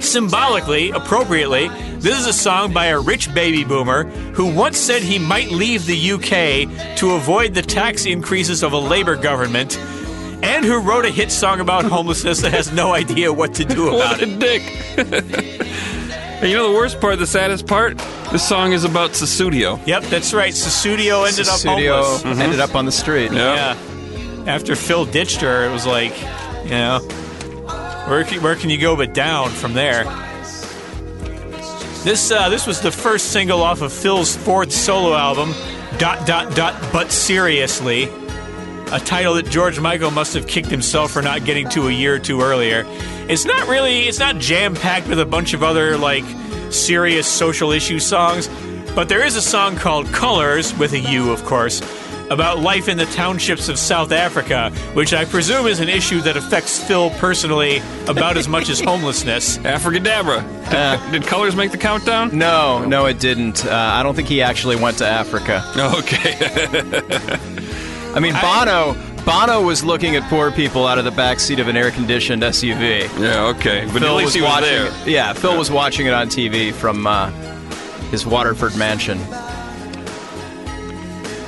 Symbolically, 0.00 0.90
appropriately, 0.90 1.68
this 1.98 2.18
is 2.18 2.26
a 2.26 2.32
song 2.32 2.72
by 2.72 2.86
a 2.86 3.00
rich 3.00 3.32
baby 3.34 3.64
boomer 3.64 4.04
who 4.34 4.54
once 4.54 4.76
said 4.78 5.02
he 5.02 5.18
might 5.18 5.50
leave 5.50 5.86
the 5.86 6.12
UK 6.12 6.96
to 6.98 7.12
avoid 7.12 7.54
the 7.54 7.62
tax 7.62 8.04
increases 8.06 8.62
of 8.62 8.72
a 8.72 8.78
Labour 8.78 9.16
government, 9.16 9.78
and 10.42 10.64
who 10.64 10.78
wrote 10.80 11.04
a 11.06 11.10
hit 11.10 11.32
song 11.32 11.60
about 11.60 11.84
homelessness 11.84 12.42
that 12.42 12.52
has 12.52 12.70
no 12.72 12.92
idea 12.92 13.32
what 13.32 13.54
to 13.54 13.64
do 13.64 13.88
about 13.94 14.20
What 14.20 14.22
a 14.22 14.24
it. 14.30 14.38
dick! 14.38 14.62
and 14.98 16.50
you 16.50 16.56
know 16.56 16.68
the 16.68 16.74
worst 16.76 17.00
part, 17.00 17.18
the 17.18 17.26
saddest 17.26 17.66
part? 17.66 17.96
This 18.30 18.46
song 18.46 18.72
is 18.72 18.84
about 18.84 19.10
Sussudio. 19.12 19.84
Yep, 19.86 20.02
that's 20.04 20.34
right. 20.34 20.52
Sussudio 20.52 21.26
ended 21.26 21.48
up 21.48 21.58
Studio 21.58 22.02
homeless. 22.02 22.38
ended 22.38 22.60
up 22.60 22.74
on 22.74 22.84
the 22.84 22.92
street. 22.92 23.32
Yeah. 23.32 23.74
Yeah. 24.44 24.52
After 24.52 24.76
Phil 24.76 25.06
ditched 25.06 25.40
her, 25.40 25.64
it 25.64 25.72
was 25.72 25.86
like, 25.86 26.20
you 26.64 26.70
know, 26.70 27.00
where 28.06 28.24
can, 28.24 28.42
where 28.42 28.56
can 28.56 28.70
you 28.70 28.78
go 28.78 28.96
but 28.96 29.14
down 29.14 29.50
from 29.50 29.72
there? 29.72 30.04
This 32.04 32.30
uh, 32.30 32.50
this 32.50 32.66
was 32.66 32.82
the 32.82 32.90
first 32.90 33.32
single 33.32 33.62
off 33.62 33.80
of 33.80 33.92
Phil's 33.92 34.36
fourth 34.36 34.70
solo 34.72 35.14
album, 35.14 35.54
dot 35.98 36.26
dot 36.26 36.54
dot. 36.54 36.74
But 36.92 37.10
seriously, 37.10 38.10
a 38.92 39.00
title 39.00 39.34
that 39.34 39.46
George 39.48 39.80
Michael 39.80 40.10
must 40.10 40.34
have 40.34 40.46
kicked 40.46 40.68
himself 40.68 41.12
for 41.12 41.22
not 41.22 41.46
getting 41.46 41.66
to 41.70 41.88
a 41.88 41.90
year 41.90 42.14
or 42.14 42.18
two 42.18 42.42
earlier. 42.42 42.84
It's 43.26 43.46
not 43.46 43.68
really 43.68 44.02
it's 44.02 44.18
not 44.18 44.38
jam 44.38 44.74
packed 44.74 45.08
with 45.08 45.18
a 45.18 45.24
bunch 45.24 45.54
of 45.54 45.62
other 45.62 45.96
like 45.96 46.24
serious 46.70 47.26
social 47.26 47.72
issue 47.72 47.98
songs, 47.98 48.50
but 48.94 49.08
there 49.08 49.24
is 49.24 49.34
a 49.36 49.42
song 49.42 49.76
called 49.76 50.06
Colors 50.08 50.76
with 50.76 50.92
a 50.92 51.00
U, 51.00 51.32
of 51.32 51.42
course, 51.46 51.80
about 52.30 52.58
life 52.60 52.88
in 52.88 52.96
the 52.96 53.06
townships 53.06 53.68
of 53.68 53.78
South 53.78 54.10
Africa, 54.12 54.70
which 54.94 55.12
I 55.12 55.24
presume 55.24 55.66
is 55.66 55.80
an 55.80 55.88
issue 55.88 56.20
that 56.22 56.36
affects 56.36 56.82
Phil 56.82 57.10
personally 57.10 57.78
about 58.08 58.36
as 58.36 58.48
much 58.48 58.68
as 58.68 58.80
homelessness. 58.84 59.58
Africadabra. 59.58 60.42
Did, 60.70 61.12
did 61.22 61.28
Colors 61.28 61.54
make 61.54 61.70
the 61.70 61.78
countdown? 61.78 62.36
No, 62.36 62.84
no, 62.84 63.06
it 63.06 63.20
didn't. 63.20 63.64
Uh, 63.66 63.70
I 63.74 64.02
don't 64.02 64.14
think 64.14 64.28
he 64.28 64.42
actually 64.42 64.76
went 64.76 64.98
to 64.98 65.06
Africa. 65.06 65.62
Okay. 65.94 66.34
I 68.14 68.20
mean, 68.20 68.34
Bono. 68.40 68.94
Bono 69.24 69.62
was 69.62 69.82
looking 69.84 70.16
at 70.16 70.22
poor 70.30 70.50
people 70.52 70.86
out 70.86 70.98
of 70.98 71.04
the 71.04 71.10
back 71.10 71.40
seat 71.40 71.58
of 71.58 71.66
an 71.68 71.76
air-conditioned 71.76 72.42
SUV. 72.42 73.08
yeah, 73.20 73.44
okay. 73.46 73.84
But 73.92 74.02
Phil 74.02 74.08
at 74.10 74.14
least 74.16 74.24
was 74.26 74.34
he 74.34 74.40
was 74.42 74.50
watching. 74.50 74.68
there. 74.68 74.86
It. 74.86 75.08
Yeah, 75.08 75.32
Phil 75.32 75.56
was 75.56 75.70
watching 75.70 76.06
it 76.06 76.12
on 76.12 76.28
TV 76.28 76.72
from 76.72 77.06
uh, 77.06 77.30
his 78.10 78.24
Waterford 78.26 78.76
mansion. 78.76 79.18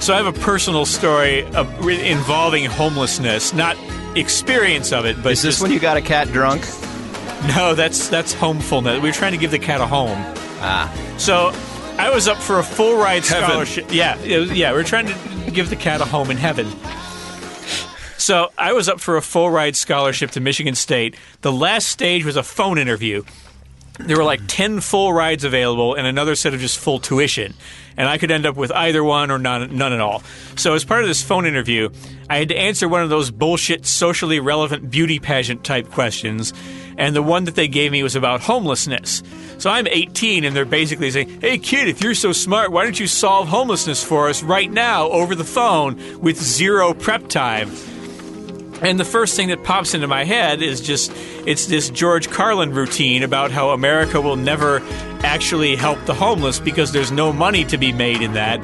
So 0.07 0.15
I 0.15 0.19
have 0.19 0.27
a 0.29 0.41
personal 0.41 0.87
story 0.87 1.43
of, 1.47 1.89
involving 1.89 2.65
homelessness, 2.65 3.53
not 3.53 3.77
experience 4.15 4.93
of 4.93 5.05
it. 5.05 5.21
But 5.21 5.33
Is 5.33 5.43
this 5.43 5.55
just- 5.55 5.63
when 5.63 5.73
you 5.73 5.81
got 5.81 5.97
a 5.97 6.01
cat 6.01 6.29
drunk? 6.33 6.63
no, 7.57 7.75
that's 7.75 8.07
that's 8.07 8.33
homefulness. 8.33 9.03
We 9.03 9.09
were 9.09 9.13
trying 9.13 9.33
to 9.33 9.37
give 9.37 9.51
the 9.51 9.59
cat 9.59 9.81
a 9.81 9.87
home. 9.87 10.17
Ah. 10.61 10.95
So 11.19 11.53
I 11.99 12.11
was 12.11 12.29
up 12.29 12.37
for 12.37 12.61
a 12.61 12.63
full 12.63 12.97
ride 12.97 13.27
Heaven. 13.27 13.49
scholarship. 13.51 13.87
Yeah, 13.91 14.15
was- 14.15 14.53
yeah, 14.53 14.73
we 14.73 14.79
are 14.79 14.85
trying 14.85 15.07
to 15.09 15.51
give 15.51 15.71
the 15.71 15.77
cat 15.77 16.01
a 16.01 16.05
home 16.05 16.31
in 16.31 16.37
heaven. 16.37 16.69
So 18.17 18.53
I 18.57 18.75
was 18.75 18.89
up 18.89 19.01
for 19.01 19.17
a 19.17 19.23
full 19.23 19.51
ride 19.51 19.75
scholarship 19.75 20.31
to 20.31 20.41
Michigan 20.41 20.77
State. 20.77 21.17
The 21.41 21.51
last 21.51 21.89
stage 21.89 22.25
was 22.25 22.37
a 22.37 22.45
phone 22.45 22.79
interview. 22.79 23.25
There 23.99 24.17
were 24.17 24.25
like 24.25 24.43
10 24.47 24.83
full 24.83 25.13
rides 25.13 25.43
available 25.43 25.95
and 25.95 26.07
another 26.07 26.37
set 26.37 26.55
of 26.55 26.61
just 26.61 26.79
full 26.79 27.01
tuition. 27.01 27.55
And 27.97 28.09
I 28.09 28.19
could 28.19 28.31
end 28.31 28.47
up 28.47 28.57
with 28.57 28.71
either 28.73 29.03
one 29.03 29.31
or 29.31 29.39
none, 29.39 29.77
none 29.77 29.93
at 29.93 30.01
all. 30.01 30.23
So, 30.57 30.75
as 30.75 30.85
part 30.85 31.03
of 31.03 31.09
this 31.09 31.23
phone 31.23 31.47
interview, 31.47 31.89
I 32.29 32.39
had 32.39 32.49
to 32.49 32.57
answer 32.57 32.89
one 32.89 33.03
of 33.03 33.09
those 33.09 33.31
bullshit, 33.31 33.87
socially 33.87 34.41
relevant 34.41 34.91
beauty 34.91 35.19
pageant 35.19 35.65
type 35.65 35.91
questions. 35.91 36.53
And 36.99 37.15
the 37.15 37.23
one 37.23 37.45
that 37.45 37.55
they 37.55 37.69
gave 37.69 37.93
me 37.93 38.03
was 38.03 38.17
about 38.17 38.41
homelessness. 38.41 39.23
So, 39.59 39.71
I'm 39.71 39.87
18, 39.87 40.45
and 40.45 40.55
they're 40.55 40.65
basically 40.65 41.11
saying, 41.11 41.41
Hey, 41.41 41.59
kid, 41.59 41.89
if 41.89 42.03
you're 42.03 42.15
so 42.15 42.33
smart, 42.33 42.71
why 42.71 42.85
don't 42.85 43.01
you 43.01 43.07
solve 43.07 43.49
homelessness 43.49 44.05
for 44.05 44.29
us 44.29 44.43
right 44.43 44.71
now 44.71 45.09
over 45.11 45.35
the 45.35 45.45
phone 45.45 46.21
with 46.21 46.37
zero 46.37 46.93
prep 46.93 47.29
time? 47.29 47.71
And 48.83 49.01
the 49.01 49.05
first 49.05 49.37
thing 49.37 49.49
that 49.49 49.65
pops 49.65 49.95
into 49.95 50.07
my 50.07 50.25
head 50.25 50.61
is 50.61 50.81
just 50.81 51.11
it's 51.47 51.67
this 51.67 51.89
George 51.91 52.29
Carlin 52.29 52.73
routine 52.73 53.23
about 53.23 53.51
how 53.51 53.71
America 53.71 54.21
will 54.21 54.37
never 54.37 54.81
actually 55.23 55.77
help 55.77 56.05
the 56.05 56.15
homeless 56.15 56.61
because 56.61 56.93
there's 56.93 57.11
no 57.11 57.33
money 57.33 57.65
to 57.65 57.79
be 57.79 57.93
made 57.93 58.21
in 58.21 58.35
that. 58.35 58.63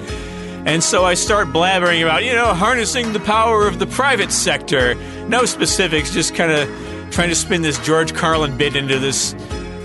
And 0.64 0.84
so 0.84 1.05
I 1.05 1.14
start 1.14 1.48
blabbering 1.48 2.02
about, 2.02 2.24
you 2.24 2.34
know, 2.34 2.55
harnessing 2.55 3.12
the 3.12 3.20
power 3.20 3.66
of 3.66 3.78
the 3.78 3.86
private 3.86 4.30
sector. 4.30 4.94
No 5.26 5.44
specifics, 5.44 6.12
just 6.12 6.34
kind 6.34 6.52
of 6.52 6.68
trying 7.10 7.30
to 7.30 7.34
spin 7.34 7.62
this 7.62 7.78
George 7.80 8.14
Carlin 8.14 8.56
bit 8.56 8.76
into 8.76 8.98
this 8.98 9.34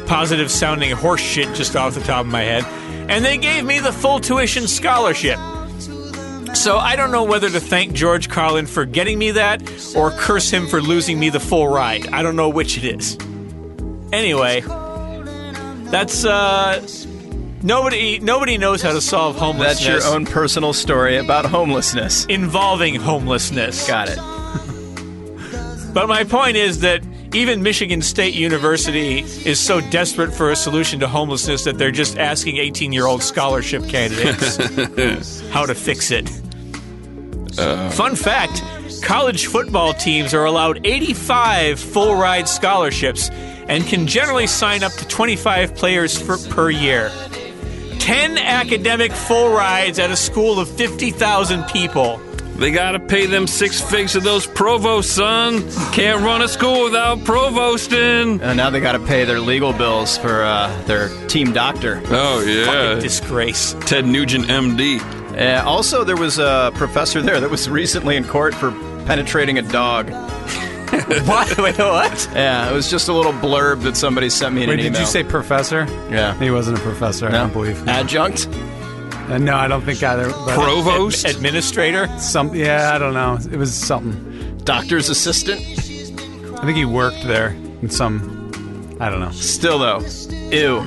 positive 0.06 0.52
sounding 0.52 0.92
horse 0.92 1.22
shit 1.22 1.54
just 1.56 1.76
off 1.76 1.96
the 1.96 2.02
top 2.02 2.26
of 2.26 2.32
my 2.32 2.44
head. 2.44 2.64
And 3.10 3.26
they 3.26 3.38
gave 3.38 3.66
me 3.66 3.80
the 3.80 3.92
full 3.92 4.20
tuition 4.20 4.68
scholarship. 4.68 5.40
So 6.54 6.78
I 6.78 6.96
don't 6.96 7.12
know 7.12 7.24
whether 7.24 7.50
to 7.50 7.60
thank 7.60 7.94
George 7.94 8.30
Carlin 8.30 8.66
for 8.68 8.86
getting 8.86 9.20
me 9.20 9.32
that 9.32 9.62
or 9.96 10.12
curse 10.12 10.50
him 10.50 10.68
for 10.68 10.82
losing 10.82 11.20
me 11.20 11.30
the 11.30 11.40
full 11.40 11.68
ride. 11.68 12.08
I 12.08 12.22
don't 12.24 12.36
know 12.36 12.50
which 12.50 12.78
it 12.78 12.84
is. 12.84 13.18
Anyway, 14.12 14.62
that's 15.92 16.26
uh 16.26 16.86
nobody 17.62 18.20
nobody 18.20 18.58
knows 18.58 18.82
how 18.82 18.94
to 18.94 19.02
solve 19.02 19.36
homelessness 19.38 19.86
That's 19.86 20.06
your 20.06 20.14
own 20.16 20.26
personal 20.26 20.74
story 20.74 21.18
about 21.18 21.46
homelessness. 21.46 22.26
involving 22.26 22.96
homelessness. 22.96 23.88
Got 23.88 24.10
it. 24.10 24.18
But 25.94 26.08
my 26.08 26.24
point 26.24 26.58
is 26.58 26.82
that 26.82 27.02
even 27.34 27.62
Michigan 27.62 28.02
State 28.02 28.34
University 28.34 29.20
is 29.20 29.60
so 29.60 29.82
desperate 29.90 30.34
for 30.34 30.52
a 30.52 30.56
solution 30.56 31.00
to 31.02 31.08
homelessness 31.08 31.64
that 31.66 31.78
they're 31.78 31.92
just 31.92 32.18
asking 32.18 32.58
18 32.58 32.92
year 32.92 33.06
old 33.06 33.22
scholarship 33.22 33.88
candidates 33.88 35.42
how 35.50 35.66
to 35.66 35.76
fix 35.76 36.12
it. 36.12 36.30
Fun 37.94 38.16
fact 38.16 38.64
college 39.04 39.48
football 39.48 39.94
teams 39.94 40.34
are 40.34 40.46
allowed 40.46 40.86
85 40.86 41.80
full 41.80 42.16
ride 42.16 42.48
scholarships 42.48 43.30
and 43.68 43.86
can 43.86 44.08
generally 44.08 44.48
sign 44.48 44.84
up 44.84 44.92
to 44.94 45.08
25 45.08 45.76
players 45.76 46.20
for, 46.20 46.38
per 46.50 46.70
year. 46.70 47.12
10 48.00 48.38
academic 48.38 49.12
full 49.12 49.50
rides 49.50 50.00
at 50.00 50.12
a 50.12 50.16
school 50.16 50.60
of 50.60 50.70
50,000 50.70 51.66
people. 51.66 52.22
They 52.58 52.72
gotta 52.72 53.00
pay 53.00 53.28
them 53.28 53.46
six 53.46 53.80
figs 53.80 54.14
to 54.14 54.20
those 54.20 54.48
provosts, 54.48 55.14
son. 55.14 55.70
Can't 55.92 56.22
run 56.24 56.42
a 56.42 56.48
school 56.48 56.84
without 56.86 57.24
provosting. 57.24 58.42
And 58.42 58.58
now 58.58 58.70
they 58.72 58.80
got 58.80 58.94
to 58.94 59.00
pay 59.00 59.26
their 59.26 59.40
legal 59.40 59.74
bills 59.74 60.18
for 60.18 60.42
uh, 60.44 60.76
their 60.84 61.10
team 61.28 61.54
doctor. 61.54 62.02
Oh 62.08 62.42
yeah, 62.42 62.66
Fucking 62.66 63.04
disgrace. 63.04 63.76
Ted 63.82 64.06
Nugent, 64.08 64.46
MD. 64.48 65.00
Uh, 65.38 65.64
also, 65.68 66.04
there 66.04 66.18
was 66.18 66.40
a 66.40 66.72
professor 66.74 67.22
there 67.22 67.40
that 67.40 67.50
was 67.52 67.70
recently 67.70 68.16
in 68.16 68.24
court 68.24 68.56
for 68.56 68.72
penetrating 69.06 69.58
a 69.58 69.62
dog. 69.64 70.10
What? 70.88 71.58
Wait, 71.58 71.78
what? 71.78 72.30
Yeah, 72.34 72.70
it 72.70 72.74
was 72.74 72.90
just 72.90 73.08
a 73.10 73.14
little 73.14 73.34
blurb 73.34 73.82
that 73.84 73.98
somebody 73.98 74.30
sent 74.30 74.56
me 74.56 74.64
in 74.64 74.70
Wait, 74.70 74.76
an 74.80 74.84
did 74.86 74.86
email. 74.88 75.02
you 75.02 75.06
say 75.08 75.22
professor? 75.24 75.86
Yeah. 76.10 76.34
He 76.40 76.50
wasn't 76.50 76.80
a 76.80 76.82
professor, 76.82 77.28
I 77.28 77.32
No? 77.32 77.38
don't 77.42 77.54
believe. 77.54 77.88
adjunct? 77.90 78.48
Uh, 79.28 79.38
no, 79.38 79.56
I 79.56 79.68
don't 79.68 79.82
think 79.82 80.02
either. 80.04 80.30
But 80.30 80.56
Provost. 80.56 81.26
Ad- 81.26 81.36
administrator? 81.36 82.08
some, 82.20 82.56
yeah, 82.56 82.92
I 82.94 82.98
don't 82.98 83.14
know. 83.14 83.38
It 83.52 83.58
was 83.58 83.74
something. 83.74 84.58
Doctor's 84.64 85.10
assistant? 85.10 85.60
I 86.60 86.66
think 86.66 86.78
he 86.78 86.86
worked 86.86 87.24
there 87.24 87.50
in 87.82 87.90
some. 87.90 88.96
I 89.00 89.10
don't 89.10 89.20
know. 89.20 89.32
Still, 89.32 89.80
though. 89.80 90.00
Ew. 90.50 90.86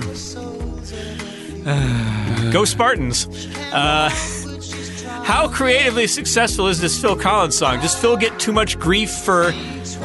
Go 2.53 2.65
Spartans. 2.65 3.27
Uh, 3.73 4.09
how 5.25 5.47
creatively 5.49 6.07
successful 6.07 6.67
is 6.67 6.81
this 6.81 7.01
Phil 7.01 7.17
Collins 7.17 7.57
song? 7.57 7.81
Does 7.81 7.95
Phil 7.95 8.17
get 8.17 8.39
too 8.41 8.53
much 8.53 8.79
grief 8.79 9.11
for 9.11 9.53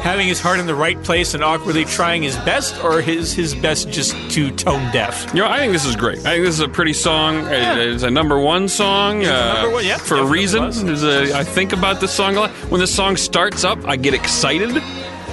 having 0.02 0.28
his 0.28 0.40
heart 0.40 0.60
in 0.60 0.66
the 0.66 0.74
right 0.74 1.00
place 1.02 1.34
and 1.34 1.42
awkwardly 1.42 1.84
trying 1.84 2.22
his 2.22 2.36
best, 2.38 2.82
or 2.84 3.00
is 3.00 3.32
his 3.32 3.54
best 3.54 3.90
just 3.90 4.14
too 4.30 4.50
tone 4.52 4.90
deaf? 4.92 5.26
You 5.34 5.40
know, 5.42 5.48
I 5.48 5.58
think 5.58 5.72
this 5.72 5.84
is 5.84 5.96
great. 5.96 6.18
I 6.20 6.34
think 6.34 6.44
this 6.44 6.54
is 6.54 6.60
a 6.60 6.68
pretty 6.68 6.92
song. 6.92 7.46
It- 7.46 7.78
It's 7.78 8.02
a 8.02 8.10
number 8.10 8.38
one 8.38 8.68
song. 8.68 9.24
uh, 9.24 9.54
number 9.54 9.70
one, 9.70 9.84
yeah, 9.86 9.96
for 9.98 10.16
a 10.18 10.24
reason. 10.24 10.64
was. 10.64 10.82
There's 10.84 11.02
a, 11.04 11.36
I 11.36 11.44
think 11.44 11.72
about 11.72 12.00
this 12.00 12.12
song 12.12 12.36
a 12.36 12.40
lot. 12.40 12.50
When 12.70 12.80
the 12.80 12.86
song 12.86 13.16
starts 13.16 13.64
up, 13.64 13.78
I 13.84 13.96
get 13.96 14.14
excited. 14.14 14.70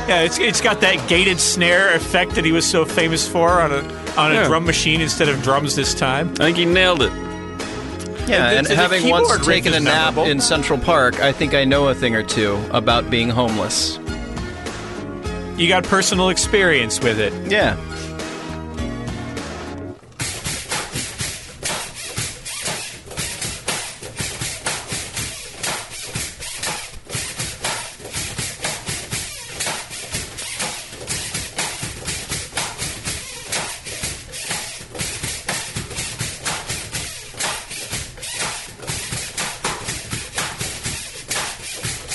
Yeah, 0.07 0.21
it's, 0.23 0.37
it's 0.39 0.59
got 0.59 0.81
that 0.81 1.07
gated 1.07 1.39
snare 1.39 1.93
effect 1.93 2.35
that 2.35 2.43
he 2.43 2.51
was 2.51 2.65
so 2.69 2.83
famous 2.83 3.25
for 3.27 3.61
on 3.61 3.71
a 3.71 3.77
on 4.17 4.31
a 4.31 4.35
Yeah. 4.35 4.47
drum 4.47 4.65
machine 4.65 4.99
instead 5.01 5.29
of 5.29 5.41
drums 5.41 5.75
this 5.75 5.93
time. 5.93 6.29
I 6.39 6.45
think 6.45 6.57
he 6.57 6.65
nailed 6.65 7.01
it. 7.01 7.11
Yeah, 8.27 8.51
the- 8.51 8.57
and 8.59 8.67
having 8.67 9.09
once 9.09 9.45
taken 9.45 9.73
a 9.73 9.79
nap 9.79 10.13
memorable. 10.15 10.31
in 10.31 10.39
Central 10.39 10.77
Park, 10.79 11.19
I 11.21 11.31
think 11.31 11.53
I 11.53 11.63
know 11.65 11.87
a 11.89 11.95
thing 11.95 12.15
or 12.15 12.23
two 12.23 12.57
about 12.71 13.09
being 13.09 13.29
homeless. 13.29 13.97
You 15.55 15.67
got 15.67 15.83
personal 15.83 16.29
experience 16.29 16.99
with 16.99 17.19
it. 17.19 17.31
Yeah. 17.51 17.77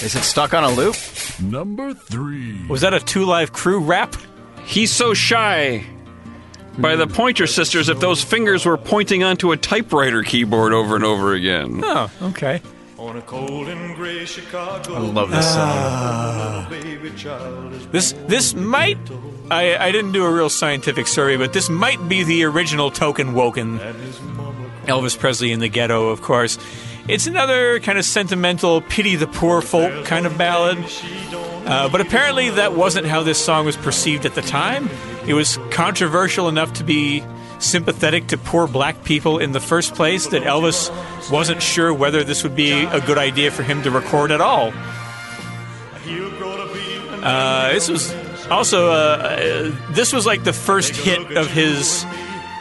Is 0.02 0.14
it 0.14 0.22
stuck 0.22 0.54
on 0.54 0.64
a 0.64 0.70
loop? 0.70 0.96
Number 1.42 1.94
three. 1.94 2.66
Was 2.68 2.80
that 2.82 2.94
a 2.94 3.00
Two 3.00 3.24
Live 3.24 3.52
Crew 3.52 3.80
rap? 3.80 4.14
He's 4.64 4.92
so 4.92 5.14
shy. 5.14 5.86
By 6.78 6.94
the 6.94 7.06
Pointer 7.08 7.48
Sisters, 7.48 7.88
if 7.88 7.98
those 7.98 8.22
fingers 8.22 8.64
were 8.64 8.76
pointing 8.76 9.24
onto 9.24 9.50
a 9.50 9.56
typewriter 9.56 10.22
keyboard 10.22 10.72
over 10.72 10.94
and 10.94 11.04
over 11.04 11.34
again. 11.34 11.80
Oh, 11.82 12.10
okay. 12.22 12.62
on 12.98 13.16
a 13.16 13.22
cold 13.22 13.68
and 13.68 13.96
gray 13.96 14.26
I 14.54 14.98
love 14.98 15.30
this 15.30 15.54
song. 15.54 16.70
This 17.90 18.12
this 18.26 18.54
might 18.54 18.98
I, 19.50 19.76
I 19.76 19.92
didn't 19.92 20.12
do 20.12 20.24
a 20.24 20.30
real 20.30 20.50
scientific 20.50 21.06
survey, 21.06 21.36
but 21.36 21.52
this 21.52 21.68
might 21.68 22.08
be 22.08 22.22
the 22.22 22.44
original 22.44 22.90
token 22.90 23.34
woken 23.34 23.78
Elvis 24.88 25.18
Presley 25.18 25.52
in 25.52 25.60
the 25.60 25.68
ghetto, 25.68 26.08
of 26.08 26.22
course. 26.22 26.58
It's 27.08 27.26
another 27.26 27.80
kind 27.80 27.98
of 27.98 28.04
sentimental 28.04 28.82
pity 28.82 29.16
the 29.16 29.26
poor 29.26 29.62
folk 29.62 30.04
kind 30.04 30.26
of 30.26 30.36
ballad. 30.36 30.76
Uh, 31.64 31.88
but 31.88 32.02
apparently 32.02 32.50
that 32.50 32.74
wasn't 32.74 33.06
how 33.06 33.22
this 33.22 33.42
song 33.42 33.64
was 33.64 33.78
perceived 33.78 34.26
at 34.26 34.34
the 34.34 34.42
time. 34.42 34.90
It 35.26 35.32
was 35.32 35.58
controversial 35.70 36.48
enough 36.48 36.74
to 36.74 36.84
be 36.84 37.24
sympathetic 37.60 38.26
to 38.28 38.36
poor 38.36 38.66
black 38.66 39.04
people 39.04 39.38
in 39.38 39.52
the 39.52 39.60
first 39.60 39.94
place 39.94 40.26
that 40.28 40.42
Elvis 40.42 40.90
wasn't 41.30 41.62
sure 41.62 41.94
whether 41.94 42.24
this 42.24 42.42
would 42.42 42.54
be 42.54 42.72
a 42.72 43.00
good 43.00 43.18
idea 43.18 43.50
for 43.50 43.62
him 43.62 43.82
to 43.84 43.90
record 43.90 44.30
at 44.30 44.42
all. 44.42 44.72
Uh, 47.22 47.72
this 47.72 47.88
was 47.88 48.14
also 48.48 48.90
uh, 48.90 48.92
uh, 48.92 49.92
this 49.92 50.12
was 50.12 50.26
like 50.26 50.44
the 50.44 50.52
first 50.52 50.94
hit 50.94 51.36
of 51.36 51.50
his 51.50 52.04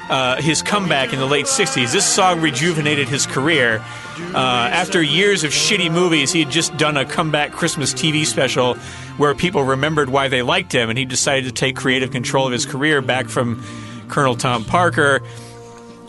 uh, 0.10 0.42
his 0.42 0.62
comeback 0.62 1.14
in 1.14 1.20
the 1.20 1.26
late 1.26 1.46
'60s. 1.46 1.92
This 1.92 2.06
song 2.06 2.42
rejuvenated 2.42 3.08
his 3.08 3.26
career. 3.26 3.84
Uh, 4.20 4.70
after 4.72 5.02
years 5.02 5.44
of 5.44 5.52
shitty 5.52 5.92
movies, 5.92 6.32
he 6.32 6.44
had 6.44 6.52
just 6.52 6.76
done 6.78 6.98
a 6.98 7.06
comeback 7.06 7.52
Christmas 7.52 7.94
TV 7.94 8.26
special 8.26 8.76
where 9.18 9.34
people 9.36 9.64
remembered 9.64 10.10
why 10.10 10.28
they 10.28 10.42
liked 10.42 10.72
him, 10.74 10.90
and 10.90 10.98
he 10.98 11.06
decided 11.06 11.46
to 11.46 11.52
take 11.52 11.76
creative 11.76 12.12
control 12.12 12.46
of 12.46 12.52
his 12.52 12.66
career 12.66 13.02
back 13.02 13.28
from 13.28 13.64
Colonel 14.08 14.36
Tom 14.36 14.66
Parker. 14.66 15.22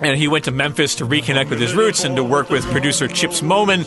And 0.00 0.16
he 0.16 0.28
went 0.28 0.44
to 0.44 0.52
Memphis 0.52 0.94
to 0.96 1.06
reconnect 1.06 1.50
with 1.50 1.60
his 1.60 1.74
roots 1.74 2.04
and 2.04 2.14
to 2.16 2.22
work 2.22 2.50
with 2.50 2.64
producer 2.66 3.08
Chips 3.08 3.40
Moman. 3.40 3.84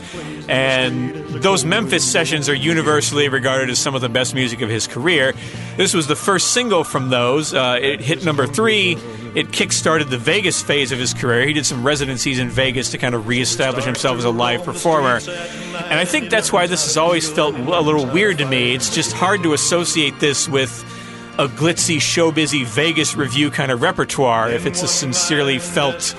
And 0.50 1.16
those 1.42 1.64
Memphis 1.64 2.04
sessions 2.04 2.50
are 2.50 2.54
universally 2.54 3.30
regarded 3.30 3.70
as 3.70 3.80
some 3.80 3.96
of 3.96 4.02
the 4.02 4.10
best 4.10 4.36
music 4.36 4.60
of 4.60 4.70
his 4.70 4.88
career. 4.88 5.34
This 5.78 5.94
was 5.94 6.08
the 6.08 6.18
first 6.18 6.52
single 6.52 6.84
from 6.84 7.10
those. 7.10 7.54
Uh, 7.54 7.80
it 7.82 8.02
hit 8.02 8.26
number 8.26 8.46
three. 8.46 8.98
It 9.34 9.54
kick-started 9.54 10.10
the 10.10 10.18
Vegas 10.18 10.62
phase 10.62 10.92
of 10.92 11.00
his 11.00 11.14
career. 11.14 11.48
He 11.48 11.54
did 11.54 11.66
some 11.66 11.86
residencies 11.86 12.38
in 12.38 12.50
Vegas 12.50 12.92
to 12.92 12.98
kind 12.98 13.16
of 13.16 13.28
reestablish 13.28 13.86
himself 13.86 14.18
as 14.18 14.26
a 14.26 14.30
live 14.30 14.64
performer. 14.64 15.20
And 15.26 16.00
I 16.00 16.04
think 16.04 16.30
that's 16.30 16.52
why 16.52 16.68
this 16.68 16.84
has 16.86 16.98
always 16.98 17.32
felt 17.32 17.56
a 17.56 17.80
little 17.82 18.06
weird 18.06 18.40
to 18.40 18.46
me. 18.46 18.76
It's 18.76 18.94
just 18.94 19.14
hard 19.14 19.42
to 19.44 19.54
associate 19.54 20.20
this 20.20 20.50
with 20.50 20.84
a 21.38 21.48
glitzy, 21.48 21.96
showbizy 21.96 22.66
Vegas 22.66 23.16
review 23.16 23.50
kind 23.52 23.72
of 23.72 23.82
repertoire 23.82 24.50
if 24.52 24.66
it's 24.66 24.84
a 24.84 24.88
sincerely 24.88 25.60
felt 25.60 26.14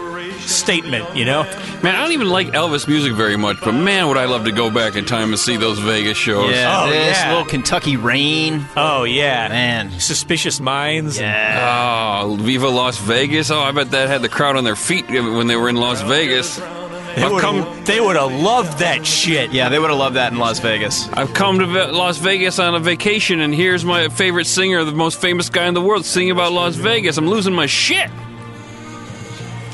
statement, 0.47 1.17
you 1.17 1.25
know? 1.25 1.43
Man, 1.83 1.95
I 1.95 2.01
don't 2.03 2.13
even 2.13 2.29
like 2.29 2.49
Elvis 2.49 2.87
music 2.89 3.13
very 3.15 3.37
much, 3.37 3.59
but 3.61 3.73
man, 3.73 4.09
would 4.09 4.17
I 4.17 4.25
love 4.27 4.45
to 4.45 4.53
go 4.53 4.71
back 4.71 4.97
in 4.97 5.05
time 5.05 5.31
and 5.31 5.39
see 5.39 5.57
those 5.57 5.79
Vegas 5.79 6.17
shows. 6.17 6.51
Yeah, 6.53 6.83
Oh, 6.85 6.91
this 6.91 7.19
yeah. 7.19 7.31
little 7.31 7.47
Kentucky 7.47 7.97
rain. 7.97 8.65
Oh, 8.77 9.05
yeah. 9.05 9.49
Man. 9.49 9.91
Suspicious 10.01 10.61
Minds. 10.61 11.19
Yeah. 11.21 12.21
Oh, 12.25 12.37
Viva 12.41 12.69
Las 12.69 12.99
Vegas! 12.99 13.51
Oh, 13.51 13.61
I 13.61 13.73
bet 13.73 13.91
that 13.91 14.09
had 14.09 14.23
the 14.23 14.29
crowd 14.29 14.57
on 14.57 14.65
their 14.65 14.77
feet 14.77 15.09
when 15.09 15.47
they 15.47 15.57
were 15.57 15.69
in 15.69 15.77
Las 15.77 16.01
Vegas. 16.03 16.57
They 16.57 17.23
I've 17.25 17.33
would 17.33 17.43
come, 17.43 17.57
have 17.63 17.87
they 17.87 18.01
would 18.01 18.17
have 18.17 18.33
loved 18.33 18.79
that 18.79 19.05
shit. 19.05 19.53
Yeah, 19.53 19.69
they 19.69 19.79
would 19.79 19.91
have 19.91 19.99
loved 19.99 20.17
that 20.17 20.33
in 20.33 20.39
Las 20.39 20.61
Vegas. 20.61 21.09
I've 21.13 21.35
come 21.35 21.59
to 21.59 21.67
Ve- 21.67 21.91
Las 21.93 22.17
Vegas 22.17 22.59
on 22.59 22.75
a 22.75 22.81
vacation, 22.81 23.41
and 23.41 23.55
here's 23.55 23.85
my 23.85 24.09
favorite 24.09 24.47
singer, 24.47 24.83
the 24.85 24.93
most 24.93 25.21
famous 25.21 25.51
guy 25.51 25.67
in 25.67 25.75
the 25.75 25.83
world, 25.83 26.07
singing 26.07 26.31
about 26.31 26.53
Las 26.53 26.75
Vegas. 26.77 27.19
I'm 27.19 27.29
losing 27.29 27.53
my 27.53 27.67
shit. 27.67 28.11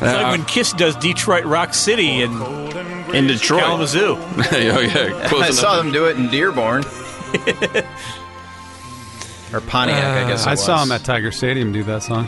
It's 0.00 0.02
like 0.02 0.30
when 0.38 0.44
Kiss 0.44 0.72
does 0.72 0.96
Detroit 0.96 1.44
Rock 1.44 1.74
City 1.74 2.22
and 2.22 2.34
in 3.14 3.26
Detroit. 3.26 3.62
Kalamazoo. 3.62 4.16
oh 4.18 4.48
yeah, 4.52 5.22
close 5.28 5.42
I 5.42 5.46
enough. 5.46 5.54
saw 5.54 5.76
them 5.76 5.92
do 5.92 6.06
it 6.06 6.16
in 6.16 6.28
Dearborn. 6.28 6.84
or 9.52 9.60
Pontiac, 9.62 10.26
I 10.26 10.28
guess. 10.28 10.44
It 10.44 10.48
I 10.48 10.50
was. 10.52 10.64
saw 10.64 10.80
them 10.80 10.92
at 10.92 11.04
Tiger 11.04 11.32
Stadium 11.32 11.72
do 11.72 11.82
that 11.84 12.02
song. 12.02 12.26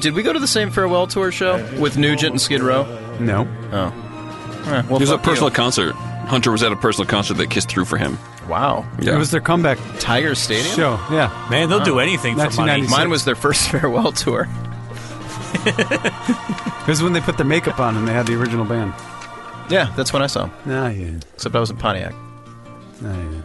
Did 0.00 0.14
we 0.14 0.22
go 0.22 0.32
to 0.32 0.38
the 0.38 0.46
same 0.46 0.70
farewell 0.70 1.06
tour 1.06 1.32
show 1.32 1.56
with 1.80 1.96
Nugent 1.98 2.32
and 2.32 2.40
Skid 2.40 2.62
Row? 2.62 2.84
No. 3.20 3.48
Oh. 3.72 3.86
Eh, 4.66 4.82
well, 4.88 4.96
It 4.96 5.00
was 5.00 5.10
a 5.10 5.16
fuck 5.18 5.24
you. 5.26 5.30
personal 5.30 5.50
concert. 5.50 5.92
Hunter 5.94 6.50
was 6.52 6.62
at 6.62 6.72
a 6.72 6.76
personal 6.76 7.08
concert 7.08 7.34
that 7.38 7.48
Kiss 7.50 7.64
threw 7.64 7.84
for 7.86 7.96
him. 7.96 8.18
Wow. 8.48 8.86
Yeah. 9.00 9.14
It 9.14 9.18
was 9.18 9.30
their 9.30 9.40
comeback 9.40 9.78
Tiger 9.98 10.34
Stadium? 10.34 10.74
show. 10.76 11.00
Yeah. 11.10 11.46
Man, 11.50 11.68
they'll 11.70 11.82
do 11.84 11.98
anything 12.00 12.36
for 12.36 12.50
money. 12.62 12.86
Mine 12.86 13.08
was 13.10 13.24
their 13.24 13.34
first 13.34 13.70
farewell 13.70 14.12
tour. 14.12 14.46
It 16.88 16.92
was 16.92 17.02
when 17.02 17.12
they 17.12 17.20
put 17.20 17.36
their 17.36 17.44
makeup 17.46 17.78
on 17.80 17.96
and 17.98 18.08
they 18.08 18.14
had 18.14 18.26
the 18.26 18.34
original 18.40 18.64
band. 18.64 18.94
Yeah, 19.68 19.92
that's 19.94 20.10
when 20.10 20.22
I 20.22 20.26
saw 20.26 20.46
him. 20.46 20.52
Ah, 20.68 20.88
yeah. 20.88 21.20
Except 21.34 21.54
I 21.54 21.60
was 21.60 21.68
in 21.68 21.76
Pontiac. 21.76 22.14
Ah, 23.04 23.14
yeah. 23.14 23.42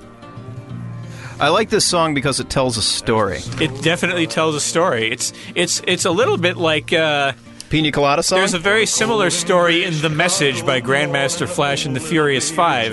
I 1.41 1.49
like 1.49 1.69
this 1.69 1.83
song 1.85 2.13
because 2.13 2.39
it 2.39 2.49
tells 2.49 2.77
a 2.77 2.81
story. 2.81 3.39
It 3.59 3.81
definitely 3.83 4.27
tells 4.27 4.55
a 4.55 4.61
story. 4.61 5.11
It's 5.11 5.33
it's 5.55 5.81
it's 5.85 6.05
a 6.05 6.11
little 6.11 6.37
bit 6.37 6.55
like 6.55 6.93
uh, 6.93 7.33
Pina 7.69 7.91
Colada 7.91 8.23
song? 8.23 8.39
there's 8.39 8.53
a 8.53 8.59
very 8.59 8.85
similar 8.85 9.29
story 9.29 9.83
in 9.83 9.99
The 10.01 10.09
Message 10.09 10.65
by 10.65 10.79
Grandmaster 10.79 11.45
Flash 11.49 11.85
and 11.85 11.93
the 11.95 11.99
Furious 11.99 12.49
Five. 12.49 12.91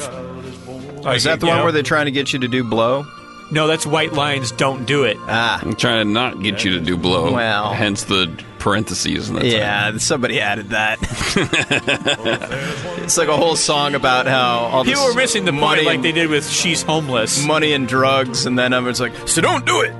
Is 1.14 1.22
that 1.24 1.38
the 1.38 1.46
You 1.46 1.50
one 1.50 1.58
know? 1.58 1.62
where 1.64 1.72
they're 1.72 1.82
trying 1.84 2.06
to 2.06 2.10
get 2.10 2.32
you 2.32 2.40
to 2.40 2.48
do 2.48 2.64
blow? 2.64 3.04
No, 3.52 3.68
that's 3.68 3.86
White 3.86 4.14
Lines 4.14 4.50
Don't 4.52 4.84
Do 4.84 5.04
It. 5.04 5.16
Ah. 5.20 5.60
I'm 5.62 5.76
trying 5.76 6.04
to 6.06 6.12
not 6.12 6.42
get 6.42 6.64
you 6.64 6.72
to 6.72 6.80
do 6.80 6.96
blow. 6.96 7.32
Well. 7.32 7.72
hence 7.72 8.04
the 8.04 8.26
parentheses. 8.60 9.28
And 9.28 9.38
that's 9.38 9.48
Yeah, 9.48 9.96
somebody 9.98 10.40
added 10.40 10.70
that. 10.70 10.98
it's 13.02 13.18
like 13.18 13.28
a 13.28 13.36
whole 13.36 13.56
song 13.56 13.94
about 13.94 14.26
how 14.26 14.58
all 14.70 14.84
People 14.84 15.04
were 15.06 15.14
missing 15.14 15.44
the 15.44 15.52
money 15.52 15.82
point 15.84 15.86
like 15.86 16.02
they 16.02 16.12
did 16.12 16.30
with 16.30 16.48
She's 16.48 16.82
Homeless. 16.82 17.44
money 17.44 17.72
and 17.72 17.88
drugs, 17.88 18.46
and 18.46 18.56
then 18.58 18.72
everyone's 18.72 19.00
like, 19.00 19.12
"So 19.26 19.40
don't 19.42 19.66
do 19.66 19.80
it." 19.82 19.92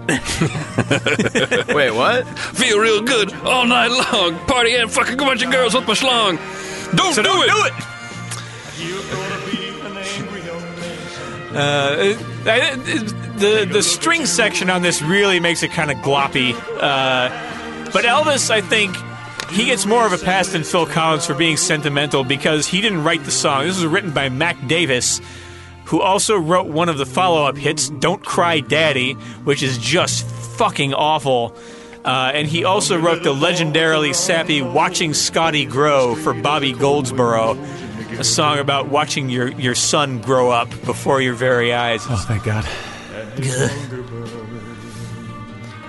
Wait, 1.74 1.90
what? 1.90 2.26
Feel 2.38 2.78
real 2.78 3.02
good 3.02 3.32
all 3.44 3.66
night 3.66 3.88
long. 3.90 4.38
Party 4.46 4.76
and 4.76 4.90
fucking 4.90 5.14
a 5.14 5.16
bunch 5.16 5.42
of 5.42 5.50
girls 5.50 5.74
with 5.74 5.86
my 5.88 5.94
schlong. 5.94 6.38
Don't 6.96 7.12
So 7.14 7.22
do 7.22 7.28
don't 7.28 7.44
it. 7.44 7.50
do 7.50 7.64
it. 7.66 7.72
Uh, 11.52 12.14
I- 12.46 12.76
the 13.40 13.66
the 13.70 13.82
string 13.82 14.26
section 14.26 14.68
on 14.70 14.82
this 14.82 15.00
really 15.02 15.40
makes 15.40 15.62
it 15.62 15.70
kind 15.72 15.90
of 15.90 15.96
gloppy. 15.98 16.54
Uh, 16.78 17.30
but 17.92 18.04
Elvis, 18.04 18.50
I 18.50 18.60
think, 18.60 18.96
he 19.50 19.66
gets 19.66 19.84
more 19.84 20.06
of 20.06 20.12
a 20.12 20.18
pass 20.18 20.48
than 20.48 20.62
Phil 20.62 20.86
Collins 20.86 21.26
for 21.26 21.34
being 21.34 21.56
sentimental 21.56 22.22
because 22.24 22.66
he 22.66 22.80
didn't 22.80 23.02
write 23.02 23.24
the 23.24 23.30
song. 23.30 23.66
This 23.66 23.76
was 23.76 23.86
written 23.86 24.12
by 24.12 24.28
Mac 24.28 24.56
Davis, 24.68 25.20
who 25.86 26.00
also 26.00 26.36
wrote 26.38 26.66
one 26.66 26.88
of 26.88 26.98
the 26.98 27.06
follow 27.06 27.44
up 27.44 27.56
hits, 27.56 27.88
"Don't 27.88 28.24
Cry 28.24 28.60
Daddy," 28.60 29.14
which 29.44 29.62
is 29.62 29.76
just 29.78 30.24
fucking 30.56 30.94
awful. 30.94 31.56
Uh, 32.04 32.30
and 32.32 32.46
he 32.46 32.64
also 32.64 32.98
wrote 32.98 33.22
the 33.24 33.34
legendarily 33.34 34.14
sappy 34.14 34.62
"Watching 34.62 35.12
Scotty 35.14 35.64
Grow" 35.64 36.14
for 36.14 36.32
Bobby 36.32 36.72
Goldsboro, 36.72 37.58
a 38.18 38.24
song 38.24 38.58
about 38.58 38.88
watching 38.88 39.28
your, 39.28 39.48
your 39.48 39.74
son 39.74 40.20
grow 40.20 40.50
up 40.50 40.70
before 40.84 41.20
your 41.20 41.34
very 41.34 41.72
eyes. 41.74 42.06
Oh, 42.08 42.24
thank 42.28 42.44
God. 42.44 42.64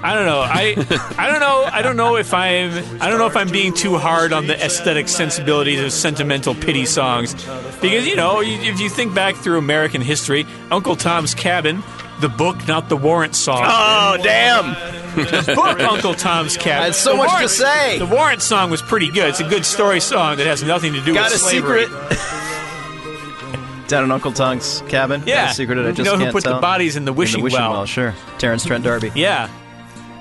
I 0.04 0.14
don't 0.16 0.26
know. 0.26 0.40
I 0.42 0.76
I 1.18 1.28
don't 1.30 1.40
know. 1.40 1.64
I 1.72 1.82
don't 1.82 1.96
know 1.98 2.16
if 2.18 2.34
I'm 2.34 2.72
I 3.02 3.10
don't 3.10 3.20
know 3.20 3.28
if 3.28 3.36
I'm 3.38 3.50
being 3.50 3.74
too 3.74 3.98
hard 3.98 4.34
on 4.34 4.48
the 4.48 4.56
aesthetic 4.64 5.08
sensibilities 5.08 5.80
of 5.82 5.92
sentimental 5.94 6.56
pity 6.56 6.86
songs, 6.86 7.34
because 7.82 8.08
you 8.08 8.16
know 8.16 8.42
if 8.42 8.80
you 8.80 8.90
think 8.90 9.14
back 9.14 9.36
through 9.36 9.58
American 9.60 10.02
history, 10.02 10.46
Uncle 10.72 10.96
Tom's 10.96 11.36
Cabin, 11.36 11.84
the 12.20 12.30
book, 12.30 12.68
not 12.68 12.90
the 12.90 12.98
Warrant 12.98 13.36
song. 13.36 13.62
Oh, 13.64 14.18
damn! 14.24 14.74
the 15.16 15.54
book, 15.56 15.80
Uncle 15.80 16.14
Tom's 16.16 16.58
Cabin. 16.58 16.82
I 16.82 16.86
had 16.86 16.96
so 16.96 17.12
The 17.12 17.18
much 17.18 17.42
to 17.42 17.50
say. 17.50 18.00
The 18.00 18.06
Warrant 18.08 18.42
song 18.42 18.72
was 18.72 18.82
pretty 18.82 19.10
good. 19.12 19.30
It's 19.30 19.40
a 19.40 19.48
good 19.48 19.66
story 19.66 20.00
song 20.00 20.38
that 20.38 20.48
has 20.48 20.64
nothing 20.64 20.94
to 20.94 21.02
do 21.02 21.14
Got 21.14 21.26
with 21.32 21.36
a 21.36 21.38
slavery. 21.38 21.86
secret. 21.86 22.18
Down 23.88 24.06
in 24.06 24.12
Uncle 24.12 24.32
Tom's 24.32 24.82
cabin. 24.88 25.22
Yeah. 25.26 25.44
Got 25.46 25.52
a 25.52 25.54
secret 25.56 25.76
that 25.76 25.86
I 25.86 25.90
You 25.90 25.94
just 25.96 26.06
know 26.06 26.16
who 26.16 26.24
can't 26.24 26.34
put 26.34 26.44
the 26.46 26.60
bodies 26.60 26.96
in 26.96 27.04
the 27.06 27.12
wishing 27.12 27.40
in 27.40 27.42
the 27.42 27.44
wishing 27.44 27.60
well. 27.60 27.72
well. 27.72 27.86
Sure, 27.86 28.14
Terence 28.38 28.64
Trent 28.66 28.84
D'Arby. 28.86 29.12
Yeah. 29.16 29.50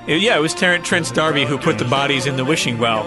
Yeah, 0.06 0.36
it 0.36 0.40
was 0.40 0.54
Terence 0.54 0.86
Trent 0.88 1.12
D'Arby 1.14 1.44
who 1.44 1.58
put 1.58 1.78
the 1.78 1.84
bodies 1.84 2.26
in 2.26 2.36
the 2.36 2.44
wishing 2.44 2.78
well. 2.78 3.04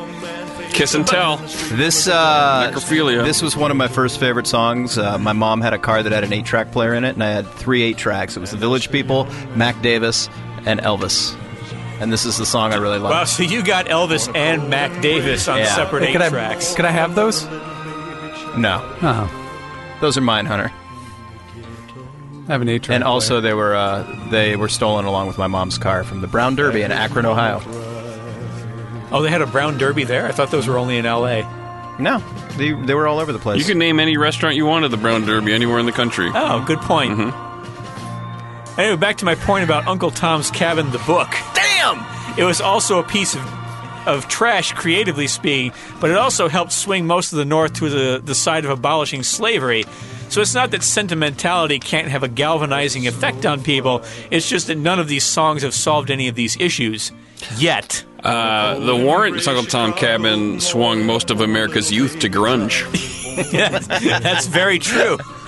Kiss 0.71 0.95
and 0.95 1.05
tell. 1.05 1.37
This 1.73 2.07
uh, 2.07 2.71
Necrophilia. 2.73 3.23
This 3.23 3.41
was 3.43 3.55
one 3.55 3.69
of 3.71 3.77
my 3.77 3.87
first 3.87 4.19
favorite 4.19 4.47
songs. 4.47 4.97
Uh, 4.97 5.19
my 5.19 5.33
mom 5.33 5.61
had 5.61 5.73
a 5.73 5.77
car 5.77 6.01
that 6.01 6.11
had 6.11 6.23
an 6.23 6.33
eight-track 6.33 6.71
player 6.71 6.93
in 6.95 7.03
it, 7.03 7.13
and 7.13 7.23
I 7.23 7.29
had 7.29 7.47
three 7.47 7.83
eight 7.83 7.97
tracks. 7.97 8.35
It 8.35 8.39
was 8.39 8.51
The 8.51 8.57
Village 8.57 8.89
People, 8.91 9.25
Mac 9.55 9.79
Davis, 9.83 10.29
and 10.65 10.79
Elvis. 10.81 11.35
And 11.99 12.11
this 12.11 12.25
is 12.25 12.37
the 12.37 12.45
song 12.45 12.73
I 12.73 12.77
really 12.77 12.99
Wow, 12.99 13.09
like. 13.11 13.27
so 13.27 13.43
you 13.43 13.63
got 13.63 13.85
Elvis 13.85 14.33
and 14.35 14.67
Mac 14.69 14.99
Davis 15.01 15.47
on 15.47 15.59
Yeah. 15.59 15.75
separate 15.75 16.03
eight 16.03 16.11
Could 16.13 16.21
I, 16.23 16.29
tracks. 16.29 16.73
could 16.73 16.85
I 16.85 16.91
have 16.91 17.13
those? 17.13 17.45
No, 18.57 18.81
Oh. 19.03 19.29
those 20.01 20.17
are 20.17 20.21
mine, 20.21 20.45
Hunter. 20.47 20.71
I 22.47 22.51
have 22.51 22.61
an 22.61 22.69
eight 22.69 22.83
track. 22.83 22.95
And 22.95 23.03
also, 23.03 23.39
they 23.39 23.53
were 23.53 23.75
uh, 23.75 24.03
they 24.29 24.55
were 24.55 24.67
stolen 24.69 25.05
along 25.05 25.27
with 25.27 25.37
my 25.37 25.47
mom's 25.47 25.77
car 25.77 26.03
from 26.03 26.21
the 26.21 26.27
Brown 26.27 26.55
Derby 26.55 26.81
in 26.81 26.91
Akron, 26.91 27.25
Ohio. 27.25 27.61
Oh, 29.11 29.21
they 29.21 29.29
had 29.29 29.41
a 29.41 29.47
brown 29.47 29.77
derby 29.77 30.05
there? 30.05 30.25
I 30.25 30.31
thought 30.31 30.49
those 30.49 30.67
were 30.67 30.79
only 30.79 30.97
in 30.97 31.05
L.A. 31.05 31.43
No, 31.99 32.17
they 32.57 32.71
they 32.71 32.95
were 32.95 33.07
all 33.07 33.19
over 33.19 33.31
the 33.31 33.37
place. 33.39 33.59
You 33.59 33.65
can 33.65 33.77
name 33.77 33.99
any 33.99 34.17
restaurant 34.17 34.55
you 34.55 34.65
want 34.65 34.85
at 34.85 34.91
the 34.91 34.97
Brown 34.97 35.25
Derby 35.25 35.53
anywhere 35.53 35.77
in 35.77 35.85
the 35.85 35.91
country. 35.91 36.31
Oh, 36.33 36.63
good 36.65 36.79
point. 36.79 37.11
Anyway, 38.77 38.95
back 38.97 39.17
to 39.17 39.25
my 39.25 39.35
point 39.35 39.63
about 39.63 39.87
Uncle 39.87 40.09
Tom's 40.09 40.49
Cabin, 40.49 40.89
the 40.91 40.97
book. 40.99 41.29
Damn! 41.53 42.03
It 42.39 42.43
was 42.43 42.59
also 42.59 42.97
a 42.97 43.03
piece 43.03 43.35
of, 43.35 44.07
of 44.07 44.27
trash, 44.27 44.73
creatively 44.73 45.27
speaking, 45.27 45.71
but 46.01 46.09
it 46.09 46.17
also 46.17 46.47
helped 46.49 46.71
swing 46.71 47.05
most 47.05 47.33
of 47.33 47.37
the 47.37 47.45
North 47.45 47.73
to 47.73 47.89
the, 47.89 48.21
the 48.23 48.33
side 48.33 48.65
of 48.65 48.71
abolishing 48.71 49.21
slavery. 49.21 49.83
So 50.33 50.41
it's 50.41 50.55
not 50.55 50.71
that 50.71 50.81
sentimentality 50.81 51.77
can't 51.77 52.07
have 52.07 52.23
a 52.23 52.27
galvanizing 52.27 53.05
effect 53.05 53.45
on 53.45 53.61
people, 53.61 54.01
it's 54.31 54.49
just 54.49 54.65
that 54.65 54.79
none 54.79 54.97
of 54.97 55.07
these 55.07 55.23
songs 55.23 55.61
have 55.61 55.75
solved 55.75 56.09
any 56.09 56.27
of 56.27 56.33
these 56.33 56.59
issues. 56.59 57.11
Yet. 57.57 58.03
Uh, 58.23 58.79
the 58.79 58.95
Warrant 58.95 59.47
Uncle 59.47 59.65
Tom 59.65 59.93
Cabin 59.93 60.59
swung 60.59 61.05
most 61.05 61.29
of 61.29 61.39
America's 61.39 61.91
youth 61.91 62.17
to 62.21 62.29
grunge. 62.31 62.81
That's 64.23 64.47
very 64.47 64.79
true. 64.79 65.19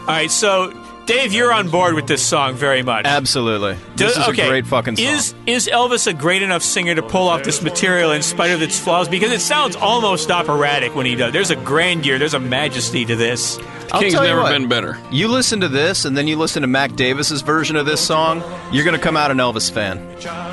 All 0.00 0.14
right, 0.14 0.28
so 0.28 0.72
Dave, 1.08 1.32
you're 1.32 1.50
on 1.54 1.70
board 1.70 1.94
with 1.94 2.06
this 2.06 2.22
song 2.22 2.54
very 2.54 2.82
much. 2.82 3.06
Absolutely. 3.06 3.78
This 3.96 4.14
Do- 4.14 4.20
is 4.20 4.28
okay, 4.28 4.42
a 4.44 4.48
great 4.48 4.66
fucking 4.66 4.96
song. 4.96 5.06
Is 5.06 5.34
is 5.46 5.66
Elvis 5.66 6.06
a 6.06 6.12
great 6.12 6.42
enough 6.42 6.62
singer 6.62 6.94
to 6.94 7.02
pull 7.02 7.28
off 7.28 7.44
this 7.44 7.62
material 7.62 8.12
in 8.12 8.20
spite 8.20 8.50
of 8.50 8.60
its 8.60 8.78
flaws? 8.78 9.08
Because 9.08 9.32
it 9.32 9.40
sounds 9.40 9.74
almost 9.74 10.30
operatic 10.30 10.94
when 10.94 11.06
he 11.06 11.14
does. 11.14 11.32
There's 11.32 11.50
a 11.50 11.56
grandeur, 11.56 12.18
there's 12.18 12.34
a 12.34 12.38
majesty 12.38 13.06
to 13.06 13.16
this. 13.16 13.58
I'll 13.90 14.02
King's 14.02 14.12
never 14.12 14.42
what, 14.42 14.50
been 14.50 14.68
better. 14.68 14.98
You 15.10 15.28
listen 15.28 15.60
to 15.60 15.68
this, 15.68 16.04
and 16.04 16.14
then 16.14 16.28
you 16.28 16.36
listen 16.36 16.60
to 16.60 16.68
Mac 16.68 16.92
Davis's 16.92 17.40
version 17.40 17.76
of 17.76 17.86
this 17.86 18.02
song. 18.06 18.42
You're 18.70 18.84
going 18.84 18.94
to 18.94 19.02
come 19.02 19.16
out 19.16 19.30
an 19.30 19.38
Elvis 19.38 19.72
fan. 19.72 19.98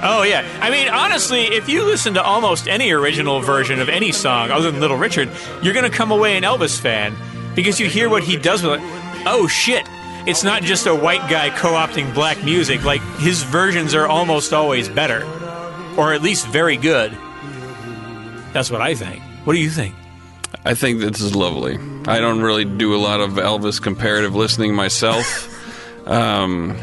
Oh 0.02 0.24
yeah, 0.24 0.48
I 0.62 0.70
mean 0.70 0.88
honestly, 0.88 1.42
if 1.48 1.68
you 1.68 1.84
listen 1.84 2.14
to 2.14 2.24
almost 2.24 2.70
any 2.70 2.92
original 2.92 3.42
version 3.42 3.82
of 3.82 3.90
any 3.90 4.14
song 4.14 4.52
other 4.52 4.72
than 4.72 4.80
Little 4.80 4.96
Richard, 4.98 5.30
you're 5.62 5.74
going 5.74 5.92
to 5.92 5.96
come 5.96 6.12
away 6.12 6.38
an 6.38 6.44
Elvis 6.44 6.80
fan. 6.80 7.14
because 7.56 7.78
you 7.78 7.88
hear 7.90 8.08
what 8.08 8.24
he 8.24 8.38
does 8.38 8.64
with 8.64 8.80
it. 8.80 8.82
Oh 9.28 9.48
shit! 9.48 9.86
It's 10.28 10.44
not 10.44 10.64
just 10.64 10.88
a 10.88 10.96
white 10.96 11.30
guy 11.30 11.52
co-opting 11.52 12.14
black 12.14 12.44
music. 12.44 12.84
Like 12.84 13.02
his 13.18 13.44
versions 13.44 13.94
are 13.94 14.08
almost 14.08 14.54
always 14.54 14.90
better, 14.90 15.24
or 15.98 16.14
at 16.14 16.22
least 16.22 16.48
very 16.48 16.78
good. 16.78 17.16
That's 18.52 18.72
what 18.72 18.82
I 18.82 18.96
think. 18.96 19.22
What 19.44 19.54
do 19.54 19.60
you 19.60 19.70
think? 19.70 19.94
I 20.64 20.74
think 20.74 21.00
this 21.00 21.22
is 21.22 21.36
lovely. 21.36 21.78
I 22.08 22.20
don't 22.20 22.42
really 22.42 22.66
do 22.66 22.96
a 22.96 22.98
lot 22.98 23.22
of 23.22 23.34
Elvis 23.34 23.82
comparative 23.82 24.34
listening 24.36 24.74
myself. 24.74 25.52
Um, 26.06 26.78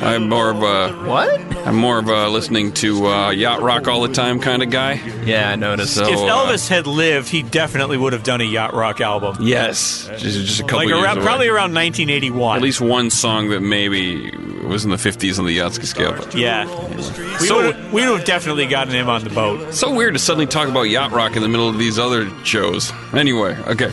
I'm 0.00 0.28
more 0.28 0.50
of 0.50 0.62
a 0.62 0.92
What? 1.08 1.40
I'm 1.66 1.74
more 1.76 1.98
of 1.98 2.08
a 2.08 2.28
listening 2.28 2.72
to 2.74 3.06
uh, 3.08 3.30
yacht 3.30 3.62
rock 3.62 3.88
all 3.88 4.00
the 4.02 4.12
time 4.14 4.38
kind 4.38 4.62
of 4.62 4.70
guy. 4.70 4.94
Yeah, 5.24 5.50
I 5.50 5.56
noticed. 5.56 5.94
So, 5.94 6.04
if 6.06 6.16
uh, 6.18 6.22
Elvis 6.22 6.68
had 6.68 6.86
lived, 6.86 7.28
he 7.28 7.42
definitely 7.42 7.96
would 7.96 8.12
have 8.12 8.22
done 8.22 8.40
a 8.40 8.44
yacht 8.44 8.72
rock 8.72 9.00
album. 9.00 9.38
yes, 9.40 10.08
just, 10.18 10.22
just 10.22 10.60
a 10.60 10.62
couple 10.62 10.78
Like 10.78 10.88
years 10.88 11.02
around, 11.02 11.16
away. 11.18 11.26
probably 11.26 11.48
around 11.48 11.74
1981. 11.74 12.56
at 12.56 12.62
least 12.62 12.80
one 12.80 13.10
song 13.10 13.48
that 13.50 13.60
maybe 13.60 14.30
was 14.64 14.84
in 14.84 14.90
the 14.90 14.96
50s 14.96 15.38
on 15.40 15.46
the 15.46 15.58
Yachtski 15.58 15.84
scale. 15.86 16.12
But 16.16 16.34
Yeah. 16.36 16.66
We 16.96 17.02
So- 17.46 17.56
would 17.56 17.74
have, 17.74 17.92
we 17.92 18.08
would 18.08 18.18
have 18.18 18.24
definitely 18.26 18.66
gotten 18.66 18.94
him 18.94 19.08
on 19.08 19.24
the 19.24 19.30
boat. 19.30 19.74
So 19.74 19.92
weird 19.92 20.14
to 20.14 20.20
suddenly 20.20 20.46
talk 20.46 20.68
about 20.68 20.82
yacht 20.82 21.10
rock 21.10 21.34
in 21.34 21.42
the 21.42 21.48
middle 21.48 21.68
of 21.68 21.76
these 21.76 21.98
other 21.98 22.30
shows. 22.44 22.92
Anyway, 23.12 23.56
okay. 23.66 23.90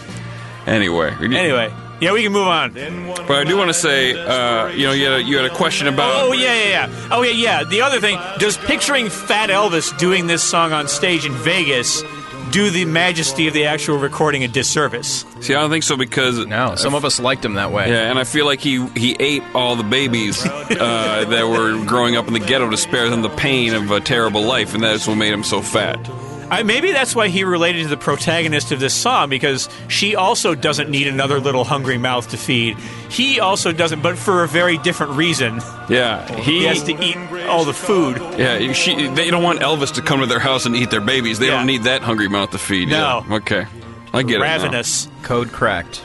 Anyway, 0.67 1.13
Anyway, 1.21 1.73
yeah, 1.99 2.11
we 2.13 2.23
can 2.23 2.31
move 2.31 2.47
on. 2.47 2.73
but 2.73 3.31
I 3.31 3.43
do 3.43 3.57
want 3.57 3.69
to 3.69 3.73
say, 3.73 4.13
uh, 4.13 4.67
you 4.69 4.85
know, 4.87 4.93
you 4.93 5.05
had 5.05 5.13
a, 5.13 5.23
you 5.23 5.37
had 5.37 5.45
a 5.45 5.53
question 5.55 5.87
about. 5.87 6.13
Oh 6.15 6.33
yeah, 6.33 6.53
yeah, 6.53 6.69
yeah. 6.87 7.09
Oh 7.11 7.21
yeah, 7.23 7.31
yeah. 7.31 7.63
The 7.63 7.81
other 7.81 7.99
thing, 7.99 8.19
does 8.39 8.57
picturing 8.57 9.09
Fat 9.09 9.49
Elvis 9.49 9.97
doing 9.97 10.27
this 10.27 10.43
song 10.43 10.73
on 10.73 10.87
stage 10.87 11.25
in 11.25 11.33
Vegas 11.33 12.03
do 12.51 12.69
the 12.69 12.85
majesty 12.85 13.47
of 13.47 13.53
the 13.53 13.65
actual 13.65 13.97
recording 13.97 14.43
a 14.43 14.47
disservice? 14.47 15.25
See, 15.41 15.53
I 15.53 15.61
don't 15.61 15.69
think 15.69 15.83
so 15.83 15.97
because 15.97 16.45
No, 16.45 16.75
some 16.75 16.95
of 16.95 17.05
us 17.05 17.19
liked 17.19 17.43
him 17.43 17.55
that 17.55 17.71
way. 17.71 17.89
Yeah, 17.89 18.09
and 18.09 18.17
I 18.17 18.23
feel 18.23 18.45
like 18.45 18.59
he 18.59 18.85
he 18.95 19.15
ate 19.19 19.43
all 19.53 19.75
the 19.75 19.83
babies 19.83 20.45
uh, 20.45 21.25
that 21.29 21.47
were 21.47 21.83
growing 21.85 22.15
up 22.15 22.27
in 22.27 22.33
the 22.33 22.39
ghetto 22.39 22.69
to 22.69 22.77
spare 22.77 23.09
them 23.09 23.21
the 23.21 23.29
pain 23.29 23.73
of 23.73 23.91
a 23.91 23.99
terrible 23.99 24.43
life, 24.43 24.73
and 24.73 24.83
that's 24.83 25.07
what 25.07 25.15
made 25.15 25.33
him 25.33 25.43
so 25.43 25.61
fat. 25.61 25.97
I, 26.49 26.63
maybe 26.63 26.91
that's 26.91 27.13
why 27.15 27.27
he 27.27 27.43
related 27.43 27.83
to 27.83 27.89
the 27.89 27.97
protagonist 27.97 28.71
of 28.71 28.79
this 28.79 28.93
song 28.93 29.29
because 29.29 29.67
she 29.89 30.15
also 30.15 30.55
doesn't 30.55 30.89
need 30.89 31.07
another 31.07 31.39
little 31.39 31.63
hungry 31.63 31.97
mouth 31.97 32.29
to 32.29 32.37
feed. 32.37 32.77
He 33.09 33.39
also 33.39 33.71
doesn't, 33.71 34.01
but 34.01 34.17
for 34.17 34.43
a 34.43 34.47
very 34.47 34.77
different 34.77 35.13
reason. 35.13 35.61
Yeah, 35.89 36.25
he. 36.41 36.59
He 36.59 36.63
has 36.65 36.83
to 36.83 36.93
eat 37.03 37.17
all 37.47 37.65
the 37.65 37.73
food. 37.73 38.17
yeah, 38.37 38.71
she. 38.73 39.07
They 39.07 39.29
don't 39.29 39.43
want 39.43 39.59
Elvis 39.59 39.93
to 39.95 40.01
come 40.01 40.21
to 40.21 40.25
their 40.25 40.39
house 40.39 40.65
and 40.65 40.75
eat 40.75 40.89
their 40.89 41.01
babies. 41.01 41.39
They 41.39 41.47
Yeah. 41.47 41.57
don't 41.57 41.65
need 41.67 41.83
that 41.83 42.01
hungry 42.01 42.27
mouth 42.29 42.51
to 42.51 42.57
feed. 42.57 42.89
No. 42.89 43.23
Yeah. 43.27 43.35
Okay, 43.35 43.65
I 44.13 44.23
get 44.23 44.37
it. 44.37 44.41
Ravenous. 44.43 45.07
Code 45.23 45.51
cracked. 45.51 46.01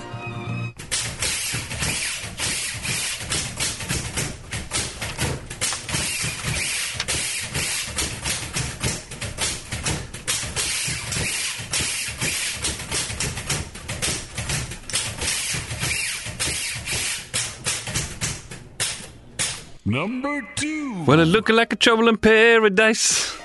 Number 19.85 20.43
two. 20.57 21.03
Well, 21.05 21.21
it 21.21 21.25
looking 21.27 21.57
like 21.57 21.73
a 21.73 21.77
trouble 21.77 22.09
in 22.09 22.17
paradise. 22.17 23.37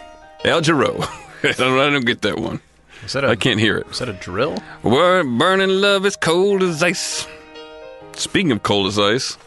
Al 0.45 0.61
Jarreau. 0.61 1.01
I 1.43 1.51
don't, 1.53 1.79
I 1.79 1.89
don't 1.89 2.05
get 2.05 2.21
that 2.21 2.39
one. 2.39 2.61
Is 3.05 3.13
that 3.13 3.23
a, 3.23 3.27
I 3.29 3.35
can't 3.35 3.59
hear 3.59 3.77
it. 3.77 3.87
Is 3.87 3.99
that 3.99 4.09
a 4.09 4.13
drill? 4.13 4.57
We're 4.83 5.23
burning 5.23 5.69
love 5.69 6.05
is 6.05 6.15
cold 6.15 6.61
as 6.63 6.81
ice. 6.83 7.27
Speaking 8.13 8.51
of 8.51 8.63
cold 8.63 8.87
as 8.87 8.99
ice, 8.99 9.37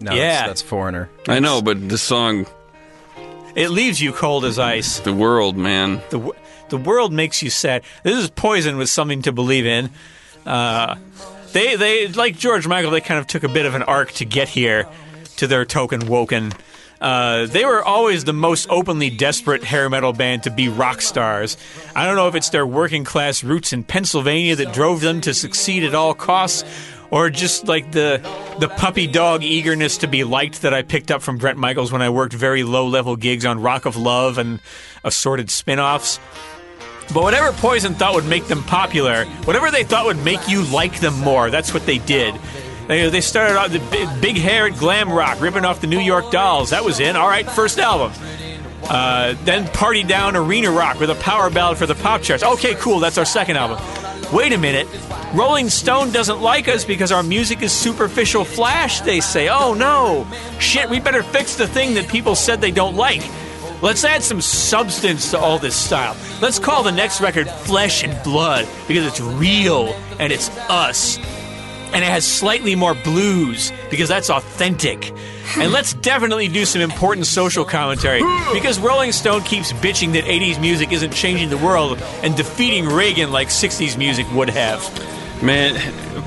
No, 0.00 0.12
Yeah. 0.14 0.46
that's, 0.46 0.46
that's 0.48 0.62
foreigner. 0.62 1.08
I 1.28 1.38
know, 1.40 1.62
but 1.62 1.88
the 1.88 1.98
song, 1.98 2.46
It 3.54 3.70
leaves 3.70 4.00
you 4.00 4.12
cold 4.12 4.44
as 4.44 4.58
ice. 4.58 5.00
"The 5.00 5.14
World," 5.14 5.56
man. 5.56 6.02
The, 6.10 6.18
w- 6.18 6.34
the 6.68 6.76
world 6.76 7.12
makes 7.12 7.42
you 7.42 7.48
sad. 7.50 7.82
This 8.02 8.16
is 8.22 8.28
Poison 8.30 8.76
with 8.76 8.90
something 8.90 9.22
to 9.22 9.32
believe 9.32 9.64
in. 9.66 9.90
Uh, 10.44 10.96
they, 11.52 11.76
they, 11.76 12.08
like 12.08 12.36
George 12.36 12.66
Michael, 12.68 12.90
they 12.90 13.00
kind 13.00 13.18
of 13.18 13.26
took 13.26 13.42
a 13.44 13.48
bit 13.48 13.64
of 13.64 13.74
an 13.74 13.82
arc 13.82 14.12
to 14.12 14.24
get 14.26 14.48
here 14.48 14.86
to 15.36 15.46
their 15.46 15.64
token 15.64 16.06
woken. 16.06 16.52
Uh, 17.00 17.46
they 17.46 17.64
were 17.64 17.82
always 17.84 18.24
the 18.24 18.32
most 18.32 18.66
openly 18.70 19.10
desperate 19.10 19.62
hair 19.62 19.90
metal 19.90 20.12
band 20.12 20.44
to 20.44 20.50
be 20.50 20.68
rock 20.68 21.02
stars. 21.02 21.56
I 21.94 22.06
don't 22.06 22.16
know 22.16 22.28
if 22.28 22.34
it's 22.34 22.50
their 22.50 22.66
working 22.66 23.04
class 23.04 23.44
roots 23.44 23.72
in 23.72 23.84
Pennsylvania 23.84 24.56
that 24.56 24.72
drove 24.72 25.02
them 25.02 25.20
to 25.22 25.34
succeed 25.34 25.84
at 25.84 25.94
all 25.94 26.14
costs, 26.14 26.64
or 27.10 27.28
just 27.28 27.68
like 27.68 27.92
the 27.92 28.20
the 28.60 28.68
puppy 28.68 29.06
dog 29.06 29.42
eagerness 29.44 29.98
to 29.98 30.06
be 30.06 30.24
liked 30.24 30.62
that 30.62 30.72
I 30.72 30.82
picked 30.82 31.10
up 31.10 31.20
from 31.20 31.36
Bret 31.36 31.56
Michaels 31.56 31.92
when 31.92 32.02
I 32.02 32.08
worked 32.08 32.32
very 32.32 32.62
low 32.62 32.86
level 32.86 33.14
gigs 33.16 33.44
on 33.44 33.60
Rock 33.60 33.84
of 33.84 33.96
Love 33.96 34.38
and 34.38 34.60
assorted 35.04 35.50
spin 35.50 35.78
offs. 35.78 36.18
But 37.12 37.22
whatever 37.22 37.52
Poison 37.52 37.94
thought 37.94 38.14
would 38.14 38.26
make 38.26 38.46
them 38.46 38.64
popular, 38.64 39.26
whatever 39.44 39.70
they 39.70 39.84
thought 39.84 40.06
would 40.06 40.24
make 40.24 40.48
you 40.48 40.64
like 40.64 40.98
them 40.98 41.14
more, 41.20 41.50
that's 41.50 41.72
what 41.72 41.86
they 41.86 41.98
did. 41.98 42.34
They, 42.88 43.08
they 43.10 43.20
started 43.20 43.58
out 43.58 43.70
the 43.70 43.80
big, 43.90 44.08
big 44.20 44.36
hair 44.36 44.66
at 44.66 44.78
glam 44.78 45.12
rock, 45.12 45.40
ripping 45.40 45.64
off 45.64 45.80
the 45.80 45.86
New 45.86 45.98
York 45.98 46.30
Dolls. 46.30 46.70
That 46.70 46.84
was 46.84 47.00
in. 47.00 47.16
All 47.16 47.28
right, 47.28 47.48
first 47.50 47.78
album. 47.78 48.12
Uh, 48.84 49.34
then 49.44 49.66
Party 49.68 50.04
Down 50.04 50.36
Arena 50.36 50.70
Rock 50.70 51.00
with 51.00 51.10
a 51.10 51.16
power 51.16 51.50
ballad 51.50 51.78
for 51.78 51.86
the 51.86 51.96
pop 51.96 52.22
charts. 52.22 52.44
Okay, 52.44 52.74
cool. 52.76 53.00
That's 53.00 53.18
our 53.18 53.24
second 53.24 53.56
album. 53.56 53.78
Wait 54.32 54.52
a 54.52 54.58
minute. 54.58 54.86
Rolling 55.34 55.68
Stone 55.68 56.12
doesn't 56.12 56.40
like 56.40 56.68
us 56.68 56.84
because 56.84 57.10
our 57.10 57.22
music 57.22 57.62
is 57.62 57.72
superficial 57.72 58.44
flash, 58.44 59.00
they 59.00 59.20
say. 59.20 59.48
Oh 59.48 59.74
no. 59.74 60.26
Shit, 60.60 60.88
we 60.88 61.00
better 61.00 61.22
fix 61.22 61.56
the 61.56 61.66
thing 61.66 61.94
that 61.94 62.08
people 62.08 62.34
said 62.34 62.60
they 62.60 62.70
don't 62.70 62.94
like. 62.94 63.22
Let's 63.82 64.04
add 64.04 64.22
some 64.22 64.40
substance 64.40 65.30
to 65.32 65.38
all 65.38 65.58
this 65.58 65.76
style. 65.76 66.16
Let's 66.40 66.58
call 66.58 66.82
the 66.82 66.92
next 66.92 67.20
record 67.20 67.48
Flesh 67.48 68.04
and 68.04 68.22
Blood 68.24 68.66
because 68.88 69.04
it's 69.04 69.20
real 69.20 69.88
and 70.18 70.32
it's 70.32 70.48
us. 70.70 71.18
And 71.92 72.04
it 72.04 72.08
has 72.08 72.26
slightly 72.26 72.74
more 72.74 72.94
blues 72.94 73.72
because 73.90 74.08
that's 74.08 74.28
authentic. 74.28 75.12
And 75.56 75.72
let's 75.72 75.94
definitely 75.94 76.48
do 76.48 76.64
some 76.64 76.82
important 76.82 77.26
social 77.26 77.64
commentary 77.64 78.20
because 78.52 78.78
Rolling 78.78 79.12
Stone 79.12 79.42
keeps 79.42 79.72
bitching 79.72 80.12
that 80.12 80.24
80s 80.24 80.60
music 80.60 80.92
isn't 80.92 81.12
changing 81.12 81.48
the 81.48 81.56
world 81.58 82.02
and 82.22 82.36
defeating 82.36 82.86
Reagan 82.86 83.30
like 83.32 83.48
60s 83.48 83.96
music 83.96 84.26
would 84.32 84.50
have. 84.50 84.82
Man, 85.42 85.74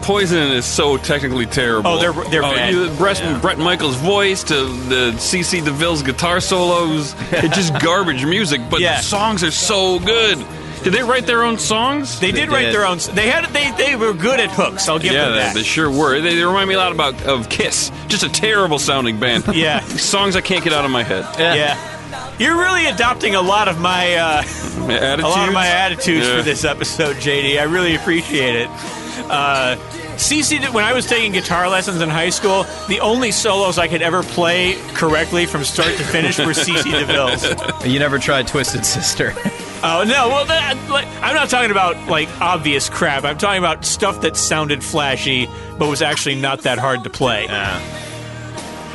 Poison 0.04 0.52
is 0.52 0.66
so 0.66 0.96
technically 0.98 1.46
terrible. 1.48 1.90
Oh, 1.92 2.00
they're- 2.00 2.30
they're 2.30 2.44
oh, 2.44 2.54
bad. 2.56 2.74
you- 2.74 2.90
Bret, 2.92 3.42
Bret 3.42 3.58
Michaels' 3.58 3.96
voice 3.98 4.44
to 4.46 4.54
the 4.54 5.12
CC 5.18 5.62
DeVille's 5.66 6.04
guitar 6.04 6.40
solos. 6.40 7.16
it's 7.32 7.56
just 7.56 7.78
garbage 7.84 8.24
music, 8.24 8.62
but 8.70 8.80
Yeah. 8.82 8.98
the 8.98 9.04
songs 9.04 9.44
are 9.44 9.52
so 9.52 10.00
good. 10.00 10.38
Did 10.84 10.94
they 10.94 11.04
write 11.04 11.26
their 11.26 11.44
own 11.44 11.58
songs? 11.58 12.20
They 12.20 12.32
did 12.32 12.50
write 12.50 12.66
did. 12.66 12.74
their 12.74 12.86
own. 12.86 12.98
They 13.14 13.30
had. 13.30 13.46
They 13.54 13.72
they 13.72 13.96
were 13.96 14.14
good 14.14 14.40
at 14.40 14.50
hooks. 14.52 14.88
I'll 14.88 15.00
give 15.00 15.14
yeah, 15.14 15.26
them 15.26 15.34
they, 15.34 15.40
that. 15.40 15.56
they 15.56 15.64
sure 15.64 15.90
were. 15.90 16.20
They, 16.22 16.36
they 16.36 16.44
remind 16.44 16.70
me 16.70 16.76
a 16.76 16.78
lot 16.78 16.92
about 16.92 17.22
of 17.24 17.50
Kiss. 17.50 17.92
Just 18.08 18.24
a 18.24 18.30
terrible 18.30 18.80
sounding 18.80 19.20
band. 19.20 19.46
Yeah. 19.56 19.82
songs 19.82 20.36
I 20.36 20.42
can't 20.42 20.64
get 20.64 20.72
out 20.74 20.86
of 20.86 20.92
my 20.92 21.04
head. 21.04 21.26
yeah. 21.38 21.78
You're 22.40 22.58
really 22.58 22.86
adopting 22.86 23.36
a 23.36 23.42
lot 23.42 23.68
of 23.68 23.80
my 23.82 24.16
uh, 24.16 24.42
Attitudes. 24.42 25.24
a 25.24 25.28
lot 25.28 25.48
of 25.50 25.54
my 25.54 25.68
attitudes 25.68 26.26
Yeah. 26.26 26.38
for 26.38 26.42
this 26.44 26.64
episode, 26.64 27.18
JD. 27.18 27.60
I 27.60 27.64
really 27.64 27.96
appreciate 27.96 28.56
it. 28.56 28.70
Uh, 29.30 29.76
CC, 30.20 30.60
did- 30.60 30.74
when 30.74 30.84
I 30.84 30.94
was 30.94 31.06
taking 31.06 31.32
guitar 31.32 31.70
lessons 31.70 32.02
in 32.02 32.10
high 32.10 32.30
school, 32.30 32.66
the 32.88 33.00
only 33.00 33.32
solos 33.32 33.78
I 33.78 33.88
could 33.88 34.02
ever 34.02 34.22
play 34.22 34.76
correctly 34.94 35.46
from 35.46 35.64
start 35.64 35.96
to 35.98 36.04
finish 36.04 36.38
were 36.38 36.54
CC 36.54 36.84
DeVille's. 37.00 37.86
You 37.86 38.00
never 38.00 38.20
tried 38.20 38.48
Twisted 38.48 38.86
Sister. 38.86 39.34
Oh 39.82 40.04
no! 40.06 40.28
Well, 40.28 40.44
that, 40.44 40.76
like, 40.90 41.08
I'm 41.24 41.34
not 41.34 41.50
talking 41.50 41.72
about 41.72 41.96
like 42.10 42.28
obvious 42.42 42.90
crap. 42.90 43.24
I'm 43.24 43.38
talking 43.38 43.60
about 43.60 43.86
stuff 43.86 44.20
that 44.24 44.36
sounded 44.36 44.84
flashy, 44.84 45.48
but 45.78 45.88
was 45.88 46.02
actually 46.02 46.36
not 46.36 46.64
that 46.64 46.80
hard 46.80 47.06
to 47.06 47.10
play. 47.10 47.48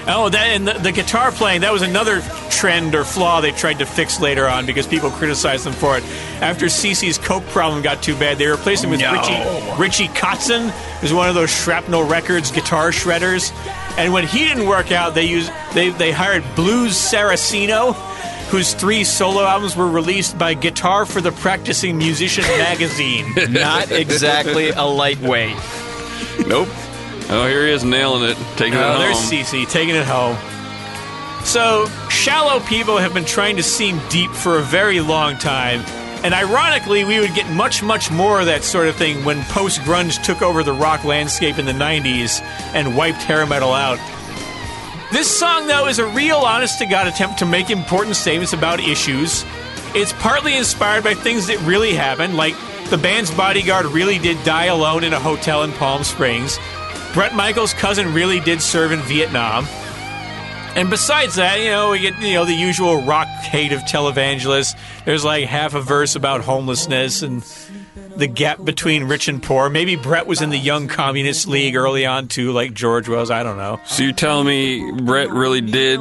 Oh, 0.06 0.28
that 0.28 0.48
and 0.48 0.68
the, 0.68 0.74
the 0.74 0.92
guitar 0.92 1.32
playing, 1.32 1.62
that 1.62 1.72
was 1.72 1.82
another 1.82 2.20
trend 2.50 2.94
or 2.94 3.04
flaw 3.04 3.40
they 3.40 3.52
tried 3.52 3.78
to 3.78 3.86
fix 3.86 4.20
later 4.20 4.46
on 4.46 4.66
because 4.66 4.86
people 4.86 5.10
criticized 5.10 5.64
them 5.64 5.72
for 5.72 5.96
it. 5.96 6.04
After 6.40 6.66
CC's 6.66 7.16
coke 7.16 7.44
problem 7.46 7.82
got 7.82 8.02
too 8.02 8.14
bad, 8.14 8.36
they 8.38 8.46
replaced 8.46 8.84
him 8.84 8.90
with 8.90 9.00
Richie, 9.00 9.80
Richie 9.80 10.08
Kotzen, 10.08 10.70
who's 11.00 11.12
one 11.12 11.28
of 11.28 11.34
those 11.34 11.50
Shrapnel 11.50 12.04
Records 12.04 12.50
guitar 12.50 12.90
shredders. 12.90 13.52
And 13.96 14.12
when 14.12 14.26
he 14.26 14.40
didn't 14.40 14.66
work 14.66 14.92
out, 14.92 15.14
they 15.14 15.24
used 15.24 15.50
they, 15.72 15.90
they 15.90 16.12
hired 16.12 16.44
Blues 16.54 16.92
Saraceno, 16.92 17.94
whose 18.50 18.74
three 18.74 19.04
solo 19.04 19.42
albums 19.42 19.74
were 19.74 19.88
released 19.88 20.36
by 20.36 20.54
Guitar 20.54 21.06
for 21.06 21.20
the 21.20 21.32
Practicing 21.32 21.96
Musician 21.96 22.44
magazine. 22.44 23.32
Not 23.50 23.90
exactly 23.90 24.68
a 24.70 24.82
lightweight. 24.84 25.56
Nope. 26.46 26.68
Oh, 27.30 27.46
here 27.48 27.66
he 27.66 27.72
is 27.72 27.84
nailing 27.84 28.28
it, 28.30 28.36
taking 28.56 28.74
it 28.74 28.82
Oh, 28.82 28.92
home. 28.92 29.00
there's 29.00 29.16
Cece 29.18 29.68
taking 29.68 29.94
it 29.94 30.04
home. 30.04 30.36
So, 31.44 31.86
shallow 32.08 32.60
people 32.60 32.96
have 32.98 33.12
been 33.14 33.24
trying 33.24 33.56
to 33.56 33.62
seem 33.62 34.00
deep 34.08 34.30
for 34.30 34.58
a 34.58 34.62
very 34.62 35.00
long 35.00 35.36
time, 35.36 35.82
And 36.24 36.32
ironically, 36.32 37.04
we 37.04 37.20
would 37.20 37.34
get 37.34 37.46
much, 37.50 37.82
much 37.82 38.10
more 38.10 38.40
of 38.40 38.46
that 38.46 38.64
sort 38.64 38.88
of 38.88 38.96
thing 38.96 39.22
when 39.26 39.42
post 39.44 39.80
grunge 39.82 40.22
took 40.24 40.40
over 40.40 40.62
the 40.62 40.72
rock 40.72 41.04
landscape 41.04 41.58
in 41.58 41.66
the 41.66 41.72
90s 41.74 42.40
and 42.72 42.96
wiped 42.96 43.18
hair 43.18 43.44
metal 43.44 43.74
out. 43.74 43.98
This 45.12 45.28
song, 45.30 45.66
though, 45.66 45.86
is 45.86 45.98
a 45.98 46.06
real 46.06 46.38
honest 46.38 46.78
to 46.78 46.86
God 46.86 47.06
attempt 47.08 47.38
to 47.40 47.44
make 47.46 47.68
important 47.68 48.16
statements 48.16 48.54
about 48.54 48.80
issues. 48.80 49.44
It's 49.94 50.14
partly 50.14 50.56
inspired 50.56 51.04
by 51.04 51.12
things 51.12 51.46
that 51.48 51.58
really 51.60 51.92
happened, 51.94 52.38
like 52.38 52.54
the 52.88 52.96
band's 52.96 53.30
bodyguard 53.30 53.84
really 53.84 54.18
did 54.18 54.42
die 54.44 54.64
alone 54.66 55.04
in 55.04 55.12
a 55.12 55.20
hotel 55.20 55.62
in 55.62 55.72
Palm 55.72 56.04
Springs. 56.04 56.58
Bret 57.14 57.32
Michaels' 57.34 57.72
cousin 57.74 58.12
really 58.12 58.40
did 58.40 58.60
serve 58.60 58.90
in 58.90 58.98
Vietnam. 59.02 59.66
And 60.76 60.90
besides 60.90 61.36
that, 61.36 61.60
you 61.60 61.70
know, 61.70 61.92
we 61.92 62.00
get 62.00 62.20
you 62.20 62.34
know 62.34 62.44
the 62.44 62.52
usual 62.54 63.02
rock 63.02 63.28
hate 63.28 63.72
of 63.72 63.80
televangelists. 63.82 64.76
There's 65.04 65.24
like 65.24 65.46
half 65.46 65.74
a 65.74 65.80
verse 65.80 66.16
about 66.16 66.40
homelessness 66.40 67.22
and 67.22 67.42
the 68.16 68.26
gap 68.26 68.64
between 68.64 69.04
rich 69.04 69.28
and 69.28 69.40
poor. 69.40 69.70
Maybe 69.70 69.94
Bret 69.94 70.26
was 70.26 70.42
in 70.42 70.50
the 70.50 70.58
Young 70.58 70.88
Communist 70.88 71.46
League 71.46 71.76
early 71.76 72.04
on 72.04 72.26
too, 72.26 72.50
like 72.50 72.74
George 72.74 73.08
was. 73.08 73.30
I 73.30 73.44
don't 73.44 73.56
know. 73.56 73.78
So 73.86 74.02
you're 74.02 74.12
telling 74.12 74.48
me 74.48 74.90
Bret 75.02 75.30
really 75.30 75.60
did 75.60 76.00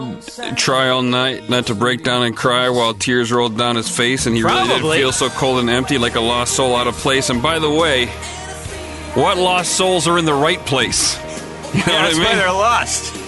try 0.58 0.90
all 0.90 1.04
night 1.04 1.48
not 1.48 1.68
to 1.68 1.76
break 1.76 2.04
down 2.04 2.24
and 2.24 2.36
cry 2.36 2.70
while 2.70 2.96
tears 2.96 3.32
rolled 3.32 3.56
down 3.56 3.76
his 3.76 3.96
face, 3.96 4.26
and 4.26 4.36
he 4.36 4.42
really 4.42 4.56
Probably. 4.66 4.98
did 4.98 5.04
feel 5.04 5.12
so 5.12 5.30
cold 5.30 5.60
and 5.60 5.70
empty, 5.70 6.00
like 6.00 6.16
a 6.16 6.20
lost 6.22 6.56
soul 6.56 6.76
out 6.76 6.88
of 6.88 6.96
place. 6.96 7.30
And 7.30 7.44
by 7.44 7.60
the 7.60 7.70
way, 7.70 8.10
what 9.16 9.38
lost 9.38 9.74
souls 9.76 10.08
are 10.08 10.18
in 10.18 10.26
the 10.26 10.34
right 10.34 10.60
place? 10.66 11.16
You 11.74 11.80
know 11.80 11.86
Yeah, 11.88 12.02
what 12.02 12.02
that's 12.02 12.16
I 12.16 12.20
why 12.20 12.26
mean? 12.30 12.38
they're 12.38 12.52
lost. 12.52 13.20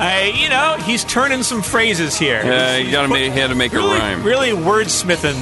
I, 0.00 0.32
you 0.36 0.48
know, 0.48 0.76
he's 0.84 1.02
turning 1.04 1.42
some 1.42 1.60
phrases 1.60 2.16
here. 2.16 2.40
Yeah, 2.44 2.76
you 2.76 2.90
gotta 2.92 3.08
make, 3.08 3.32
he 3.32 3.38
had 3.40 3.48
to 3.50 3.56
make 3.56 3.72
really, 3.72 3.96
a 3.96 3.98
rhyme. 3.98 4.22
really 4.22 4.50
wordsmithing. 4.50 5.34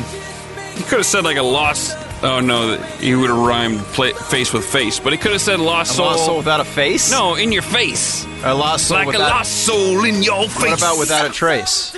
He 0.76 0.82
could 0.84 0.98
have 0.98 1.06
said 1.06 1.24
like 1.24 1.36
a 1.36 1.42
lost. 1.42 1.94
Oh 2.22 2.40
no, 2.40 2.78
he 2.98 3.14
would 3.14 3.28
have 3.28 3.38
rhymed 3.38 3.80
play, 3.80 4.12
face 4.12 4.54
with 4.54 4.64
face, 4.64 4.98
but 4.98 5.12
he 5.12 5.18
could 5.18 5.32
have 5.32 5.42
said 5.42 5.60
lost 5.60 5.92
A 5.92 5.94
soul. 5.96 6.06
lost 6.06 6.24
soul 6.24 6.36
without 6.38 6.60
a 6.60 6.64
face? 6.64 7.10
No, 7.10 7.34
in 7.34 7.52
your 7.52 7.60
face, 7.60 8.24
A 8.44 8.54
lost 8.54 8.88
soul 8.88 8.96
like 8.96 9.08
without 9.08 9.30
a 9.30 9.34
lost 9.34 9.66
soul 9.66 10.04
in 10.06 10.22
your 10.22 10.48
face. 10.48 10.56
What 10.70 10.78
about 10.78 10.98
without 10.98 11.26
a 11.26 11.30
trace? 11.32 11.94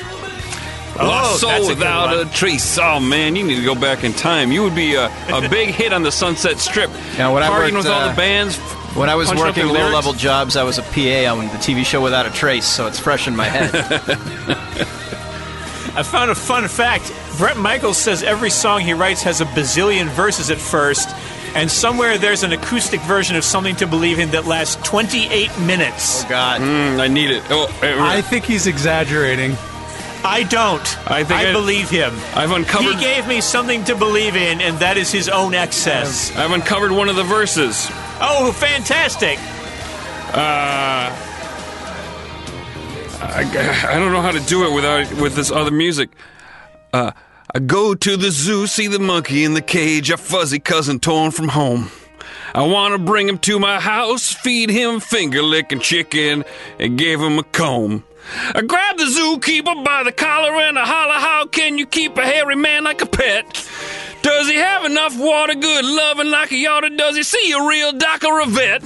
Lost 0.98 1.34
Oh, 1.34 1.36
soul 1.36 1.50
that's 1.50 1.66
a 1.66 1.68
without 1.68 2.26
a 2.26 2.30
trace. 2.32 2.78
Oh 2.78 3.00
man, 3.00 3.36
you 3.36 3.44
need 3.44 3.56
to 3.56 3.64
go 3.64 3.74
back 3.74 4.04
in 4.04 4.12
time. 4.12 4.50
You 4.52 4.62
would 4.62 4.74
be 4.74 4.94
a, 4.94 5.06
a 5.28 5.48
big 5.50 5.68
hit 5.70 5.92
on 5.92 6.02
the 6.02 6.12
Sunset 6.12 6.58
Strip. 6.58 6.90
Yeah, 7.16 7.32
when 7.32 7.42
I 7.42 7.48
partying 7.48 7.72
worked, 7.72 7.76
with 7.76 7.86
all 7.86 8.00
uh, 8.00 8.10
the 8.10 8.16
bands. 8.16 8.58
When 8.96 9.08
I 9.08 9.14
was 9.14 9.32
working 9.32 9.66
low-level 9.68 10.14
jobs, 10.14 10.56
I 10.56 10.64
was 10.64 10.78
a 10.78 10.82
PA 10.82 11.32
on 11.32 11.46
the 11.46 11.58
TV 11.58 11.84
show 11.84 12.02
Without 12.02 12.26
a 12.26 12.30
Trace, 12.30 12.66
so 12.66 12.86
it's 12.86 12.98
fresh 12.98 13.28
in 13.28 13.36
my 13.36 13.44
head. 13.44 13.70
I 15.94 16.02
found 16.02 16.30
a 16.30 16.34
fun 16.34 16.66
fact. 16.68 17.12
Bret 17.38 17.56
Michaels 17.56 17.98
says 17.98 18.22
every 18.22 18.50
song 18.50 18.80
he 18.80 18.94
writes 18.94 19.22
has 19.22 19.40
a 19.40 19.44
bazillion 19.44 20.06
verses 20.08 20.50
at 20.50 20.58
first, 20.58 21.10
and 21.54 21.70
somewhere 21.70 22.18
there's 22.18 22.42
an 22.42 22.52
acoustic 22.52 23.00
version 23.02 23.36
of 23.36 23.44
Something 23.44 23.76
to 23.76 23.86
Believe 23.86 24.18
in 24.18 24.30
that 24.30 24.46
lasts 24.46 24.76
28 24.88 25.58
minutes. 25.60 26.24
Oh, 26.24 26.28
God. 26.28 26.60
Mm, 26.60 26.98
I 26.98 27.08
need 27.08 27.30
it. 27.30 27.42
Oh, 27.50 27.68
I 27.82 28.20
think 28.22 28.44
he's 28.46 28.66
exaggerating. 28.66 29.56
I 30.24 30.42
don't. 30.44 31.10
I 31.10 31.24
think 31.24 31.40
I- 31.40 31.52
believe 31.52 31.88
him. 31.90 32.12
I've 32.34 32.50
uncovered. 32.50 32.94
He 32.96 33.00
gave 33.00 33.26
me 33.26 33.40
something 33.40 33.84
to 33.84 33.94
believe 33.94 34.36
in, 34.36 34.60
and 34.60 34.78
that 34.78 34.96
is 34.96 35.10
his 35.12 35.28
own 35.28 35.54
excess. 35.54 36.36
I've 36.36 36.50
uncovered 36.52 36.92
one 36.92 37.08
of 37.08 37.16
the 37.16 37.24
verses. 37.24 37.86
Oh, 38.20 38.52
fantastic! 38.52 39.38
Uh, 40.34 41.10
I, 43.20 43.86
I 43.88 43.98
don't 43.98 44.12
know 44.12 44.20
how 44.22 44.32
to 44.32 44.40
do 44.40 44.66
it 44.66 44.74
without 44.74 45.12
with 45.20 45.34
this 45.34 45.50
other 45.50 45.70
music. 45.70 46.10
Uh, 46.92 47.12
I 47.54 47.60
go 47.60 47.94
to 47.94 48.16
the 48.16 48.30
zoo, 48.30 48.66
see 48.66 48.88
the 48.88 48.98
monkey 48.98 49.44
in 49.44 49.54
the 49.54 49.62
cage, 49.62 50.10
a 50.10 50.16
fuzzy 50.16 50.58
cousin 50.58 51.00
torn 51.00 51.30
from 51.30 51.48
home. 51.48 51.90
I 52.54 52.62
want 52.62 52.92
to 52.92 52.98
bring 52.98 53.28
him 53.28 53.38
to 53.38 53.58
my 53.58 53.78
house, 53.80 54.32
feed 54.32 54.70
him 54.70 55.00
finger 55.00 55.42
licking 55.42 55.80
chicken, 55.80 56.44
and 56.78 56.98
give 56.98 57.20
him 57.20 57.38
a 57.38 57.42
comb. 57.42 58.04
I 58.54 58.62
grab 58.62 58.98
the 58.98 59.04
zookeeper 59.04 59.84
by 59.84 60.02
the 60.02 60.12
collar 60.12 60.54
and 60.54 60.78
I 60.78 60.84
holler, 60.84 61.14
How 61.14 61.46
can 61.46 61.78
you 61.78 61.86
keep 61.86 62.16
a 62.16 62.24
hairy 62.24 62.56
man 62.56 62.84
like 62.84 63.00
a 63.00 63.06
pet? 63.06 63.68
Does 64.22 64.48
he 64.48 64.56
have 64.56 64.84
enough 64.84 65.18
water, 65.18 65.54
good 65.54 65.84
loving 65.84 66.30
like 66.30 66.50
he 66.50 66.66
oughta? 66.66 66.90
Does 66.90 67.16
he 67.16 67.22
see 67.22 67.52
a 67.52 67.66
real 67.66 67.92
doc 67.92 68.24
or 68.24 68.40
a 68.40 68.46
vet? 68.46 68.82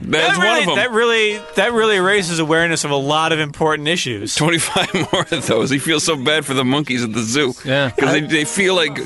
That's 0.00 0.36
that 0.36 0.42
really, 0.42 0.60
one 0.60 0.60
of 0.60 0.66
them. 0.66 0.76
That 0.76 0.90
really, 0.92 1.38
that 1.56 1.72
really 1.72 1.98
raises 2.00 2.38
awareness 2.38 2.84
of 2.84 2.90
a 2.90 2.96
lot 2.96 3.32
of 3.32 3.38
important 3.38 3.88
issues. 3.88 4.34
25 4.34 4.94
more 5.12 5.26
of 5.30 5.46
those. 5.46 5.70
He 5.70 5.78
feels 5.78 6.04
so 6.04 6.16
bad 6.16 6.44
for 6.44 6.54
the 6.54 6.64
monkeys 6.64 7.02
at 7.02 7.12
the 7.12 7.22
zoo. 7.22 7.54
Yeah. 7.64 7.90
Because 7.94 8.12
they, 8.12 8.20
they 8.20 8.44
feel 8.44 8.74
like 8.74 8.98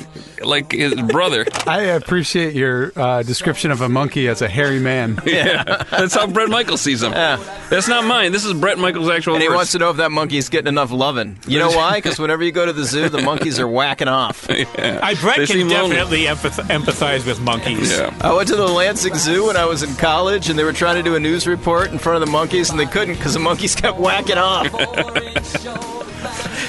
like 0.43 0.71
his 0.71 0.93
brother. 1.03 1.45
I 1.67 1.81
appreciate 1.81 2.55
your 2.55 2.91
uh, 2.95 3.23
description 3.23 3.71
of 3.71 3.81
a 3.81 3.89
monkey 3.89 4.27
as 4.27 4.41
a 4.41 4.49
hairy 4.49 4.79
man. 4.79 5.19
yeah. 5.25 5.83
That's 5.91 6.15
how 6.15 6.27
Bret 6.27 6.49
Michaels 6.49 6.81
sees 6.81 7.03
him. 7.03 7.11
Yeah. 7.13 7.37
That's 7.69 7.87
not 7.87 8.05
mine. 8.05 8.31
This 8.31 8.45
is 8.45 8.53
Bret 8.53 8.77
Michaels' 8.79 9.09
actual 9.09 9.35
And 9.35 9.43
he 9.43 9.47
verse. 9.49 9.55
wants 9.55 9.71
to 9.73 9.79
know 9.79 9.91
if 9.91 9.97
that 9.97 10.11
monkey's 10.11 10.49
getting 10.49 10.67
enough 10.67 10.91
loving. 10.91 11.37
You 11.47 11.59
know 11.59 11.69
why? 11.69 11.97
Because 11.97 12.19
whenever 12.19 12.43
you 12.43 12.51
go 12.51 12.65
to 12.65 12.73
the 12.73 12.83
zoo, 12.83 13.07
the 13.09 13.21
monkeys 13.21 13.59
are 13.59 13.67
whacking 13.67 14.07
off. 14.07 14.47
I 14.49 15.15
Bret 15.21 15.37
They 15.37 15.45
can 15.45 15.67
definitely 15.67 16.23
empath- 16.23 16.67
empathize 16.67 17.25
with 17.25 17.39
monkeys. 17.39 17.91
Yeah. 17.91 18.15
I 18.21 18.33
went 18.33 18.47
to 18.49 18.55
the 18.55 18.67
Lansing 18.67 19.15
Zoo 19.15 19.47
when 19.47 19.57
I 19.57 19.65
was 19.65 19.83
in 19.83 19.95
college, 19.95 20.49
and 20.49 20.57
they 20.57 20.63
were 20.63 20.73
trying 20.81 20.95
to 20.95 21.03
do 21.03 21.13
a 21.13 21.19
news 21.19 21.45
report 21.45 21.91
in 21.91 21.99
front 21.99 22.15
of 22.15 22.27
the 22.27 22.31
monkeys, 22.31 22.71
and 22.71 22.79
they 22.79 22.87
couldn't 22.87 23.13
because 23.13 23.35
the 23.35 23.39
monkeys 23.39 23.75
kept 23.75 23.99
whacking 23.99 24.39
off. 24.39 24.65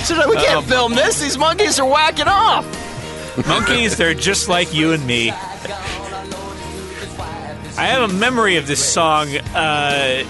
so 0.05 0.15
like, 0.15 0.29
we 0.29 0.37
can't 0.37 0.59
um, 0.59 0.65
film 0.65 0.95
this. 0.95 1.19
These 1.19 1.39
monkeys 1.39 1.81
are 1.81 1.89
whacking 1.89 2.29
off. 2.29 2.67
Monkeys, 3.47 3.97
they're 3.97 4.13
just 4.13 4.51
like 4.51 4.75
you 4.75 4.93
and 4.93 5.07
me. 5.07 5.31
I 7.83 7.87
have 7.87 8.09
a 8.09 8.15
memory 8.15 8.55
of 8.59 8.69
this 8.69 8.79
song. 8.83 9.27
Uh, 9.57 10.23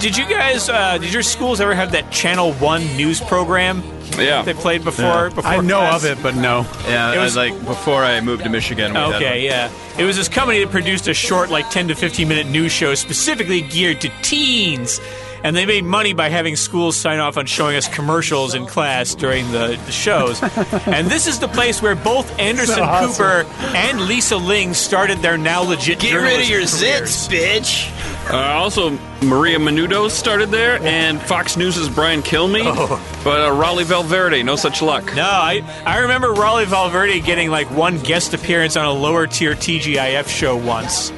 did 0.00 0.14
you 0.18 0.26
guys, 0.28 0.68
uh, 0.68 0.98
did 0.98 1.14
your 1.14 1.22
schools 1.22 1.62
ever 1.62 1.74
have 1.74 1.92
that 1.92 2.10
Channel 2.12 2.52
One 2.54 2.82
news 2.94 3.22
program 3.22 3.82
Yeah. 4.18 4.42
they 4.42 4.52
played 4.52 4.84
before? 4.84 5.30
before 5.30 5.50
I 5.50 5.60
know 5.60 5.78
class? 5.78 6.04
of 6.04 6.10
it, 6.18 6.22
but 6.22 6.34
no. 6.34 6.66
Yeah, 6.86 7.14
It 7.14 7.18
was- 7.20 7.36
like 7.36 7.54
before 7.64 8.04
I 8.04 8.20
moved 8.20 8.44
to 8.44 8.50
Michigan. 8.50 8.92
we 8.92 8.98
had 9.00 9.14
Okay, 9.14 9.44
yeah. 9.46 9.70
It 9.96 10.04
was 10.04 10.18
this 10.18 10.28
company 10.28 10.60
that 10.62 10.70
produced 10.70 11.08
a 11.08 11.14
short, 11.14 11.48
like 11.48 11.70
10 11.70 11.88
to 11.88 11.94
15 11.94 12.28
minute 12.28 12.46
news 12.46 12.70
show 12.70 12.94
specifically 12.94 13.62
geared 13.62 14.02
to 14.02 14.10
teens. 14.20 15.00
And 15.44 15.54
they 15.54 15.66
made 15.66 15.84
money 15.84 16.12
by 16.12 16.28
having 16.28 16.56
schools 16.56 16.96
sign 16.96 17.18
off 17.18 17.36
on 17.36 17.46
showing 17.46 17.76
us 17.76 17.88
commercials 17.88 18.54
in 18.54 18.66
class 18.66 19.14
during 19.14 19.50
the, 19.52 19.78
the 19.86 19.92
shows. 19.92 20.42
and 20.86 21.08
this 21.08 21.26
is 21.26 21.38
the 21.38 21.48
place 21.48 21.80
where 21.80 21.94
both 21.94 22.38
Anderson 22.38 22.76
So 22.76 22.82
awesome. 22.82 23.10
Cooper 23.10 23.76
and 23.76 24.00
Lisa 24.02 24.36
Ling 24.36 24.74
started 24.74 25.18
their 25.18 25.38
now 25.38 25.62
legit 25.62 26.00
Get 26.00 26.14
rid 26.14 26.40
of 26.40 26.48
your 26.48 26.60
journalism 26.60 27.04
zits, 27.06 27.28
bitch. 27.28 28.08
Uh, 28.30 28.36
also, 28.36 28.90
Maria 29.22 29.58
Menounos 29.58 30.10
started 30.10 30.50
there, 30.50 30.78
and 30.82 31.20
Fox 31.20 31.56
News' 31.56 31.88
Brian 31.88 32.20
Kilmeade. 32.20 33.24
But 33.24 33.40
uh, 33.40 33.52
Rawley 33.52 33.84
Valverde, 33.84 34.42
no 34.42 34.54
such 34.54 34.82
luck. 34.82 35.14
No, 35.14 35.22
I, 35.22 35.62
I 35.86 35.98
remember 36.00 36.32
Rawley 36.32 36.66
Valverde 36.66 37.20
getting 37.20 37.50
like 37.50 37.70
one 37.70 37.98
guest 38.00 38.34
appearance 38.34 38.76
on 38.76 38.84
a 38.84 38.92
lower 38.92 39.26
tier 39.26 39.54
TGIF 39.54 40.28
show 40.28 40.56
once. 40.56 41.10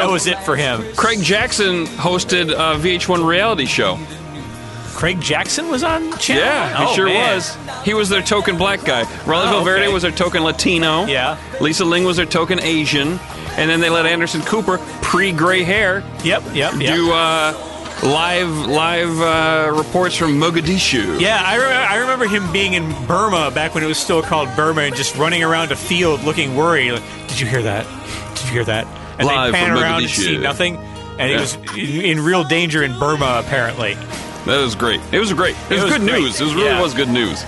That 0.00 0.10
was 0.10 0.26
it 0.26 0.38
for 0.40 0.56
him. 0.56 0.82
Craig 0.96 1.20
Jackson 1.22 1.86
hosted 1.86 2.50
a 2.52 2.78
VH1 2.78 3.26
reality 3.26 3.66
show. 3.66 3.98
Craig 4.94 5.20
Jackson 5.20 5.68
was 5.68 5.82
on 5.82 6.16
channel. 6.18 6.44
Yeah, 6.44 6.78
he 6.78 6.84
Oh, 6.84 6.94
sure 6.94 7.06
man. 7.06 7.34
was. 7.36 7.56
He 7.84 7.94
was 7.94 8.08
their 8.08 8.22
token 8.22 8.56
black 8.56 8.84
guy. 8.84 9.02
Rawley 9.26 9.48
Oh, 9.48 9.52
Valverde 9.52 9.84
okay. 9.86 9.92
was 9.92 10.02
their 10.02 10.12
token 10.12 10.44
Latino. 10.44 11.06
Yeah. 11.06 11.38
Lisa 11.60 11.84
Ling 11.84 12.04
was 12.04 12.16
their 12.18 12.26
token 12.26 12.60
Asian. 12.60 13.18
And 13.56 13.68
then 13.70 13.80
they 13.80 13.90
let 13.90 14.06
Anderson 14.06 14.42
Cooper, 14.42 14.78
pre 15.02 15.32
gray 15.32 15.62
hair, 15.62 16.02
Yep, 16.24 16.42
yep, 16.54 16.74
yep. 16.78 16.94
do 16.94 17.12
uh, 17.12 17.52
live 18.02 18.48
live 18.66 19.20
uh, 19.20 19.72
reports 19.76 20.16
from 20.16 20.38
Mogadishu. 20.40 21.20
Yeah, 21.20 21.42
I, 21.44 21.56
re- 21.56 21.64
I 21.64 21.96
remember 21.98 22.26
him 22.26 22.50
being 22.52 22.74
in 22.74 22.84
Burma 23.06 23.50
back 23.50 23.74
when 23.74 23.82
it 23.84 23.86
was 23.88 23.98
still 23.98 24.22
called 24.22 24.48
Burma 24.56 24.82
and 24.82 24.96
just 24.96 25.16
running 25.16 25.42
around 25.42 25.70
a 25.72 25.76
field 25.76 26.22
looking 26.22 26.54
worried. 26.56 26.92
Like, 26.92 27.02
Did 27.28 27.40
you 27.40 27.46
hear 27.46 27.62
that? 27.62 27.86
Did 28.36 28.44
you 28.46 28.52
hear 28.52 28.64
that? 28.64 28.86
And 29.18 29.26
Live 29.28 29.52
they 29.52 29.58
pan 29.58 29.68
from 29.74 29.82
around 29.82 30.02
and 30.02 30.10
see 30.10 30.38
nothing. 30.38 30.76
And 31.18 31.28
he 31.28 31.34
Yeah. 31.34 31.40
was 31.40 31.54
in, 31.76 32.18
in 32.18 32.24
real 32.24 32.44
danger 32.44 32.82
in 32.82 32.98
Burma, 32.98 33.42
apparently. 33.44 33.94
That 34.46 34.58
was 34.60 34.74
great. 34.74 35.00
It 35.12 35.18
was 35.20 35.32
great. 35.32 35.54
It, 35.70 35.74
was, 35.74 35.82
was 35.84 35.92
good 35.92 36.00
great. 36.02 36.20
news. 36.20 36.40
It 36.40 36.44
was, 36.44 36.54
really 36.54 36.66
Yeah. 36.68 36.80
was 36.82 36.94
good 36.94 37.08
news. 37.10 37.44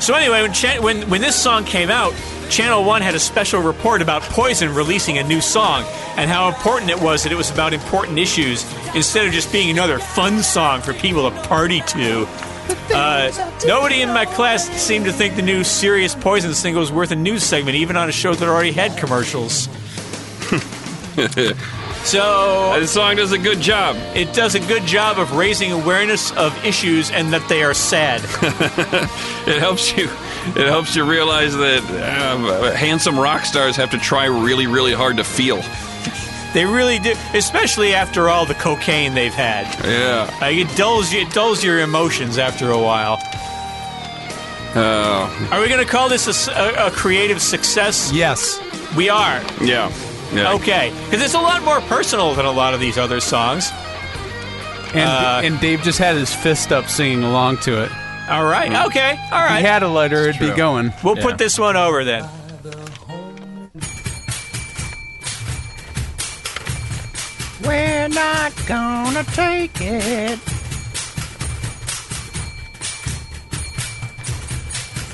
So 0.00 0.14
anyway, 0.14 0.42
when, 0.42 0.52
Chan- 0.52 0.82
when 0.82 1.08
when 1.08 1.20
this 1.20 1.34
song 1.36 1.64
came 1.64 1.90
out, 1.90 2.12
Channel 2.50 2.84
One 2.84 3.00
had 3.02 3.14
a 3.14 3.18
special 3.18 3.60
report 3.62 4.02
about 4.02 4.22
Poison 4.22 4.74
releasing 4.74 5.16
a 5.18 5.22
new 5.24 5.40
song 5.40 5.84
and 6.16 6.30
how 6.30 6.48
important 6.48 6.90
it 6.90 7.00
was 7.00 7.22
that 7.22 7.32
it 7.32 7.36
was 7.36 7.50
about 7.50 7.72
important 7.72 8.18
issues 8.18 8.64
instead 8.94 9.26
of 9.26 9.32
just 9.32 9.50
being 9.50 9.70
another 9.70 9.98
fun 9.98 10.42
song 10.42 10.82
for 10.82 10.92
people 10.94 11.30
to 11.30 11.36
party 11.48 11.80
to. 11.88 12.26
Uh, 12.94 13.30
nobody 13.66 14.02
in 14.02 14.08
my 14.10 14.24
class 14.24 14.68
seemed 14.70 15.04
to 15.06 15.12
think 15.12 15.36
the 15.36 15.42
new 15.42 15.64
serious 15.64 16.14
Poison 16.14 16.54
single 16.54 16.80
was 16.80 16.92
worth 16.92 17.10
a 17.10 17.16
news 17.16 17.42
segment, 17.42 17.76
even 17.76 17.96
on 17.96 18.08
a 18.08 18.12
show 18.12 18.34
that 18.34 18.48
already 18.48 18.72
had 18.72 18.96
commercials. 18.98 19.68
So 22.04 22.76
This 22.80 22.90
song 22.92 23.16
does 23.16 23.32
a 23.32 23.38
good 23.38 23.60
job. 23.60 23.96
it 24.14 24.32
does 24.34 24.54
a 24.54 24.60
good 24.60 24.84
job 24.84 25.18
of 25.18 25.32
raising 25.36 25.72
awareness 25.72 26.32
of 26.32 26.52
issues 26.64 27.10
and 27.10 27.32
that 27.32 27.48
they 27.48 27.62
are 27.62 27.74
sad. 27.74 28.20
It 29.46 29.58
helps 29.60 29.94
you. 29.94 30.04
it 30.56 30.66
helps 30.66 30.96
you 30.96 31.04
realize 31.04 31.54
that 31.54 31.82
uh, 31.84 32.72
handsome 32.74 33.18
rock 33.18 33.44
stars 33.44 33.76
have 33.76 33.90
to 33.90 33.98
try 33.98 34.24
really, 34.24 34.66
really 34.66 34.94
hard 34.94 35.18
to 35.18 35.24
feel. 35.24 35.60
They 36.54 36.64
really 36.64 36.98
do, 36.98 37.12
especially 37.34 37.92
after 37.94 38.28
all 38.30 38.46
the 38.46 38.54
cocaine 38.54 39.12
they've 39.14 39.34
had. 39.34 39.66
Yeah. 39.84 40.34
Like 40.40 40.56
it 40.56 40.74
dulls 40.76 41.12
you, 41.12 41.20
it 41.20 41.30
dulls 41.32 41.62
your 41.62 41.80
emotions 41.80 42.38
after 42.38 42.70
a 42.70 42.78
while. 42.80 43.18
Uh, 44.74 45.28
Are 45.52 45.60
we 45.60 45.68
going 45.68 45.84
to 45.84 45.90
call 45.90 46.08
this 46.08 46.48
a 46.48 46.90
creative 46.94 47.42
success? 47.42 48.10
Yes. 48.12 48.58
We 48.96 49.08
are. 49.10 49.42
yeah. 49.62 49.92
Yeah. 50.34 50.52
Okay, 50.54 50.92
because 51.04 51.24
it's 51.24 51.34
a 51.34 51.40
lot 51.40 51.62
more 51.62 51.80
personal 51.82 52.34
than 52.34 52.44
a 52.44 52.50
lot 52.52 52.74
of 52.74 52.80
these 52.80 52.98
other 52.98 53.20
songs. 53.20 53.70
And, 54.94 55.08
Uh, 55.08 55.40
and 55.44 55.60
Dave 55.60 55.82
just 55.82 55.98
had 55.98 56.16
his 56.16 56.32
fist 56.34 56.72
up 56.72 56.88
singing 56.88 57.24
along 57.24 57.58
to 57.58 57.82
it. 57.82 57.90
All 58.30 58.44
right. 58.44 58.72
Okay. 58.86 59.18
All 59.32 59.46
He 59.56 59.62
had 59.62 59.82
a 59.82 59.88
letter, 59.88 60.28
it'd 60.28 60.40
be 60.40 60.50
going. 60.50 60.92
we'll 61.02 61.16
Yeah. 61.16 61.22
put 61.24 61.38
this 61.38 61.58
one 61.58 61.76
over 61.76 62.04
then. 62.04 62.24
We're 67.64 68.08
not 68.08 68.52
gonna 68.66 69.24
take 69.24 69.80
it. 69.80 70.38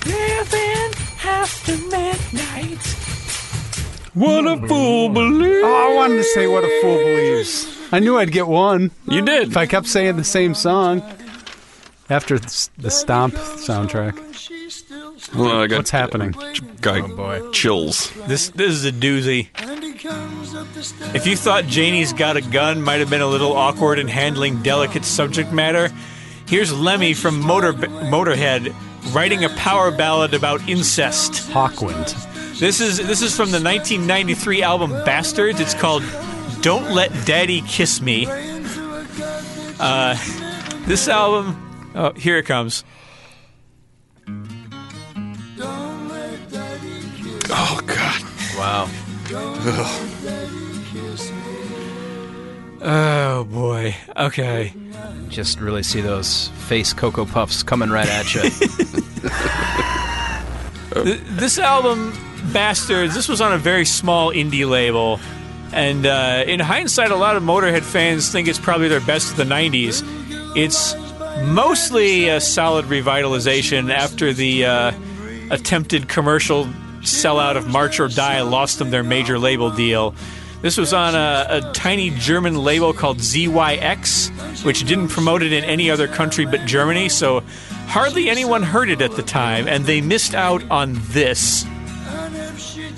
Living 0.06 0.92
after 1.24 1.76
midnight. 1.88 2.99
What 4.20 4.47
a 4.47 4.68
fool 4.68 5.09
believes. 5.09 5.62
Oh, 5.64 5.90
I 5.90 5.94
wanted 5.94 6.16
to 6.16 6.24
say 6.24 6.47
what 6.47 6.62
a 6.62 6.80
fool 6.82 6.98
believes. 6.98 7.66
I 7.90 8.01
knew 8.01 8.18
I'd 8.18 8.30
get 8.30 8.47
one 8.47 8.90
You 9.09 9.22
did. 9.22 9.48
if 9.48 9.56
I 9.56 9.64
kept 9.64 9.86
saying 9.86 10.16
the 10.16 10.24
same 10.24 10.55
song 10.55 11.02
after 12.10 12.38
the 12.38 12.90
Stomp 12.90 13.32
soundtrack. 13.32 14.18
Hold 15.32 15.48
on, 15.48 15.56
I 15.62 15.66
got 15.68 15.78
What's 15.78 15.90
happening? 15.90 16.34
Guy 16.82 17.01
oh, 17.01 17.16
boy. 17.16 17.51
chills. 17.52 18.12
This 18.26 18.51
this 18.51 18.70
is 18.70 18.84
a 18.84 18.92
doozy. 18.92 19.48
If 21.14 21.26
you 21.26 21.34
thought 21.34 21.64
Janie's 21.64 22.12
Got 22.12 22.36
a 22.36 22.42
Gun 22.42 22.82
might 22.82 23.01
have 23.01 23.09
been 23.09 23.22
a 23.22 23.26
little 23.26 23.55
awkward 23.55 23.98
in 23.98 24.06
handling 24.06 24.62
delicate 24.62 25.06
subject 25.06 25.51
matter, 25.51 25.90
here's 26.47 26.78
Lemmy 26.78 27.14
from 27.14 27.40
Motor 27.40 27.72
Motorhead 27.72 28.74
writing 29.14 29.44
a 29.44 29.48
power 29.51 29.90
ballad 29.90 30.34
about 30.34 30.68
incest. 30.68 31.32
Hawkwind. 31.51 32.30
This 32.61 32.82
is 32.82 32.99
this 32.99 33.23
is 33.23 33.35
from 33.35 33.53
the 33.53 33.61
1993 33.61 34.62
album 34.62 34.91
Bastards. 35.07 35.61
It's 35.61 35.73
called 35.73 36.03
"Don't 36.61 36.93
Let 36.93 37.11
Daddy 37.24 37.62
Kiss 37.62 38.03
Me." 38.03 38.27
Uh, 39.81 40.15
this 40.87 41.09
album, 41.09 41.91
oh, 41.95 42.12
here 42.12 42.37
it 42.37 42.45
comes. 42.45 42.85
Oh 47.49 47.81
God. 47.87 48.23
Wow. 48.59 48.91
Oh 52.82 53.45
boy. 53.45 53.97
Okay. 54.19 54.74
Just 55.31 55.61
really 55.61 55.82
see 55.82 56.03
those 56.03 56.49
face 56.49 56.93
Cocoa 56.93 57.24
Puffs 57.24 57.62
coming 57.62 57.89
right 57.89 58.09
at 58.09 58.35
you. 58.35 58.43
This 60.93 61.57
album, 61.57 62.12
Bastards, 62.52 63.14
this 63.14 63.28
was 63.28 63.40
on 63.40 63.52
a 63.52 63.59
very 63.59 63.85
small 63.85 64.32
indie 64.32 64.68
label. 64.68 65.20
And 65.72 66.05
uh, 66.05 66.44
in 66.47 66.59
hindsight, 66.60 67.10
a 67.10 67.16
lot 67.16 67.36
of 67.36 67.43
Motorhead 67.43 67.82
fans 67.82 68.31
think 68.31 68.48
it's 68.48 68.59
probably 68.59 68.89
their 68.89 69.01
best 69.01 69.31
of 69.31 69.36
the 69.36 69.44
90s. 69.44 70.02
It's 70.56 70.94
mostly 71.44 72.28
a 72.28 72.40
solid 72.40 72.86
revitalization 72.86 73.93
after 73.93 74.32
the 74.32 74.66
uh, 74.66 74.93
attempted 75.51 76.09
commercial 76.09 76.66
sellout 77.02 77.56
of 77.56 77.68
March 77.68 78.01
or 78.01 78.09
Die 78.09 78.40
lost 78.43 78.78
them 78.78 78.90
their 78.90 79.05
major 79.05 79.39
label 79.39 79.70
deal. 79.70 80.14
This 80.60 80.77
was 80.77 80.93
on 80.93 81.14
a, 81.14 81.47
a 81.48 81.72
tiny 81.72 82.10
German 82.10 82.56
label 82.56 82.93
called 82.93 83.18
ZYX, 83.18 84.64
which 84.64 84.85
didn't 84.85 85.09
promote 85.09 85.43
it 85.43 85.52
in 85.52 85.64
any 85.64 85.90
other 85.90 86.06
country 86.06 86.44
but 86.44 86.66
Germany, 86.66 87.09
so 87.09 87.40
hardly 87.86 88.28
anyone 88.28 88.62
heard 88.62 88.90
it 88.90 89.01
at 89.01 89.12
the 89.12 89.22
time, 89.22 89.66
and 89.66 89.86
they 89.86 90.01
missed 90.02 90.35
out 90.35 90.62
on 90.70 90.98
this 91.12 91.64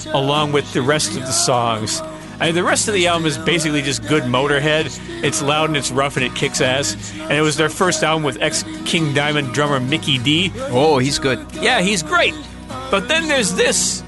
along 0.07 0.53
with 0.53 0.73
the 0.73 0.83
rest 0.83 1.17
of 1.17 1.23
the 1.23 1.33
songs. 1.33 2.01
I 2.41 2.47
mean, 2.47 2.55
the 2.55 2.65
rest 2.65 2.89
of 2.89 2.95
the 2.95 3.07
album 3.07 3.27
is 3.27 3.39
basically 3.39 3.83
just 3.83 4.07
good 4.09 4.25
Motorhead. 4.25 4.87
It's 5.23 5.43
loud 5.43 5.71
and 5.71 5.77
it's 5.77 5.93
rough 5.93 6.17
and 6.17 6.25
it 6.25 6.35
kicks 6.35 6.61
ass. 6.61 7.13
And 7.21 7.33
it 7.33 7.41
was 7.41 7.57
their 7.57 7.69
first 7.69 8.03
album 8.03 8.25
with 8.25 8.41
ex 8.43 8.65
King 8.85 9.15
Diamond 9.15 9.55
drummer 9.55 9.79
Mikkey 9.79 10.19
Dee. 10.19 10.53
oh, 10.57 10.99
he's 10.99 11.19
good. 11.19 11.39
Yeah, 11.55 11.81
he's 11.83 12.03
great. 12.03 12.35
But 12.91 13.07
then 13.07 13.29
there's 13.29 13.55
this 13.55 14.03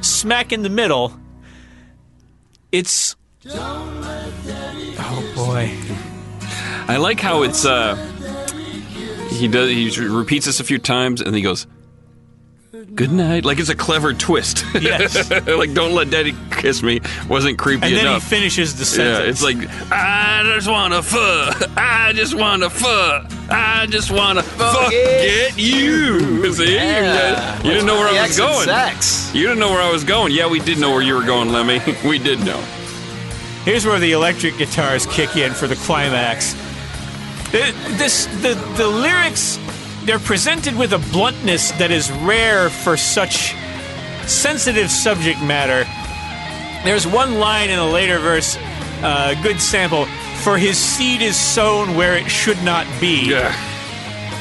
smack 0.00 0.52
in 0.52 0.62
the 0.62 0.70
middle. 0.70 1.12
It's. 2.72 3.14
Oh 3.48 5.32
boy. 5.34 5.70
I 6.88 6.96
like 6.98 7.20
how 7.20 7.42
it's 7.42 7.64
uh 7.66 7.96
he 9.28 9.48
does 9.48 9.68
he 9.68 9.90
repeats 10.08 10.46
this 10.46 10.60
a 10.60 10.64
few 10.64 10.78
times 10.78 11.20
and 11.20 11.34
he 11.34 11.42
goes 11.42 11.66
Good 12.94 13.10
night. 13.12 13.44
Like 13.44 13.58
it's 13.58 13.68
a 13.70 13.74
clever 13.74 14.12
twist. 14.12 14.64
Yes. 14.80 15.30
like 15.46 15.72
don't 15.72 15.92
let 15.94 16.10
daddy 16.10 16.34
kiss 16.50 16.82
me 16.82 17.00
wasn't 17.28 17.58
creepy 17.58 17.86
And 17.86 17.96
then 17.96 18.06
enough. 18.06 18.22
he 18.22 18.28
finishes 18.28 18.76
the 18.78 18.84
sentence. 18.84 19.24
yeah, 19.24 19.30
it's 19.30 19.42
like 19.42 19.68
I 19.90 20.42
just 20.54 20.68
wanna 20.68 21.02
fuck. 21.02 21.70
I 21.78 22.12
just 22.14 22.34
wanna 22.34 22.68
fuck. 22.70 23.30
I 23.50 23.86
just 23.88 24.10
wanna 24.10 24.42
fuck 24.42 24.90
get 24.90 25.56
you. 25.58 26.52
See, 26.54 26.74
Yeah. 26.74 27.56
you 27.62 27.70
didn't 27.70 27.86
know 27.86 27.94
where 27.94 28.08
I 28.08 28.26
was 28.26 28.36
going. 28.36 28.64
Sex. 28.66 29.32
You 29.34 29.42
didn't 29.44 29.58
know 29.60 29.70
where 29.70 29.82
I 29.82 29.90
was 29.90 30.04
going. 30.04 30.32
Yeah, 30.32 30.46
we 30.48 30.60
did 30.60 30.78
know 30.78 30.90
where 30.90 31.02
you 31.02 31.14
were 31.14 31.24
going, 31.24 31.50
Lemmy. 31.52 31.80
we 32.04 32.18
did 32.18 32.40
know. 32.44 32.60
Here's 33.64 33.86
where 33.86 33.98
the 33.98 34.12
electric 34.12 34.58
guitars 34.58 35.06
kick 35.06 35.36
in 35.36 35.52
for 35.54 35.66
the 35.66 35.76
climax. 35.76 36.54
This 37.52 38.26
the 38.42 38.54
the 38.76 38.86
lyrics 38.86 39.58
they're 40.06 40.18
presented 40.20 40.76
with 40.76 40.92
a 40.92 40.98
bluntness 41.12 41.72
that 41.72 41.90
is 41.90 42.10
rare 42.10 42.70
for 42.70 42.96
such 42.96 43.54
sensitive 44.26 44.90
subject 44.90 45.42
matter. 45.42 45.84
There's 46.84 47.06
one 47.06 47.38
line 47.40 47.70
in 47.70 47.78
a 47.78 47.90
later 47.90 48.18
verse, 48.18 48.56
uh, 49.02 49.34
good 49.42 49.60
sample. 49.60 50.06
For 50.42 50.56
his 50.56 50.78
seed 50.78 51.22
is 51.22 51.36
sown 51.36 51.96
where 51.96 52.16
it 52.16 52.28
should 52.30 52.62
not 52.62 52.86
be. 53.00 53.30
Yeah. 53.30 53.52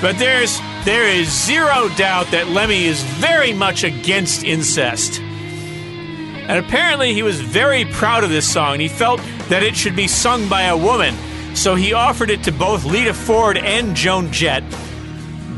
But 0.02 0.20
there's 0.20 0.60
there 0.84 1.08
is 1.08 1.30
zero 1.30 1.90
doubt 1.98 2.28
that 2.28 2.50
Lemmy 2.50 2.86
is 2.86 3.02
very 3.02 3.52
much 3.52 3.84
against 3.84 4.44
incest. 4.44 5.20
And 5.20 6.64
apparently 6.64 7.16
he 7.16 7.24
was 7.24 7.42
very 7.42 7.86
proud 7.86 8.24
of 8.24 8.30
this 8.30 8.48
song. 8.48 8.80
He 8.80 8.88
felt 8.88 9.20
that 9.50 9.64
it 9.64 9.76
should 9.76 9.96
be 9.96 10.08
sung 10.08 10.48
by 10.48 10.64
a 10.64 10.78
woman. 10.78 11.16
So 11.56 11.74
he 11.74 11.94
offered 11.94 12.30
it 12.30 12.44
to 12.44 12.52
both 12.52 12.86
Lita 12.86 13.16
Ford 13.16 13.58
and 13.58 13.96
Joan 13.96 14.32
Jett, 14.32 14.64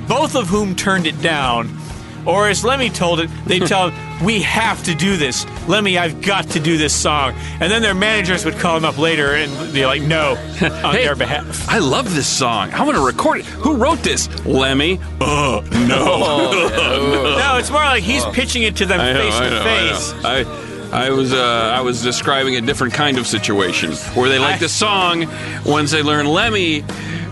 both 0.07 0.35
of 0.35 0.47
whom 0.47 0.75
turned 0.75 1.05
it 1.07 1.19
down. 1.21 1.77
Or 2.25 2.49
as 2.49 2.65
Lemmy 2.65 2.89
told 2.89 3.21
it, 3.21 3.29
they 3.45 3.59
tell 3.59 3.89
him, 3.89 4.25
We 4.25 4.41
have 4.41 4.83
to 4.83 4.93
do 4.93 5.15
this. 5.15 5.45
Lemmy, 5.69 5.97
I've 5.97 6.21
got 6.21 6.49
to 6.49 6.59
do 6.59 6.77
this 6.77 6.93
song. 6.93 7.33
And 7.61 7.71
then 7.71 7.81
their 7.81 7.93
managers 7.93 8.43
would 8.43 8.55
call 8.57 8.75
him 8.75 8.83
up 8.83 8.97
later 8.97 9.33
and 9.33 9.73
be 9.73 9.85
like, 9.85 10.01
No, 10.01 10.31
on 10.31 10.93
Hey, 10.93 11.05
their 11.05 11.15
behalf. 11.15 11.69
I 11.69 11.77
love 11.77 12.13
this 12.13 12.27
song. 12.27 12.73
I 12.73 12.83
want 12.83 12.97
to 12.97 13.05
record 13.05 13.39
it. 13.39 13.45
Who 13.45 13.77
wrote 13.77 13.99
this? 13.99 14.27
Lemmy? 14.45 14.99
Uh, 15.21 15.61
no. 15.87 16.73
No, 17.37 17.57
it's 17.57 17.71
more 17.71 17.81
like 17.83 18.03
he's 18.03 18.25
pitching 18.25 18.63
it 18.63 18.75
to 18.77 18.85
them 18.85 18.97
know, 18.97 19.13
face 19.13 19.37
to 19.37 19.49
know, 19.49 19.63
face. 19.63 20.13
I 20.25 20.43
know. 20.43 20.89
I, 20.91 21.05
I 21.07 21.09
was 21.11 21.31
uh, 21.33 21.71
I 21.75 21.81
was 21.81 22.01
describing 22.01 22.55
a 22.55 22.61
different 22.61 22.93
kind 22.93 23.17
of 23.17 23.25
situation 23.27 23.93
where 24.15 24.29
they 24.29 24.39
liked 24.39 24.59
the 24.59 24.69
song. 24.69 25.25
Once 25.65 25.91
they 25.91 26.01
learned 26.03 26.27
Lemmy 26.29 26.83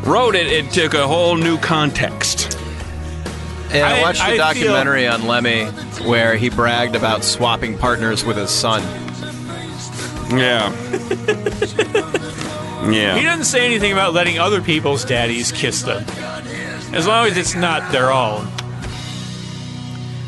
wrote 0.06 0.35
it, 0.35 0.47
it 0.47 0.72
took 0.72 0.93
a 0.93 1.06
whole 1.07 1.35
new 1.35 1.57
context. 1.57 2.55
Yeah, 3.76 3.88
I 3.88 3.99
I- 3.99 4.02
watched 4.02 4.22
a 4.22 4.23
I 4.26 4.27
feel- 4.30 4.38
documentary 4.38 5.07
on 5.07 5.27
Lemmy 5.27 5.65
where 6.07 6.35
he 6.38 6.49
bragged 6.49 6.95
about 6.95 7.23
swapping 7.23 7.77
partners 7.77 8.23
with 8.26 8.38
his 8.38 8.49
son. 8.49 8.81
Yeah. 10.38 10.72
Yeah. 12.85 13.18
He 13.18 13.23
doesn't 13.23 13.45
say 13.45 13.65
anything 13.65 13.93
about 13.93 14.14
letting 14.14 14.38
other 14.38 14.61
people's 14.61 15.03
daddies 15.06 15.52
kiss 15.52 15.81
them, 15.81 16.03
as 16.93 17.07
long 17.07 17.26
as 17.26 17.35
it's 17.35 17.56
not 17.56 17.91
their 17.91 18.11
own. 18.11 18.47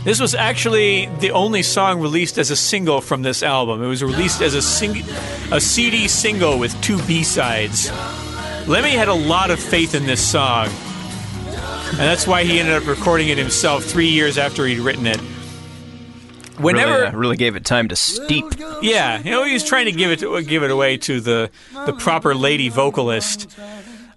This 0.04 0.20
was 0.20 0.34
actually 0.34 1.06
the 1.20 1.32
only 1.32 1.62
song 1.62 2.00
released 2.00 2.40
as 2.40 2.50
a 2.50 2.56
single 2.56 3.00
from 3.00 3.22
this 3.22 3.44
album. 3.44 3.84
It 3.84 3.88
was 3.88 4.02
released 4.02 4.42
as 4.42 4.56
a 4.56 4.64
sing- 4.64 5.04
a 5.52 5.62
CD 5.62 6.08
single 6.08 6.58
with 6.58 6.80
two 6.82 7.00
B-sides. 7.04 7.92
Lemmy 8.68 8.92
had 8.92 9.08
a 9.08 9.14
lot 9.14 9.52
of 9.52 9.60
faith 9.60 9.94
in 9.94 10.08
this 10.08 10.26
song, 10.26 10.70
and 11.92 11.98
that's 12.00 12.28
why 12.28 12.44
he 12.44 12.60
ended 12.60 12.76
up 12.76 12.88
recording 12.88 13.30
it 13.30 13.38
himself 13.38 13.84
three 13.84 14.10
years 14.10 14.38
after 14.38 14.66
he'd 14.66 14.80
written 14.80 15.08
it. 15.08 15.20
Whenever, 16.60 16.92
Really, 16.92 17.06
uh, 17.08 17.12
really 17.16 17.38
gave 17.38 17.56
it 17.56 17.66
time 17.66 17.88
to 17.90 17.96
steep. 17.96 18.46
yeah, 18.82 19.20
you 19.22 19.30
know, 19.30 19.44
he 19.44 19.54
was 19.54 19.64
trying 19.64 19.86
to 19.86 19.92
give 19.92 20.10
it 20.12 20.48
give 20.48 20.64
it 20.64 20.72
away 20.72 20.98
to 20.98 21.22
the 21.22 21.52
the 21.86 21.94
proper 21.94 22.34
lady 22.34 22.70
vocalist. 22.70 23.56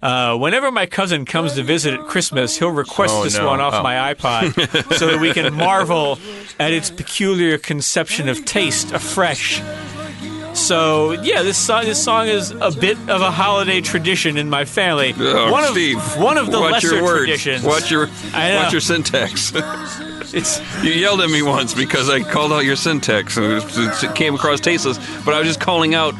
Uh, 0.01 0.35
whenever 0.35 0.71
my 0.71 0.87
cousin 0.87 1.25
comes 1.25 1.53
to 1.53 1.61
visit 1.61 1.93
at 1.93 1.99
Christmas, 2.07 2.57
he'll 2.57 2.71
request 2.71 3.13
Oh, 3.15 3.23
this 3.23 3.37
no. 3.37 3.45
one 3.45 3.61
off 3.61 3.75
Oh. 3.75 3.83
my 3.83 4.11
iPod 4.15 4.95
so 4.97 5.05
that 5.05 5.19
we 5.21 5.31
can 5.33 5.53
marvel 5.53 6.17
at 6.59 6.73
its 6.73 6.89
peculiar 6.89 7.59
conception 7.59 8.27
of 8.27 8.43
taste 8.43 8.91
afresh. 8.91 9.61
So 10.71 11.11
yeah, 11.11 11.43
this 11.43 11.57
song 11.57 11.83
this 11.83 12.01
song 12.01 12.29
is 12.29 12.51
a 12.51 12.71
bit 12.71 12.97
of 13.09 13.19
a 13.21 13.29
holiday 13.29 13.81
tradition 13.81 14.37
in 14.37 14.49
my 14.49 14.63
family. 14.63 15.13
Oh, 15.17 15.51
one 15.51 15.65
of 15.65 15.71
Steve, 15.71 15.97
one 16.15 16.37
of 16.37 16.49
the 16.49 16.61
lesser 16.61 16.95
your 16.95 17.03
words. 17.03 17.25
traditions. 17.25 17.65
Watch 17.65 17.91
your 17.91 18.07
watch 18.33 18.71
your 18.71 18.79
syntax. 18.79 19.51
It's 20.33 20.61
you 20.81 20.91
yelled 20.91 21.19
at 21.19 21.29
me 21.29 21.41
once 21.41 21.73
because 21.73 22.09
I 22.09 22.21
called 22.21 22.53
out 22.53 22.63
your 22.63 22.77
syntax 22.77 23.35
and 23.35 23.61
it, 23.61 24.15
came 24.15 24.33
across 24.33 24.61
tasteless. 24.61 24.97
But 25.25 25.33
I 25.33 25.39
was 25.39 25.47
just 25.49 25.59
calling 25.59 25.93
out 25.93 26.13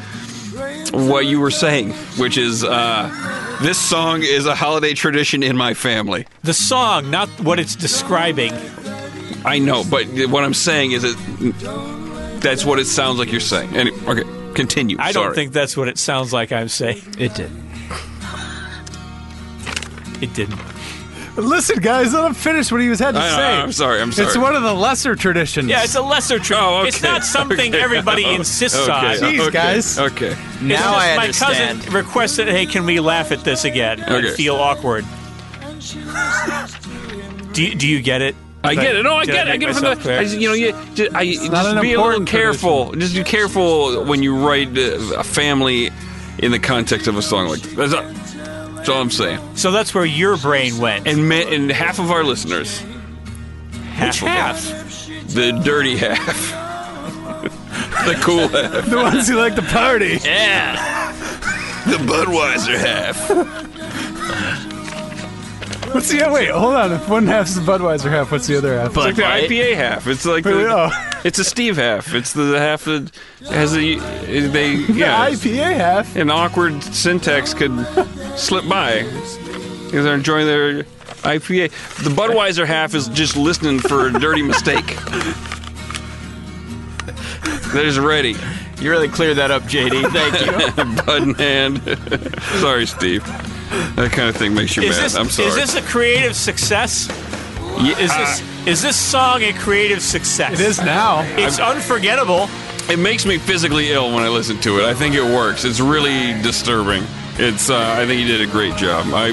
what 0.92 1.24
you 1.24 1.40
were 1.40 1.50
saying, 1.50 1.94
which 2.18 2.36
is 2.36 2.62
uh, 2.62 3.58
this 3.62 3.78
song 3.78 4.20
is 4.22 4.44
a 4.44 4.54
holiday 4.54 4.92
tradition 4.92 5.42
in 5.42 5.56
my 5.56 5.72
family. 5.72 6.26
the 6.42 6.52
song, 6.52 7.10
not 7.10 7.30
what 7.40 7.58
it's 7.58 7.74
describing. 7.74 8.52
I 9.46 9.58
know, 9.58 9.82
but 9.82 10.04
what 10.28 10.44
I'm 10.44 10.52
saying 10.52 10.92
is 10.92 11.04
it. 11.04 11.16
That's 12.42 12.66
what 12.66 12.78
it 12.80 12.86
sounds 12.86 13.18
like 13.18 13.30
you're 13.30 13.40
saying. 13.40 13.74
Any 13.74 13.92
okay, 13.92 14.24
continue. 14.52 14.96
I 14.98 15.12
don't 15.12 15.34
think 15.34 15.52
that's 15.52 15.76
what 15.76 15.88
it 15.88 15.98
sounds 15.98 16.32
like 16.32 16.52
I'm 16.52 16.68
saying. 16.68 17.02
It 17.18 17.34
did. 17.34 17.50
It 20.22 20.32
didn't. 20.34 20.60
Listen, 21.36 21.78
guys, 21.78 22.12
let 22.12 22.26
him 22.26 22.34
finish 22.34 22.70
what 22.70 22.82
he 22.82 22.88
was 22.90 22.98
had 22.98 23.12
to 23.12 23.20
I 23.20 23.30
know, 23.30 23.36
say. 23.36 23.42
I'm 23.42 23.72
sorry. 23.72 24.02
I'm 24.02 24.12
sorry. 24.12 24.28
It's 24.28 24.36
one 24.36 24.54
of 24.54 24.62
the 24.62 24.74
lesser 24.74 25.16
traditions. 25.16 25.66
Yeah, 25.66 25.82
it's 25.82 25.94
a 25.94 26.02
lesser 26.02 26.38
tradition. 26.38 26.62
Oh, 26.62 26.78
okay. 26.80 26.88
It's 26.88 27.02
not 27.02 27.24
something 27.38 27.74
Okay. 27.74 27.82
everybody 27.82 28.24
insists 28.24 28.78
okay. 28.78 28.92
on. 28.92 29.16
Jeez, 29.16 29.40
okay. 29.40 29.50
guys. 29.50 29.98
Okay. 29.98 30.36
Now 30.60 30.76
just 30.76 30.84
I 30.98 31.16
my 31.16 31.22
understand. 31.24 31.78
My 31.78 31.84
cousin 31.84 31.94
requested, 31.94 32.48
"Hey, 32.48 32.66
can 32.66 32.84
we 32.84 33.00
laugh 33.00 33.32
at 33.32 33.44
this 33.44 33.64
again?" 33.64 34.02
Okay. 34.02 34.28
And 34.28 34.36
feel 34.36 34.56
awkward. 34.56 35.06
do 37.52 37.74
do 37.74 37.88
you 37.88 38.02
get 38.02 38.20
it? 38.20 38.36
I 38.64 38.74
get 38.74 38.94
it. 38.96 39.02
No, 39.02 39.14
I 39.16 39.24
get 39.26 39.48
it. 39.48 39.52
I 39.52 39.56
get 39.56 39.70
it 39.70 39.74
from 39.74 39.82
the. 39.84 39.96
clear? 39.96 40.18
I 40.18 40.22
just, 40.24 40.38
you 40.38 40.48
know, 40.48 40.54
you, 40.54 40.72
just, 40.94 41.14
I, 41.14 41.24
just 41.26 41.80
be 41.82 41.94
a 41.94 42.00
little 42.00 42.24
careful. 42.24 42.92
Just 42.92 43.14
be 43.14 43.24
careful 43.24 44.04
when 44.04 44.22
you 44.22 44.36
write 44.36 44.68
uh, 44.78 45.18
a 45.18 45.24
family 45.24 45.90
in 46.38 46.52
the 46.52 46.58
context 46.58 47.06
of 47.08 47.16
a 47.16 47.22
song 47.22 47.48
like 47.48 47.60
that. 47.62 47.76
That's, 47.76 47.92
all- 47.94 48.72
that's 48.76 48.88
all 48.88 49.00
I'm 49.00 49.10
saying. 49.10 49.40
So 49.56 49.70
that's 49.70 49.94
where 49.94 50.04
your 50.04 50.36
brain 50.36 50.78
went. 50.78 51.06
And 51.06 51.28
ma- 51.28 51.34
and 51.36 51.70
half 51.70 51.98
of 51.98 52.10
our 52.10 52.24
listeners, 52.24 52.80
Which 52.80 54.18
half? 54.20 54.60
the 55.28 55.60
dirty 55.64 55.96
half, 55.96 56.26
the 58.06 58.14
cool 58.22 58.48
half, 58.48 58.86
the 58.86 58.96
ones 58.96 59.28
who 59.28 59.36
like 59.36 59.54
to 59.54 59.62
party. 59.62 60.18
Yeah. 60.24 61.12
the 61.86 61.96
Budweiser 61.98 62.76
half. 62.78 64.71
What's 65.92 66.10
the 66.10 66.22
other? 66.22 66.32
wait? 66.32 66.50
Hold 66.50 66.74
on. 66.74 66.92
If 66.92 67.08
one 67.08 67.26
half's 67.26 67.54
the 67.54 67.60
Budweiser 67.60 68.10
half, 68.10 68.32
what's 68.32 68.46
the 68.46 68.56
other 68.58 68.78
half? 68.78 68.88
It's 68.88 68.96
like 68.96 69.16
the 69.16 69.22
IPA 69.22 69.76
half. 69.76 70.06
It's 70.06 70.24
like 70.24 70.44
Wait, 70.44 70.52
the, 70.54 70.90
wait, 70.90 71.26
it's 71.26 71.38
a 71.38 71.44
Steve 71.44 71.76
half. 71.76 72.14
It's 72.14 72.32
the 72.32 72.58
half 72.58 72.84
that 72.84 73.10
has 73.50 73.74
a 73.76 73.96
they 73.98 74.76
The 74.76 74.92
yeah. 74.92 75.28
IPA 75.28 75.74
half. 75.76 76.16
an 76.16 76.30
awkward 76.30 76.82
syntax 76.82 77.54
could 77.54 77.72
slip 78.36 78.68
by 78.68 79.02
because 79.02 80.04
they're 80.04 80.14
enjoying 80.14 80.46
their 80.46 80.82
IPA. 81.22 81.70
The 82.02 82.10
Budweiser 82.10 82.66
half 82.66 82.94
is 82.94 83.08
just 83.08 83.36
listening 83.36 83.78
for 83.78 84.06
a 84.08 84.12
dirty 84.12 84.42
mistake. 84.42 84.96
They're 87.72 88.02
ready, 88.02 88.36
You 88.80 88.90
really 88.90 89.08
cleared 89.08 89.38
that 89.38 89.50
up, 89.50 89.62
JD. 89.62 90.10
Thank 90.12 90.40
you. 90.44 91.02
bud 91.04 91.22
in 91.22 91.34
hand. 91.34 91.80
Sorry, 92.60 92.86
Steve. 92.86 93.22
That 93.96 94.10
kind 94.12 94.28
of 94.28 94.36
thing 94.36 94.54
makes 94.54 94.76
you 94.76 94.82
Is 94.82 94.96
mad. 94.96 95.04
this 95.04 95.14
I'm 95.16 95.28
sorry. 95.30 95.48
is 95.48 95.54
this 95.54 95.74
a 95.76 95.82
creative 95.82 96.36
success? 96.36 97.08
Yeah, 97.80 97.98
Is 97.98 98.10
uh, 98.10 98.18
this 98.18 98.42
is 98.66 98.82
this 98.82 98.96
song 98.96 99.42
a 99.42 99.52
creative 99.54 100.02
success? 100.02 100.60
It 100.60 100.66
is 100.66 100.78
now. 100.80 101.22
It's 101.36 101.58
unforgettable. 101.58 102.48
it 102.90 102.98
makes 102.98 103.24
me 103.26 103.38
physically 103.38 103.90
ill 103.92 104.12
when 104.14 104.22
I 104.22 104.28
listen 104.28 104.58
to 104.60 104.78
it. 104.80 104.84
I 104.84 104.94
think 104.94 105.14
it 105.14 105.22
works. 105.24 105.64
It's 105.64 105.80
really 105.80 106.34
disturbing. 106.42 107.02
It's. 107.38 107.70
Uh, 107.70 107.96
I 107.98 108.04
think 108.06 108.20
you 108.20 108.26
did 108.28 108.42
a 108.46 108.50
great 108.52 108.76
job. 108.76 109.06
I. 109.14 109.32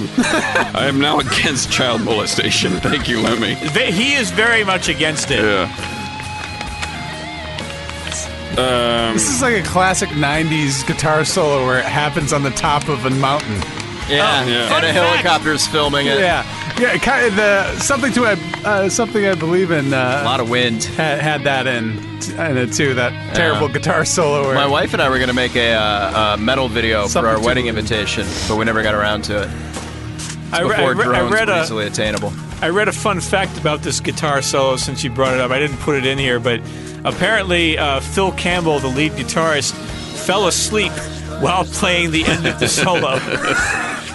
I 0.73 0.87
am 0.87 0.99
now 0.99 1.19
against 1.25 1.69
child 1.71 2.01
molestation. 2.01 2.71
Thank 2.79 3.09
you, 3.09 3.19
Lemmy. 3.21 3.55
He 3.55 4.13
is 4.13 4.31
very 4.31 4.63
much 4.63 4.87
against 4.87 5.29
it. 5.31 5.43
Yeah. 5.43 5.67
Um, 8.57 9.13
This 9.13 9.29
is 9.29 9.41
like 9.41 9.55
a 9.63 9.67
classic 9.67 10.09
'90s 10.09 10.87
guitar 10.87 11.23
solo 11.25 11.65
where 11.65 11.77
it 11.79 11.85
happens 11.85 12.33
on 12.33 12.41
the 12.43 12.51
top 12.51 12.87
of 12.89 13.05
a 13.05 13.09
mountain. 13.09 13.61
Yeah, 14.09 14.45
yeah. 14.45 14.75
and 14.75 14.85
a 14.85 14.91
helicopter's 14.91 15.65
filming 15.67 16.07
it. 16.07 16.19
Yeah, 16.19 16.43
yeah. 16.79 16.97
Kind 16.97 17.25
of 17.27 17.35
the 17.35 17.77
something 17.79 18.11
to 18.13 18.25
uh, 18.25 18.89
something 18.89 19.25
I 19.25 19.35
believe 19.35 19.71
in. 19.71 19.93
A 19.93 19.97
Uh, 19.97 20.21
lot 20.25 20.39
of 20.39 20.49
wind. 20.49 20.83
had, 20.83 21.19
had 21.21 21.43
that 21.43 21.67
in 21.67 21.97
in 22.39 22.57
it 22.57 22.73
too. 22.73 22.93
That 22.95 23.35
terrible 23.35 23.67
guitar 23.69 24.05
solo. 24.05 24.53
My 24.53 24.65
wife 24.67 24.93
and 24.93 25.01
I 25.01 25.09
were 25.09 25.17
going 25.17 25.29
to 25.29 25.33
make 25.35 25.55
a, 25.55 25.73
uh, 25.73 26.33
a 26.35 26.37
metal 26.37 26.67
video 26.67 27.07
for 27.07 27.27
our 27.27 27.39
wedding 27.41 27.67
invitation, 27.67 28.25
but 28.47 28.57
we 28.57 28.65
never 28.65 28.83
got 28.83 28.93
around 28.95 29.23
to 29.25 29.43
it. 29.43 29.49
I, 30.51 30.61
re- 30.61 30.75
I, 30.75 30.89
re- 30.89 31.05
I 31.05 31.19
drones 31.19 31.31
read 31.33 31.49
a 31.49 31.61
easily 31.61 31.85
attainable. 31.85 32.33
I 32.61 32.69
read 32.69 32.87
a 32.87 32.91
fun 32.91 33.21
fact 33.21 33.57
about 33.57 33.83
this 33.83 33.99
guitar 33.99 34.41
solo 34.41 34.75
since 34.77 35.03
you 35.03 35.11
brought 35.11 35.33
it 35.35 35.39
up. 35.39 35.51
I 35.51 35.59
didn't 35.59 35.77
put 35.77 35.95
it 35.95 36.05
in 36.05 36.17
here, 36.17 36.39
but 36.39 36.59
apparently 37.05 37.77
uh, 37.77 37.99
Phil 37.99 38.31
Campbell, 38.33 38.79
the 38.79 38.87
lead 38.87 39.11
guitarist, 39.13 39.73
fell 40.25 40.47
asleep 40.47 40.91
while 41.41 41.65
playing 41.65 42.11
the 42.11 42.25
end 42.25 42.45
of 42.45 42.59
the 42.59 42.67
solo. 42.67 43.19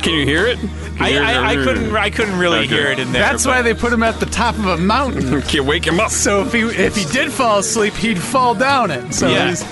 Can 0.03 0.13
you 0.15 0.25
hear 0.27 0.47
it? 0.47 0.59
Can 0.59 1.03
I, 1.03 1.09
hear 1.11 1.23
I, 1.23 1.51
I 1.53 1.55
couldn't 1.57 1.97
I 1.97 2.11
couldn't 2.11 2.39
really 2.39 2.59
Okay. 2.61 2.69
hear 2.69 2.87
it 2.89 2.99
in 2.99 3.11
there. 3.13 3.23
That's 3.23 3.47
why 3.47 3.63
they 3.63 3.75
put 3.75 3.93
him 3.93 4.03
at 4.03 4.21
the 4.21 4.27
top 4.27 4.55
of 4.57 4.67
a 4.67 4.77
mountain. 4.77 5.41
Can 5.43 5.51
you 5.55 5.65
wake 5.65 5.87
him 5.87 5.99
up? 6.01 6.11
So 6.11 6.43
if 6.43 6.53
he 6.53 6.61
if 6.61 6.95
he 6.95 7.05
did 7.07 7.33
fall 7.33 7.59
asleep, 7.59 7.95
he'd 7.95 8.19
fall 8.21 8.55
down 8.55 8.91
it. 8.91 9.13
So 9.15 9.29
Yeah. 9.29 9.49
he's 9.49 9.63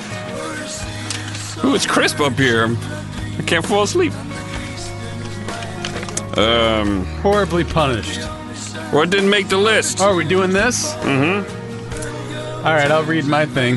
Ooh, 1.64 1.74
it's 1.76 1.86
crisp 1.86 2.18
up 2.20 2.32
here. 2.34 2.66
I 3.38 3.42
can't 3.42 3.64
fall 3.64 3.84
asleep. 3.84 4.12
Um, 6.36 7.04
horribly 7.20 7.62
punished. 7.64 8.20
what 8.90 9.10
didn't 9.10 9.28
make 9.30 9.48
the 9.48 9.58
list? 9.58 9.98
Oh, 10.00 10.06
are 10.06 10.14
we 10.14 10.24
doing 10.24 10.50
this? 10.50 10.94
Mm-hmm. 10.94 12.66
All 12.66 12.72
right, 12.74 12.90
I'll 12.90 13.04
read 13.04 13.26
my 13.26 13.44
thing. 13.44 13.76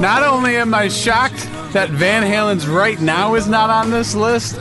Not 0.00 0.22
only 0.22 0.56
am 0.56 0.74
I 0.74 0.88
shocked 0.88 1.48
that 1.72 1.90
Van 1.90 2.22
Halen's 2.22 2.66
"Right 2.66 3.00
Now" 3.00 3.34
is 3.34 3.48
not 3.48 3.70
on 3.70 3.90
this 3.90 4.14
list, 4.14 4.58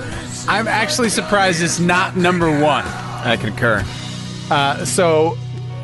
I'm 0.48 0.68
actually 0.68 1.10
surprised 1.10 1.62
it's 1.62 1.80
not 1.80 2.16
number 2.16 2.50
one. 2.50 2.86
I 2.86 3.38
concur. 3.38 3.86
Uh, 4.50 4.86
so 4.86 5.38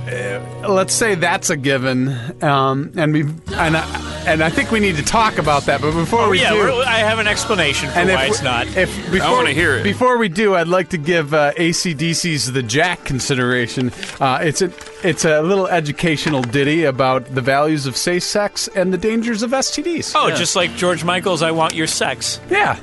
uh, 0.08 0.68
let's 0.68 0.94
say 0.94 1.16
that's 1.16 1.50
a 1.50 1.58
given, 1.58 2.10
um, 2.44 2.92
and 2.96 3.14
we 3.14 3.22
and 3.22 3.78
I, 3.78 4.17
and 4.28 4.44
I 4.44 4.50
think 4.50 4.72
we 4.72 4.80
need 4.80 4.98
to 4.98 5.04
talk 5.04 5.38
about 5.38 5.66
that. 5.68 5.82
But 5.82 5.94
before 5.94 6.24
Oh 6.26 6.30
we 6.30 6.42
yeah, 6.42 6.52
do, 6.52 6.82
I 6.82 6.98
have 6.98 7.20
an 7.20 7.28
explanation 7.28 7.90
for 7.90 8.00
and 8.00 8.10
why 8.10 8.26
if 8.26 8.32
it's 8.32 8.42
not. 8.44 8.68
If 8.76 9.12
before, 9.12 9.32
wanna 9.32 9.52
hear 9.54 9.76
it. 9.78 9.84
Before 9.84 10.18
we 10.18 10.30
do, 10.30 10.56
I'd 10.56 10.68
like 10.68 10.90
to 10.90 10.98
give 10.98 11.34
uh, 11.34 11.54
ACDC's 11.54 12.52
"The 12.52 12.64
Jack" 12.64 13.04
consideration. 13.06 13.92
Uh, 14.20 14.40
it's 14.42 14.62
a 14.62 14.72
it's 15.04 15.26
a 15.26 15.42
little 15.42 15.68
educational 15.68 16.42
ditty 16.42 16.84
about 16.84 17.34
the 17.34 17.42
values 17.42 17.86
of 17.86 17.96
safe 17.98 18.24
sex 18.24 18.68
and 18.76 18.94
the 18.94 18.98
dangers 18.98 19.44
of 19.44 19.52
STDs. 19.52 20.14
oh, 20.16 20.30
just 20.36 20.56
like 20.56 20.76
George 20.76 21.04
Michael's 21.04 21.42
"I 21.42 21.52
Want 21.52 21.74
Your 21.74 21.88
Sex." 21.88 22.40
yeah, 22.50 22.80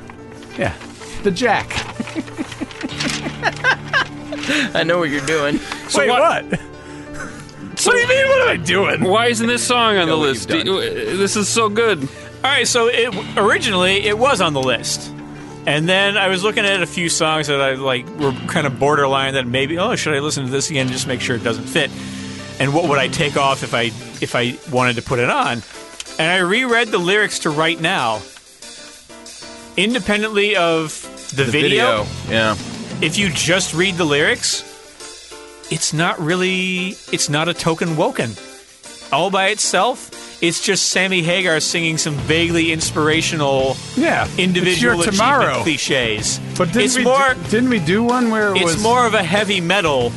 yeah, 0.59 0.75
"The 1.23 1.31
Jack." 1.31 1.69
I 4.75 4.83
know 4.85 4.99
what 4.99 5.11
you're 5.11 5.25
doing. 5.27 5.59
So 5.89 6.01
Wait, 6.01 6.09
what- 6.11 6.45
what? 6.51 6.61
What 7.86 7.94
do 7.94 7.98
you 8.01 8.09
mean? 8.09 8.27
What 8.28 8.40
am 8.43 8.48
I 8.48 8.56
doing? 8.56 9.05
Why 9.05 9.27
isn't 9.27 9.47
this 9.47 9.66
song 9.66 9.97
on 9.97 10.09
the 10.09 10.16
what 10.16 10.28
list? 10.28 10.51
you've. 10.51 10.66
Uh, 10.66 10.81
this 11.16 11.36
is 11.36 11.48
so 11.48 11.69
good. 11.69 12.01
All 12.02 12.51
right, 12.51 12.66
so 12.66 12.89
it 12.89 13.15
originally 13.39 14.05
it 14.06 14.19
was 14.19 14.40
on 14.40 14.52
the 14.52 14.61
list, 14.62 15.11
and 15.66 15.89
then 15.89 16.16
I 16.19 16.28
was 16.28 16.43
looking 16.43 16.65
at 16.66 16.82
a 16.82 16.86
few 16.86 17.09
songs 17.09 17.47
that 17.47 17.61
I 17.61 17.74
like 17.74 18.06
were 18.19 18.32
kind 18.48 18.66
of 18.66 18.78
borderline 18.78 19.35
that 19.35 19.47
maybe 19.47 19.78
oh 19.78 19.97
should 19.97 20.15
I 20.15 20.19
listen 20.20 20.44
to 20.44 20.51
this 20.51 20.69
again 20.70 20.89
just 20.89 21.06
make 21.06 21.20
sure 21.23 21.36
it 21.36 21.43
doesn't 21.44 21.65
fit, 21.66 21.90
and 22.61 22.74
what 22.74 22.89
would 22.89 22.98
I 22.98 23.09
take 23.09 23.36
off 23.39 23.62
if 23.62 23.73
I 23.74 23.85
if 24.20 24.35
I 24.35 24.59
wanted 24.70 24.97
to 24.97 25.02
put 25.02 25.19
it 25.20 25.31
on, 25.31 25.62
and 26.19 26.31
I 26.31 26.39
reread 26.39 26.89
the 26.89 26.98
lyrics 26.98 27.39
to 27.40 27.51
Right 27.51 27.81
Now, 27.81 28.20
independently 29.77 30.56
of 30.56 31.01
the, 31.35 31.44
The 31.44 31.51
video. 31.51 32.05
video. 32.05 32.06
Yeah. 32.31 32.52
If 33.01 33.19
you 33.19 33.28
just 33.31 33.74
read 33.74 33.94
the 33.97 34.05
lyrics, 34.05 34.62
it's 35.70 35.93
not 35.93 36.19
really 36.20 36.97
it's 37.12 37.28
not 37.28 37.49
a 37.49 37.55
token 37.55 37.97
woken. 37.97 38.32
All 39.12 39.31
by 39.31 39.49
itself, 39.49 40.43
it's 40.43 40.61
just 40.61 40.89
Sammy 40.89 41.23
Hagar 41.23 41.61
singing 41.61 41.99
some 41.99 42.15
vaguely 42.15 42.73
inspirational 42.73 43.77
Yeah, 43.97 44.27
individual 44.39 44.73
it's 44.73 44.81
your 44.82 44.93
achievement 44.95 45.12
tomorrow. 45.16 45.62
cliches. 45.62 46.41
But 46.59 46.66
didn't 46.69 46.82
it's 46.82 46.97
we 46.97 47.05
more 47.05 47.35
do, 47.35 47.43
didn't 47.51 47.70
we 47.70 47.78
do 47.78 48.03
one 48.03 48.31
where 48.31 48.51
it 48.55 48.57
it's 48.62 48.65
was 48.74 48.82
more 48.82 49.07
of 49.07 49.15
a 49.15 49.23
heavy 49.23 49.61
metal. 49.61 50.12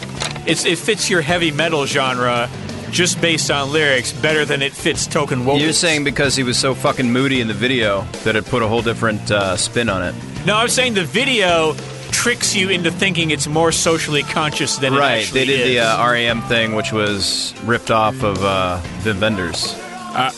It's 0.46 0.66
it 0.66 0.78
fits 0.78 1.10
your 1.10 1.22
heavy 1.22 1.52
metal 1.52 1.86
genre 1.86 2.50
just 2.90 3.20
based 3.20 3.52
on 3.52 3.72
lyrics 3.74 4.14
better 4.14 4.46
than 4.46 4.62
it 4.62 4.72
fits 4.72 5.06
token 5.06 5.46
woken. 5.46 5.62
You're 5.62 5.74
saying 5.74 6.06
because 6.06 6.36
he 6.38 6.44
was 6.44 6.58
so 6.58 6.74
fucking 6.74 7.12
moody 7.12 7.42
in 7.42 7.48
the 7.50 7.54
video 7.54 8.04
that 8.24 8.36
it 8.38 8.46
put 8.46 8.64
a 8.64 8.68
whole 8.68 8.82
different 8.82 9.30
uh, 9.30 9.58
spin 9.58 9.90
on 9.90 10.02
it. 10.02 10.16
No, 10.46 10.56
I'm 10.56 10.70
saying 10.70 10.94
the 10.94 11.04
video 11.04 11.74
tricks 12.28 12.54
you 12.54 12.68
into 12.70 12.92
thinking 12.92 13.32
it's 13.32 13.48
more 13.48 13.72
socially 13.72 14.22
conscious 14.22 14.76
than 14.80 14.94
it 14.94 14.98
Right, 14.98 15.22
actually 15.22 15.40
they 15.40 15.46
did 15.46 15.60
is. 15.62 15.68
the 15.68 15.80
uh, 15.80 16.12
REM 16.12 16.42
thing, 16.42 16.76
which 16.76 16.92
was 16.92 17.54
ripped 17.64 17.90
off 17.90 18.22
of 18.22 18.44
uh, 18.44 18.82
the 19.04 19.14
Vendors. 19.14 19.74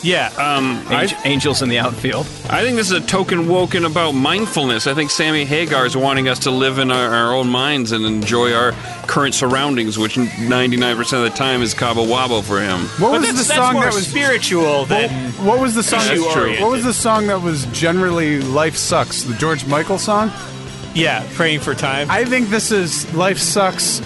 yeah. 0.04 0.28
Um, 0.38 0.86
Angel- 0.88 1.18
I, 1.18 1.22
Angels 1.24 1.62
in 1.62 1.68
the 1.68 1.80
outfield. 1.80 2.26
I 2.48 2.62
think 2.62 2.76
this 2.76 2.92
is 2.92 3.02
a 3.02 3.04
token 3.04 3.48
woken 3.48 3.84
about 3.84 4.12
mindfulness. 4.12 4.86
I 4.86 4.94
think 4.94 5.10
Sammy 5.10 5.44
Hagar 5.44 5.84
is 5.84 5.96
wanting 5.96 6.28
us 6.28 6.38
to 6.40 6.52
live 6.52 6.78
in 6.78 6.92
our, 6.92 7.12
our 7.12 7.34
own 7.34 7.48
minds 7.48 7.90
and 7.90 8.04
enjoy 8.04 8.52
our 8.54 8.70
current 9.08 9.34
surroundings, 9.34 9.98
which 9.98 10.14
99% 10.14 11.00
of 11.00 11.24
the 11.24 11.30
time 11.36 11.60
is 11.60 11.74
Cabo 11.74 12.04
Wabo 12.04 12.40
for 12.40 12.60
him. 12.60 12.82
What 13.02 13.10
but 13.10 13.10
was 13.10 13.22
that's, 13.22 13.48
the 13.48 13.54
that's 13.54 13.66
song 13.66 13.72
more 13.74 13.82
that 13.86 13.94
was 13.94 14.06
spiritual 14.06 14.84
than. 14.84 15.10
What 15.44 15.58
was 15.58 15.74
the 15.74 15.82
song? 15.82 16.02
What 16.06 16.70
was 16.70 16.84
the 16.84 16.94
song 16.94 17.26
that 17.26 17.42
was 17.42 17.66
generally 17.72 18.40
"Life 18.42 18.76
Sucks"? 18.76 19.24
The 19.24 19.34
George 19.34 19.66
Michael 19.66 19.98
song. 19.98 20.30
Yeah, 20.94 21.26
praying 21.34 21.60
for 21.60 21.74
time. 21.74 22.10
I 22.10 22.24
think 22.24 22.48
this 22.48 22.72
is 22.72 23.12
"Life 23.14 23.38
Sucks." 23.38 24.00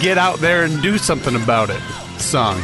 Get 0.00 0.18
out 0.18 0.38
there 0.40 0.64
and 0.64 0.82
do 0.82 0.98
something 0.98 1.34
about 1.36 1.70
it. 1.70 1.80
Song. 2.18 2.60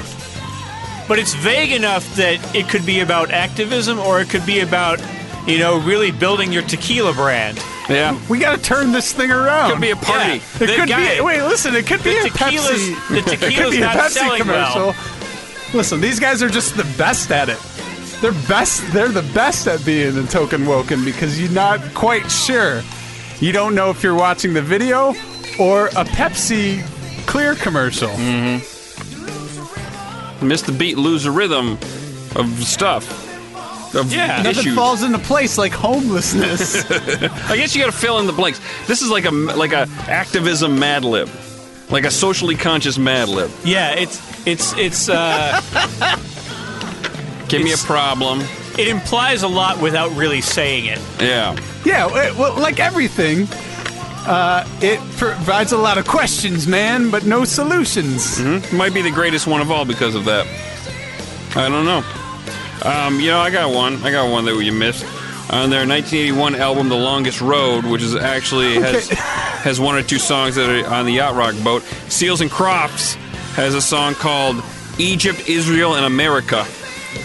but 1.08 1.18
it's 1.18 1.34
vague 1.34 1.72
enough 1.72 2.14
that 2.16 2.38
it 2.54 2.68
could 2.68 2.84
be 2.86 3.00
about 3.00 3.30
activism 3.30 3.98
or 3.98 4.20
it 4.20 4.28
could 4.30 4.44
be 4.46 4.60
about, 4.60 5.00
you 5.46 5.58
know, 5.58 5.78
really 5.80 6.10
building 6.12 6.52
your 6.52 6.62
tequila 6.62 7.12
brand. 7.12 7.58
Yeah. 7.88 8.18
We 8.28 8.38
got 8.38 8.56
to 8.56 8.62
turn 8.62 8.92
this 8.92 9.12
thing 9.12 9.30
around. 9.30 9.70
It 9.70 9.74
could 9.74 9.80
be 9.80 9.90
a 9.90 9.96
party. 9.96 10.34
Yeah. 10.34 10.34
It 10.36 10.58
The 10.58 10.66
could 10.76 10.88
guy- 10.88 11.14
be. 11.16 11.20
Wait, 11.20 11.42
listen. 11.42 11.74
It 11.74 11.86
could 11.86 12.02
be 12.04 12.16
a 12.16 12.24
tequila's- 12.28 12.90
Pepsi. 12.90 13.08
the 13.08 13.18
it 13.32 13.38
tequila's 13.40 13.78
not 13.78 13.96
Pepsi 13.96 14.08
selling 14.10 14.40
commercial. 14.40 14.86
well. 14.88 14.94
Listen, 15.74 16.00
these 16.00 16.20
guys 16.20 16.42
are 16.42 16.48
just 16.48 16.76
the 16.76 16.84
best 16.96 17.30
at 17.32 17.48
it. 17.48 17.58
They're 18.20 18.32
best. 18.48 18.82
They're 18.92 19.08
the 19.08 19.28
best 19.34 19.66
at 19.66 19.84
being 19.84 20.16
a 20.18 20.26
token 20.26 20.66
woken 20.66 21.04
because 21.04 21.40
you're 21.40 21.50
not 21.52 21.80
quite 21.94 22.30
sure. 22.30 22.82
You 23.40 23.52
don't 23.52 23.74
know 23.74 23.90
if 23.90 24.02
you're 24.02 24.14
watching 24.14 24.52
the 24.52 24.62
video 24.62 25.14
or 25.58 25.86
a 25.88 26.04
Pepsi 26.04 26.82
clear 27.26 27.54
commercial. 27.54 28.10
Miss 30.42 30.62
the 30.62 30.72
beat, 30.72 30.98
lose 30.98 31.24
the 31.24 31.30
rhythm 31.30 31.72
of 32.36 32.48
stuff. 32.62 33.26
Of 33.94 34.12
Yeah. 34.12 34.42
Nothing 34.42 34.74
falls 34.74 35.02
into 35.02 35.18
place 35.18 35.58
like 35.58 35.72
homelessness. 35.72 36.90
I 37.50 37.56
guess 37.56 37.74
you 37.74 37.82
got 37.82 37.90
to 37.90 37.96
fill 37.96 38.18
in 38.18 38.26
the 38.26 38.32
blanks. 38.32 38.60
This 38.86 39.02
is 39.02 39.10
like 39.10 39.24
a 39.24 39.30
like 39.30 39.72
a 39.72 39.88
activism 40.08 40.78
Mad 40.78 41.04
Lib, 41.04 41.28
like 41.90 42.04
a 42.04 42.10
socially 42.10 42.56
conscious 42.56 42.98
Mad 42.98 43.28
Lib. 43.28 43.50
Yeah, 43.64 43.92
it's 43.92 44.46
it's 44.46 44.72
it's 44.76 45.08
uh, 45.08 45.60
Give 47.48 47.62
me 47.62 47.72
a 47.72 47.78
problem. 47.78 48.42
It 48.78 48.88
implies 48.88 49.42
a 49.42 49.48
lot 49.48 49.80
without 49.80 50.10
really 50.16 50.40
saying 50.40 50.86
it. 50.86 50.98
Yeah. 51.20 51.56
yeah, 51.84 52.08
it- 52.28 52.36
well, 52.36 52.54
like 52.58 52.78
everything, 52.80 53.46
uh, 54.26 54.64
it 54.80 55.00
provides 55.16 55.72
a 55.72 55.78
lot 55.78 55.98
of 55.98 56.06
questions, 56.06 56.66
man, 56.66 57.10
but 57.10 57.24
no 57.24 57.44
solutions. 57.44 58.38
Might 58.72 58.94
be 58.94 59.02
the 59.02 59.10
greatest 59.10 59.46
one 59.46 59.60
of 59.60 59.70
all 59.70 59.84
because 59.84 60.14
of 60.14 60.24
that. 60.26 60.46
I 61.56 61.68
don't 61.68 61.84
know. 61.84 62.04
Um, 62.82 63.20
you 63.20 63.28
know, 63.30 63.40
I 63.40 63.50
got 63.50 63.74
one. 63.74 63.96
I 64.04 64.10
got 64.10 64.30
one 64.30 64.44
that 64.46 64.56
you 64.62 64.72
missed. 64.72 65.04
On 65.52 65.68
their 65.68 65.84
1981 65.86 66.54
album, 66.54 66.88
The 66.88 66.94
Longest 66.96 67.40
Road, 67.40 67.84
which 67.84 68.02
is 68.02 68.14
actually 68.14 68.74
has 68.74 69.08
has 69.08 69.80
one 69.80 69.96
or 69.96 70.02
two 70.02 70.18
songs 70.20 70.54
that 70.54 70.70
are 70.70 70.88
on 70.88 71.06
the 71.06 71.12
yacht 71.14 71.34
rock 71.34 71.56
boat. 71.64 71.82
Seals 72.08 72.40
and 72.40 72.48
Crofts 72.50 73.14
has 73.56 73.74
a 73.74 73.82
song 73.82 74.14
called 74.14 74.62
Egypt, 74.98 75.48
Israel, 75.48 75.96
and 75.96 76.06
America, 76.06 76.64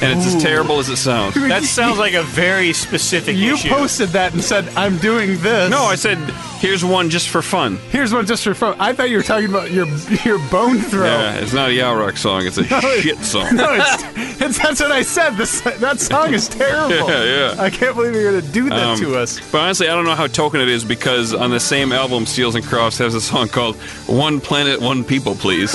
and 0.01 0.17
it's 0.17 0.27
as 0.33 0.41
terrible 0.41 0.79
as 0.79 0.89
it 0.89 0.97
sounds. 0.97 1.35
That 1.55 1.63
sounds 1.63 1.97
like 1.97 2.13
a 2.13 2.23
very 2.23 2.73
specific 2.73 3.35
You 3.37 3.53
issue. 3.53 3.69
posted 3.69 4.09
that 4.09 4.33
and 4.33 4.43
said, 4.43 4.67
"I'm 4.75 4.97
doing 4.97 5.39
this." 5.41 5.69
No, 5.69 5.83
I 5.83 5.95
said 5.95 6.17
here's 6.59 6.83
one 6.83 7.09
just 7.09 7.29
for 7.29 7.41
fun. 7.41 7.77
Here's 7.91 8.13
one 8.13 8.25
just 8.25 8.43
for 8.43 8.53
fun. 8.53 8.75
I 8.79 8.93
thought 8.93 9.09
you 9.09 9.17
were 9.17 9.23
talking 9.23 9.49
about 9.49 9.71
your 9.71 9.85
your 10.25 10.39
bone 10.49 10.79
throw. 10.79 11.05
Yeah, 11.05 11.35
it's 11.35 11.53
not 11.53 11.69
a 11.69 11.73
yacht 11.73 11.97
rock 11.97 12.17
song. 12.17 12.45
It's 12.45 12.57
a 12.57 12.63
shit 13.01 13.17
song. 13.19 13.47
No, 13.55 13.73
it's, 13.73 14.41
it's 14.41 14.57
that's 14.61 14.79
what 14.81 14.91
I 14.91 15.01
said. 15.03 15.31
This 15.37 15.61
that 15.61 15.99
song 15.99 16.33
is 16.33 16.47
terrible. 16.49 16.95
Yeah, 17.09 17.53
yeah. 17.55 17.61
I 17.61 17.69
can't 17.69 17.95
believe 17.95 18.13
you're 18.15 18.31
gonna 18.39 18.51
do 18.53 18.69
that 18.69 18.79
Um, 18.79 18.99
to 18.99 19.15
us. 19.17 19.39
But 19.51 19.61
honestly, 19.61 19.87
I 19.87 19.95
don't 19.95 20.05
know 20.05 20.15
how 20.15 20.27
token 20.27 20.59
it 20.61 20.67
is 20.67 20.83
because 20.83 21.33
on 21.33 21.51
the 21.51 21.59
same 21.59 21.91
album, 21.93 22.25
Seals 22.25 22.55
and 22.55 22.65
Crofts 22.65 22.97
has 22.97 23.13
a 23.15 23.21
song 23.21 23.47
called 23.47 23.75
"One 24.07 24.41
Planet, 24.41 24.81
One 24.81 25.03
People, 25.03 25.35
Please." 25.35 25.73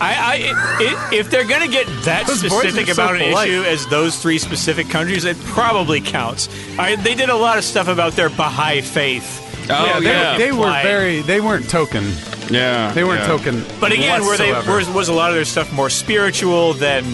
I, 0.00 0.14
I 0.14 0.34
it, 0.36 1.12
it, 1.14 1.20
if 1.20 1.30
they're 1.30 1.46
gonna 1.46 1.68
get 1.68 1.86
that 2.04 2.26
Those 2.26 2.42
boys 2.42 2.52
specific 2.52 2.88
are 2.88 2.94
so 2.94 3.02
about 3.04 3.16
an 3.16 3.28
polite. 3.28 3.48
issue 3.48 3.62
as 3.62 3.86
those 3.86 4.20
three 4.20 4.38
specific 4.38 4.88
countries, 4.88 5.24
it 5.24 5.38
probably 5.44 6.00
counts. 6.00 6.48
I, 6.78 6.96
they 6.96 7.14
did 7.14 7.30
a 7.30 7.36
lot 7.36 7.58
of 7.58 7.64
stuff 7.64 7.88
about 7.88 8.12
their 8.12 8.28
Baha'i 8.28 8.82
faith. 8.82 9.42
Oh 9.70 10.00
they, 10.00 10.06
yeah, 10.06 10.38
they 10.38 10.52
were 10.52 10.70
very. 10.82 11.22
They 11.22 11.40
weren't 11.40 11.68
token. 11.68 12.04
yeah. 12.50 12.92
They 12.92 13.04
weren't 13.04 13.20
yeah. 13.20 13.26
token. 13.26 13.64
But 13.80 13.92
again, 13.92 14.24
were 14.24 14.36
they 14.36 14.52
whatsoever. 14.52 14.76
was, 14.76 14.90
was 14.90 15.08
a 15.08 15.12
lot 15.12 15.30
of 15.30 15.34
their 15.36 15.44
stuff 15.44 15.72
more 15.72 15.90
spiritual 15.90 16.74
than 16.74 17.04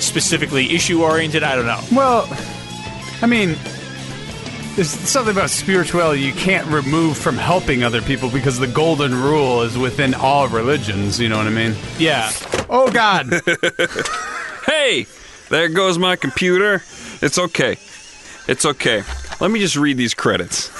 specifically 0.00 0.74
issue 0.74 1.02
oriented? 1.02 1.42
I 1.42 1.56
don't 1.56 1.66
know. 1.66 1.80
Well, 1.92 2.26
I 3.22 3.26
mean, 3.26 3.56
there's 4.74 4.90
something 4.90 5.34
about 5.34 5.50
spirituality 5.50 6.20
you 6.20 6.32
can't 6.32 6.66
remove 6.68 7.16
from 7.16 7.36
helping 7.36 7.82
other 7.82 8.02
people 8.02 8.30
because 8.30 8.58
the 8.58 8.66
golden 8.66 9.14
rule 9.14 9.62
is 9.62 9.78
within 9.78 10.14
all 10.14 10.48
religions. 10.48 11.20
You 11.20 11.28
know 11.28 11.38
what 11.38 11.46
I 11.46 11.50
mean? 11.50 11.74
Yeah. 11.98 12.30
Oh 12.68 12.90
God. 12.90 13.40
Hey, 14.66 15.06
there 15.50 15.68
goes 15.68 15.98
my 15.98 16.16
computer. 16.16 16.82
It's 17.20 17.38
okay. 17.38 17.76
It's 18.48 18.64
okay. 18.64 19.02
Let 19.38 19.50
me 19.50 19.60
just 19.60 19.76
read 19.76 19.98
these 19.98 20.14
credits. 20.14 20.70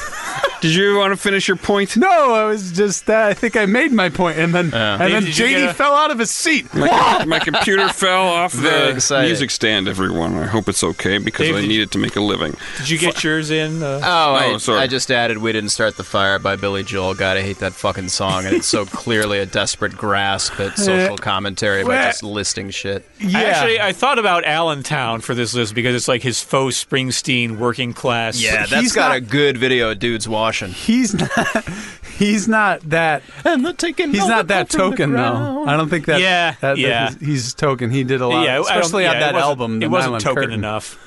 Did 0.65 0.75
you 0.77 0.97
want 0.97 1.13
to 1.13 1.17
finish 1.19 1.47
your 1.47 1.59
point? 1.59 1.95
No, 1.99 2.33
I 2.33 2.47
was 2.47 2.73
just. 2.73 3.11
Uh, 3.11 3.19
I 3.29 3.35
think 3.35 3.55
I 3.55 3.67
made 3.67 3.93
my 3.93 4.09
point, 4.09 4.39
and 4.39 4.55
then 4.55 4.73
and 4.73 5.13
then 5.13 5.23
Did 5.25 5.37
you 5.37 5.45
JD 5.45 5.51
get 5.51 5.71
a- 5.71 5.75
fell 5.75 5.93
out 5.93 6.11
of 6.11 6.19
his 6.19 6.31
seat. 6.31 6.73
My, 6.73 7.23
my 7.29 7.39
computer 7.39 7.87
fell 7.91 8.23
off 8.29 8.55
Very 8.55 8.87
the 8.93 8.97
excited. 8.97 9.27
music 9.29 9.51
stand, 9.51 9.89
everyone. 9.89 10.35
I 10.39 10.47
hope 10.47 10.67
it's 10.71 10.83
okay 10.83 11.19
because 11.19 11.47
Dave, 11.49 11.57
I 11.57 11.61
did- 11.61 11.69
need 11.69 11.81
it 11.83 11.91
to 11.91 11.99
make 11.99 12.17
a 12.17 12.23
living. 12.23 12.57
Did 12.79 12.89
you 12.89 12.97
get 12.99 13.23
yours 13.23 13.51
in? 13.51 13.83
Uh, 13.83 14.01
Oh, 14.03 14.35
I, 14.35 14.57
sorry. 14.57 14.81
I 14.81 14.87
just 14.87 15.11
added 15.11 15.37
"We 15.37 15.53
Didn't 15.53 15.69
Start 15.69 15.99
the 15.99 16.05
Fire" 16.05 16.39
by 16.39 16.57
Billy 16.57 16.83
Joel. 16.83 17.13
God, 17.15 17.37
I 17.37 17.43
hate 17.43 17.59
that 17.59 17.75
fucking 17.75 18.09
song, 18.09 18.47
and 18.47 18.57
it's 18.57 18.67
so 18.67 18.87
clearly 18.87 19.41
a 19.41 19.47
desperate 19.47 19.97
grasp 19.99 20.59
at 20.61 20.79
social 20.79 21.19
commentary 21.19 21.85
by 21.85 22.07
just 22.07 22.23
listing 22.23 22.71
shit. 22.71 23.07
Yeah. 23.21 23.39
Actually, 23.41 23.81
I 23.81 23.93
thought 23.93 24.19
about 24.19 24.45
Allentown 24.47 25.21
for 25.21 25.35
this 25.35 25.53
list 25.53 25.75
because 25.75 25.95
it's 25.95 26.09
like 26.09 26.23
his 26.23 26.43
faux 26.43 26.83
Springsteen 26.83 27.59
working 27.59 27.93
class. 27.93 28.41
Yeah, 28.43 28.65
that's 28.65 28.73
he's 28.81 28.93
got 28.95 29.09
not- 29.09 29.17
a 29.19 29.21
good 29.21 29.59
video 29.59 29.91
of 29.91 29.99
dudes 29.99 30.27
washing. 30.63 30.73
he's 30.73 31.15
not. 31.15 31.65
He's 32.15 32.47
not 32.47 32.81
that. 32.91 33.25
And 33.45 33.67
the 33.67 33.73
taking. 33.73 34.13
He's 34.13 34.29
not 34.29 34.47
that 34.47 34.71
token 34.71 35.15
though. 35.15 35.65
I 35.67 35.77
don't 35.77 35.89
think 35.89 36.07
that. 36.07 36.21
Yeah, 36.21 36.53
that, 36.53 36.61
that 36.61 36.79
yeah. 36.79 37.11
he's, 37.11 37.21
he's 37.21 37.55
token. 37.55 37.91
He 37.91 38.05
did 38.05 38.21
a 38.21 38.29
lot, 38.29 38.45
yeah, 38.45 38.61
especially 38.61 39.03
yeah, 39.03 39.11
on 39.11 39.17
it 39.17 39.21
that 39.21 39.35
wasn't- 39.35 39.49
album. 39.49 39.83
It 39.83 39.91
wasn't 39.91 40.13
Nylon 40.13 40.21
token 40.21 40.35
Curtain. 40.35 40.53
enough. 40.55 40.99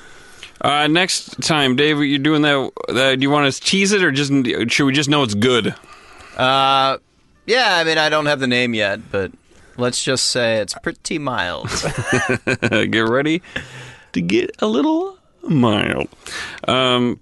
Uh, 0.60 0.88
next 0.88 1.42
time, 1.42 1.78
Dave, 1.78 2.00
you're 2.00 2.20
doing 2.20 2.42
that. 2.42 2.72
that 2.90 3.20
do 3.20 3.22
you 3.22 3.30
want 3.30 3.46
us 3.46 3.58
to 3.58 3.66
tease 3.66 3.94
it, 3.94 4.04
or 4.04 4.12
just 4.12 4.34
should 4.70 4.86
we 4.86 4.92
just 4.92 5.10
know 5.10 5.24
it's 5.24 5.34
good? 5.36 5.74
Uh, 6.36 6.98
yeah. 7.46 7.78
I 7.78 7.86
mean, 7.86 7.98
I 7.98 8.10
don't 8.10 8.26
have 8.26 8.42
the 8.42 8.48
name 8.48 8.74
yet, 8.74 9.10
but 9.10 9.32
let's 9.78 10.04
just 10.04 10.28
say 10.28 10.58
it's 10.58 10.74
pretty 10.84 11.20
mild. 11.20 11.70
get 12.70 13.08
ready 13.08 13.42
to 14.12 14.22
get 14.22 14.52
a 14.60 14.68
little 14.68 15.18
mild. 15.44 16.10
Um, 16.68 17.22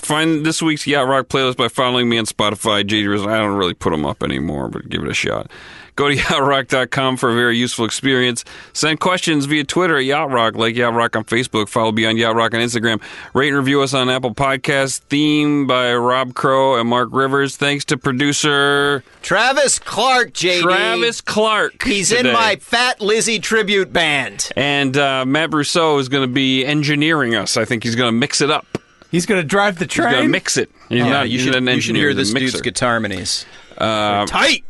find 0.00 0.44
this 0.44 0.62
week's 0.62 0.86
Yacht 0.86 1.06
Rock 1.06 1.28
playlist 1.28 1.56
by 1.56 1.68
following 1.68 2.08
me 2.08 2.18
on 2.18 2.24
Spotify. 2.26 2.82
JD. 2.82 3.26
I 3.26 3.38
don't 3.38 3.56
really 3.56 3.74
put 3.74 3.90
them 3.90 4.04
up 4.06 4.22
anymore, 4.22 4.68
but 4.68 4.88
give 4.88 5.02
it 5.02 5.08
a 5.08 5.14
shot. 5.14 5.50
Go 5.96 6.08
to 6.08 6.16
yachtrock.com 6.16 7.18
for 7.18 7.30
a 7.30 7.34
very 7.34 7.58
useful 7.58 7.84
experience. 7.84 8.42
Send 8.72 9.00
questions 9.00 9.44
via 9.44 9.64
Twitter 9.64 9.98
at 9.98 10.04
Yacht 10.04 10.30
Rock, 10.30 10.54
like 10.54 10.74
Yacht 10.74 10.94
Rock 10.94 11.14
on 11.14 11.24
Facebook. 11.24 11.68
Follow 11.68 11.92
Beyond 11.92 12.16
Yacht 12.16 12.34
Rock 12.34 12.54
on 12.54 12.60
Instagram. 12.60 13.02
Rate 13.34 13.48
and 13.48 13.58
review 13.58 13.82
us 13.82 13.92
on 13.92 14.08
Apple 14.08 14.34
Podcasts. 14.34 15.00
Theme 15.00 15.66
by 15.66 15.94
Rob 15.94 16.34
Crow 16.34 16.76
and 16.80 16.88
Mark 16.88 17.10
Rivers. 17.12 17.56
Thanks 17.56 17.84
to 17.86 17.98
producer 17.98 19.02
Travis 19.20 19.78
Clark, 19.78 20.32
JD. 20.32 20.62
Travis 20.62 21.20
Clark. 21.20 21.82
He's 21.82 22.12
in 22.12 22.32
my 22.32 22.56
Fat 22.56 23.02
Lizzie 23.02 23.38
tribute 23.38 23.92
band. 23.92 24.50
And 24.56 24.96
uh, 24.96 25.26
Matt 25.26 25.50
Brousseau 25.50 26.00
is 26.00 26.08
going 26.08 26.26
to 26.26 26.32
be 26.32 26.64
engineering 26.64 27.34
us. 27.34 27.56
I 27.58 27.66
think 27.66 27.82
he's 27.82 27.96
going 27.96 28.08
to 28.08 28.18
mix 28.18 28.40
it 28.40 28.50
up. 28.50 28.66
He's 29.10 29.26
going 29.26 29.40
to 29.40 29.46
drive 29.46 29.78
the 29.78 29.86
He's 29.86 29.96
going 29.96 30.10
to 30.12 30.16
train. 30.18 30.30
mix 30.30 30.56
it. 30.56 30.70
He's 30.88 30.98
Yeah, 30.98 31.08
not. 31.08 31.28
you 31.28 31.38
he's 31.38 31.42
should, 31.44 31.52
not 31.52 31.58
an 31.58 31.64
you 31.66 31.70
should 31.72 31.76
engineer. 31.90 32.02
hear 32.08 32.14
this 32.14 32.30
a 32.30 32.34
mixer. 32.34 32.46
dude's 32.52 32.60
guitar 32.62 32.90
harmonies. 32.90 33.44
Uh, 33.76 34.26
Tight. 34.26 34.64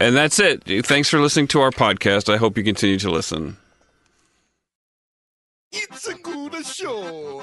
and 0.00 0.14
that's 0.14 0.38
it. 0.38 0.62
Thanks 0.86 1.08
for 1.08 1.18
listening 1.20 1.46
to 1.48 1.60
our 1.60 1.70
podcast. 1.70 2.32
I 2.32 2.36
hope 2.36 2.58
you 2.58 2.64
continue 2.64 2.98
to 2.98 3.10
listen. 3.10 3.56
It's 5.72 6.06
a 6.08 6.14
good 6.14 6.64
show. 6.66 7.42